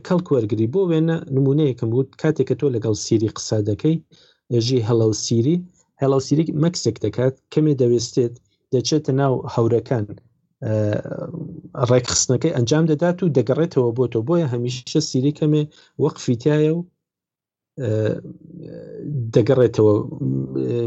[0.07, 3.95] کەڵک وەرگری بۆ وێنە نمونەیەکم بود کاتێک کە تۆ لەگەڵ سیری قسە دەکەی
[4.65, 5.55] ژی هەڵەو سیری
[6.01, 8.33] هەڵاو سیری مەکسێک دەکات کەمێ دەوێستێت
[8.73, 10.05] دەچێتە ناو هەورەکان
[11.91, 15.63] ڕێکخستنەکەی ئەنجام دەدات و دەگەڕێتەوە بۆ تۆ بۆیە هەمیشە سیری کەمێ
[16.03, 16.79] وەقفیتایە و
[19.35, 19.93] دەگەڕێتەوە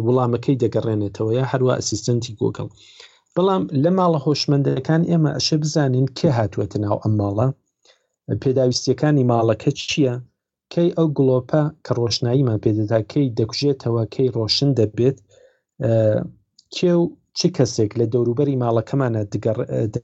[0.07, 2.69] وڵامەکەی دەگەڕێنێتەوە یا هەروە ئەسیستنتی گۆکەڵ
[3.35, 7.49] بەڵام لە ماڵە هۆشمەندەکان ئێمە ئەشە بزانین کێ هاتووەتە ناو ئەم ماڵە
[8.43, 10.15] پێداویستیەکانی ماڵەکە چییە
[10.75, 15.19] کەی ئەو گلۆپە کە ڕۆشناییمان پێدەدا کەی دەکوژێتەوە کەی ڕۆشن دەبێت
[16.77, 17.03] کێ و
[17.39, 19.23] چ کەسێک لە دەوروبەری ماڵەکەمانە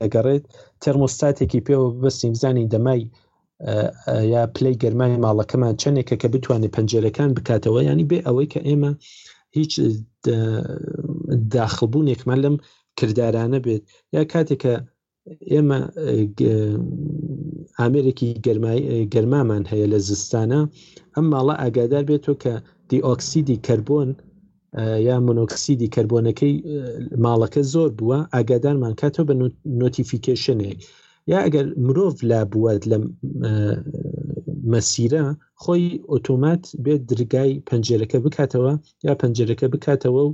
[0.00, 0.44] دەگەڕێت
[0.82, 3.02] تەرمۆستاتێکی پێوە ببستیم زانی دەمای
[4.34, 8.92] یا پلی گەرمای ماڵەکەمان چندێکە کە بتوانێت پەنجەرەکان بکاتەوە ینی بێ ئەوەی کە ئێمە
[9.56, 9.72] هیچ
[11.54, 12.56] داخبوونێکمان لەم
[12.98, 13.82] کردارانە بێت
[14.16, 14.74] یا کاتێکە
[15.52, 15.78] ئێمە
[17.80, 18.28] ئامرێکی
[19.14, 20.60] گەرمامان هەیە لە زستانە
[21.14, 22.54] ئەم ماڵە ئاگادار بێتەوە کە
[22.90, 24.10] دیئۆکسیدی کەربۆن
[24.78, 26.54] یا مۆنۆکسیدی کەربوونەکەی
[27.24, 29.34] ماڵەکە زۆر بووە ئاگادارمان کاتەوە بە
[29.82, 30.78] نۆتیفیکیشنێک
[31.32, 32.98] یا ئەگەر مرۆڤ لا بووات لە
[34.72, 35.24] مەسیرە
[35.62, 38.72] خۆی ئۆتۆمات بێت درگای پەنجێرەکە بکاتەوە
[39.06, 40.30] یا پەنجێرەکە بکاتەوە و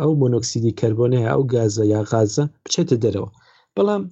[0.00, 3.30] ئەو مۆنۆکسیدی کەربۆنەیە ئەو گازە یا غازە بچێتە دەرەوە
[3.74, 4.02] بەڵام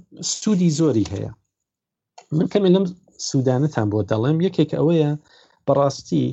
[0.41, 1.31] سوودی زۆری هەیە
[2.37, 2.85] من کەمێ لەم
[3.29, 5.11] سوودانەتان بۆ دەڵێم یەکێک ئەوەیە
[5.67, 6.27] بەڕاستی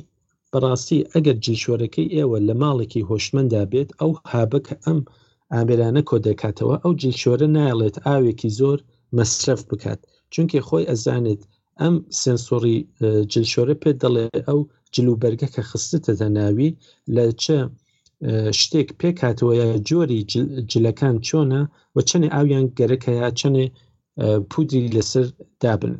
[0.56, 4.98] بەڕاستی ئەگەر جیشۆرەکەی ئێوە لە ماڵێکی هۆشمەدا بێت ئەو هابک ئەم
[5.52, 8.78] ئامرانە کۆدەکاتەوە ئەو جیشۆرە نایڵێت ئاوێکی زۆر
[9.16, 10.00] مەسرف بکات
[10.32, 11.42] چونکە خۆی ئەزانێت
[11.80, 12.76] ئەم سنسۆری
[13.32, 14.58] جلشۆرە پێ دەڵێ ئەو
[14.94, 16.70] جلوبەرگە کە خستتە ناوی
[17.14, 17.58] لە چە
[18.60, 19.52] شتێک پێکاتەوە
[19.88, 20.20] جۆری
[20.70, 21.60] جلەکان چۆنە
[21.94, 23.64] و چنێ ئاویان گەرەکە یا چنێ
[24.50, 25.26] پودری لەسەر
[25.62, 25.94] دابن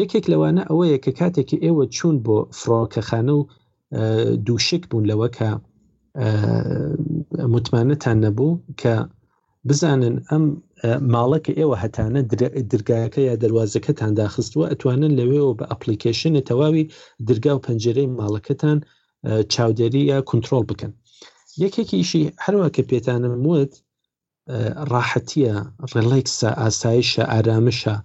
[0.00, 3.44] یەکێک لەوانە ئەوەیە کە کاتێکی ئێوە چوون بۆ فڕۆکەخانە و
[4.46, 5.48] دووشک بوون لەوە کە
[7.54, 8.94] متمانەتان نەبوو کە
[9.68, 10.44] بزانن ئەم
[11.14, 12.20] ماڵەکە ئێوە هەتانە
[12.70, 16.84] دررگایەکە یا دەواازەکەتان داخستووە ئەتوانن لەوێەوە بە ئەپلیکیشنە تەواوی
[17.28, 18.78] دررگا و پەنجەرەی ماڵەکەتان
[19.52, 20.92] چاودێری یا کنترۆل بکەن
[21.62, 23.72] یەکێکیشی هەروە کە پێتانم وت
[24.92, 25.54] ڕاحەتیە
[25.94, 27.96] ڕلێکسە ئاسایشە ئارامشە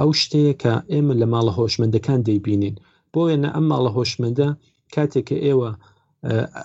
[0.00, 2.76] ئەو شتەیە کە ئێمە لە ماڵە هۆشمەندەکان دەیبینین
[3.12, 4.48] بۆ وێنە ئەم ماڵە هۆشمەندە
[4.94, 5.70] کاتێککە ئێوە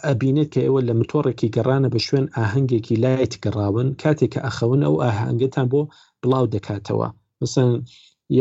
[0.08, 5.68] ئەبینێت کە ئێوە لە متۆڕێکی گەڕانە بە شوێن ئاهنگێکی لایەت گەڕاون کاتێککە ئەخەون ئەو ئاهنگتان
[5.74, 5.82] بۆ
[6.22, 7.08] بڵاو دەکاتەوە
[7.42, 7.68] مثلا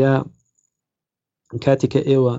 [0.01, 0.13] یا
[1.65, 2.35] کاتێککە ئێوە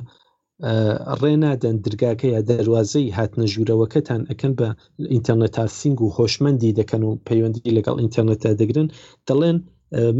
[1.22, 4.68] ڕێنادەن درگاکە یا دەواازەی هاتنە ژوورەوەکەتان ئەەکەن بە
[5.12, 8.88] ئینتەرنێتا سنگ و هۆشمەندی دەکەن و پەیوەندی لەگەڵ ئینتەرنێتە دەگرن
[9.28, 9.58] دەڵێن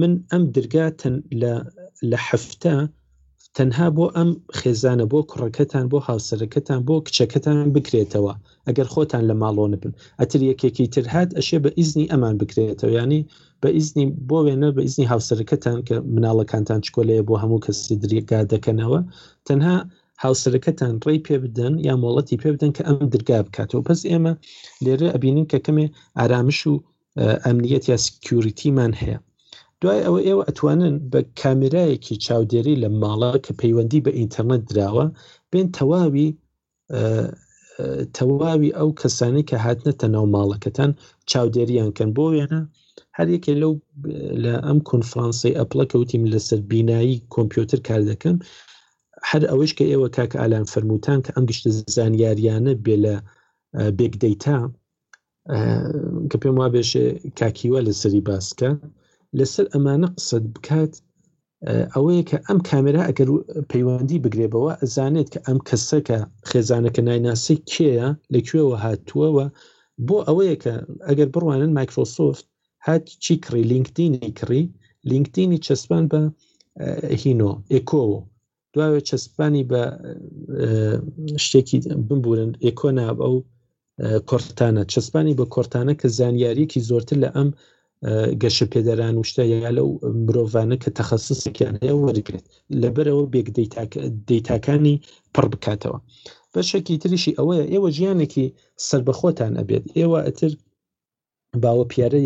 [0.01, 1.53] من ئەم درگاتن لە
[2.11, 2.75] لە حفتە
[3.57, 8.33] تەنها بۆ ئەم خێزانە بۆ کوڕەکەتان بۆ هاوسەرەکەتان بۆ کچەکەتان بکرێتەوە
[8.67, 13.21] ئەگەر خۆتان لە ماڵۆ نبن ئەتر یەکێکی تر هاات ئەشێ بە ئیزنی ئەمان بکرێتەوە ینی
[13.63, 19.01] بە ئیزنی بۆ وێنە بە ئیزنی هاوسەرەکەتان کە مناڵەکانتان چکۆلەیە بۆ هەموو کەسی درێگا دەکەنەوە
[19.47, 19.77] تەنها
[20.23, 24.33] هاوسەرەکەتان ڕێی پێ بدەن یا مۆڵەتی پێ بدەن کە ئەم دررگا بکاتەوە پس ئێمە
[24.85, 25.87] لێرە ئەبینین کە کەمێ
[26.19, 26.75] ئارامش و
[27.45, 29.19] ئەمنیەت یا سکیوریتیمان هەیە
[29.85, 35.07] دوای ئەوە ئێوە ئەتوانن بە کامرایەکی چاودێری لە ماڵە کە پەیوەندی بە ئینتەرنێت دراوە
[35.53, 36.29] بێن تەواوی
[38.19, 40.91] تەواوی ئەو کەسانی کە هاتنەتە ناو ماڵەکەتان
[41.31, 42.61] چاودێریانکەن بۆ وێنە
[43.19, 43.73] هەرێکێ لەو
[44.45, 48.37] لە ئەم کنفرانسی ئەپڵە کەوتیم لەسەر بینایی کۆمپیوتر کار دەکەم
[49.31, 51.65] هەر ئەوش کە ئێوە کاکە ئالان فرمووتان کە ئەم گشت
[51.97, 53.15] زانیاریانە بێ لە
[53.99, 54.59] بێکدەیتا
[56.31, 57.07] کە پێم وابێشێ
[57.39, 58.71] کاکیوە لە سەری باسکە
[59.41, 60.93] لەسەر ئەمانە قسەت بکات
[61.95, 63.29] ئەوەیە کە ئەم کامرا ئەگەر
[63.71, 66.19] پەیوەندی بگرێبەوە ئەزانێت کە ئەم کەسە کە
[66.51, 69.47] خێزانەکە نایناسی کێە لەکوێوە هاتووەوە
[70.07, 70.73] بۆ ئەوەیە کە
[71.09, 72.45] ئەگەر بڕوانن مایکرۆسۆفت
[72.87, 74.63] هات چی کڕی لینکدینی کڕی
[75.11, 76.21] لینکدینی چەسبان بە
[77.23, 78.19] هینۆ ئێکۆوە
[78.75, 79.83] دواوە چەسبانی بە
[81.47, 81.79] شتێکی
[82.09, 83.37] بمبورن ئێکۆ ناب ئەو
[84.29, 87.51] کورتانە چەسبانی بە کورتانە کە زانیاریەکی زۆرتر لە ئەم
[88.43, 89.89] گەشە پێدەران وشتەیە لەو
[90.25, 92.45] مرۆڤانە کە تەخصسێکیان هەیە وەرگێت
[92.83, 93.49] لەبەرەوە بێک
[94.29, 94.97] دەیتاکانی
[95.35, 95.99] پڕ بکاتەوە
[96.53, 98.47] بەشێکی تریشی ئەوەیە ئێوە ژیانێکی
[98.89, 100.53] سربەخۆتان ئەبێت ئێوە ئەتر
[101.63, 102.19] باوە پیارە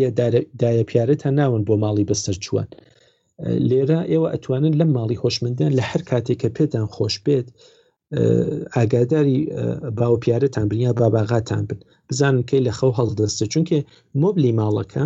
[0.61, 2.69] دایە پیارەتان ناون بۆ ماڵی بەسەر چوان
[3.69, 7.47] لێرە ئێوە ئەتوانن لەم ماڵی خۆشمندان لە هەر کاتێک کە پێتان خۆش بێت
[8.77, 9.39] ئاگاداری
[9.99, 11.79] باو پیارەتان بنیا باباغاتان بن
[12.09, 13.77] بزانن کەی لە خەو هەڵدەستە چونکە
[14.23, 15.03] مۆبلی ماڵەکە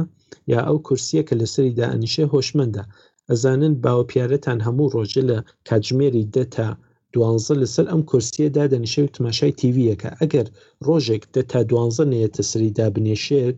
[0.53, 2.83] یا ئەو کورسیە کە لەسری دائنیشە هۆشمەندە
[3.29, 6.67] ئەزانن باوە پیارەتان هەموو ڕۆژە لە کاتژمێری دە تا
[7.13, 10.47] دوانزە لەسەر ئەم کورسیەدا دەنیشە تماشای تیویەکە ئەگەر
[10.87, 13.57] ڕۆژێک دە تا دوانزە نەیەتە سریدا بنیێشێت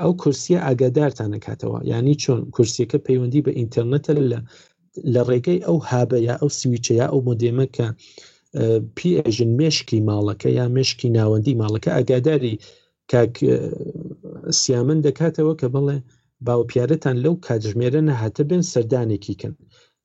[0.00, 4.38] ئەو کورسیە ئاگادارتان نکاتەوە ینی چۆن کورسیەکە پەیوەندی بە ئینتەرنێتە لە
[5.14, 7.88] لە ڕێگەی ئەو هابە یا ئەو سویچە یا ئەو مدێمەکە
[8.98, 12.54] پێژن مشکی ماڵەکە یا مشکی ناوەندی ماڵەکە ئاگاداری
[13.12, 13.34] کاک
[14.60, 15.98] سیامن دەکاتەوە کە بڵێ
[16.46, 19.52] باو پیارەتان لەو کاتژمێرە نەهاتە بن سەردانێکی کن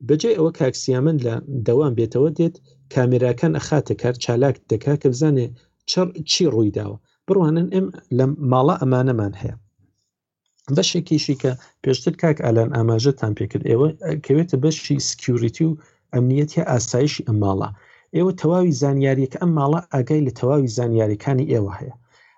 [0.08, 1.34] بەجێ ئەوە کاکسیامن لە
[1.68, 2.56] دەوام بێتەوە دێت
[2.94, 5.48] کامێراکان ئەخاتە کار چالاک دەکا کە بزانێ
[5.92, 7.86] چڕ چی ڕوویداوە بڕوانن ئەم
[8.18, 9.56] لە ماڵە ئەمانەمان هەیە
[10.76, 11.52] بەشێکیشی کە
[11.84, 13.88] پێشتر کاک ئالان ئاماژەتان پێکرد ئێوە
[14.26, 15.72] کەوێتە بەشی سکیوریتی و
[16.14, 17.70] ئەمنیەتی ئاسایشی ئەماڵە
[18.18, 21.94] ئێوە تەواوی زانیاریەکە ئەم ماڵە ئاگای لە تەواوی زانیاریەکانی ئێوە هەیە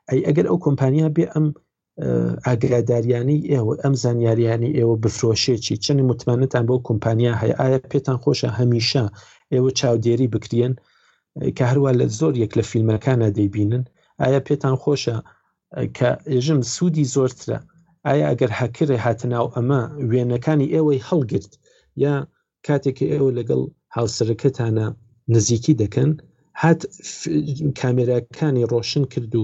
[0.10, 1.48] ئەی ئەگەر ئەو کۆمپانیا بێ ئەم
[2.48, 9.04] ئاگاداریانی ئێوە ئەم زانیاریانی ئێوە بفرۆشێکی چەند متمانەتان بۆ کۆمپانیا هەیە ئایا پێتان خۆشە هەمیشە
[9.54, 10.74] ئێوە چاودێری بکرێن
[11.58, 13.84] کە هەروە لە زۆر یەک لە فیلمەکانە دەیبینن
[14.22, 15.18] ئایا پێتان خۆشە
[15.98, 17.60] کە ئێژم سوودی زۆرترە
[18.08, 19.82] ئایا ئەگەر حەکرێ هاتنناو ئەمە
[20.12, 21.52] وێنەکانی ئێوەی هەڵگرت
[22.06, 22.16] یا
[22.68, 23.62] کاتێک ئێوە لەگەڵ
[23.96, 24.88] هاوسەرەکەتانە
[25.36, 26.10] نزیکی دەکەن
[26.64, 26.80] هات
[27.80, 29.44] کامێراکانی ڕۆشن کرد و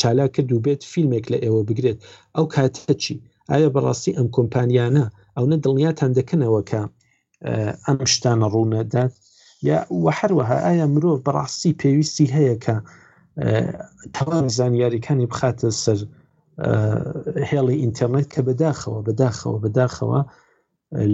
[0.00, 1.98] چالا کرد و بێت فیلمێک لە ئێوە بگرێت
[2.36, 3.14] ئەو کاتە چی
[3.50, 5.04] ئایا بەڕاستی ئەم کۆمپانیانە
[5.36, 6.82] ئەو نە دڵنیاتان دەکەنەوەکە
[7.86, 9.12] ئەم شتانە ڕوونەدات
[9.68, 12.76] یا وە هەروەها ئایا مرۆڤ بەڕاستی پێویستی هەیە کە
[14.14, 15.98] تەوان زانیاریەکانی بخاتە سەر
[17.50, 20.20] هێڵی ئینتەرنێت کە بەداخەوە بەداخەوە بەداخەوە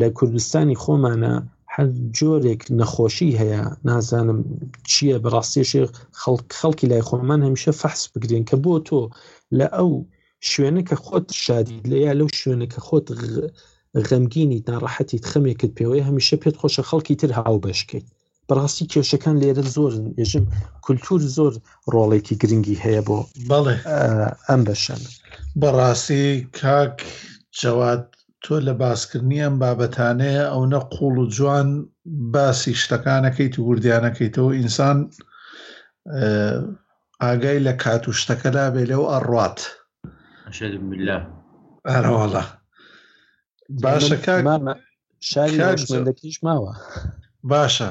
[0.01, 1.35] لە کوردستانی خۆمانە
[1.76, 1.86] هەر
[2.18, 4.38] جۆرێک نەخۆشی هەیە نازانم
[4.90, 5.82] چییە بەڕاستێشی
[6.60, 9.00] خەڵکی لای خۆمان هەمیشە فەحس بگرین کە بۆ تۆ
[9.58, 9.90] لە ئەو
[10.50, 13.06] شوێنە کە خۆت شادید لە یا لەو شوێنەکە خۆت
[14.08, 18.06] غەمگینی ناڕەحەتی خەمێکت پێوەیە هەمیشە پێت خۆشە خەڵکی تر هاو بەشکیت
[18.48, 20.44] بەڕاستی کێشەکان لێرە زۆرن ێژم
[20.84, 21.52] کولتور زۆر
[21.92, 23.18] ڕۆڵێکی گرنگی هەیە بۆ
[23.50, 23.76] بەڵێ
[24.48, 25.02] ئەم بەشان
[25.60, 26.24] بەڕاستی
[26.60, 26.96] کاک
[27.60, 28.05] جەوات
[28.47, 31.68] تۆ لە باسکردنی ئەم بابەتانەیە ئەو نە قوڵ و جوان
[32.34, 34.99] باسی شتەکانەکەیت و وردیانەکەیتەوە ئینسان
[37.23, 39.58] ئاگای لە کات و شتەکەدا بێ لەو ئەڕات
[41.92, 42.44] ئەرواڵە
[43.84, 46.73] باشەکەشاریشمەندەکیش ماوە
[47.50, 47.91] باشە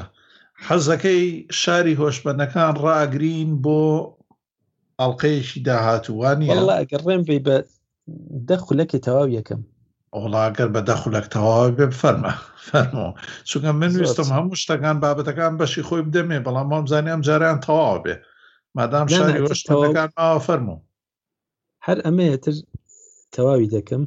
[0.66, 1.22] حەزەکەی
[1.60, 3.82] شاری هۆشببندەکان ڕاگرین بۆ
[5.00, 6.48] ئەڵلقەیەشی داهاتوانی
[6.80, 7.56] ئەگەڕێم پێی بە
[8.48, 9.62] دەخولەکی تەواو یەکەم
[10.20, 12.32] ئۆڵاگەر بە دەخولک تەواوی بێ فەرمە
[12.68, 13.12] فەرمەوە
[13.48, 18.14] چونکە من ویستم هەموو شتەکان بابەتەکان بەشی خۆی بدەمێ بەڵام مام زانیم جاریان تەواو بێ
[18.76, 20.76] مادام شارەکان ئاوا فەرمو
[21.86, 22.54] هەر ئەمەیەتر
[23.34, 24.02] تەواوی دەکەم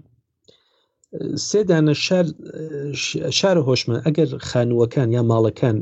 [1.50, 1.94] سێدانە
[3.40, 5.78] شار هۆشمە ئەگەر خانووەکان یا ماڵەکان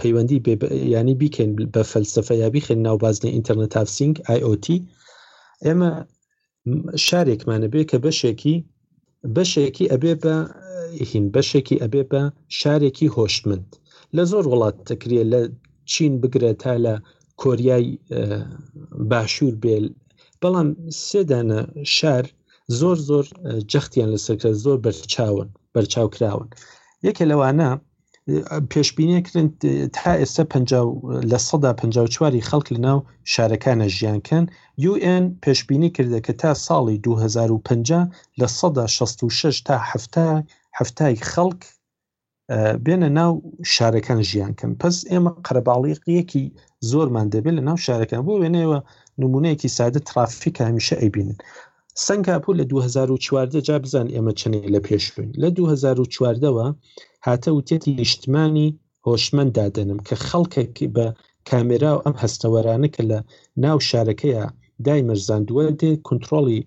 [0.00, 0.38] پەیوەندی
[0.94, 4.64] ینی بیکەین بە فەلسفە یا بیخێن ناوبازنی ئینتەرنێت تافسینگ آیOT
[5.64, 5.90] ئێمە
[7.08, 8.56] شارێکمانە بێ کە بەشێکی
[9.34, 10.36] بەشێکی ئەبێ بە
[11.10, 12.22] هین بەشێکی ئەبێ بە
[12.58, 13.68] شارێکی هۆشتمند
[14.16, 15.40] لە زۆر وڵات تەکرێت لە
[15.92, 16.94] چین بگرێت تا لە
[17.42, 17.84] کۆریای
[19.10, 19.86] باشوور بێل
[20.40, 20.68] بەڵام
[21.06, 21.60] سێدانە
[21.96, 22.24] شار
[22.80, 23.26] زۆر زۆر
[23.72, 26.48] جەختیان لەسەرکە زۆر بەرچاون بەرچاوکراون
[27.06, 27.70] یەکە لەوانە
[28.72, 29.46] پێشببینیەکردن
[29.96, 30.44] تا ئێستا
[31.30, 32.98] لە سەدا 54واری خەڵک لە ناو
[33.32, 34.44] شارەکانە ژیانکەن
[34.90, 39.76] UN پێشببینی کردە کە تا ساڵی 2050 لە 16 تا
[40.78, 41.60] هەفتای خەڵک
[42.84, 43.32] بێنە ناو
[43.74, 46.44] شارەکان ژیان کەم پس ئێمە قەرباڵیقیەکی
[46.90, 48.78] زۆرمان دەبێت لە ناو شارەکان بۆ وێنەوە
[49.22, 51.38] نمونەیەکی سادە ترافیک هەمیشە ئەیبینن
[52.06, 56.66] سنگاپور لە 2014 جا بزان ئێمە چنێ لە پێشبوون لە 2014ەوە
[57.26, 61.06] هاتە وتێتی نیشتمانی هۆشمەندادەنم کە خەڵکێکی بە
[61.48, 63.18] کامێرا و ئەم هەستەوەرانە کە لە
[63.64, 64.46] ناو شارەکەیە
[64.88, 66.58] دایمە زاندووە دێ کنترۆلی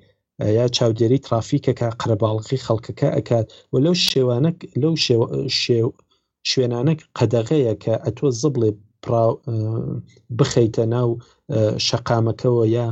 [0.60, 4.94] یا چاودێری ترافیکەکە قەرباڵقی خەڵکەکە ئەکات و لەو شێوانە لەو
[6.52, 8.70] شوێنانەك قەدەغەیە کە ئەتۆ زبڵێ
[10.38, 11.10] بخەیتە ناو
[11.88, 12.88] شەقامەکەەوە یا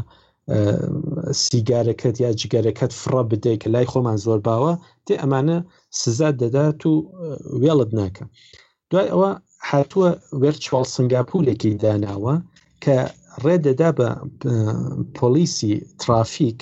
[1.44, 4.74] سیگارەکەت یا جگەرەکەت فڕە بدەیت کە لای خۆمان زۆر باوە
[5.06, 5.58] تێ ئەمانە
[6.00, 6.94] سزاد دەدات و
[7.64, 8.26] وێڵت ناکە
[8.92, 9.32] دوای ئەوە
[9.70, 10.10] هاتووە
[10.42, 12.36] وەرچوال سنگاپولێکی داناوە
[12.84, 12.96] کە
[13.46, 14.10] ڕێدەدا بە
[15.18, 16.60] پۆلیسی ترافیک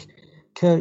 [0.57, 0.71] کە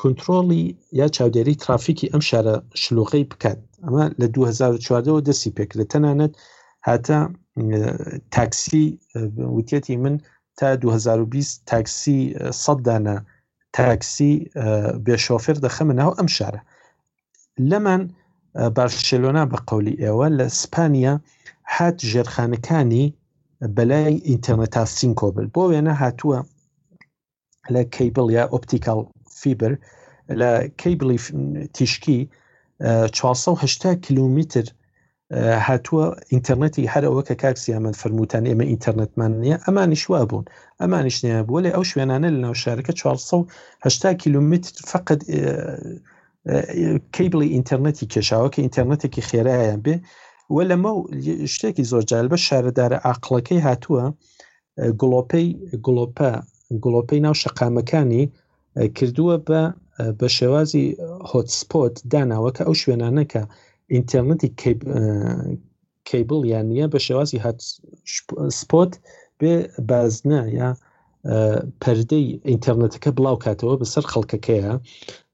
[0.00, 0.62] کنترۆڵی
[1.00, 6.32] یا چاودێری ترافیکی ئەم شارە شلوغی بکات ئەمە لە 2014ەوە دەسی پێک لە تەنانەت
[6.88, 7.18] هاتە
[8.36, 8.84] تاکسی
[9.56, 10.14] وتێتی من
[10.58, 12.20] تا 2020 تاکسی
[12.62, 13.16] سەدانە
[13.78, 14.32] تاکسی
[15.06, 16.60] بێشۆفر دەخەمە ناو ئەم شارە
[17.70, 18.02] لەمان
[18.78, 21.14] بارشلۆنا بە قولی ئێوە لە سپانیا
[21.74, 23.06] هات ژێرخانەکانی
[23.76, 26.38] بەلای ئینتەرنێتا سین کۆبل بۆ وێنە هاتووە
[27.74, 29.00] لە کیبل یا ئۆپتیکال
[29.40, 29.72] فیبر
[30.40, 30.50] لە
[30.82, 31.18] کیبلی
[31.76, 32.18] تیشکی
[33.12, 34.64] 480 کیلومتر
[35.66, 40.44] هاتووە ئینتەرنێتی هەرەوە کە کاکسیامەند فرمووتان ئێمە ئینتەرنێتمان نیە ئەمانیشوا بوون
[40.82, 45.18] ئەمانیشنیان بووە لێ ئەو شوێنانە لە ناوشارەکە 480 کیلومتر فقط
[47.16, 49.94] کیبلی ئینتەرنێتی کێشاوە کە ئینتەرنێتێکی خێرایان بێ
[50.54, 50.92] وە لەمە
[51.54, 54.04] شتێکی زۆر جالبە شارەدارە ئاقلەکەی هاتووە
[55.00, 55.46] گڵۆپەی
[55.86, 56.30] گڵۆپە
[56.84, 58.24] گڵۆپەی ناو شەقامەکانی
[58.96, 59.60] کردووە بە
[60.20, 60.86] بە شێوازی
[61.32, 63.42] هۆتسپۆت داناوەکە ئەو شوێنانەکە
[63.94, 64.48] ئینتەرنەتی
[66.10, 67.58] کیبل یان نیە بە شێوازی هات
[68.60, 68.92] سپۆت
[69.40, 69.54] بێ
[69.88, 70.68] بازنە یا
[71.82, 74.72] پەردەی ئینتەرنەتەکە بڵاو کاتەوە بەسەر خەڵکەکەیە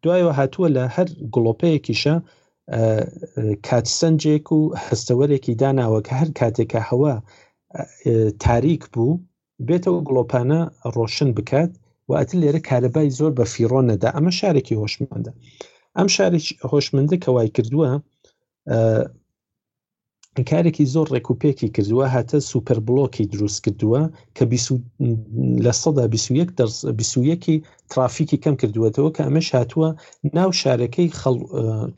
[0.03, 2.15] دوایەوە هاتووە لە هەر گڵۆپەیەکیشە
[3.69, 7.15] کاتسەنجێک و هەستەوەرێکی داناوە کە هەر کاتێکە هەوا
[8.45, 9.21] تاریک بوو
[9.69, 10.61] بێتەوە گڵۆپانە
[10.97, 11.71] ڕۆشن بکات
[12.11, 15.33] واتە لێرە کارەبای زۆر بە فیرۆن نەدا ئەمە شارێکی هۆشمەندە
[15.97, 17.91] ئەم شارێک هۆشمندە کەوای کردووە
[20.51, 24.03] کارێکی زۆر ڕێکوپێکی کردووە هاتە سوپەر بلۆکی دروست کردووە
[24.37, 24.45] کە
[25.65, 29.89] لە سەدا 21 ترافیکی کەم کردوێتەوە کە ئەمەش هاتووە
[30.37, 31.09] ناو شارەکەی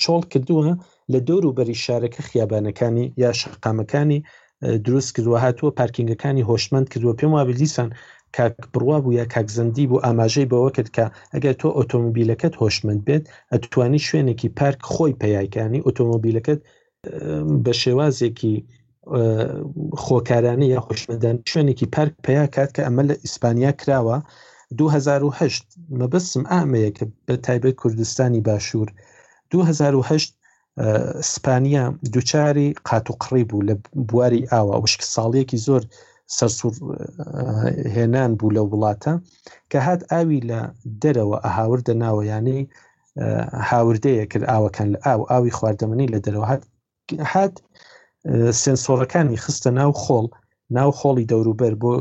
[0.02, 0.68] چۆڵ کردووە
[1.12, 4.20] لە دۆر و بەری شارەکە خیابانەکانی یا شقامەکانی
[4.86, 7.88] دروست کردووە هاتووە پارکینگەکانی هۆشمند کردووە پێم وابلیسان
[8.36, 13.24] کاک بڕوا بوو یا کاکزەندی بوو ئاماژەی بەوە کرد کە ئەگەر تۆ ئۆتۆمبیلەکەت هۆشمند بێت
[13.52, 16.60] ئەتوانی شوێنێکی پارک خۆی پیاکانی ئۆتۆمبیلەکەت
[17.64, 18.54] بە شێوازێکی
[20.04, 24.16] خۆکارانە یا خوشمەدان شوێنێکی پارک پیا کات کە ئەمە لە ئیسپانیا کراوە
[24.78, 25.66] 2010
[26.00, 28.88] مەبەسم ئامەیە کە بە تایبەت کوردستانی باشوور
[29.50, 30.36] 2010
[31.34, 33.74] سپانیا دووچاری قاتوقڕی بوو لە
[34.08, 35.82] بواری ئاوا وشک ساڵیەکی زۆر
[36.36, 36.74] سەرسوور
[37.94, 39.12] هێنان بوو لە وڵاتە
[39.70, 40.60] کە هات ئاوی لە
[41.02, 42.62] دەرەوە ئەهاوردە ناوەیانەی
[43.70, 46.62] هاوردەیە کرد ئاوەکان لە ئاو ئاوی خواردەمەنی لە دەرەوە هات
[47.12, 47.52] هات
[48.62, 50.26] سنسۆرەکانی خستە ناو خۆڵ
[50.76, 51.92] ناو خۆڵی دەوروبەر بۆ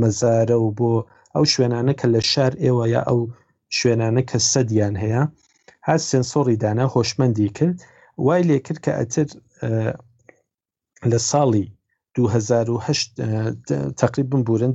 [0.00, 0.92] مەزارە و بۆ
[1.34, 3.20] ئەو شوێنانە کە لە شار ئێوە یا ئەو
[3.76, 5.22] شوێنانە کە سەدیان هەیە
[5.86, 7.76] هات سنسۆری دانا هۆشمەندی کرد
[8.26, 9.28] وای لێ کرد کە ئەتر
[11.10, 11.66] لە ساڵی
[12.14, 13.08] 2008
[14.02, 14.74] تقریبن بورن 2014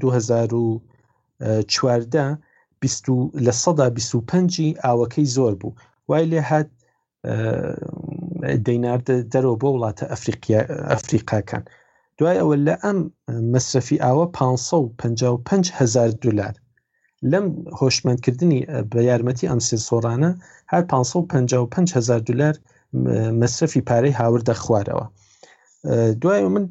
[3.46, 5.76] لە سەدا 25 ئاوەکەی زۆر بوو
[6.10, 6.70] وای لێ هات
[8.66, 10.60] دەیناردە دەرەوە بۆ وڵاتە ئەفریقیا
[10.92, 11.64] ئەفریقاکان
[12.18, 13.00] دوای ئەوە لە ئەم
[13.54, 16.54] مەصرفی ئاوە 555 هزار دلار
[17.32, 17.46] لەم
[17.80, 18.60] هۆشمەندکردنی
[18.92, 20.32] بە یارمەتی ئەم سێ سۆرانە
[20.72, 22.56] هەر 555 هزار دلار
[23.42, 25.06] مەصرفی پارەی هاوردە خوارەوە
[26.22, 26.66] دوای من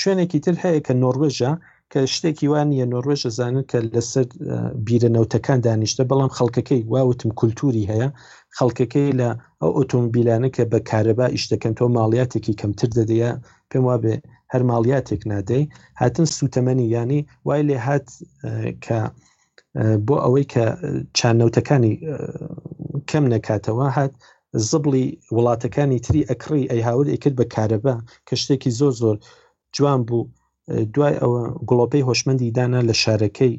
[0.00, 1.52] شوێنێکی تر هەیە کە نۆروێژە
[1.92, 4.26] کە شتێکی وان یە نۆڕۆژ دەزانن کە لەسەر
[4.86, 8.08] بیرە نەوتەکان دانیشتە بەڵام خەڵکەکەی واوتم کولتوری هەیە
[8.58, 9.28] خەڵکەکەی لە
[9.60, 13.30] ئەو ئۆتۆمبیلانە کە بە کارەبا ئیشتەکەن تۆ ماڵیاتێکی کەمتر دەدەیە
[13.70, 14.14] پێم وا بێ
[14.52, 15.62] هەر ماڵیاتێک نادەی
[16.00, 18.06] هاتن سوتەمەنی ینی وای لێ هات
[18.84, 18.98] کە
[20.06, 20.64] بۆ ئەوەی کە
[21.18, 21.94] چانەوتەکانی
[23.10, 24.12] کەم نەکاتەوە هات
[24.70, 27.94] زبڵی وڵاتەکانی تری ئەکڕی ئەی هاور ئەیکرد بە کارەبا
[28.26, 29.16] کە شتێکی زۆر زۆر
[29.76, 30.24] جوان بوو
[30.94, 33.52] دوای ئەوە گڵۆپەی هۆشمەندی دانا لە شارەکەی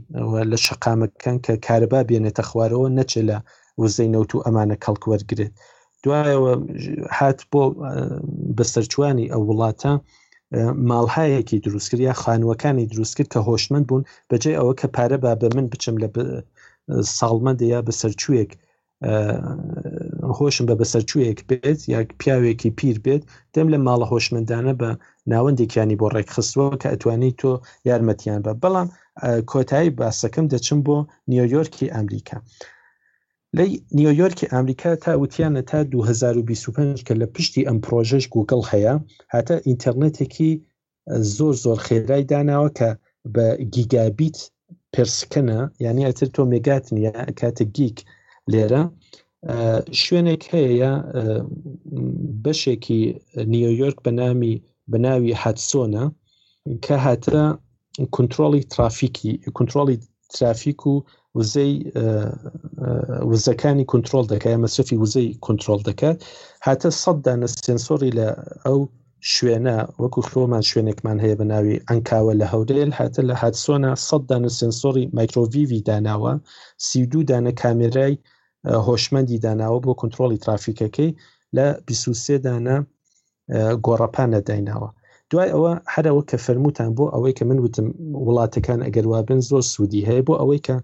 [0.52, 3.38] لە شقامەکان کە کارەبا بێنێتە خوارەوە نەچێ لە
[3.82, 5.52] وزەی نەوت و ئەمانە کەڵکوەرگێت
[6.04, 6.52] دوایەوە
[7.18, 7.62] هات بۆ
[8.58, 9.94] بەسەرچوانی ئەو وڵاتە
[10.90, 15.66] ماڵهایەکی دروستکرد یا خانووەکانی دروستکرد کە هۆشمند بوون بەجێ ئەوە کە پارە با بە من
[15.72, 16.08] بچم لە
[17.20, 18.52] ساڵمەند یا بەسەرچوویەک
[20.40, 23.24] هۆشم بە بەسەرچوویەک بێت یا پیاوێکی پیر بێت
[23.56, 24.90] دەم لە ماڵە هۆشمندانە بە
[25.34, 27.52] ناوەندێکیانی بۆ ڕێکخستوەوە کە ئەتوانیت تۆ
[27.90, 28.88] یارمەتیان بە بەڵام
[29.52, 30.98] کۆتایی باسەکەم دەچم بۆ
[31.32, 32.38] نیویۆرکی ئەمریکا.
[33.58, 33.68] لی
[33.98, 38.94] نیویۆرکی ئەمریکا تا وتیانە تا 2025 کە لە پشتی ئەم پرۆژش گوگل هەیە
[39.34, 40.52] هاتە ئینتەرنێتێکی
[41.36, 42.90] زۆر زۆر خێرای داناوە کە
[43.34, 44.38] بە گیگابیت
[44.94, 47.98] پرسکەە یعنی ئەتر تۆ مێگات نیە کاتە گیک
[48.52, 48.84] لێرە
[50.04, 50.92] شوێنێک هەیە
[52.44, 53.02] بەشێکی
[53.54, 54.56] نیویۆرک بە نامی
[54.92, 56.04] بەناوی حادسۆنە
[56.86, 57.44] کە هاتە
[58.18, 59.98] کنترۆڵی ترافیکی کنترۆڵی
[60.36, 60.94] ترافیک و
[61.38, 61.74] وزەی
[63.32, 66.18] وزەکانی کنترۆل دەکات مەسرفی وزەی کنترۆل دەکات
[66.68, 68.28] هاتە سەددانە سنسۆری لە
[68.66, 68.80] ئەو
[69.34, 74.50] شوێنە وەکو خۆمان شوێنێکمان هەیە بە ناوی ئەنکاوە لە هەولێل هاتە لە هاتسۆنا سەد دانە
[74.60, 76.34] سنسۆری مایکرۆڤڤ داناوە
[76.88, 78.14] سیدو دانە کامێرای
[78.88, 81.12] هۆشمەندی داناوە بۆ کنترۆلی ترافیکەکەی
[81.56, 82.78] لە 23 دانە
[83.86, 84.90] گۆڕەپان نەدایناوە
[85.32, 87.88] دوای ئەوە هەرەوە کە فرموتان بۆ ئەوەی کە من وتم
[88.28, 90.76] وڵاتەکان ئەگەروا بن زۆر سوودی هەیە بۆ ئەوەی کە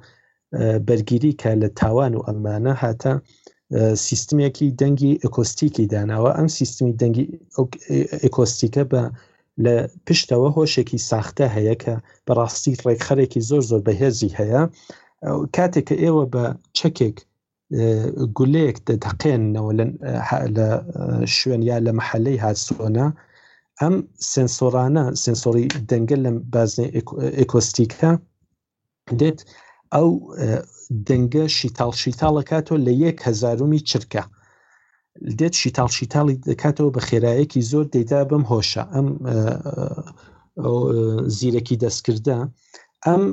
[0.88, 3.12] بەرگیری کە لە تاوان و ئەمانە هاتە
[4.08, 7.26] سیستمێکی دەنگی ئەکۆستیکی داناوە ئەم سیستمی دەنگی
[8.26, 9.02] ئەکۆستیکە بە
[9.66, 11.94] لە پشتەوە هۆشێکی ساختە هەیە کە
[12.26, 14.62] بەڕاستی ڕێکخەرێکی زۆر زۆر بەهێزی هەیە
[15.56, 16.46] کاتێک کە ئێوە بە
[16.78, 17.18] چەکێک
[18.38, 19.72] گولەیەک دەقێنەوە
[20.58, 20.68] لە
[21.36, 23.08] شوێن یا لە مححلەی هاتسۆنا
[23.82, 23.96] ئەم
[24.32, 26.86] سنسۆرانە سنسۆری دەنگل لە بازنێ
[27.42, 28.12] ئکۆستیکە
[29.20, 29.40] دێت
[29.96, 30.10] ئەو
[31.08, 34.24] دەنگە شیتال شیتالەکاتۆ لە یەک هزارومی چرکە
[35.40, 39.08] دێت شیتال شیتاڵی دەکاتەوە بە خێرایەکی زۆر دەیدا بم هۆشە ئەم
[41.38, 42.38] زیرەکی دەستکردە
[43.10, 43.24] ئەم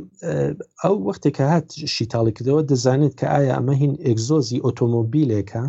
[0.84, 5.62] ئەو وەختێکە هات شیتاڵی کردەوە دەزانێت کە ئایا ئەمە هین ئەگزۆزی ئۆتۆمۆبیلێکە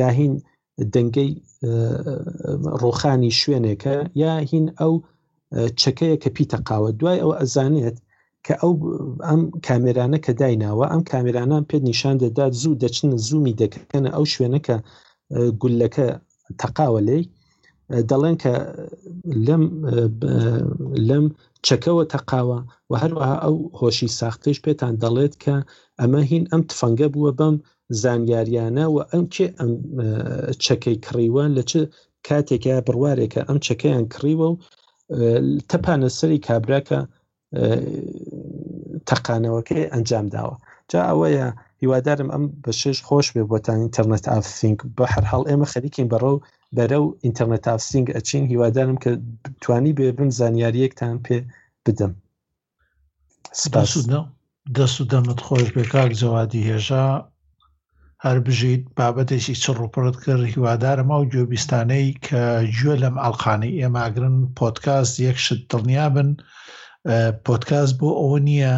[0.00, 0.32] یا هین
[0.94, 1.30] دەنگەی
[2.80, 4.94] ڕۆخانی شوێنێکە یا هین ئەو
[5.80, 7.96] چەکەیە کە پیتەقاوە دوای ئەو ئەزانێت
[8.46, 8.72] کە ئەو
[9.28, 14.76] ئەم کامێرانە کە دایناوە ئەم کامێرانان پێ نیشان دەدات زوو دەچن زوومی دەکەنە ئەو شوێنەکە
[15.60, 16.06] گولەکە
[16.60, 17.24] تەقاوە لێی
[18.10, 18.54] دەڵێن کە
[19.48, 19.62] لەم
[21.08, 21.24] لەم
[21.66, 22.58] چەکەوە تەقاوە
[22.90, 25.56] و هەروەها ئەو هۆشی ساختش پێتان دەڵێت کە
[26.00, 27.56] ئەمە هین ئەم تفەنگە بووە بەم
[28.02, 29.70] زانیاریانە و ئەم کێ ئەم
[30.64, 31.72] چەکەی کڕیوە لە چ
[32.26, 34.56] کاتێکە بڕوارێکە ئەم چەکەیان کڕیوە و
[35.70, 36.98] تەپانە سەری کابراکە
[39.08, 40.54] تەقانەوەەکەی ئەنجام داوە
[40.90, 41.48] جا ئەوەیە
[41.82, 46.40] هیوادارم ئەم بە شش خۆش بێ بۆتان ئینتەرنێت ئافسینگ بە هەرحاڵ ئێمە خەریکین بەڕە و
[46.76, 49.10] بەرە و ئینتەرنێت ئافسینگ ئەچین هیوادارم کە
[49.62, 51.36] توانی بێ بم زانیاریەکتان پێ
[51.84, 52.12] بدەم
[54.78, 57.06] دەست و دەمت خۆش بێ کاک زەوادی هێژە
[58.24, 62.42] هەر بژیت بابەتێکی چڕوپڕت کرد هیوادارم ئەو گوێبیستانەی کە
[62.76, 66.28] گوێ لەم ئەڵخانەی ئێماگرن پۆتکاس یەک شت دڵنیا بن
[67.46, 68.74] پۆتکاس بۆ ئەوە نییە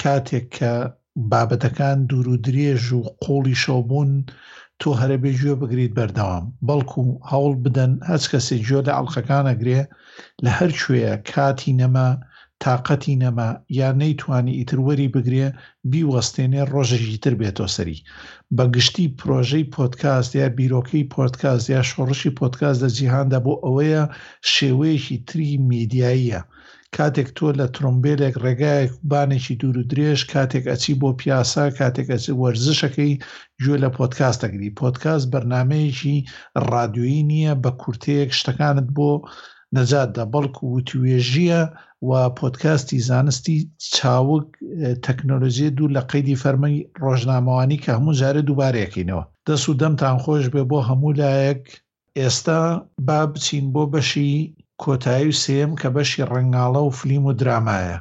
[0.00, 0.72] کاتێک کە
[1.30, 4.10] بابەتەکان دوور و درێژ و قۆڵی شەوبوون
[4.80, 9.80] تۆ هەرەبێ گوێ بگریت بەردەوام بەڵکو هەوڵ بدەن هەچ کەسێ گوێ لە ئەڵلقەکانەگرێ
[10.44, 12.08] لە هەر شوێە کاتی نەما
[12.62, 15.46] تااقەتی نەما یا نەیتوانی ئیتروەری بگرێ
[15.90, 17.98] بیوەستێنێ ڕۆژێکی تر بێتۆ سەری
[18.56, 24.02] بەگشتی پرۆژەی پۆتکاس یا بیرۆکەی پۆتکاس یا شۆڕشی پۆتکاس لە جیهاندا بۆ ئەوەیە
[24.54, 26.40] شێوەیەکی تری میدیاییە.
[26.98, 32.32] کاتێک تۆ لە ترۆمبیلێک ڕێگایەک بانێکی دوور و درێژ کاتێک ئەچی بۆ پیاسا کاتێک ئەچی
[32.40, 33.14] وەرزشەکەی
[33.62, 36.16] گوێ لە پۆتکاستەگری پۆتکاس بەرنمەیەکی
[36.68, 39.10] ڕادیۆیی نییە بە کورتەیەک شتەکانت بۆ
[39.76, 41.62] نەجات دە بەڵک و توێژیە
[42.08, 43.58] و پۆتکاستی زانستی
[43.94, 44.46] چاوک
[45.06, 50.62] تەکنۆلۆژیە دوو لە قەیدی فەرمەی ڕۆژنامەوانی کە هەموو جارە دووبارەکەینەوە دەست و دەمتان خۆش بێ
[50.70, 51.62] بۆ هەموو لایەک
[52.18, 52.60] ئێستا
[53.06, 54.34] با بچین بۆ بەشی
[54.84, 57.98] کۆتایی و سێم کە بەشی ڕنگاڵە و فلیم و درامایە.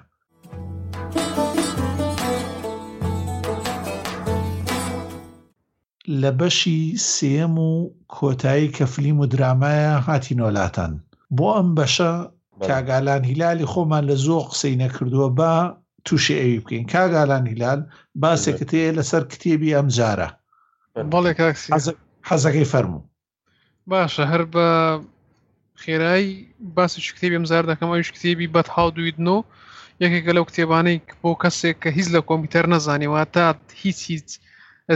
[6.21, 6.79] لە بەشی
[7.15, 7.71] سێم و
[8.17, 10.93] کۆتایی کە فلیم و درامایە هاتی نۆلاتەن
[11.37, 12.11] بۆ ئەم بەشە
[12.67, 15.73] کاگالان هیلالی خۆمان لە زۆر قسەی نەکردووە با
[16.09, 17.79] تووشێ ئەوی بکەین کاگالان هیلال
[18.25, 20.29] باسێکتەیە لەسەر کتێبی ئەم جارە
[21.11, 21.31] بەڵێ
[22.29, 23.01] حەزەکەی فەرموو
[23.91, 24.65] باشە هەر بە
[25.83, 26.29] خێرایی
[26.77, 29.37] باسی کتێبی ئەمزار دەکەم ئەوش کتێبی بەت هاو دویدنۆ
[30.03, 33.45] یەکێکە لەو کتێبانەی بۆ کەسێک کە هیچ لە کۆمپیوتەر نەزانێەوە تا
[33.83, 34.29] هیچ هیچ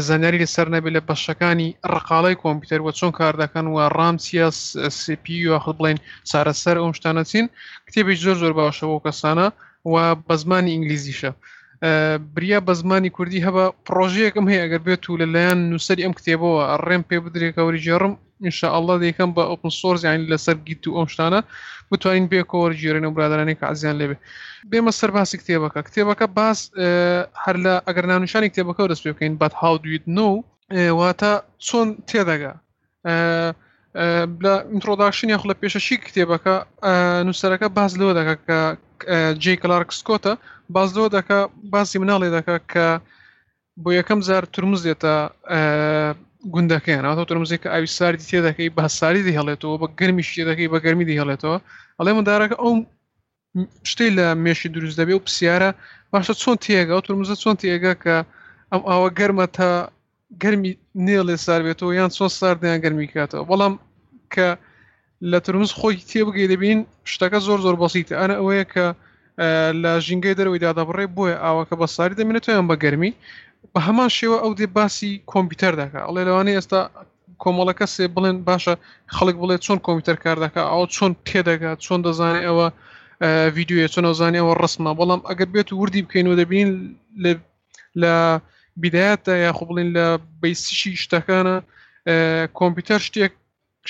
[0.07, 4.47] زانیاری لەسەر نەبێت لە بەشەکانی ڕقاڵی کۆمپیوتەر وە چۆن کار دەکەن و ڕامسییا
[5.03, 5.97] سپی خود بڵین
[6.31, 7.45] سارەسەر ئەو شتانەچین
[7.87, 9.47] کتێبی زۆر زۆر باشەوە کەسانە
[9.91, 9.95] و
[10.27, 11.31] بە زمانی ئینگلیزیشە.
[12.35, 16.53] بریا بە زمانی کوردی هەبە پرۆژەیەکم هەیە ئەگەر بێت و لەلایەن نووسری ئەم کتێبەوە
[16.87, 18.13] ڕێم پێ بدرێکەوەری جێڕم
[18.43, 21.39] انشاءله دەکەم بە ئۆپن سۆرز یانی لەسەر گیت و ئەم شتانە
[21.91, 24.17] بتوانین بێکۆوەرگیرێن و برادرانێک ئازیان لێبێ
[24.71, 26.59] بێمە سەرباسی کتێبەکە کتێبەکە باس
[27.43, 30.27] هەر لە ئەگەر نانوشانی کتێبەکە دەست پێ بکەین بەت هاودویت نۆ
[30.99, 31.31] واتە
[31.67, 32.53] چۆن تێدەگا
[34.43, 36.55] لە ئینترۆداکشن یاخ لە پێشەشی کتێبەکە
[37.27, 38.57] نووسەرەکە باز لەوە دەکە کە
[39.43, 40.33] جی کلارک سکۆتە
[40.75, 41.37] باز لەوە دەکە
[41.73, 42.87] باسی مناڵێ دەکە کە
[43.83, 45.15] بۆ یەکەم زار ترمز دێتە
[46.53, 51.19] گوندەکەیانەوە ترمزیکە ئاوی ساردی تێدەکەی بە ساری دی هەڵێتەوە بە گەرمی شتێدەکەی بە گەرمی دی
[51.21, 51.57] هەڵێتەوە
[51.97, 52.71] ئەڵێ مندارەکە ئەو
[53.91, 55.69] شتەی لە مێشی دروست دەبێ و پرسیارە
[56.13, 58.15] باشە چۆن تێگە ئەو ترمزە چۆن تێگە کە
[58.71, 59.69] ئەم ئاوە گەرمە تا
[60.43, 60.71] گەرمی
[61.07, 63.73] نێڵێ ساروێتەوە یان چۆن ساردیان گەرمی کاتەوە بەڵام
[64.33, 64.47] کە
[65.31, 66.79] لە ترمز خۆی تێبگەی دەبین
[67.11, 68.85] شتەکە زۆر زۆر بەسییتە ئەە ئەوەیە کە
[69.83, 73.11] لە ژینگەی دەروەوەی دادەبڕێ بۆیە ئاوەکە بە ساری دەمێنێتیان بە گەرمی
[73.73, 76.81] بە هەمان شێوە ئەو دێ باسی کۆمپیوتەر داکە ئەڵێ لەوانەیە ئێستا
[77.43, 78.73] کۆمەڵەکە سێ بڵێن باشە
[79.15, 82.67] خەڵک بڵێ چۆن کۆمپیوتەر کاردەکە ئەو چۆن تێدەگات چۆن دەزانێت ئەوە
[83.55, 86.69] ویددیوە چۆن ئەوزانانیەوە ڕستمە بەڵام ئەگەر بێت وردی بکەین و دەبین
[88.03, 88.13] لە
[88.81, 90.05] بیدایەتە یاخ بڵین لە
[90.41, 91.55] بیسیشی شتەکانە
[92.59, 93.33] کۆمپیوتەر شتێک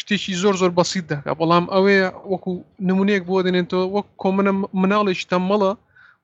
[0.02, 2.52] شتێکی زۆر زۆر بەسییت دەکە بەڵام ئەوەیە وەکو
[2.90, 5.72] نمونەیەک بۆ دێنێتەوە وەک کۆمنە مناڵێکی تەمەڵە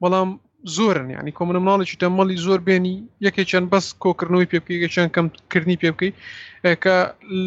[0.02, 0.30] بەڵام
[0.76, 5.90] زۆرن ینی کۆمە مناڵێکی دەمەڵی زۆر بێنی یەکێک چەند بەس کۆکردنەوەی پێبکەی چەند کەمکردنی پێ
[5.94, 6.16] بکەیت
[6.84, 6.96] کە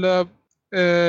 [0.02, 0.14] لە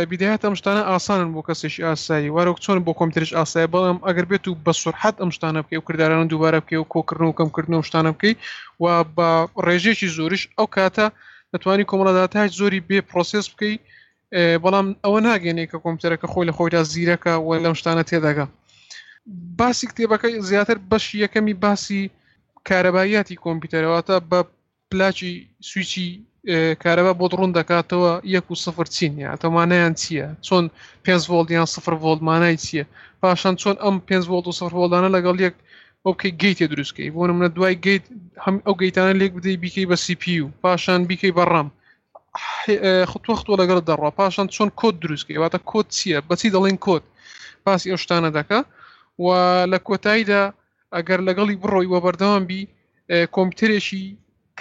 [0.10, 4.46] بیداەت ئەم شتانە ئاسانن بۆ کەسێکی ئاسایی وارەک چۆن بۆ کۆمپیوترش ئاسایی بەڵام ئەگەر بێت
[4.48, 8.12] و بە سرحەت ئەم شتانە بکەی و کردارانە دووبارە بکەی و کۆکردن و کەمکردنەوە شتانە
[8.16, 8.34] بکەی
[8.84, 8.86] و
[9.16, 9.30] بە
[9.66, 11.08] ڕێژێکی زۆریش ئەو کاتە
[11.54, 13.76] دەتوانانی کۆمەڵداتاش زۆری بێ پرۆسس بکەی
[14.64, 18.46] بەڵام ئەوە ناگەێنێ کە کۆمپیوتەرەکە خۆی لە خۆیدا زیرەکە و لەم شتانە تێدەگە
[19.60, 22.02] باسی کتێبەکەی زیاتر بەش یەکەمی باسی
[22.70, 24.40] کارەبایەتی کۆمپیوتەرەوەتە بە
[24.92, 25.34] پلاچی
[25.70, 26.08] سویچی
[26.84, 30.66] کارەبە بۆ ڕوون دەکاتەوە یەک و سفر چینە ئەتەمانەیان چییە چۆن
[31.04, 32.86] پێ ڤۆلدیان سفر ڤۆلدمانای چییە
[33.22, 35.56] پاشان چۆن ئەم پێ ڤۆلد و سفرڤۆلدانە لەگەڵ یەک
[36.06, 38.06] ئەوکەی گەیتێ دروستکەی بۆ منە دوای گەیت
[38.46, 41.68] هەم ئەو گەیتانە لێک بدەی بیکەی بە سیPی و پاشان بیکەی بەڕام
[43.12, 47.04] خوتوەختوە لەگەڵ دەڕە پاشان چۆن کۆت دروستکەی واتە کۆت چییە بەچی دەڵێن کۆت
[47.66, 48.60] باسی ئەو شتانە دەکە
[49.20, 49.28] و
[49.72, 50.42] لە کۆتاییدا
[50.96, 52.64] ئەگەر لەگەڵی بڕۆی وە بەردەوامبی
[53.36, 54.04] کۆمپیوتەرێکی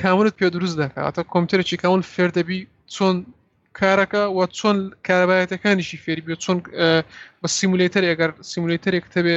[0.00, 2.60] کامرت پێ دروست دەکاتە کۆمپیوتەرێکی کامل فێر دەبی
[2.94, 3.16] چۆن
[3.78, 6.58] کارەکە و چۆن کارەبایەتەکانیشی فێری بێت چۆن
[7.40, 9.36] بە سیمولێتەر ئەگەر سیمولێتەرێک تەبێ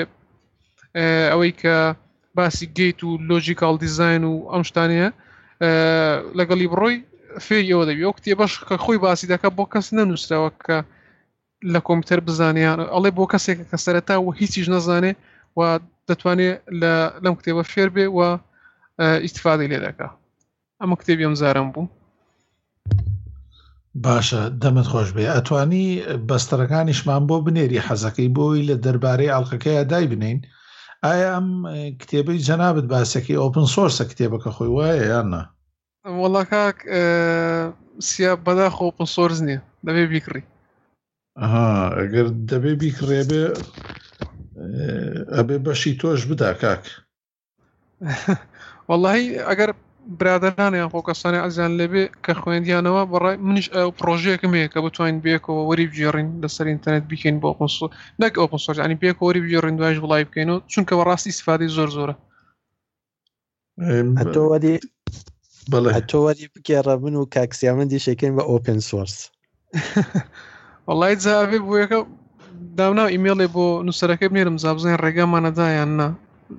[1.32, 1.78] ئەوەی کە
[2.38, 5.10] باسی گیت و لۆژیکال دیزین و ئەم شتانەیە
[6.40, 6.98] لەگەڵی بڕۆی
[7.46, 10.78] فێری ئەوە دەبی ئەو کتێ بەش کە خۆی باسی دەکە بۆ کەس نەنووسراوە کە
[11.74, 15.14] لە کۆمپیوتەر بزانیان ئەڵێ بۆ کەسێکە کە سەرەتا و هیچیش نەزانێ
[15.58, 15.60] و
[16.08, 16.58] دەتوانێت
[17.24, 18.20] لەم کتێبە فێر بێ و
[19.26, 20.08] ئیسفادی لێ دەکا
[20.82, 21.88] ئەمە کتێبی ئەم زارم بوو
[24.06, 25.88] باشە دەمت خۆش بێ ئەتوانی
[26.30, 30.40] بەستەرەکانیشمان بۆ بنێری حەزەکەی بۆی لە دەربارەی ئەڵلقەکەی دای بنین
[31.04, 31.50] ئایا ئەم
[32.02, 35.44] کتێبەی جەنابەت باسەکەی ئۆپن سۆرسە کتێبەکە خۆی وایە یاننا
[36.22, 36.78] وڵا کاک
[38.10, 40.44] سیا بەدا خۆپن سۆرز نییە دەبێ بیکڕی
[41.46, 43.44] ئەگەر دەبێ بیکڕێبێ
[45.36, 46.84] ئەبێ بەشی تۆش بدا کاک
[48.90, 49.70] وەڵی ئەگەر
[50.20, 53.68] برادرانیان خۆ کەسانی ئازیان لەبێ کە خوێندیانەوە بەڕای منیش
[54.00, 57.50] پرۆژەیەکم هەیە کە بتوانین بێکەوە وەری بژێڕین لەسەر ئینتەرنێت بکەین بۆ
[58.22, 62.16] نەک ئۆپسۆرجانی پێک وەری بژێڕین دوایش بڵای بکەین و چونکە ڕاستی سفادی زۆر زۆرە
[64.36, 64.76] تۆوەری
[65.72, 69.16] بەڵێ تۆوەری بگێڕە من و کاکسیا من دیشەکەین بە ئۆپن سۆرس
[70.90, 72.00] وڵی جاابێ بۆیەکە
[72.78, 76.08] دانا ئیمێڵێ بۆ نووسەرەکە بنێرم زابزین ڕێگامانەدایان نا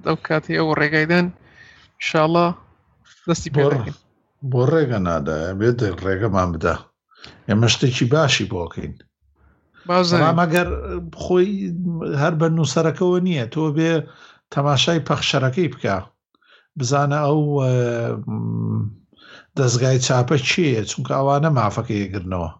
[0.05, 1.27] دەو کاتی ئەو ڕێگایدان
[2.07, 2.47] شاڵە
[3.29, 3.63] دەستی پێ
[4.51, 6.75] بۆ ڕێگە نادایە بێت ڕێگەمان بدا
[7.49, 8.95] ئێمە شتێکی باشی بۆکەین
[10.41, 10.69] مەگەر
[11.23, 11.49] خۆی
[12.23, 13.93] هەر بە نووسەرەکەەوە نییە تۆ بێ
[14.55, 15.97] تەماشای پەخشەرەکەی بکە
[16.79, 17.39] بزانە ئەو
[19.59, 22.51] دەستگای چاپە چیە چونکە ئەوانە مافەکە یەگرنەوە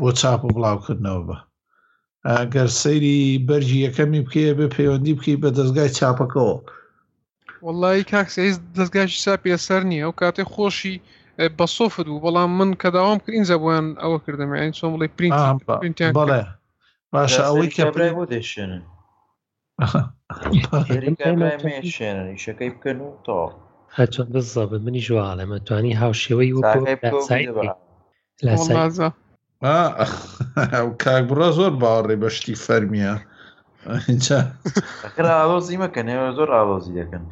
[0.00, 1.36] بۆ چاپ و بڵاوکردنەوە بە
[2.54, 3.16] گەر سەیری
[3.48, 6.56] بەرجی یەکەمی بکێ بێ پەیوەندی بکەی بە دەستگای چاپەکەەوە
[7.66, 8.36] وڵی کاکس
[8.78, 10.96] دەستگاشی چاپی ئەسەر نییە ئەو کاتێ خۆشی
[11.58, 15.60] بە سۆفت و بەڵام من کە داوام کردین زەبوان ئەوە کردم یان چۆن بڵێ پرینت
[16.20, 16.40] بەڵێ
[17.14, 18.82] باشە ئەوەی کەبرای بۆ دێشێنن
[21.96, 23.38] شوێنن یشەکەی بکەن و تۆ
[23.98, 26.84] هەچۆن دەست زەبن منی ژواڵە مەتوانی هاوشێوەی وەکو
[28.46, 29.10] لاسایی
[31.02, 33.12] کاک بڕە زۆر باڕێ بەشتی فەرمیە
[33.86, 36.06] ئالۆزی مەکەن
[36.38, 37.22] زۆر ئالۆزی دەکەن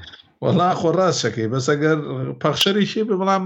[0.45, 1.97] وەڵا خۆڕاستەکەی بەسەگەر
[2.43, 3.45] پەخشەریشی بێ بەڵام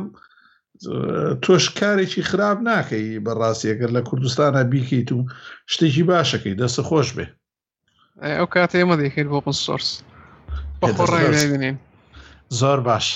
[1.45, 5.21] تۆش کارێکی خراپ ناکەی بەڕاستیەگەر لە کوردستانە بیکەیت و
[5.73, 7.27] شتێکی باشەکەی دەست خۆش بێ
[8.39, 9.89] ئەو کات ئێمە دەکەیت بۆ سۆرس
[12.61, 13.07] زۆر باش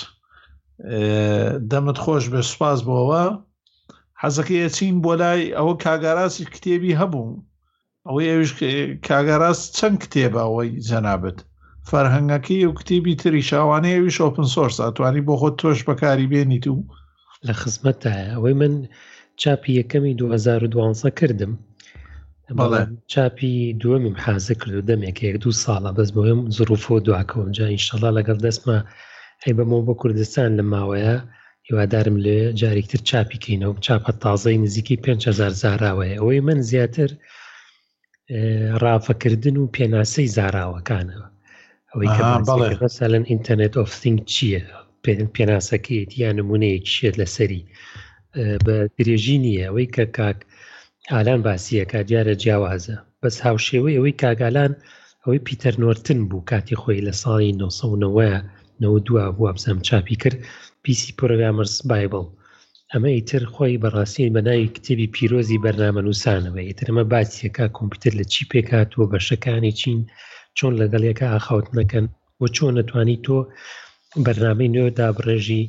[1.71, 3.23] دەمت خۆش بێ سوپاس بۆەوە
[4.23, 7.39] حەزەکەی ئەچین بۆ لای ئەوە کاگاراسی کتێبی هەبوو
[8.07, 8.51] ئەوەی ئەوش
[9.07, 11.37] کاگاراس چەند کتێبە ئەوەی جەنابەت
[11.89, 16.77] فەرهەنگەکەی و کتێبی تری شاوانەیەویش ئۆپن سۆرس ئەتوانی بۆ خۆت تۆش بەکاری بێنیت و
[17.47, 18.73] لە خزمەتتاە ئەوەی من
[19.41, 21.53] چاپی یەکەمی 2012 کردم
[22.57, 28.09] بەڵێ چاپی دووەمیم حازە کرد و دەمێک یەک دوو ساڵە بەس بۆم زروفۆ دواکەونجا ئینشەڵا
[28.17, 28.77] لەگەڵ دەستمە
[29.43, 31.15] ئەی بەمەوە بە کوردستان لە ماوەیە
[31.71, 37.09] هیوادارم لێ جارێکتر چاپیکەینەوە چاپە تازای نزیکی 500 زاراوەیە ئەوەی من زیاتر
[38.83, 41.27] ڕافەکردن و پێناسەی زاراوەکانەوە
[41.93, 44.61] ئەوەی سالن ئینتەرنێت ئۆفسینگ چییە
[45.35, 47.63] پێناسەکەیت یان نمونەیەکی شێت لەسەری
[48.65, 50.37] بە درێژی نییە ئەوەی کە کاک
[51.13, 54.71] ئالان باسیەکە دیارە جیاوازە بەس هاوشێوەی ئەوەی کاگالان
[55.23, 58.43] ئەوەی پیتەر نۆرتن بوو کاتی خۆی لە ساڵی 1990
[59.07, 60.39] دو بوو ئەبزەم چاپی کرد
[60.87, 62.25] PC پرۆگرامرس بایبل
[62.91, 69.05] ئەمە ئیتر خۆی بەڕاستی بەناوی کتێبی پیرۆزی بەرنامە نووسانەوە ئیترمە باسیەکە کۆمپیوتەر لە چی پێکاتوە
[69.13, 69.99] بەشەکانی چین
[70.57, 72.05] چۆن لەگەڵیەکە ئاخاوت نەکەن
[72.41, 73.37] و چۆن نتوانی تۆ
[74.25, 75.63] بەرنامەی نوێ دابڕێژی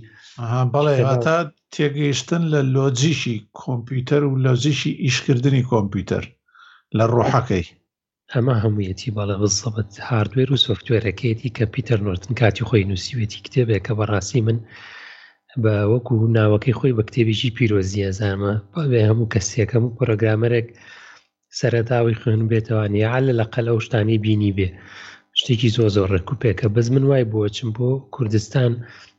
[0.75, 1.37] بەڵێ تا
[1.75, 6.25] تێگەیشتن لە لۆجیشی کۆمپیوتەر و لۆزیشی ئیشکردنی کۆمپیوتەر
[6.99, 7.65] لە ڕۆحەکەی
[8.35, 13.93] ئەمە هەمویەتی باڵە بزەبت هاردوێر و سوفتوێرەکەیەتی کە پیتەر نۆرتن کاتی خۆی نووسیوێتی کتێبێک کە
[13.99, 14.59] بەڕاستی من
[15.63, 20.67] بە وەکو ناوەکەی خۆی بە کتێبێکی پیرۆزیە زانمە بەبێ هەموو کەسێکەکەم و پرۆگرامەرێک
[21.59, 24.69] سەرەتاوی خوێن بێتەوانی عالە لە قەلە و شتانی بینی بێ
[25.39, 28.73] شتێکی زۆ زۆر ڕکوپێکە بەس من وای بۆچم بۆ کوردستان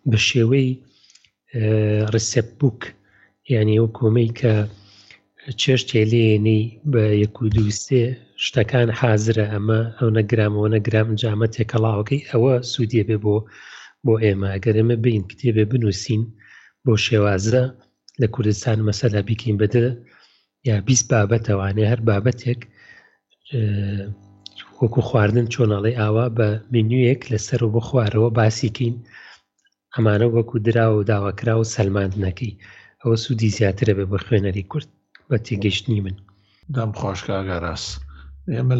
[0.10, 0.70] بە شێوەی
[2.14, 2.82] ڕسەبووک
[3.54, 4.54] یعنی ئەو کۆمەی کە
[5.62, 8.04] چێش تێلێنەی بە یەک و دووسێ
[8.46, 13.38] شتەکان حازرە ئەمە ئەو نەگرامەوە نەگرام جامە تێکەڵاوەکەی ئەوە سوودیە بێ بۆ
[14.08, 16.22] بۆ ئێمە ئەگەر ئێمە بین کتێبێ بنووسین
[16.86, 17.64] بۆ شێوازە
[18.22, 19.86] لە کوردستان مەسەلا بیکەین بەدە
[20.70, 22.62] یا بیست بابەتەوانێ هەر بابەتێک
[24.82, 28.96] وەکو خواردن چۆناڵی ئاوا بە منیویەک لەسەر و بۆ خوارەوە باسیکەین
[29.96, 32.54] ئەمانە وەکو درا و داواکرا و سەلماند نەکەی
[33.02, 34.90] ئەوە سوودی زیاترە بێ بە خوێنەری کورد
[35.30, 36.16] بە تێگەشتنی من
[36.76, 37.92] دام خۆشکگەڕاست
[38.54, 38.76] ئێمە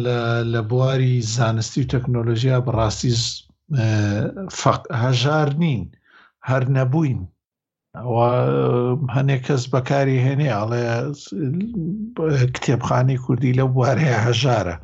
[0.52, 3.12] لە بواری زانستی و تەکنۆلژیا بەڕاستی
[5.04, 5.82] هەژار نین
[6.48, 7.22] هەر نەبووین
[9.14, 10.84] هەنێک کەس بەکاری هێنێ ئەڵێ
[12.54, 14.76] کتێبخانی کوردی لەو بوارەیە هەژارە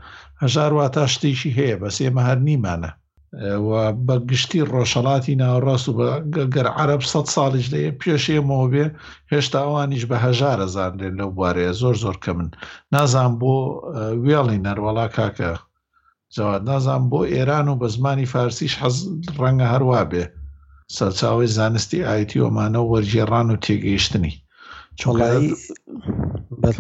[0.43, 2.93] هەژار وا تا شتێکی هەیە بەس ئێمە هەر نیمانە
[4.07, 5.95] بە گشتی ڕۆژەڵاتی ناوەڕاست و
[6.55, 8.85] گەر عرب سە ساڵیش لێ پێشێمەوە بێ
[9.33, 12.49] هێشتا ئەوانیش بە هەژارە زاندێن لەو بوارەیە زۆر زۆر کە من
[12.95, 13.55] نازان بۆ
[14.25, 15.53] وێڵی نەروەڵا کاکە
[16.37, 18.97] جاواد نازان بۆ ئێران و بە زمانی فارسیش حەز
[19.43, 20.25] ڕەنگە هەروە بێ
[20.97, 24.35] سەرچاوی زانستی ئایتی ئۆمانە وەرجێڕان و تێگەیشتنی
[25.01, 25.49] چۆڵایی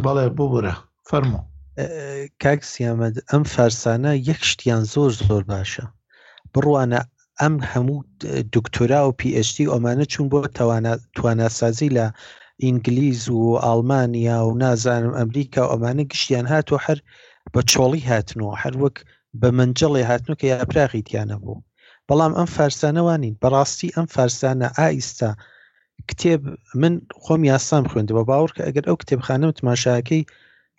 [0.05, 0.75] بەڵێ ببرە
[1.09, 1.41] فەرمو
[2.43, 5.85] کاکسیامەد ئەم فەرسانە یەک شتیان زۆر زۆر باشە
[6.53, 7.01] بڕوانە
[7.41, 7.99] ئەم هەموو
[8.55, 10.39] دکتۆرا و PhD ئۆمانە چون بۆ
[11.19, 12.07] تواناسازی لە
[12.65, 16.99] ئینگلیز و ئالمانیا و نازانم ئەمریکا ئەمانە گشتیان هاتوە هەر
[17.53, 18.99] بە چۆڵی هاتنەوە هەر وەک
[19.41, 21.65] بە منجڵێ هاتنوکە یاپراغی تیانە بوو
[22.09, 25.31] بەڵام ئەم فارسانەوانین بەڕاستی ئەم فارسانە ئائیستا
[26.09, 26.43] کتێب
[26.81, 30.25] من خۆم یاسام خوێندەوە باور کە ئەگەر ئەو کتێبخانە و تماشاکەی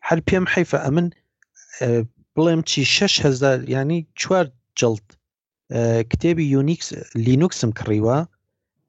[0.08, 1.08] هەر پێم حیفە ئە من
[2.36, 4.46] بڵێم چی 6هزار ینی چوار
[4.80, 5.08] جلت
[6.12, 6.88] کتێبی یونیکس
[7.26, 8.18] لینوکسم کڕیوە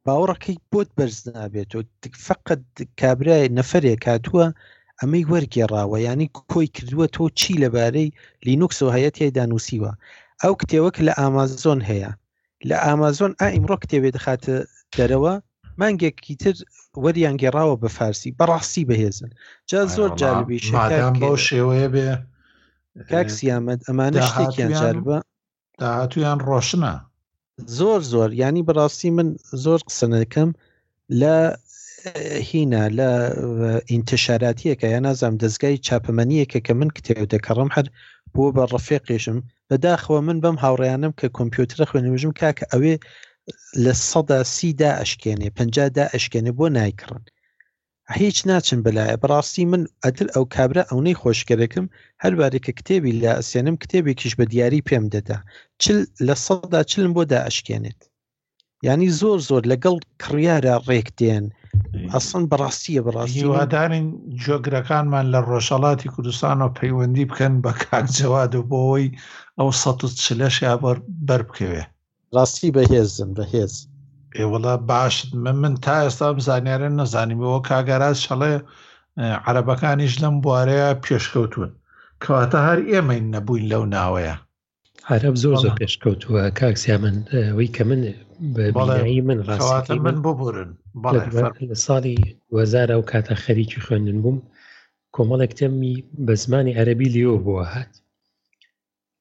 [0.07, 1.81] باوەڕەکەی بۆت بەرز نابێت و
[2.29, 2.61] فقط
[3.01, 4.47] کابرای نەفرێک هاتووە
[5.03, 8.09] ئەمەی وەرگێڕاوە ینی کۆی کردووە تۆ چی لەبارەی
[8.47, 9.93] لینوکسەوە هەیەی دانووسیوە
[10.43, 12.11] ئەو کتێوەک لە ئامازۆن هەیە
[12.69, 14.55] لە ئامازۆن ئا ئیمڕۆ کتێوێ دەخاتە
[14.97, 15.35] دەرەوە
[15.81, 16.55] مانگێکی تر
[17.05, 19.31] وەریان گێڕاوە بە فارسی بەڕاستی بەهێزن
[19.71, 20.59] جا زۆر جالبی
[21.23, 22.09] بۆ شێوەیە بێ
[23.13, 25.19] کاکسیامەد ئەمانە شتێکیان جالبە
[25.81, 26.95] داهاتویان ڕۆشنە
[27.79, 29.29] زۆر زۆر ینی بەڕاستی من
[29.65, 30.51] زۆر قسەنەکەم
[31.21, 31.37] لە
[32.51, 33.11] هینە لە
[33.93, 37.87] ئینتشاراتیەکە یا نازام دەستگای چاپەمەنیەکە کە من کتێو دەکەڕم هەر
[38.35, 39.39] بۆ بە ڕفێقیشم
[39.69, 42.95] بەداخەوە من بەم هاوڕیانم کە کۆمپیوترە خوێنەوەژم کاکە ئەوێ
[43.85, 47.25] لە سەدا سیدا ئەشکێنێ پدا ئەشکێنێ بۆ نایکڕن
[48.21, 51.87] هیچ ناچن بلایە بڕاستی من ئەتر ئەو کابرا ئەوەی خۆشگەرەکەم
[52.23, 55.39] هەربارێکە کتێبی لە ئەسێنم کتێبێکیش بە دیاری پێم دەدا
[55.83, 55.97] چل
[56.27, 58.01] لە سەدا چلم بۆدا ئەشکێنێت
[58.89, 61.47] ینی زۆر زۆر لەگەڵ کڕیارە ڕێک دێن
[62.15, 64.07] ئەسن بەڕاستیە بەڕاستی هیوادارین
[64.45, 69.09] جۆگرەکانمان لە ڕۆژەڵاتی کوردستانەوە پەیوەندی بکەن بە کاکجەواد و بۆەوەی
[69.59, 70.97] ئەو ١40 یابەر
[71.29, 71.83] بەر بکەوێ
[72.35, 73.75] ڕاستی بەهێزم بەهێز
[74.37, 78.55] ئێوەڵە باش من من تا ئێستا بزانیارن نەزانیمەوە کاگەاز شەڵێ
[79.49, 81.71] عربەکانیش لەم بوارەیە پێشکەوتون
[82.23, 84.35] کەواتە هەر ئێمەین نەبووین لەو ناوەیە
[85.13, 88.03] عرب زۆر زۆر پێشکەوتووە کاکسیا من ئەوەی کە من
[88.41, 89.43] من
[89.97, 90.77] من ببورن
[91.75, 92.17] ساڵی
[92.57, 94.39] وەزارە و کاتە خەریکی خوێندن بووم
[95.17, 95.95] کۆمەڵێک تەمی
[96.27, 97.93] بە زمانی عەربی لێەوە بۆە هات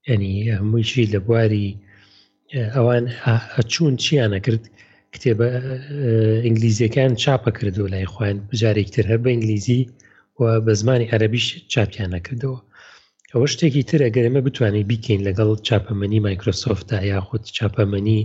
[0.10, 1.68] ینی هەموویشی لە بواری
[2.76, 3.06] ئەوان
[3.56, 4.64] ئەچوون چیانەکرد
[5.14, 5.48] کتێبە
[6.46, 9.82] ئینگلیزیەکان چاپە کردو لای خوۆیان بجارێکتر هەر بە ئینگلیزی
[10.40, 12.60] و بە زمانی عەربیش چاپیان نەکردەوە
[13.34, 18.20] ئەوە شتێکی ترە گەرممە بتوانین بیکەین لەگەڵ چاپەمەنی مایکرۆسۆفتا یاخود چاپەمەنی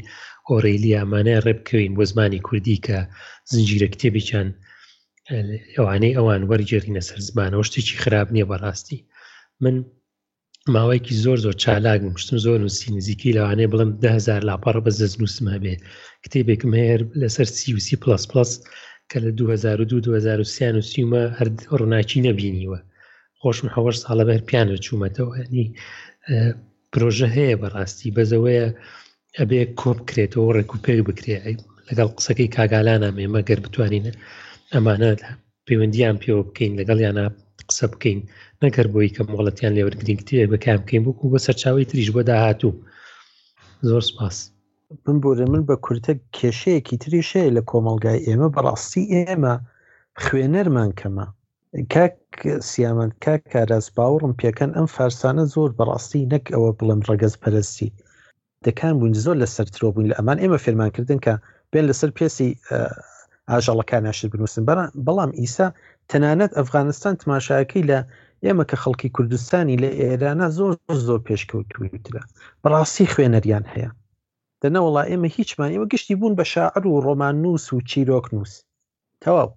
[0.51, 2.99] ئۆرەیلی ئامانەیە ڕێبکەوین بۆ زمانی کوردی کە
[3.53, 4.49] زنجیرە کتێبێکیان
[5.77, 8.99] ئەوانەی ئەوان وەرجێرینە سەر زمانەوە شتێکی خراپ نییە بەڕاستی
[9.65, 9.77] من
[10.75, 15.57] ماوەیەکی زۆر زۆر چالاگم شتم زۆر نووسی نزیکی لەوانەیە بڵم دههزار لاپەڕ بە زەز نووسمە
[15.63, 15.75] بێ
[16.25, 17.87] کتێبێکم هەیە لەسەر CC++
[19.11, 21.49] کە لە 2023مە هەر
[21.79, 22.81] ڕووناچی نەبینیوە
[23.41, 25.65] خۆشم حەوەش ساڵە بەر پیانە چوومەتەوە نی
[26.93, 28.69] پرۆژە هەیە بەڕاستی بەزەوەیە
[29.41, 31.37] ئەبێ کۆب کرێتەوە ڕێکوپێر بکرێ
[31.89, 34.13] لەگەڵ قسەکەی کاگالانە ئێمە گەر بتوانینە
[34.73, 35.11] ئەمانە
[35.67, 37.25] پەیوەندیان پێوە بکەین لەگەڵ یانە
[37.69, 38.21] قسە بکەین
[38.63, 42.73] نەگەر بۆی کە مۆڵەتیان لێوەرگین کتێ بەکام بکەین بکو بە سەرچاوی تریش بۆ داهاتوو
[43.89, 44.37] زۆر سپاس
[45.05, 49.55] من بۆرە من بە کورتە کێشەیەکی تریشەیە لە کۆمەلگای ئێمە بەڕاستی ئێمە
[50.25, 51.27] خوێنەرمان کەمە
[51.95, 52.19] کاک
[52.69, 57.91] سیامەند کاک کاراز باوەڕم پێکەن ئەم فارسانە زۆر بەڕاستی نەک ئەوە بڵم ڕگەز پەرستی
[58.67, 61.35] دەکان بوون زۆر لە سەرترۆ بوون لە ئەمان ئێمە فێرمانکردن کە
[61.71, 62.51] بێن لەسەر پێسی
[63.51, 64.63] ئاژەڵەکان ناشر بنووسن
[65.07, 65.67] بەڵام ئیسا
[66.11, 67.99] تەنانەت ئەفغانستان تماشاەکەی لە
[68.45, 70.73] ئێمە کە خەڵکی کوردستانی لە ئێرانە زۆر
[71.07, 72.23] زۆر پێشکەوتوترە
[72.63, 73.91] بەڕاستی خوێنەریان هەیە
[74.63, 78.53] دەنەوەڵا ئێمە هیچمان ئێمە گشتی بوون بە شاعر و ڕۆمان نووس و چیرۆک نووس
[79.25, 79.49] تەواو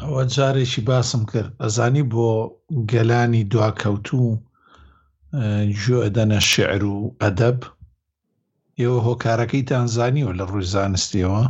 [0.00, 2.28] ئەوە جارێکی باسم کرد ئەزانی بۆ
[2.92, 4.30] گەلانی دواکەوتوو
[5.80, 7.58] گوێ ئەدەنە شعر و ئەدەب
[8.80, 11.44] ئێوە هۆکارەکەیتان زانیوە لە ڕووی زانستیەوە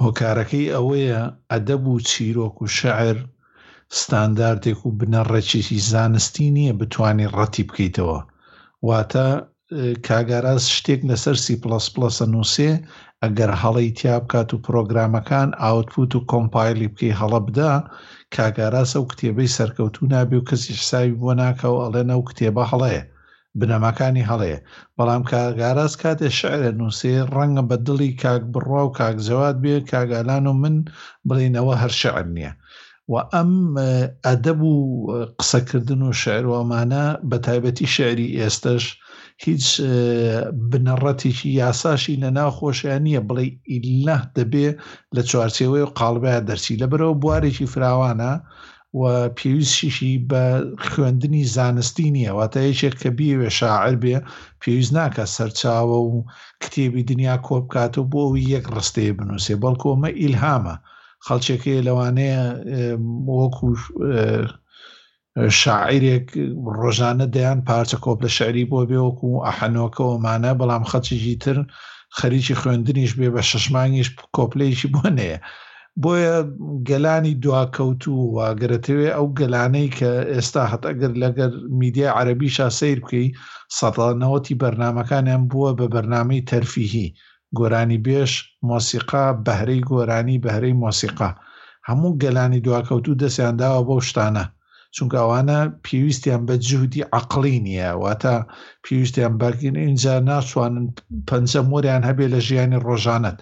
[0.00, 1.20] هۆکارەکەی ئەوەیە
[1.50, 3.16] ئەدەب و چیرۆک و شعر
[4.00, 8.18] ستانداردێک و بنەڕەچێکی زانستی نییە بتانی ڕەتی بکەیتەوە
[8.86, 9.28] واتە
[10.08, 12.72] کاگاراز شتێک لەسەر سی پلس پلس نووسێ
[13.22, 17.72] ئەگەر هەڵی تیا بکات و پرۆگرامەکان ئاوتپوت و کۆمپایلی بکەی هەڵە بدا
[18.34, 23.02] کاگاراس ئەو کتێبەی سەرکەوتو نابێ و کەسی حساوی بۆ ناکە و ئەڵێن ئەو کتێبە هەڵەیە
[23.60, 24.58] بنەماکانی هەڵەیە
[24.96, 30.54] بەڵام کاگاراز کاتێ شعرە نووسێ ڕەنگە بە دڵی کاک بڕوا و کاکزەوات بێ کاگالان و
[30.62, 30.76] من
[31.28, 32.52] بڵینەوە هەر شعر نییە.
[33.12, 33.52] و ئەم
[34.26, 34.76] ئەدەب و
[35.40, 38.84] قسەکردن و شعروامانە بە تایبەتی شعری ئێستش
[39.46, 39.66] هیچ
[40.70, 44.68] بنەڕەتێکی یاساشی لە ناوخۆشیان نییە بڵێ ئیلنە دەبێ
[45.16, 48.32] لە چوارچەوەی و قالبە دەرسی لە بەرەوە بوارێکی فراوانە
[48.94, 49.02] و
[49.38, 50.44] پێویستشیشی بە
[50.90, 54.16] خوێندنی زانستی نییە واتە یەکێک کە بیوێ شاعر بێ
[54.62, 56.24] پێویست ناکە سەرچاوە و
[56.62, 60.74] کتێبی دنیا کۆ بکاتەوە بۆ ئەوی یەک ڕستێ بنووسێ بەڵکۆمە ئیلهامە
[61.26, 62.42] خەڵچێکی لەوانەیە
[63.38, 63.68] وەکو
[65.60, 66.26] شاعیرێک
[66.80, 71.56] ڕۆژانە دەیان پارچە کۆپ لە شعری بۆ بێوەکو و ئەحەنۆکەەوەمانە بەڵام خەچیژی تر
[72.18, 75.38] خەریکی خوێندنیش بێ بە شەشمانگیش کۆپلەیەکی بۆنەیە
[76.02, 76.34] بۆیە
[76.88, 83.28] گەلانی دواکەوت و واگرێتەوێ ئەو گەلانەی کە ئێستا هەتەگەر لەگەر میدیا عەربیشا سیر بکەی
[83.78, 87.08] سەدانەوەتی بەرنمەکانیان بووە بە بەرنمەی تەرفیهی
[87.58, 88.32] گۆرانی بێش
[88.68, 91.30] مۆسیقا بەهرەی گۆرانی بەهرەی مۆسیقا
[91.88, 94.44] هەموو گەلانی دواکەوت و دەستیانداوە بەو شتانە
[94.96, 98.34] چونکە ئەوانە پێویستیان بە جوودی عقلی نییە واتە
[98.84, 100.86] پێویستیان بەرگین اینجا ناتوانن
[101.28, 103.38] پەنجە مۆریان هەبێ لە ژیانی ڕۆژانت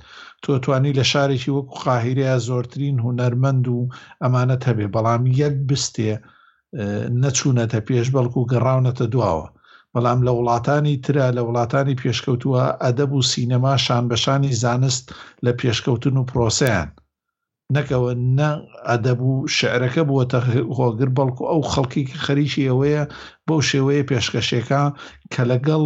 [0.47, 3.79] تۆتوانی لە شارێکی وەکو قاهیرەیە زۆرترین هوەرمەند و
[4.23, 6.13] ئەمانەت هەبێ بەڵام یەک بستێ
[7.23, 9.47] نەچوونەتە پێش بەڵکو و گەڕاونەتە دواوە
[9.95, 15.05] بەڵام لە وڵاتانی ترە لە وڵاتانی پێشکەوتووە ئەدەب و سینەما شانبەشانی زانست
[15.45, 16.89] لە پێشکەوتن و پرۆسیان
[17.77, 18.51] نەکەوە نە
[18.89, 20.39] ئەدەب و شعرەکە بووەتە
[20.79, 23.03] هۆگر بەڵکو ئەو خەڵکیکی خەریکی ئەوەیە
[23.47, 24.83] بەو شێوەیە پێشکەشێکە
[25.33, 25.85] کە لەگەڵ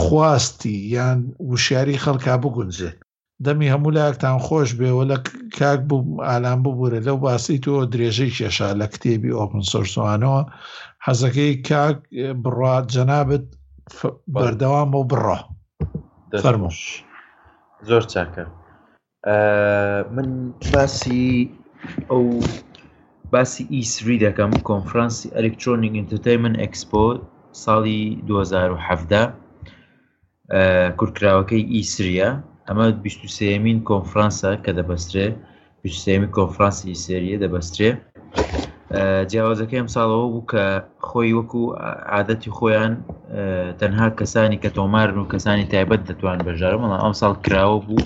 [0.00, 1.18] خواستی یان
[1.50, 2.98] وشاری خەڵکا بگونجێت
[3.44, 5.18] دەمی هەموو لایەکتان خۆش بێەوە لە
[5.58, 10.42] کاک بوو ئالان ببوورە لەو باسی تۆ درێژەی کێشا لە کتێبی ئۆپن سۆرسوانەوە
[11.06, 11.96] حەزەکەی کاک
[12.44, 13.44] بڕات جەنابێت
[14.34, 15.38] بەردەوام و بڕە
[16.42, 16.78] فەرمش
[17.88, 18.44] زۆر چاکە
[20.14, 20.28] من
[20.72, 21.24] باسی
[22.10, 22.22] ئەو
[23.32, 27.04] باسی ئیسری دەکەم کۆنفرانسی ئەلکترۆنیک ئینتەتەیمن ئەکسپۆ
[27.64, 29.22] ساڵی 2017
[30.98, 32.30] کورتراوەکەی ئیسریە
[32.70, 32.86] ئەمە
[33.38, 35.28] سێمین کۆنفرانسە کە دەبەسترێ
[36.06, 37.90] سێمی کۆنفرانسی سریە دەبەسترێ
[39.30, 40.64] جیاوازەکە ئەم ساڵەوە بوو کە
[41.08, 41.62] خۆی وەکو
[42.14, 42.92] عادەتی خۆیان
[43.80, 48.04] تەنها کەسانی کە تۆمارن و کەسانی تایبەت دەتوان بەژارە مەڵام ئەم ساڵ کراوە بوو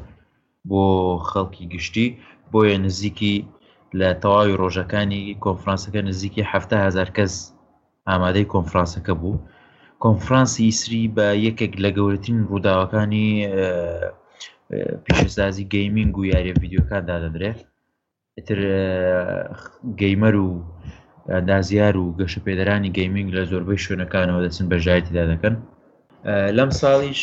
[0.68, 0.82] بۆ
[1.30, 2.06] خەڵکی گشتی
[2.52, 3.36] بۆیە نزیکی
[3.98, 7.32] لە تەواوی ڕۆژەکانی کۆنفرانسەکە نزیکی هزار کەس
[8.08, 9.42] ئامادەی کۆنفرانسەکە بوو
[10.04, 13.28] کۆنفرانسی ئیسری بە یەکێک لە گەورەترین ڕووداوەکانی
[15.06, 17.58] پیشەسازی گەیمینگ و یاریە یددیوکاندا دەدرێت
[18.46, 18.58] تر
[20.00, 20.46] گەیمەر و
[21.50, 25.54] دازیار و گەشە پێدەرانی گەیمینگ لە زۆربەی شوێنەکانەوە دەچن بەژایەتیدا دەکەن
[26.58, 27.22] لەم ساڵیش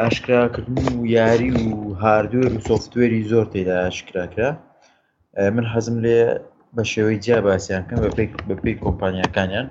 [0.00, 4.50] ئاشکراکردن و یاری و هاردوێر و سوفتوێری زۆر تێدا ئاشکراکرا
[5.54, 6.18] من حەزم لێ
[6.76, 7.98] بە شێوەی جیا باسییان کەم
[8.48, 9.68] بە پێی کۆمپانیەکانیان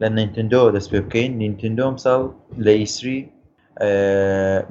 [0.00, 2.20] لە نینتندۆ دەست پێ بکەین نینتندۆم ساڵ
[2.66, 3.18] لە ئیسری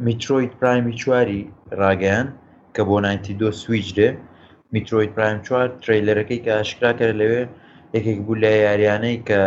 [0.08, 1.40] میترۆیت پرایمی چواری
[1.82, 2.28] ڕاگەیان
[2.76, 4.10] کە بۆ 92 سویچ دێ
[4.76, 7.44] میترۆیت پرایم چوار تریلەرەکەی کە ئاشکراکە لەوێ
[7.96, 9.42] یەکێک بوو لە یاریانەی کە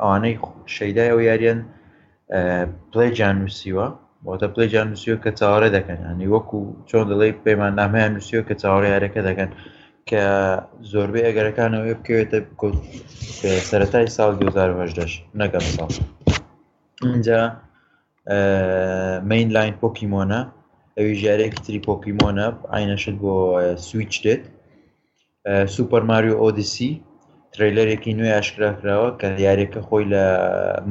[0.00, 0.34] ئەوانەی
[0.76, 1.58] شەیدای ئەو یاریان
[2.92, 3.86] پلیجان نووسیوە
[4.26, 8.84] بۆتە پلیجان نووسیۆ کە چاوەڕێ دەکەن ینی وەکو چۆن دەڵی پەیمان نامەیان نووسیۆ کە چاوەڕ
[8.94, 9.50] یارەکە دەکەن
[10.08, 10.22] کە
[10.92, 12.38] زۆربەی ئەگەرەکانەوەی بکەوێتە
[13.70, 15.90] سەتای ساڵ 2010 نەگەم ساڵ
[17.06, 17.40] اینجا
[19.30, 20.40] مین لاین پۆکیمۆنە
[20.96, 23.34] ئەوی ژارێکی تری پۆکیمۆنە ئاینەشت بۆ
[23.86, 24.42] سویچ دێت
[25.74, 26.90] سوپەر ماریو ئۆدیسی
[27.54, 30.24] تریلەرێکی نوێ ئاشکراکراوە کە یاریەکە خۆی لە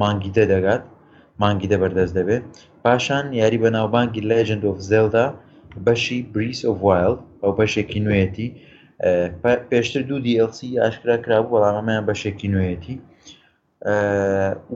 [0.01, 0.83] مانگیدە دەگات
[1.41, 2.43] مانگیدە بەردەست دەبێت
[2.83, 5.25] پاشان یاری بە ناوبانگی لەژند of زلدا
[5.85, 8.47] بەشی بریس of وایل ئەو بەشێکی نوێتی
[9.69, 12.95] پێشتر دوو دیLC ئاشکرا کرابوو بەڵامەمەیان بەشێکی نوێتی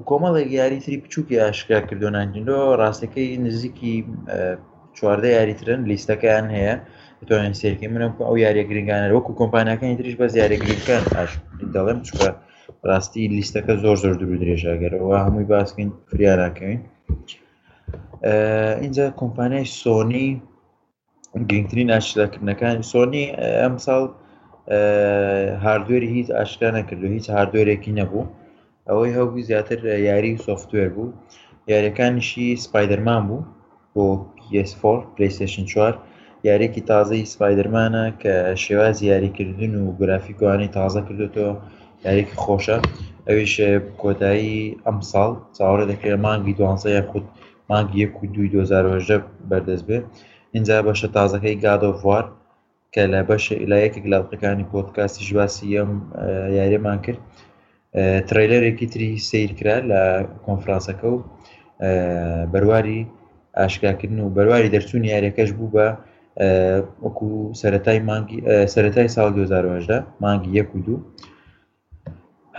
[0.10, 3.94] کۆمەڵێک یاری تری بچووکی ئاشکا کردۆنانجیندۆ ڕاستەکەی نزیکی
[4.98, 6.76] چواردە یاریترن لیستەکەیان هەیە
[7.22, 11.04] بتوانین سێکی منم ئەو یاریە گرنگانە وەکو کۆمپانیەکانی تریش بە زیارێگرینکان
[11.76, 12.30] دەڵێم چکە
[12.90, 16.80] ڕاستی لیستەکە زۆر زۆر درو درێژاگەرەوە هەمووی باسکەین فریاراکەین
[18.84, 20.28] اینجا کۆمپانیای سۆنی
[21.50, 23.26] گرنگترین ئاشکراکردنەکان سۆنی
[23.62, 24.04] ئەم ساڵ
[25.66, 28.24] هاردوێری هیچ ئاشکرا نەکردو هیچ هاردوێرێکی نەبوو
[28.90, 29.80] ئەوەی هەوی زیاتر
[30.10, 31.14] یاری سوفتوێر بوو
[31.72, 33.46] یاریەکانیشی سپایدەرمان بوو
[33.94, 34.84] بۆ PS4
[35.16, 35.94] پلیسشن 4
[36.50, 41.52] یارێکی تازەی سپایدەرمانە کە شێواز یاریکردن و گرافیکوانی تازە کردوەوە
[42.06, 42.78] یاریکی خۆشە
[43.28, 43.56] ئەویش
[44.02, 47.28] کۆتایی ئەم ساڵ چاوەڕە دەکرێت مانگی دوانسە یا خودود
[47.70, 49.98] مانگی یەک و دوی 2010 بەردەست بێ
[50.56, 52.26] اینجا بەشە تازەکەی گادۆڤوار
[52.94, 55.92] کە لە بەشە ئیلایەکی گلاڵقەکانی پۆتکاسی ژواسی ئەم
[56.58, 57.22] یاریمان کرد
[58.30, 60.02] تریلەرێکی تری سیر کرا لە
[60.48, 61.18] کۆنفرانسەکە و
[62.54, 63.00] بەرواری
[63.58, 65.88] ئاشکاکردن و بەرواری دەرچوونی یاریەکەش بوو بە
[67.06, 67.30] وەکو
[67.62, 68.40] سەتای مانگی
[68.74, 70.98] سەتای ساڵ 2010 مانگی یەک و دوو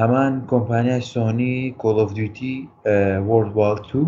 [0.01, 2.55] هەمان کۆمپانیای سۆنی کۆڵف دوتی
[3.31, 4.01] وردوال تو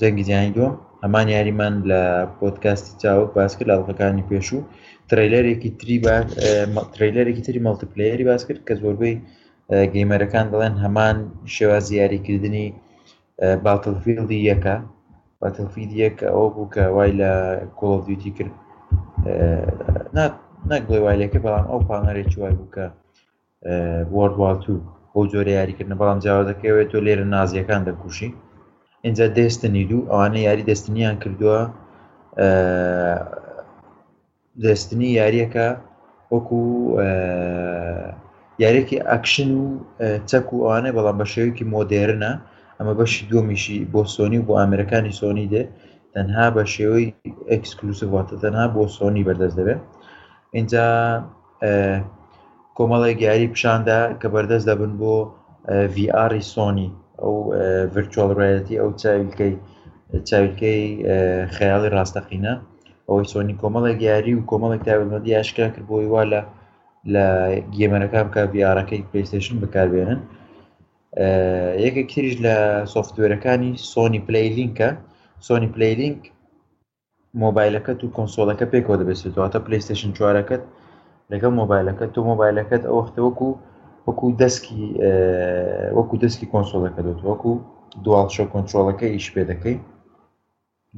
[0.00, 0.72] جەنگی جیانی دۆم
[1.04, 2.02] هەمان یاریمان لە
[2.40, 4.60] پۆتکاستی چاوک باس کرد لەڵەکانی پێش و
[5.10, 5.96] تریلەرێکی تری
[6.96, 9.16] تریلەرێکی تری مەڵتیپلەیەری باس کرد کە زۆربەی
[9.92, 11.16] گەیمەرەکان دەڵێن هەمان
[11.54, 12.66] شێوازی یاریکردنی
[13.64, 14.74] باتلفیلدی یەکە
[15.40, 17.32] باتلفید یەک ئەوە بوو کە وای لە
[17.80, 18.54] کۆڵدیوتی کرد
[20.70, 22.86] نەگوڵی وایلەکە بەڵام ئەو پانەرێکی وای بووکە
[24.16, 24.72] وردواڵتو
[25.12, 28.28] بۆ جۆرە یاریکردن بەڵام جیاوازەکەوێت تۆ لێرە نازیەکان دەکوشی
[29.06, 31.58] اینجا دەستنی دوو ئەوانە یاری دەستنییان کردووە
[34.64, 35.68] دەستنی یاریەکە
[36.34, 36.60] وەکو
[38.64, 39.64] یارێکی ئەکشن و
[40.30, 42.32] چەک و ئەوانە بەڵام بە شێوکی مۆدێرنە
[42.78, 45.62] ئەمە بەشی دومیشی بۆ سۆنی و بۆ ئامرەکانی سۆنی دێ
[46.14, 47.06] تەنها بە شێوەی
[47.52, 49.80] ئەکسکلوسیواتە تەنها بۆ سۆنی بەردەست دەبێت
[50.56, 50.84] اینجا
[52.76, 55.14] کۆمەڵی یاری پیشاندا کە بەردەست دەبن بۆ
[55.94, 56.88] VRی سۆنی
[57.22, 57.34] ئەو
[57.94, 59.54] ڤچۆڵڕایەتی ئەو چاویلکەی
[60.28, 60.80] چاویلکەی
[61.56, 62.54] خەیاڵی ڕاستەقینە
[63.08, 66.40] ئەوەی سۆنی کۆمەڵێک یاری و کۆمەڵێک تاوەندی ئاشکرا کرد بۆی وا لە
[67.14, 67.26] لە
[67.76, 70.20] گێمەرەکە بکە بیارەکەی پلیستشن بکاربێنن
[71.84, 72.54] یەکە کریش لە
[72.94, 74.88] سوفتوێرەکانی سۆنی پلیلینکە
[75.48, 76.20] سۆنی پلیلینک
[77.44, 80.62] مۆبایلەکەت و کۆنسۆلەکە پێکەوە دەبێتواتە پلیستشن چوارەکەت
[81.32, 83.48] لەگەڵ مۆبایلەکەت تۆ مۆبایلەکەت ئەو وەختە وەکو
[84.06, 84.84] وەکو دەستکی
[85.98, 87.52] وەکو دەستکی کۆنسۆلەکە دەوت وەکو
[88.04, 89.76] دوالشە کۆنتترۆلەکە ئیش پێ دەکەی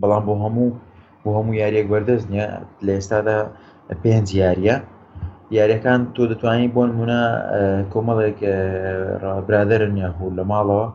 [0.01, 0.69] بەڵام بۆ هەموو
[1.23, 2.47] بۆ هەموو یاریەک بەردەست نیە
[2.87, 3.37] لە ئێستادا
[4.03, 4.77] پێنج یاریە
[5.59, 7.21] یاریەکان تۆ دەتوانانی بۆ نمونە
[7.93, 8.39] کۆمەڵێک
[9.47, 10.87] برادرن یاخور لە ماڵەوە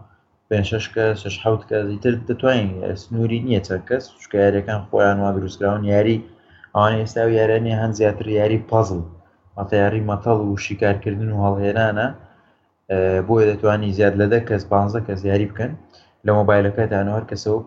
[0.49, 2.69] پێ شش کە شش حوت کە زیتر دەتوانین
[3.03, 6.17] سنووری نییە چەند کەس چکە یاریەکان خۆیان وا دروستراون یاری
[6.75, 9.01] ئەوان ئێستا و یارانی هەند زیاتر یاری پازل
[9.57, 12.07] مەتەیاری مەتەڵ و شیکارکردن و هەڵهێنانە
[13.27, 15.71] بۆیە دەتوانانی زیاد لە دە کەس بانزە کەس یاری بکەن
[16.25, 17.59] لە مۆبایلەکە دانوار کەسەوە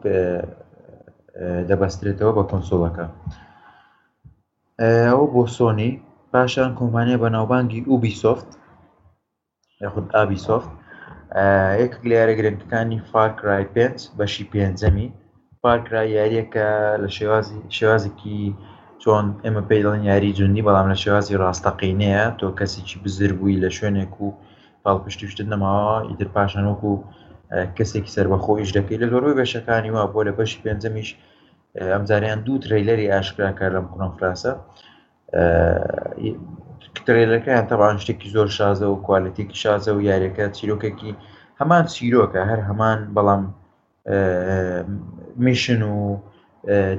[1.69, 3.07] دەبەسترێتەوە بە کۆنسۆڵەکە
[5.13, 5.93] ئەو بۆ سۆنی
[6.33, 8.49] پاشان کۆمپانیا بەناوبانگی ئوبیسۆفت
[9.85, 10.71] یخود ئابیسۆفت
[11.83, 15.07] یەک لێرە گرنگەکانی فارکرای پێنج بەشی پێنجەمی
[15.63, 16.67] فارکرای یاریەکە
[17.03, 18.39] لە شێوازی شێوازێکی
[19.03, 23.71] چۆن ئێمە پێی دەڵێن یاری جوندی بەڵام لە شێوازی ڕاستەقینەیە تۆ کەسێکی بزر بووی لە
[23.77, 24.29] شوێنێک و
[24.85, 26.93] پاڵپشتی شتن نەماوە ئیتر پاشان وەکو
[27.77, 31.09] کەسێکی سربەخۆیش دەکەی لە زۆرۆی بەشەکانی وا بۆ لە بەشی پێنجەمیش
[31.95, 34.53] ئەمزاریان دوو تریلەری ئاشکراکە لەم کنۆفراسە
[36.97, 41.13] کتێلەکەیان تەبان شتێکی زۆر شازە و کوالەتێکی شازە و یاریەکە چیرۆکێکی
[41.61, 43.43] هەمان چیرۆکە هەر هەمان بەڵام
[45.45, 46.21] میشن و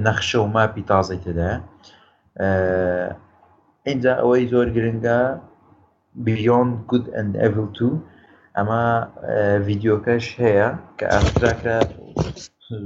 [0.06, 1.50] نەخشە و ماپی تازای تدا
[3.90, 5.20] اینجا ئەوەی زۆر گرنگە
[6.26, 7.90] بیۆن گود ئەند ئەڤل تو
[8.58, 8.84] ئەمە
[9.66, 11.78] ڤیددیوکەش هەیە کە ئافراکە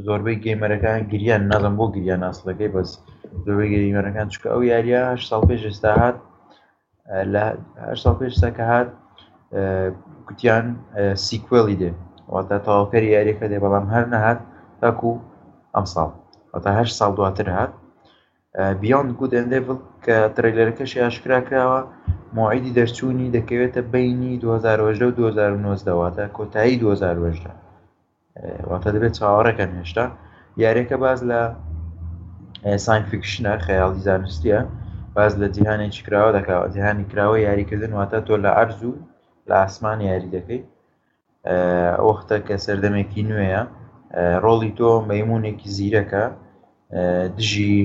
[0.05, 2.91] زۆربەی گەیمەرەکان گریان نازم بۆ گریان ناسلەکەی بەس
[3.47, 6.17] دەوێ گەریمەرەکان چکە ئەو یاریە هەش ساڵ پێش ئێستا هات
[7.33, 7.43] لە
[8.03, 8.89] ساڵ پێشستا کە هات
[10.27, 10.65] گوتیان
[11.25, 11.91] سیکوێڵی دێ
[12.33, 14.39] واتە تاواکەری یاریەکە دێ بەڵام هەر نەهات
[14.81, 15.11] تاکو
[15.75, 16.09] ئەم ساڵ
[16.53, 17.71] واتەه ساڵ دواتر هات
[18.81, 21.79] بیان گود ئەندێڤڵ کە ترەیلەرەکەشی ئاشکرا کراوە
[22.37, 27.51] معیدی دەرچوونی دەکەوێتە بینی 2010 و 2009واتە کۆتایی 2010
[28.69, 30.05] واتە دەبێت چاوەڕەکەن هێشتا
[30.63, 31.41] یاریەکە باز لە
[32.83, 34.59] ساین فکشنە خەیاڵی زانستیە
[35.15, 38.93] باز لە جیهانێکی کراوە دەکاوە جیهانی کراوە یاریکردن واتە تۆ لە ئەرزوو
[39.49, 40.65] لە ئاسمان یاری دەکەیت
[42.03, 43.63] ئەوختە کە سەردەمێکی نوێیە
[44.43, 46.23] ڕۆڵی تۆ مەمونێکی زیرەکە
[47.37, 47.75] دژی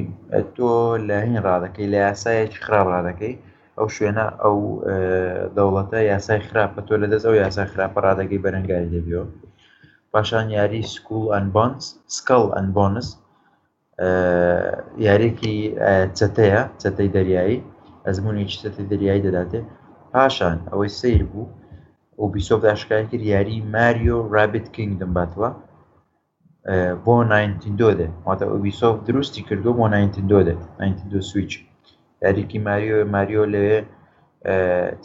[0.57, 0.73] تۆ
[1.09, 3.35] لە هین ڕادەکەی لە یاسایەکی خراپ ڕادەکەی
[3.79, 4.57] ئەو شوێنە ئەو
[5.57, 9.27] دەوڵەتە یاسای خراپە تۆ لەدەست ئەو یاسای خراپە ڕادەکەی بەرەنگاری دەبیەوە
[10.13, 11.83] پاشان یاری سکول ئەنبانس
[12.17, 13.07] سکەڵ ئەنبۆنس
[15.07, 15.55] یاریەکی
[16.19, 17.59] چەتەیە چەتەی دەریایی
[18.07, 19.61] ئەزمونی چتەی دەریایی دەداتێ
[20.13, 21.45] پاشان ئەوەی سیر بوو
[22.23, 25.49] و بیسۆف داشکای کرد یاری ماریۆ رابیت کینگدم باتوە
[27.05, 31.53] بۆ نایتیندۆ دێ واتە ئۆبیسۆف دروستی کردو بۆ نایتیندۆ دێ نایتیندۆ سویچ
[32.25, 33.79] یاریکی ماریۆ ماریۆ لەوێ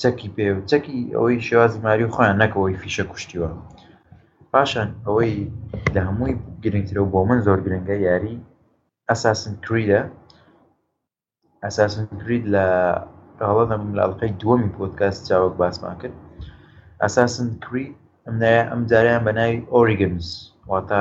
[0.01, 3.49] چەکی پێ چەکی ئەوەی شێوازی ماریۆ خۆیان نەکەەوەی فیشە کوشتیوە
[4.53, 5.33] پاشان ئەوەی
[5.95, 6.33] لە هەمووی
[6.63, 8.35] گرنگترەوە بۆ من زۆر گرنگە یاری
[9.11, 9.99] ئەساسن کریدە
[11.65, 12.65] ئەساسن کرید لە
[13.41, 16.15] ئەڵەدەم لە ئەڵلقەی دووەمی پۆتکاس چاوەک باسمان کرد
[17.03, 17.91] ئەساسن کرید
[18.25, 20.25] ئەمنایە ئەم جاریان بە ناوی ئۆریگنس
[20.71, 20.97] واتە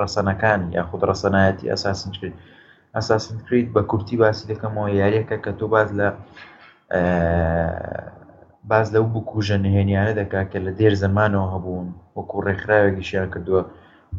[0.00, 2.34] ڕسەنەکان یاخود ڕسەنایەتی ئەساسن کرد
[2.96, 6.08] ئەساسن کرید بە کورتی باسی دەکەمەوە یاریەکە کە تۆ باز لە
[8.70, 13.62] باز لەو بکوژە نهێنیانە دەکا کە لە دێر زمانەوە هەبوون وەکو ڕێکخراوێکیشیان کردووە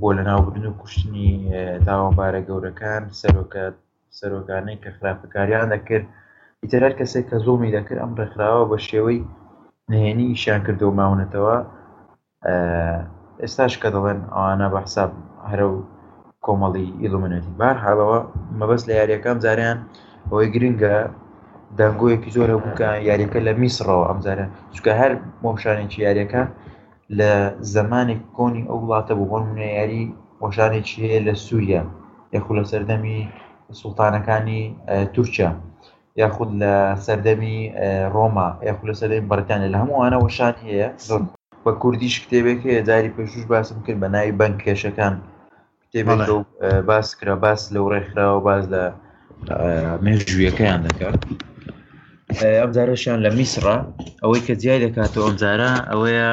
[0.02, 1.28] بۆ لەناوبرن و کوشتنی
[1.90, 3.04] داوامبارە گەورەکان
[4.20, 6.06] سەرۆکانەی کە خراپەکاریان دەکرد
[6.64, 9.20] ئیترار کەسێک کە زۆمی دەکرد ئەم ڕێکخراوە بە شێوەی
[9.92, 11.58] نهێنی ئیشان کردو ماونەتەوە
[13.42, 15.12] ئێستاش کە دەڵێن ئەوانە بە حساب
[15.50, 15.78] هەرە و
[16.46, 18.20] کۆمەڵی ئیلومنەتی بار حاڵەوە
[18.60, 19.78] مەبەست لە یاریەکەم زاریان
[20.30, 20.96] ئەوەی گرنگە
[21.80, 24.46] دەنگۆیەکی زۆر هەبووکە یاریەکە لە میسرەوە ئەمزارە
[24.76, 25.12] چکە هەر
[25.44, 26.42] مۆشانێکی یاریەکە
[27.20, 27.32] لە
[27.76, 30.04] زمانێک کۆنی ئەو وڵاتە بۆ بۆن منیاری
[30.44, 31.82] وەشارێکی هەیە لە سوویە
[32.36, 33.18] یەخو لە سەردەمی
[33.80, 34.62] سوڵتانەکانی
[35.16, 35.50] تورکیا
[36.22, 36.74] یاخود لە
[37.06, 37.58] سەردەمی
[38.16, 41.24] ڕۆما یاخو لە سەردەمی بەرتانە لە هەمووانە وەشان هەیە زن
[41.66, 45.16] بە کوردیش کتێبێک هەیە داری پێشوش باسم کرد بە ناوی بەند کێشەکان
[45.86, 46.28] کتێبێک
[46.90, 48.84] باس کرا باس لە ڕێکخراوە باز لە
[50.06, 51.20] مێژویەکەیان دەکات
[52.62, 53.76] ئەمزارەشیان لە میسرە
[54.24, 56.30] ئەوەی کە جیای دەکاتەوە ئەمزارە ئەوەیە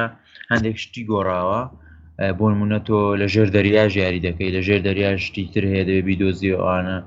[0.52, 1.60] هەندێک شتی گۆڕاوە
[2.38, 6.98] بۆ نمونە تۆ لە ژێر دەریاژ یاری دەکەی لە ژێر دەریاشتی تر هەیە دەبێ بیدۆزیانە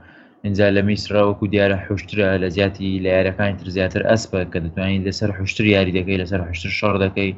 [0.45, 5.30] ئەجا لە میسرراوەکو دیارە حوشترە لە زیاتی لە یارەکانی تر زیاتر ئەسپە کە دەتوانین لەسەر
[5.38, 7.32] حوشتر یاری دەکەی لەسەر حوشتر شەڕ دەکەی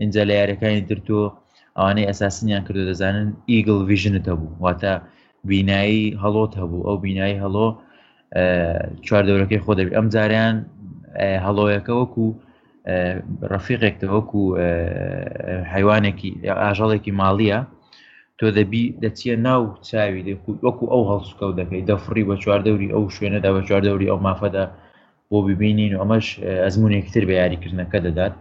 [0.00, 1.22] ئەجا لە یارەکانی درتۆ
[1.78, 4.92] ئەوانەی ئەساسنیان کردو دەزانن ئیگل ویژنت هەبوو واتە
[5.50, 7.68] بینایی هەڵۆت هەبوو ئەو بینایی هەڵۆ
[9.06, 10.56] چواردەورەکەی خۆ دەبی ئەم جاریان
[11.44, 12.30] هەڵۆیەکە وەکو و
[13.52, 14.40] ڕەفیقێک وەکو
[15.74, 16.30] حیوانێکی
[16.64, 17.58] ئاژەڵێکی ماڵیە
[18.38, 20.22] تۆ دەبی دەچیە ناو چاوی
[20.66, 24.64] وەکو ئەو هەڵسکەوت دەکەی دەفری بە چواردەوری ئەو شوێنەدا بە چواردەوری ئەو مافەدا
[25.30, 26.26] بۆ ببینین و ئەمەش
[26.64, 28.34] ئەزمونێکتر بە یاریکردنەکە دەدات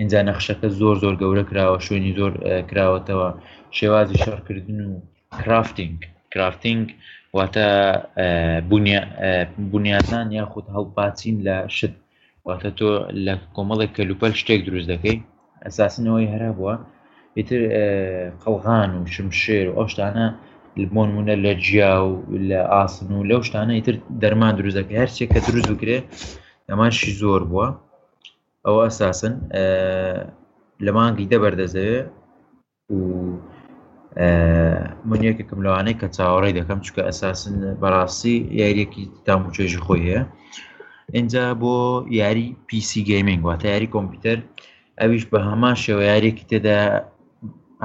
[0.00, 2.32] اینجا نەخشەکە زۆر زۆر گەورە کراوە شوێنی زۆر
[2.70, 3.28] کراوەتەوە
[3.78, 4.90] شێوازی شەڕکردن و
[5.42, 5.98] کرافتنگ
[6.32, 6.84] کرافتنگ
[7.36, 7.68] واتە
[9.72, 11.94] بنیازان یاخود هەڵپاتین لە شت
[12.48, 12.88] واتە تۆ
[13.26, 15.16] لە کۆمەڵێک کەلوپەل شتێک دروست دەکەی
[15.64, 16.74] ئەساسنەوەی هەرا بووە
[17.36, 17.60] ئیتر
[18.42, 20.26] قەڵغان و شمشێر و ئەوشتانە
[20.94, 22.12] بۆنمونە لە جیا و
[22.50, 25.96] لە ئاسن و لەو شتانە ئیتر دەرمان دروستەکە هەرچێک کە دروست بکرێ
[26.68, 27.66] ئەمانشی زۆر بووە
[28.66, 29.34] ئەوە ئەساسن
[30.84, 31.98] لە مانگی دەبەردەزەوێ
[32.96, 33.00] و
[35.10, 40.22] منیەکەکەم لەوانەیە کە چاوەڕی دەکەم چکە ئەساسن بەڕاستی یاریەکی تاموچێژی خۆی هەیە
[41.12, 41.74] اینجا بۆ
[42.20, 44.38] یاری پیسی گەیمنگ واتە یاری کۆمپیوتەر
[45.00, 46.78] ئەویش بە هەما شێوە یارێکی تێدا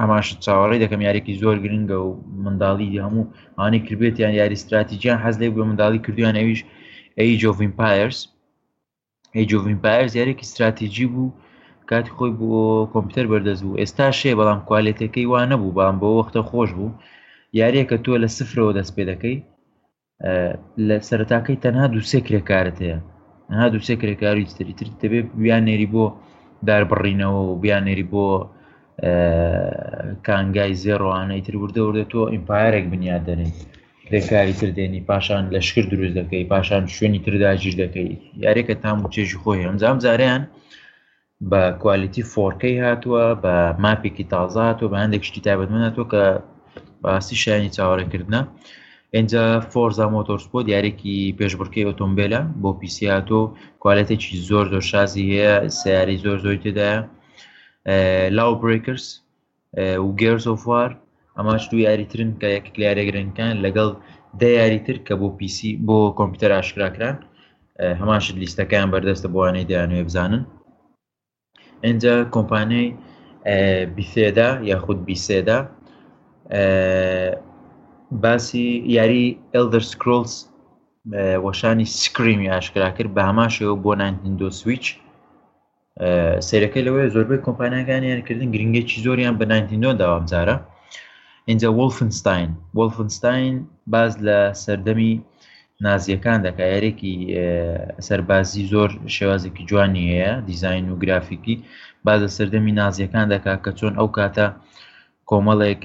[0.00, 2.10] ئەماش چاوەڕی دەکەم یارێکی زۆر گرنگە و
[2.44, 6.60] منداڵی هەموو ئانی کردبێت یان یاری استراتیجیان حەز لێ بە منداڵی کردویان ئەویش
[7.18, 8.18] ئەیجۆڤین پایرس
[9.36, 11.28] ئەیجۆڤین پایرس یارێکی استراتیجی بوو
[11.90, 12.46] کاتی خۆی بۆ
[12.94, 16.96] کۆمپیوتەر بەردەست بوو ئێستا شێ بەڵام کوالێتەکەی وانە بوو بام بۆ وەختە خۆش بوو
[17.60, 19.36] یاریەکە تۆ لە سفرەوە دەست پێ دەکەی
[20.88, 22.98] لە سەرتاکەی تەنها دووسێ کرێکارت هەیە
[23.52, 26.04] نها دووسێ کرێکاری تریتر دەبێت بیان نێری بۆ
[26.68, 28.26] داربڕینەوە و بیان نێری بۆ
[30.26, 33.56] کانگای زێڕوانەی تربوردە وردە تۆ ئیمپایرێک بنیاد دەنێت
[34.06, 38.08] کرێکاری تردێنی پاشان لەشکر دروست دەکەی پاشان شوێنی ترداژیر دەکەی
[38.44, 40.42] یارێکە تام و چێژی خۆی ئەمزام زاریان
[41.50, 46.22] بە کوالیتی فۆرکەی هاتووە بە ماپێکی تازات و بە هەندێک شتی تابەتمەنە تۆ کە
[47.02, 48.40] باسی شایانی چاوەڕێکردە
[49.16, 49.40] ئەجا
[49.72, 53.40] فۆرزا مۆتۆرسپۆ دیارێکی پێشبڕکەی ئۆتۆمبیلە بۆ پیسیاتۆ
[53.82, 56.98] کوالەتێکی زۆر زۆر شازی هەیە سیاری زۆر زۆی تێدایە
[58.38, 59.04] لاو برێکرس
[60.04, 60.90] و گێرزۆفوار
[61.36, 63.90] ئەماش دو یاریترن کە یەک کلیارە گرنگکان لەگەڵ
[64.40, 67.16] دە یاریتر کە بۆ پیسی بۆ کۆمپیوتەر ئاشکراکران
[68.00, 70.42] هەماشت لیستەکان بەردەستە بۆوانەی دەیانوێ بزانن
[71.84, 72.86] ئەجا کۆمپانیای
[73.96, 75.58] بیسێدا یاخود بیسێدا
[78.12, 80.32] باسی یاری ئەلدر سکرلز
[81.46, 84.84] وەشانی سکریمی ئاشکرا کرد بە هەماشەوە بۆ نانتندۆ سویچ
[86.48, 90.56] سیرەکە لەوەی زۆربەی کۆمپانیەکان یانکردن گرنگێکی زۆریان بە نانتیندۆ داوامزارە
[91.50, 92.48] اینجا ولفنستین
[92.78, 93.54] ولفنستین
[93.92, 95.12] باز لە سەردەمی
[95.86, 97.14] نازیەکان دەکە یارێکی
[98.08, 101.54] سەربازی زۆر شێوازێکی جوانی هەیە دیزین و گرافیکی
[102.06, 104.46] باز لە سەردەمی نازیەکان دەکا کە چۆن ئەو کاتە
[105.30, 105.80] کۆمەڵێک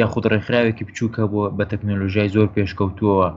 [0.00, 3.28] یاخود ڕێکخراوێکی بچووکە بۆ بە تەکنۆلژیای زۆر پێشکەوتووە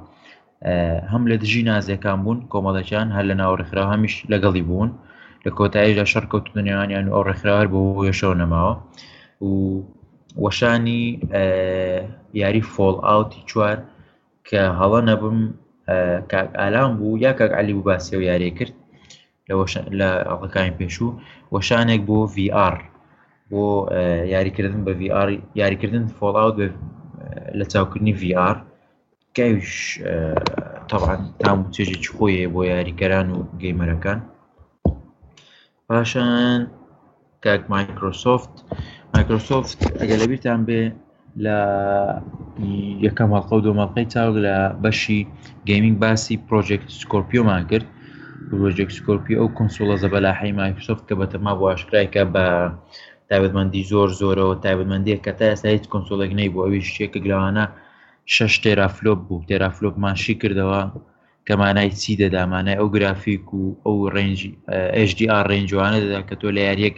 [1.11, 4.89] هەم لە دژی نازەکان بوون کۆمەڵەکان هەر لە ناوەڕێکخرا هەمیش لەگەڵی بوون
[5.45, 7.79] لە کۆتاییدا شەرکەوت دنیاوانیان ئەو ڕێکخراوار بۆ
[8.09, 8.73] یەشەوە نەماوە
[9.49, 9.51] و
[10.45, 11.03] وەشانی
[12.41, 13.77] یاری فۆڵ ئاوتی چوار
[14.47, 15.39] کە هەڵە نەبم
[16.31, 18.75] کاک ئالام بوو یا کاک علی و باسی و یاری کرد
[19.99, 20.09] لە
[20.41, 21.09] ڕەکانی پێشوو
[21.53, 22.75] وەشانێک بۆ VR
[23.51, 23.63] بۆ
[24.33, 25.29] یاریکردن بە VR
[25.61, 26.57] یاریکردن فۆڵاوت
[27.59, 28.57] لە چاوکردنی VR
[29.37, 29.73] گەویش
[30.89, 34.19] تاوان تام چێژی خۆیە بۆ یاریگەران و گەیمەرەکان
[35.87, 36.59] پاشان
[37.43, 38.51] کاک مایکرۆسۆفت
[39.13, 40.81] مایکرۆسۆفت ئەگەر لەبییران بێ
[41.45, 41.57] لە
[43.05, 45.19] یەکەم هەڵقە و دۆمەڵقەی چاو لە بەشی
[45.69, 47.87] گەیمینگ باسی پرۆژێکت سکۆرپیۆمان کرد
[48.49, 52.45] پرۆژێک سکۆرپی ئەو کنسۆڵە زەبەلا حی مایکرۆسۆفت کە بەتەما بۆ عشکرایکە بە
[53.31, 57.65] تایبەتمەندی زۆر زۆرەوە تایبەتمەندیە کە تا ئێستا هیچ کۆنسۆلێک نەی بۆ ئەوی شتێکە گلەوانە
[58.35, 60.81] شش تێرافلۆپ بوو تێرافلۆپمانشی کردەوە
[61.47, 64.51] کەمانای چی دەدامانای ئەو گرافیک و ئەو ڕنجی
[65.09, 66.95] HDR ڕنجوانە دەدا کە تۆ لە یاریەک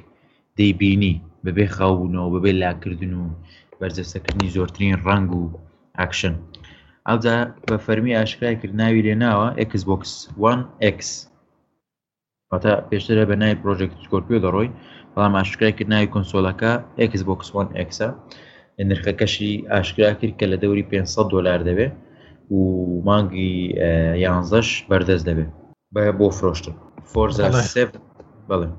[0.57, 1.13] دەیبینی
[1.45, 3.25] بەبێ خاوبوونەوە بەبێ لاکردن و
[3.79, 5.41] بەرزەسەکردنی زۆرترین ڕنگ و
[5.99, 6.35] ئاکشن
[7.07, 7.35] ئەوجا
[7.67, 9.47] بە فەرمی ئاشکای کردناوی لێ ناوە
[9.79, 10.01] Xbox
[10.51, 10.63] One
[10.97, 10.99] X
[12.63, 14.69] تا پێشترە بە نای پرۆژێک کۆپیۆ دەڕۆی
[15.15, 16.71] بەڵام ئاشکرایکرد ناوی کنسۆلەکە
[17.03, 18.07] ئکس بۆکسوان ئەکسە
[18.89, 21.93] نرخەکەشی ئاشکرا کرد کە لە دەوری 500 دلار دەبێت
[22.55, 22.59] و
[23.07, 23.51] مانگی
[24.23, 25.49] یانزەش بەردەست دەبێت
[25.95, 26.75] بە بۆ فرۆشتن
[28.49, 28.69] بڵێ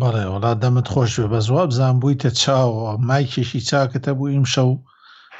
[0.00, 4.70] بەڵێ وڵا دەمت خۆش بە زواب زان بوویتە چاوە مایکێکی چاکەتە بوو ئیم شەو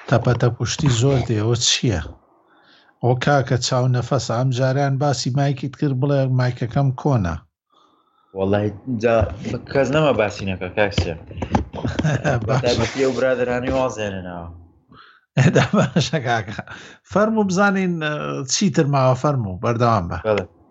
[0.09, 2.01] تەپەتە پشتی زۆر دێەوە چییە؟
[3.05, 7.35] ئۆ کاکە چاو نەفەس ئەم جاریان باسی مایکیت کرد بڵێ مایکەکەم کۆنا
[8.37, 8.69] وڵی
[9.73, 11.15] کەس نەمە باسی نەکە کاکسێ
[13.09, 14.45] و برادرانی وازێنەوە
[15.79, 16.37] باشەکە
[17.13, 17.93] فەرم و بزانین
[18.53, 20.17] چیتر ماوە فەرم و بەردەوام بە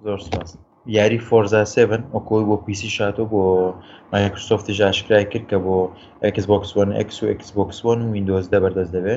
[0.05, 0.49] زۆر سپاس
[0.97, 3.43] یاری فۆرزا سێبن ئۆکۆی بۆ پیسی شاتۆ بۆ
[4.13, 5.75] مایکرسۆفتی ژاشکرای کرد کە بۆ
[6.35, 6.75] Xbox1
[7.07, 9.15] X و Xbox1 و وینندۆز دە بەردەست دەبێ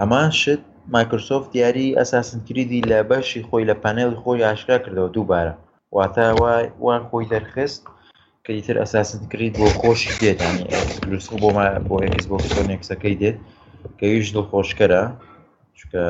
[0.00, 0.62] هەمان شت
[0.94, 5.54] مایکرسۆفت یاری ئەساسن کردی لە بەشی خۆی لە پانێڵی خۆی ئاشکرا کردەوە دووبارە
[5.98, 6.24] واتە
[6.84, 7.82] وان خۆی دەرخست
[8.44, 10.64] کە ئیتر ئەساسن کریت بۆ خۆشی دێتانی
[11.06, 11.48] دروست بۆ
[11.88, 13.38] بۆ ئەکس بۆ کسۆنێکسەکەی دێت
[13.98, 15.02] کە هیچ دڵخۆشکەرە
[15.78, 16.04] چکە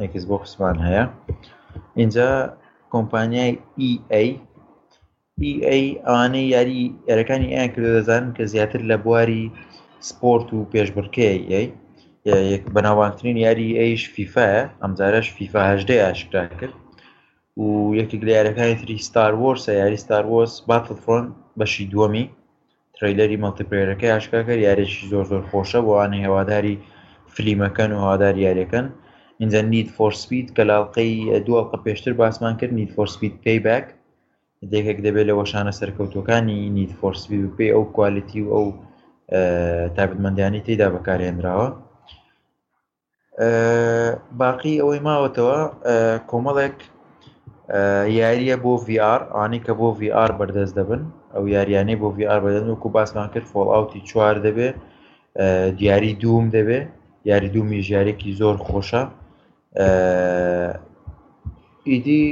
[0.00, 1.04] نێکس بۆ قسمان هەیە
[2.00, 2.28] اینجا
[2.92, 3.50] کۆمپانیای
[3.88, 4.22] EA
[5.50, 5.76] EA
[6.06, 9.44] ئەوانەی یاری یارەکانی ئەیان e کرد دەزانن کە زیاتر لە بواری
[10.08, 11.60] سپۆرت و پێشبڕکەی e
[12.76, 16.74] بەناوانترین یاری ئەیش e فیفاە ئەمجارش فیفاهدە ئاشکرا کرد
[17.60, 17.66] و
[18.00, 21.24] یەکێک لە یارەکانی تری ستار وەرسە یاری ستار وەرس باتل فرۆن
[21.60, 22.24] بەشی دووەمی
[22.96, 26.74] تریلەری مەڵتیپێرەکە یاشکاکە یارێکی زۆر زۆر خۆشە بۆوانە هێواداری
[27.34, 28.86] فلیمەکەن و هەوادار یاریەکەن
[29.42, 31.12] اینجا نیت فۆسپید کە لاڵقەی
[31.46, 33.86] دووەڵقە پێشتر باسمان کرد نیت فۆسپید پێیبک
[34.72, 38.66] دێکێک دەبێت لە وەشانە سەرکەوتەکانی نیت فۆسپید و پێی ئەو کوالتی و ئەو
[39.96, 41.68] تابدمەندیانی تێدا بەکارهێنراوە
[44.40, 45.58] باقی ئەوەی ماوەتەوە
[46.30, 46.78] کۆمەڵێک
[48.20, 51.02] یاریە بۆ VR ئانی کە بۆ VR بەردەست دەبن
[51.34, 54.68] ئەو یاریانەی بۆ VR بەدەن وکو باسمان کرد فۆڵاوتی چوار دەبێ
[55.78, 56.80] دیاری دووم دەبێ
[57.30, 59.02] یاری دومی ژارێکی زۆر خۆشە
[61.90, 62.22] ئیدی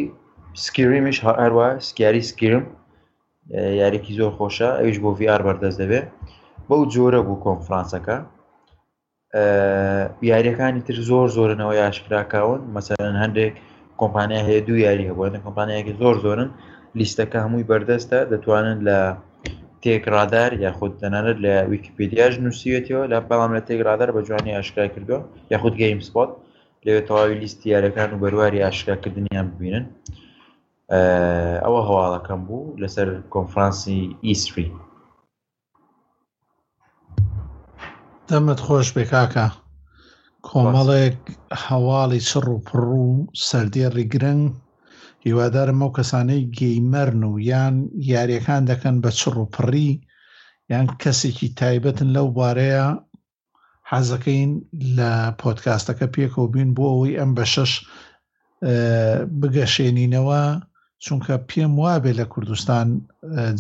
[0.65, 2.65] سکریمیش هەروە سکیاری سکرم
[3.81, 6.01] یاریێکی زۆر خۆشە ئەویش بۆ VR بەردەست دەبێ
[6.69, 8.17] بەو جۆرە بوو کۆنفرانسەکە
[10.31, 13.55] یاریەکانی تر زۆر زۆرنەوە یاشکراکاون مەسەرەن هەندێک
[14.03, 16.51] کۆمپانیا هەیە دو یاری هەبووە کۆمپانیایەکی زۆر زۆرن
[17.01, 18.99] لیستەکە هەمووی بەردەستە دەتوانن لە
[19.83, 25.21] تێکڕادار یاخود دەنانت لە ویکیپیدیاش نووسیەتەوە لە بەڵام لە تێکڕادار بە جوانی ئاشکای کردووە
[25.53, 26.31] یاخود گەیم سپۆت
[26.87, 29.85] لەوێ تەواوی لیستی یارەکان و بەرواری ئاشکاکردنیان ببینن
[31.65, 34.73] ئەوە هەواڵەکەم بوو لەسەر کۆنفرانسی ئیسری e
[38.29, 39.47] دەمت خۆش بێ کاکە
[40.53, 41.19] کۆمەڵێک
[41.67, 43.07] هەواڵی چڕ و پڕ و
[43.49, 44.45] سەردێڕی گرنگ
[45.27, 47.75] هیوادارم ئەو کەسانەی گەیمەرن و یان
[48.13, 49.91] یاریەکان دەکەن بە چڕ و پڕی
[50.73, 52.85] یان کەسێکی تایبەتن لەو بارەیە
[53.91, 54.51] حەزەکەین
[54.97, 57.73] لە پۆتکاستەکە پێکەوە بین بۆ ئەوی ئەم بە شەش
[59.41, 60.43] بگەشێنینەوە
[61.05, 62.87] چونکە پێم وابێ لە کوردستان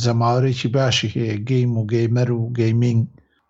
[0.02, 3.02] جەماورێکی باشی هەیە گەیم و گەیمەر و گەیمنگ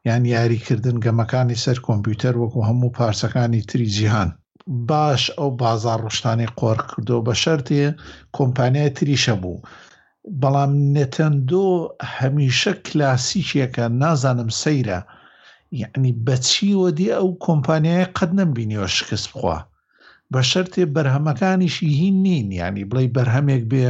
[0.08, 4.30] یان یاریکردن گەمەکانی سەر کۆمپیوتەر وەکو هەموو پارچەکانی تری جیهان
[4.88, 7.86] باش ئەو بازار ڕشتانی قۆڕ کردەوە بە شەرتێ
[8.36, 9.58] کۆمپانیای تریشە بوو
[10.40, 11.68] بەڵام نەتەندۆ
[12.18, 15.00] هەمیشە کلاسیکیەکە نازانم سەیرە
[15.82, 19.56] یعنی بەچیوە دی ئەو کۆمپانیای قەت نمبینیەوە شکست بخوا
[20.32, 23.86] بە شەرتێ بەرهەمەکانیشی هین نین ینی بڵی بەرهەمێک بێ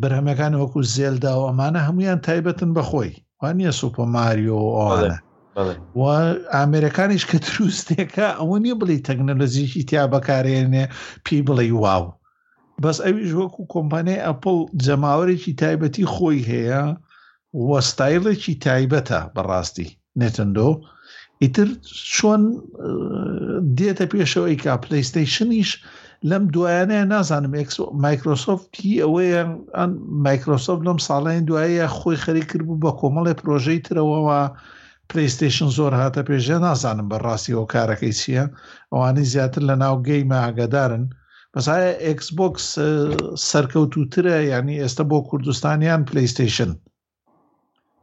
[0.00, 5.14] بەرهەمەکان وەکو زێلدا و ئەمانە هەمویان تایبەتن بەخۆی وانە سوپە ماریۆ ئەوانە
[6.54, 10.84] ئامرەکانیش کە دروستێکە ئەوە نیە بڵی تەکنەلۆزیکی تیا بەکارێنێ
[11.24, 12.04] پێی بڵێ واو
[12.84, 16.82] بەس ئەویش وەکو کۆمپانیای ئەپل جەماوەێکی تایبەتی خۆی هەیە
[17.70, 19.88] وەستایڵێکی تایبەتە بەڕاستی
[20.20, 20.70] نێتەندۆ
[21.42, 21.68] ئیتر
[22.14, 22.42] چۆن
[23.78, 25.70] دێتە پێشەوەی کا پلیستیشنیش
[26.30, 27.52] لەم دوایانەیە نازانم
[28.04, 29.42] مایکرۆسۆفتی ئەوەیە
[29.78, 29.92] ئەن
[30.26, 34.38] مایکرۆسۆف لەم ساڵین دوایە خۆی خەری کردبوو بە کۆمەڵی پرۆژەی ترەوەەوە
[35.10, 38.44] پلیستشن زۆر هاتە پێژە نازانم بەڕاستیەوە کارەکەی چییە
[38.92, 41.04] ئەوانەی زیاتر لە ناو گەیمە ئاگدارن
[41.54, 42.66] بەسایە ئەکسبکس
[43.50, 46.70] سەرکەوتوترە ینی ئێستا بۆ کوردستانیان پلیستشن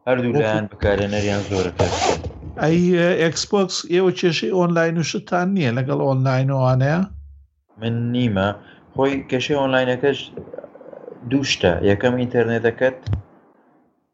[0.08, 1.66] هەردووان بەکارێنەریان زۆر
[2.64, 2.80] ئەی
[3.24, 7.00] ئەکسپۆکس ئێوە کێشەی ئۆنلاین وشتان نییە لەگەڵ ئۆنلاینەوانەیە
[7.84, 8.48] من نیمە
[8.96, 10.20] خۆی کەشەی ئۆنلاینەکەش
[11.32, 12.98] دووشتە یەکەم ئینتەرنێتەکەت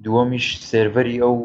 [0.06, 1.36] دووەمیش سێڤری ئەو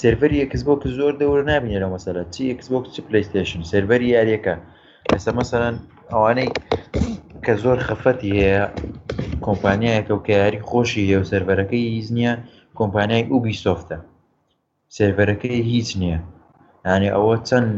[0.00, 4.54] سێڤری یەکسبۆک زۆر دەور نبینێ لە مەسەرە چی یەکسبۆک چ پلیستشن سێڤری یاریەکە
[5.12, 5.76] لەسە مەسەرەن
[6.12, 6.48] ئەوانەی
[7.44, 8.64] کە زۆر خەفەتی هەیە
[9.46, 12.34] کۆمپانیایەکە و کە یاری خۆشی هەیە و سەرەرەکەی هیچ نییە
[12.78, 13.98] کۆمپانیای ئوبی سۆفتە
[14.96, 16.18] سێڤەرەکەی هیچ نییە
[16.92, 17.70] ینی ئەوە چەند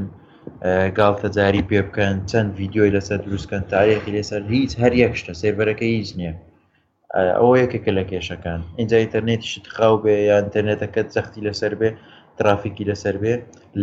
[0.99, 6.35] گالتەجاری پێ بکەن چەند یددیۆی لەسەر دروستکەن تاریخی لەسەر هیچ هەر یەکشتە سێبەرەکە هیچ نییە
[7.39, 11.91] ئەوە یەکێکە لە کێشەکان اینجا ئینتەرنێتی شتخاو بێ یا ئەتەرنێتەکە زەختی لەسەر بێ
[12.39, 13.33] ترافیکی لەسەر بێ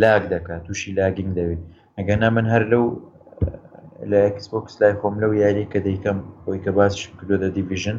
[0.02, 1.62] لاگ دەکات تووشی لاگینگ دەوێت
[1.98, 2.84] ئەگەنا من هەر لەو
[4.10, 7.98] لە ئەکسبکس لای خۆم لەو یاری کە دەیکەم بۆی کە باش کردو دە دیڤژن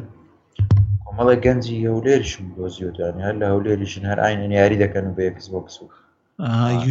[1.04, 5.86] کۆمەڵە گەنجی هەولێرشم دۆزیوتوانانی هەر لە هەولێریشن هەر ئاین یاری دەکەن بە ئەکسبکس و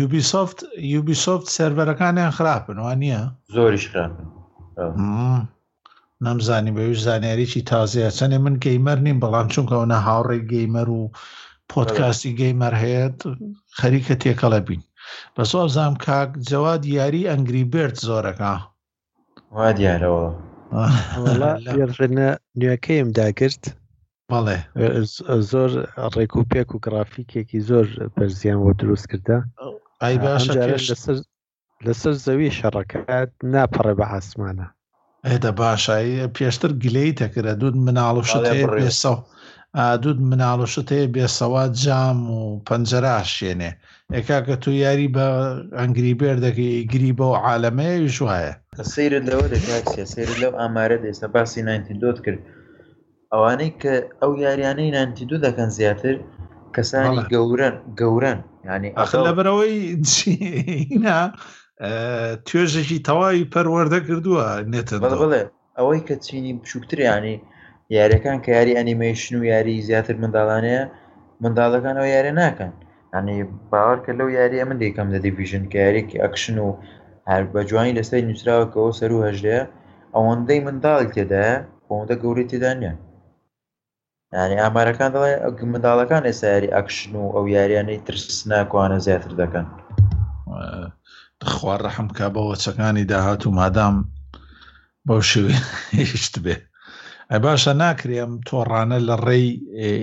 [0.01, 0.57] یوبیسۆفت
[0.95, 3.21] یوبیسۆفت سربەرەکانیان خراپن وان نییە
[3.55, 4.25] زۆریش خراپن
[6.25, 11.01] نەمزانی بەویش زانیاریی تازەیە چەندێ من گەیمەر نیم بەڵام چونکەەوەە هاوڕێ گەیمەر و
[11.71, 13.17] پۆتکاستی گەیمەر هەیەت
[13.79, 14.81] خەریکە تێکەڵە بین
[15.35, 18.53] بە سۆزام کاک جەواد یاری ئەنگری برد زۆرەکە
[19.55, 20.25] وا دیارەوە
[22.57, 23.63] نوێەکەیم داگرت
[24.31, 24.57] بەڵێ
[25.51, 25.71] زۆر
[26.15, 29.37] ڕێک و پێک و گرافیکێکی زۆر بەرزیان بۆ دروست کردە
[30.01, 30.43] ئای باش
[31.85, 34.67] لەسەر زەوی شەڕەکەات ناپەڕێ بە ئاسمانە
[35.27, 38.37] ئێدە باشایی پێشتر گلەی تەکرە دود مناڵوشت
[38.81, 39.13] ڕێسە
[40.03, 43.71] دود مناڵوشت هەیە بێسەوات جام و پەنجەرا شوێنێ
[44.15, 45.27] ئێکا کە تو یاری بە
[45.79, 48.51] ئەنگری بێر دەکەی گری بە و عاالەمەیە ویش وایە
[48.93, 52.39] سیرت لەوە دەکات سیرت لەو ئامارە دێستا باسی 92 کرد
[53.35, 56.15] ئەوانەی کە ئەو یاریانەی نانتی دوو دەکەن زیاتر
[56.75, 58.39] کەسانی گەورن گەورن
[58.69, 58.89] ینی
[59.27, 59.75] لە بەرەوەی
[62.47, 65.41] توێژێکی تەواوی پەروەەردە کردووە نێتە بڵێ
[65.77, 67.35] ئەوەی کە چینی بچووکتریانی
[67.97, 70.83] یاریەکان کە یاری ئەنیمەیشن و یاری زیاتر منداڵانەیە
[71.43, 72.71] منداڵەکان ئەو یاری ناکەن
[73.15, 73.37] ئەنی
[73.71, 76.69] باوەڕ کە لەو یاریە من دیکەم دە دیڤژن کە یاریێکی ئەکشن و
[77.29, 79.61] هەر بەجوانی لەسەر نووسراوەکەەوە سەر و هەژەیە
[80.15, 81.45] ئەوەندەی منداڵ تێدا
[81.87, 82.97] بۆندە گەوری تێدانیان
[84.33, 85.33] ینی ئامارەکان دەڵێ
[85.71, 89.65] منداڵەکان ئێستا یاری ئەکشن و ئەو یاریانەی ترسناکوانە زیاتر دەکەن
[91.53, 93.95] خوار ڕەحم کا بە وەچەکانی داهات و مادام
[95.07, 95.21] بەو
[95.99, 96.55] هیچت بێ
[97.31, 99.47] ئە باشە ناکرێم تۆڕانە لە ڕێی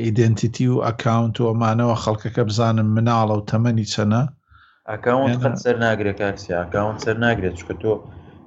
[0.04, 4.22] ئیدنتیتی و ئەکاونت و ئەمانەوە خەڵکەکە بزانم مناڵە و تەمەنی چەنە
[4.92, 7.92] ئەکاونت سەر ناگرێت کاکسی ئەکاونت سەر ناگرێت چکە تۆ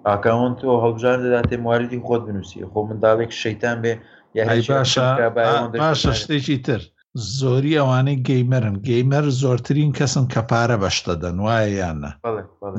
[0.09, 3.93] ئاکاونت تۆ هەڵبژار دەداتێ مواردی خۆت بنووسی خۆ منداڵێک شەیتان بێ
[4.43, 6.81] باشە شتێکی تر
[7.39, 12.11] زۆری ئەوانەی گەیمەرن گەیمەر زۆرترین کەسم کە پارە بەشتە دەن وایە یانە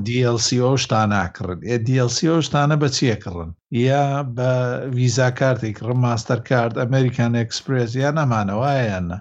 [0.06, 3.50] دیLCۆشتانناکڕن دیLCۆشتانە بە چیەکڕن
[3.88, 4.04] یا
[4.36, 4.50] بە
[4.98, 9.18] ویزا کارتێک ڕم ماستەر کارت ئەمریکان ئەکسپرس یا نەمانەوەیانە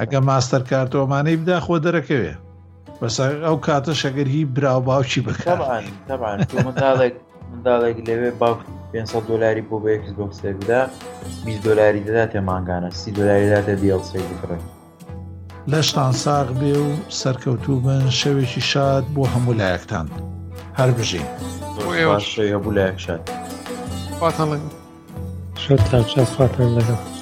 [0.00, 2.34] ئەگە ماستەر کارتۆمانەی بدا خۆ دەرەکەوێ
[3.00, 7.14] بەس ئەو کاتە شەگەر هی براو باوکی بکەڵێک
[7.52, 8.60] منداڵێک لەوێ باوک
[8.92, 10.80] 500 دلاری بۆ بە یکس بۆکسێ بدا
[11.44, 14.64] 20 دلاری دەدا تێ ماگانە سی دلاری داتە دیڵسی بکڕێت
[15.72, 20.06] لەشتان ساغ بێ و سەرکەوتوو بن شەوێکی شاد بۆ هەموو لایەکتان
[20.78, 21.26] هەر بژین
[22.54, 23.20] هەبوو لایەک شاد
[24.18, 27.15] خواتان لەگەڵ خواتان لەگەڵ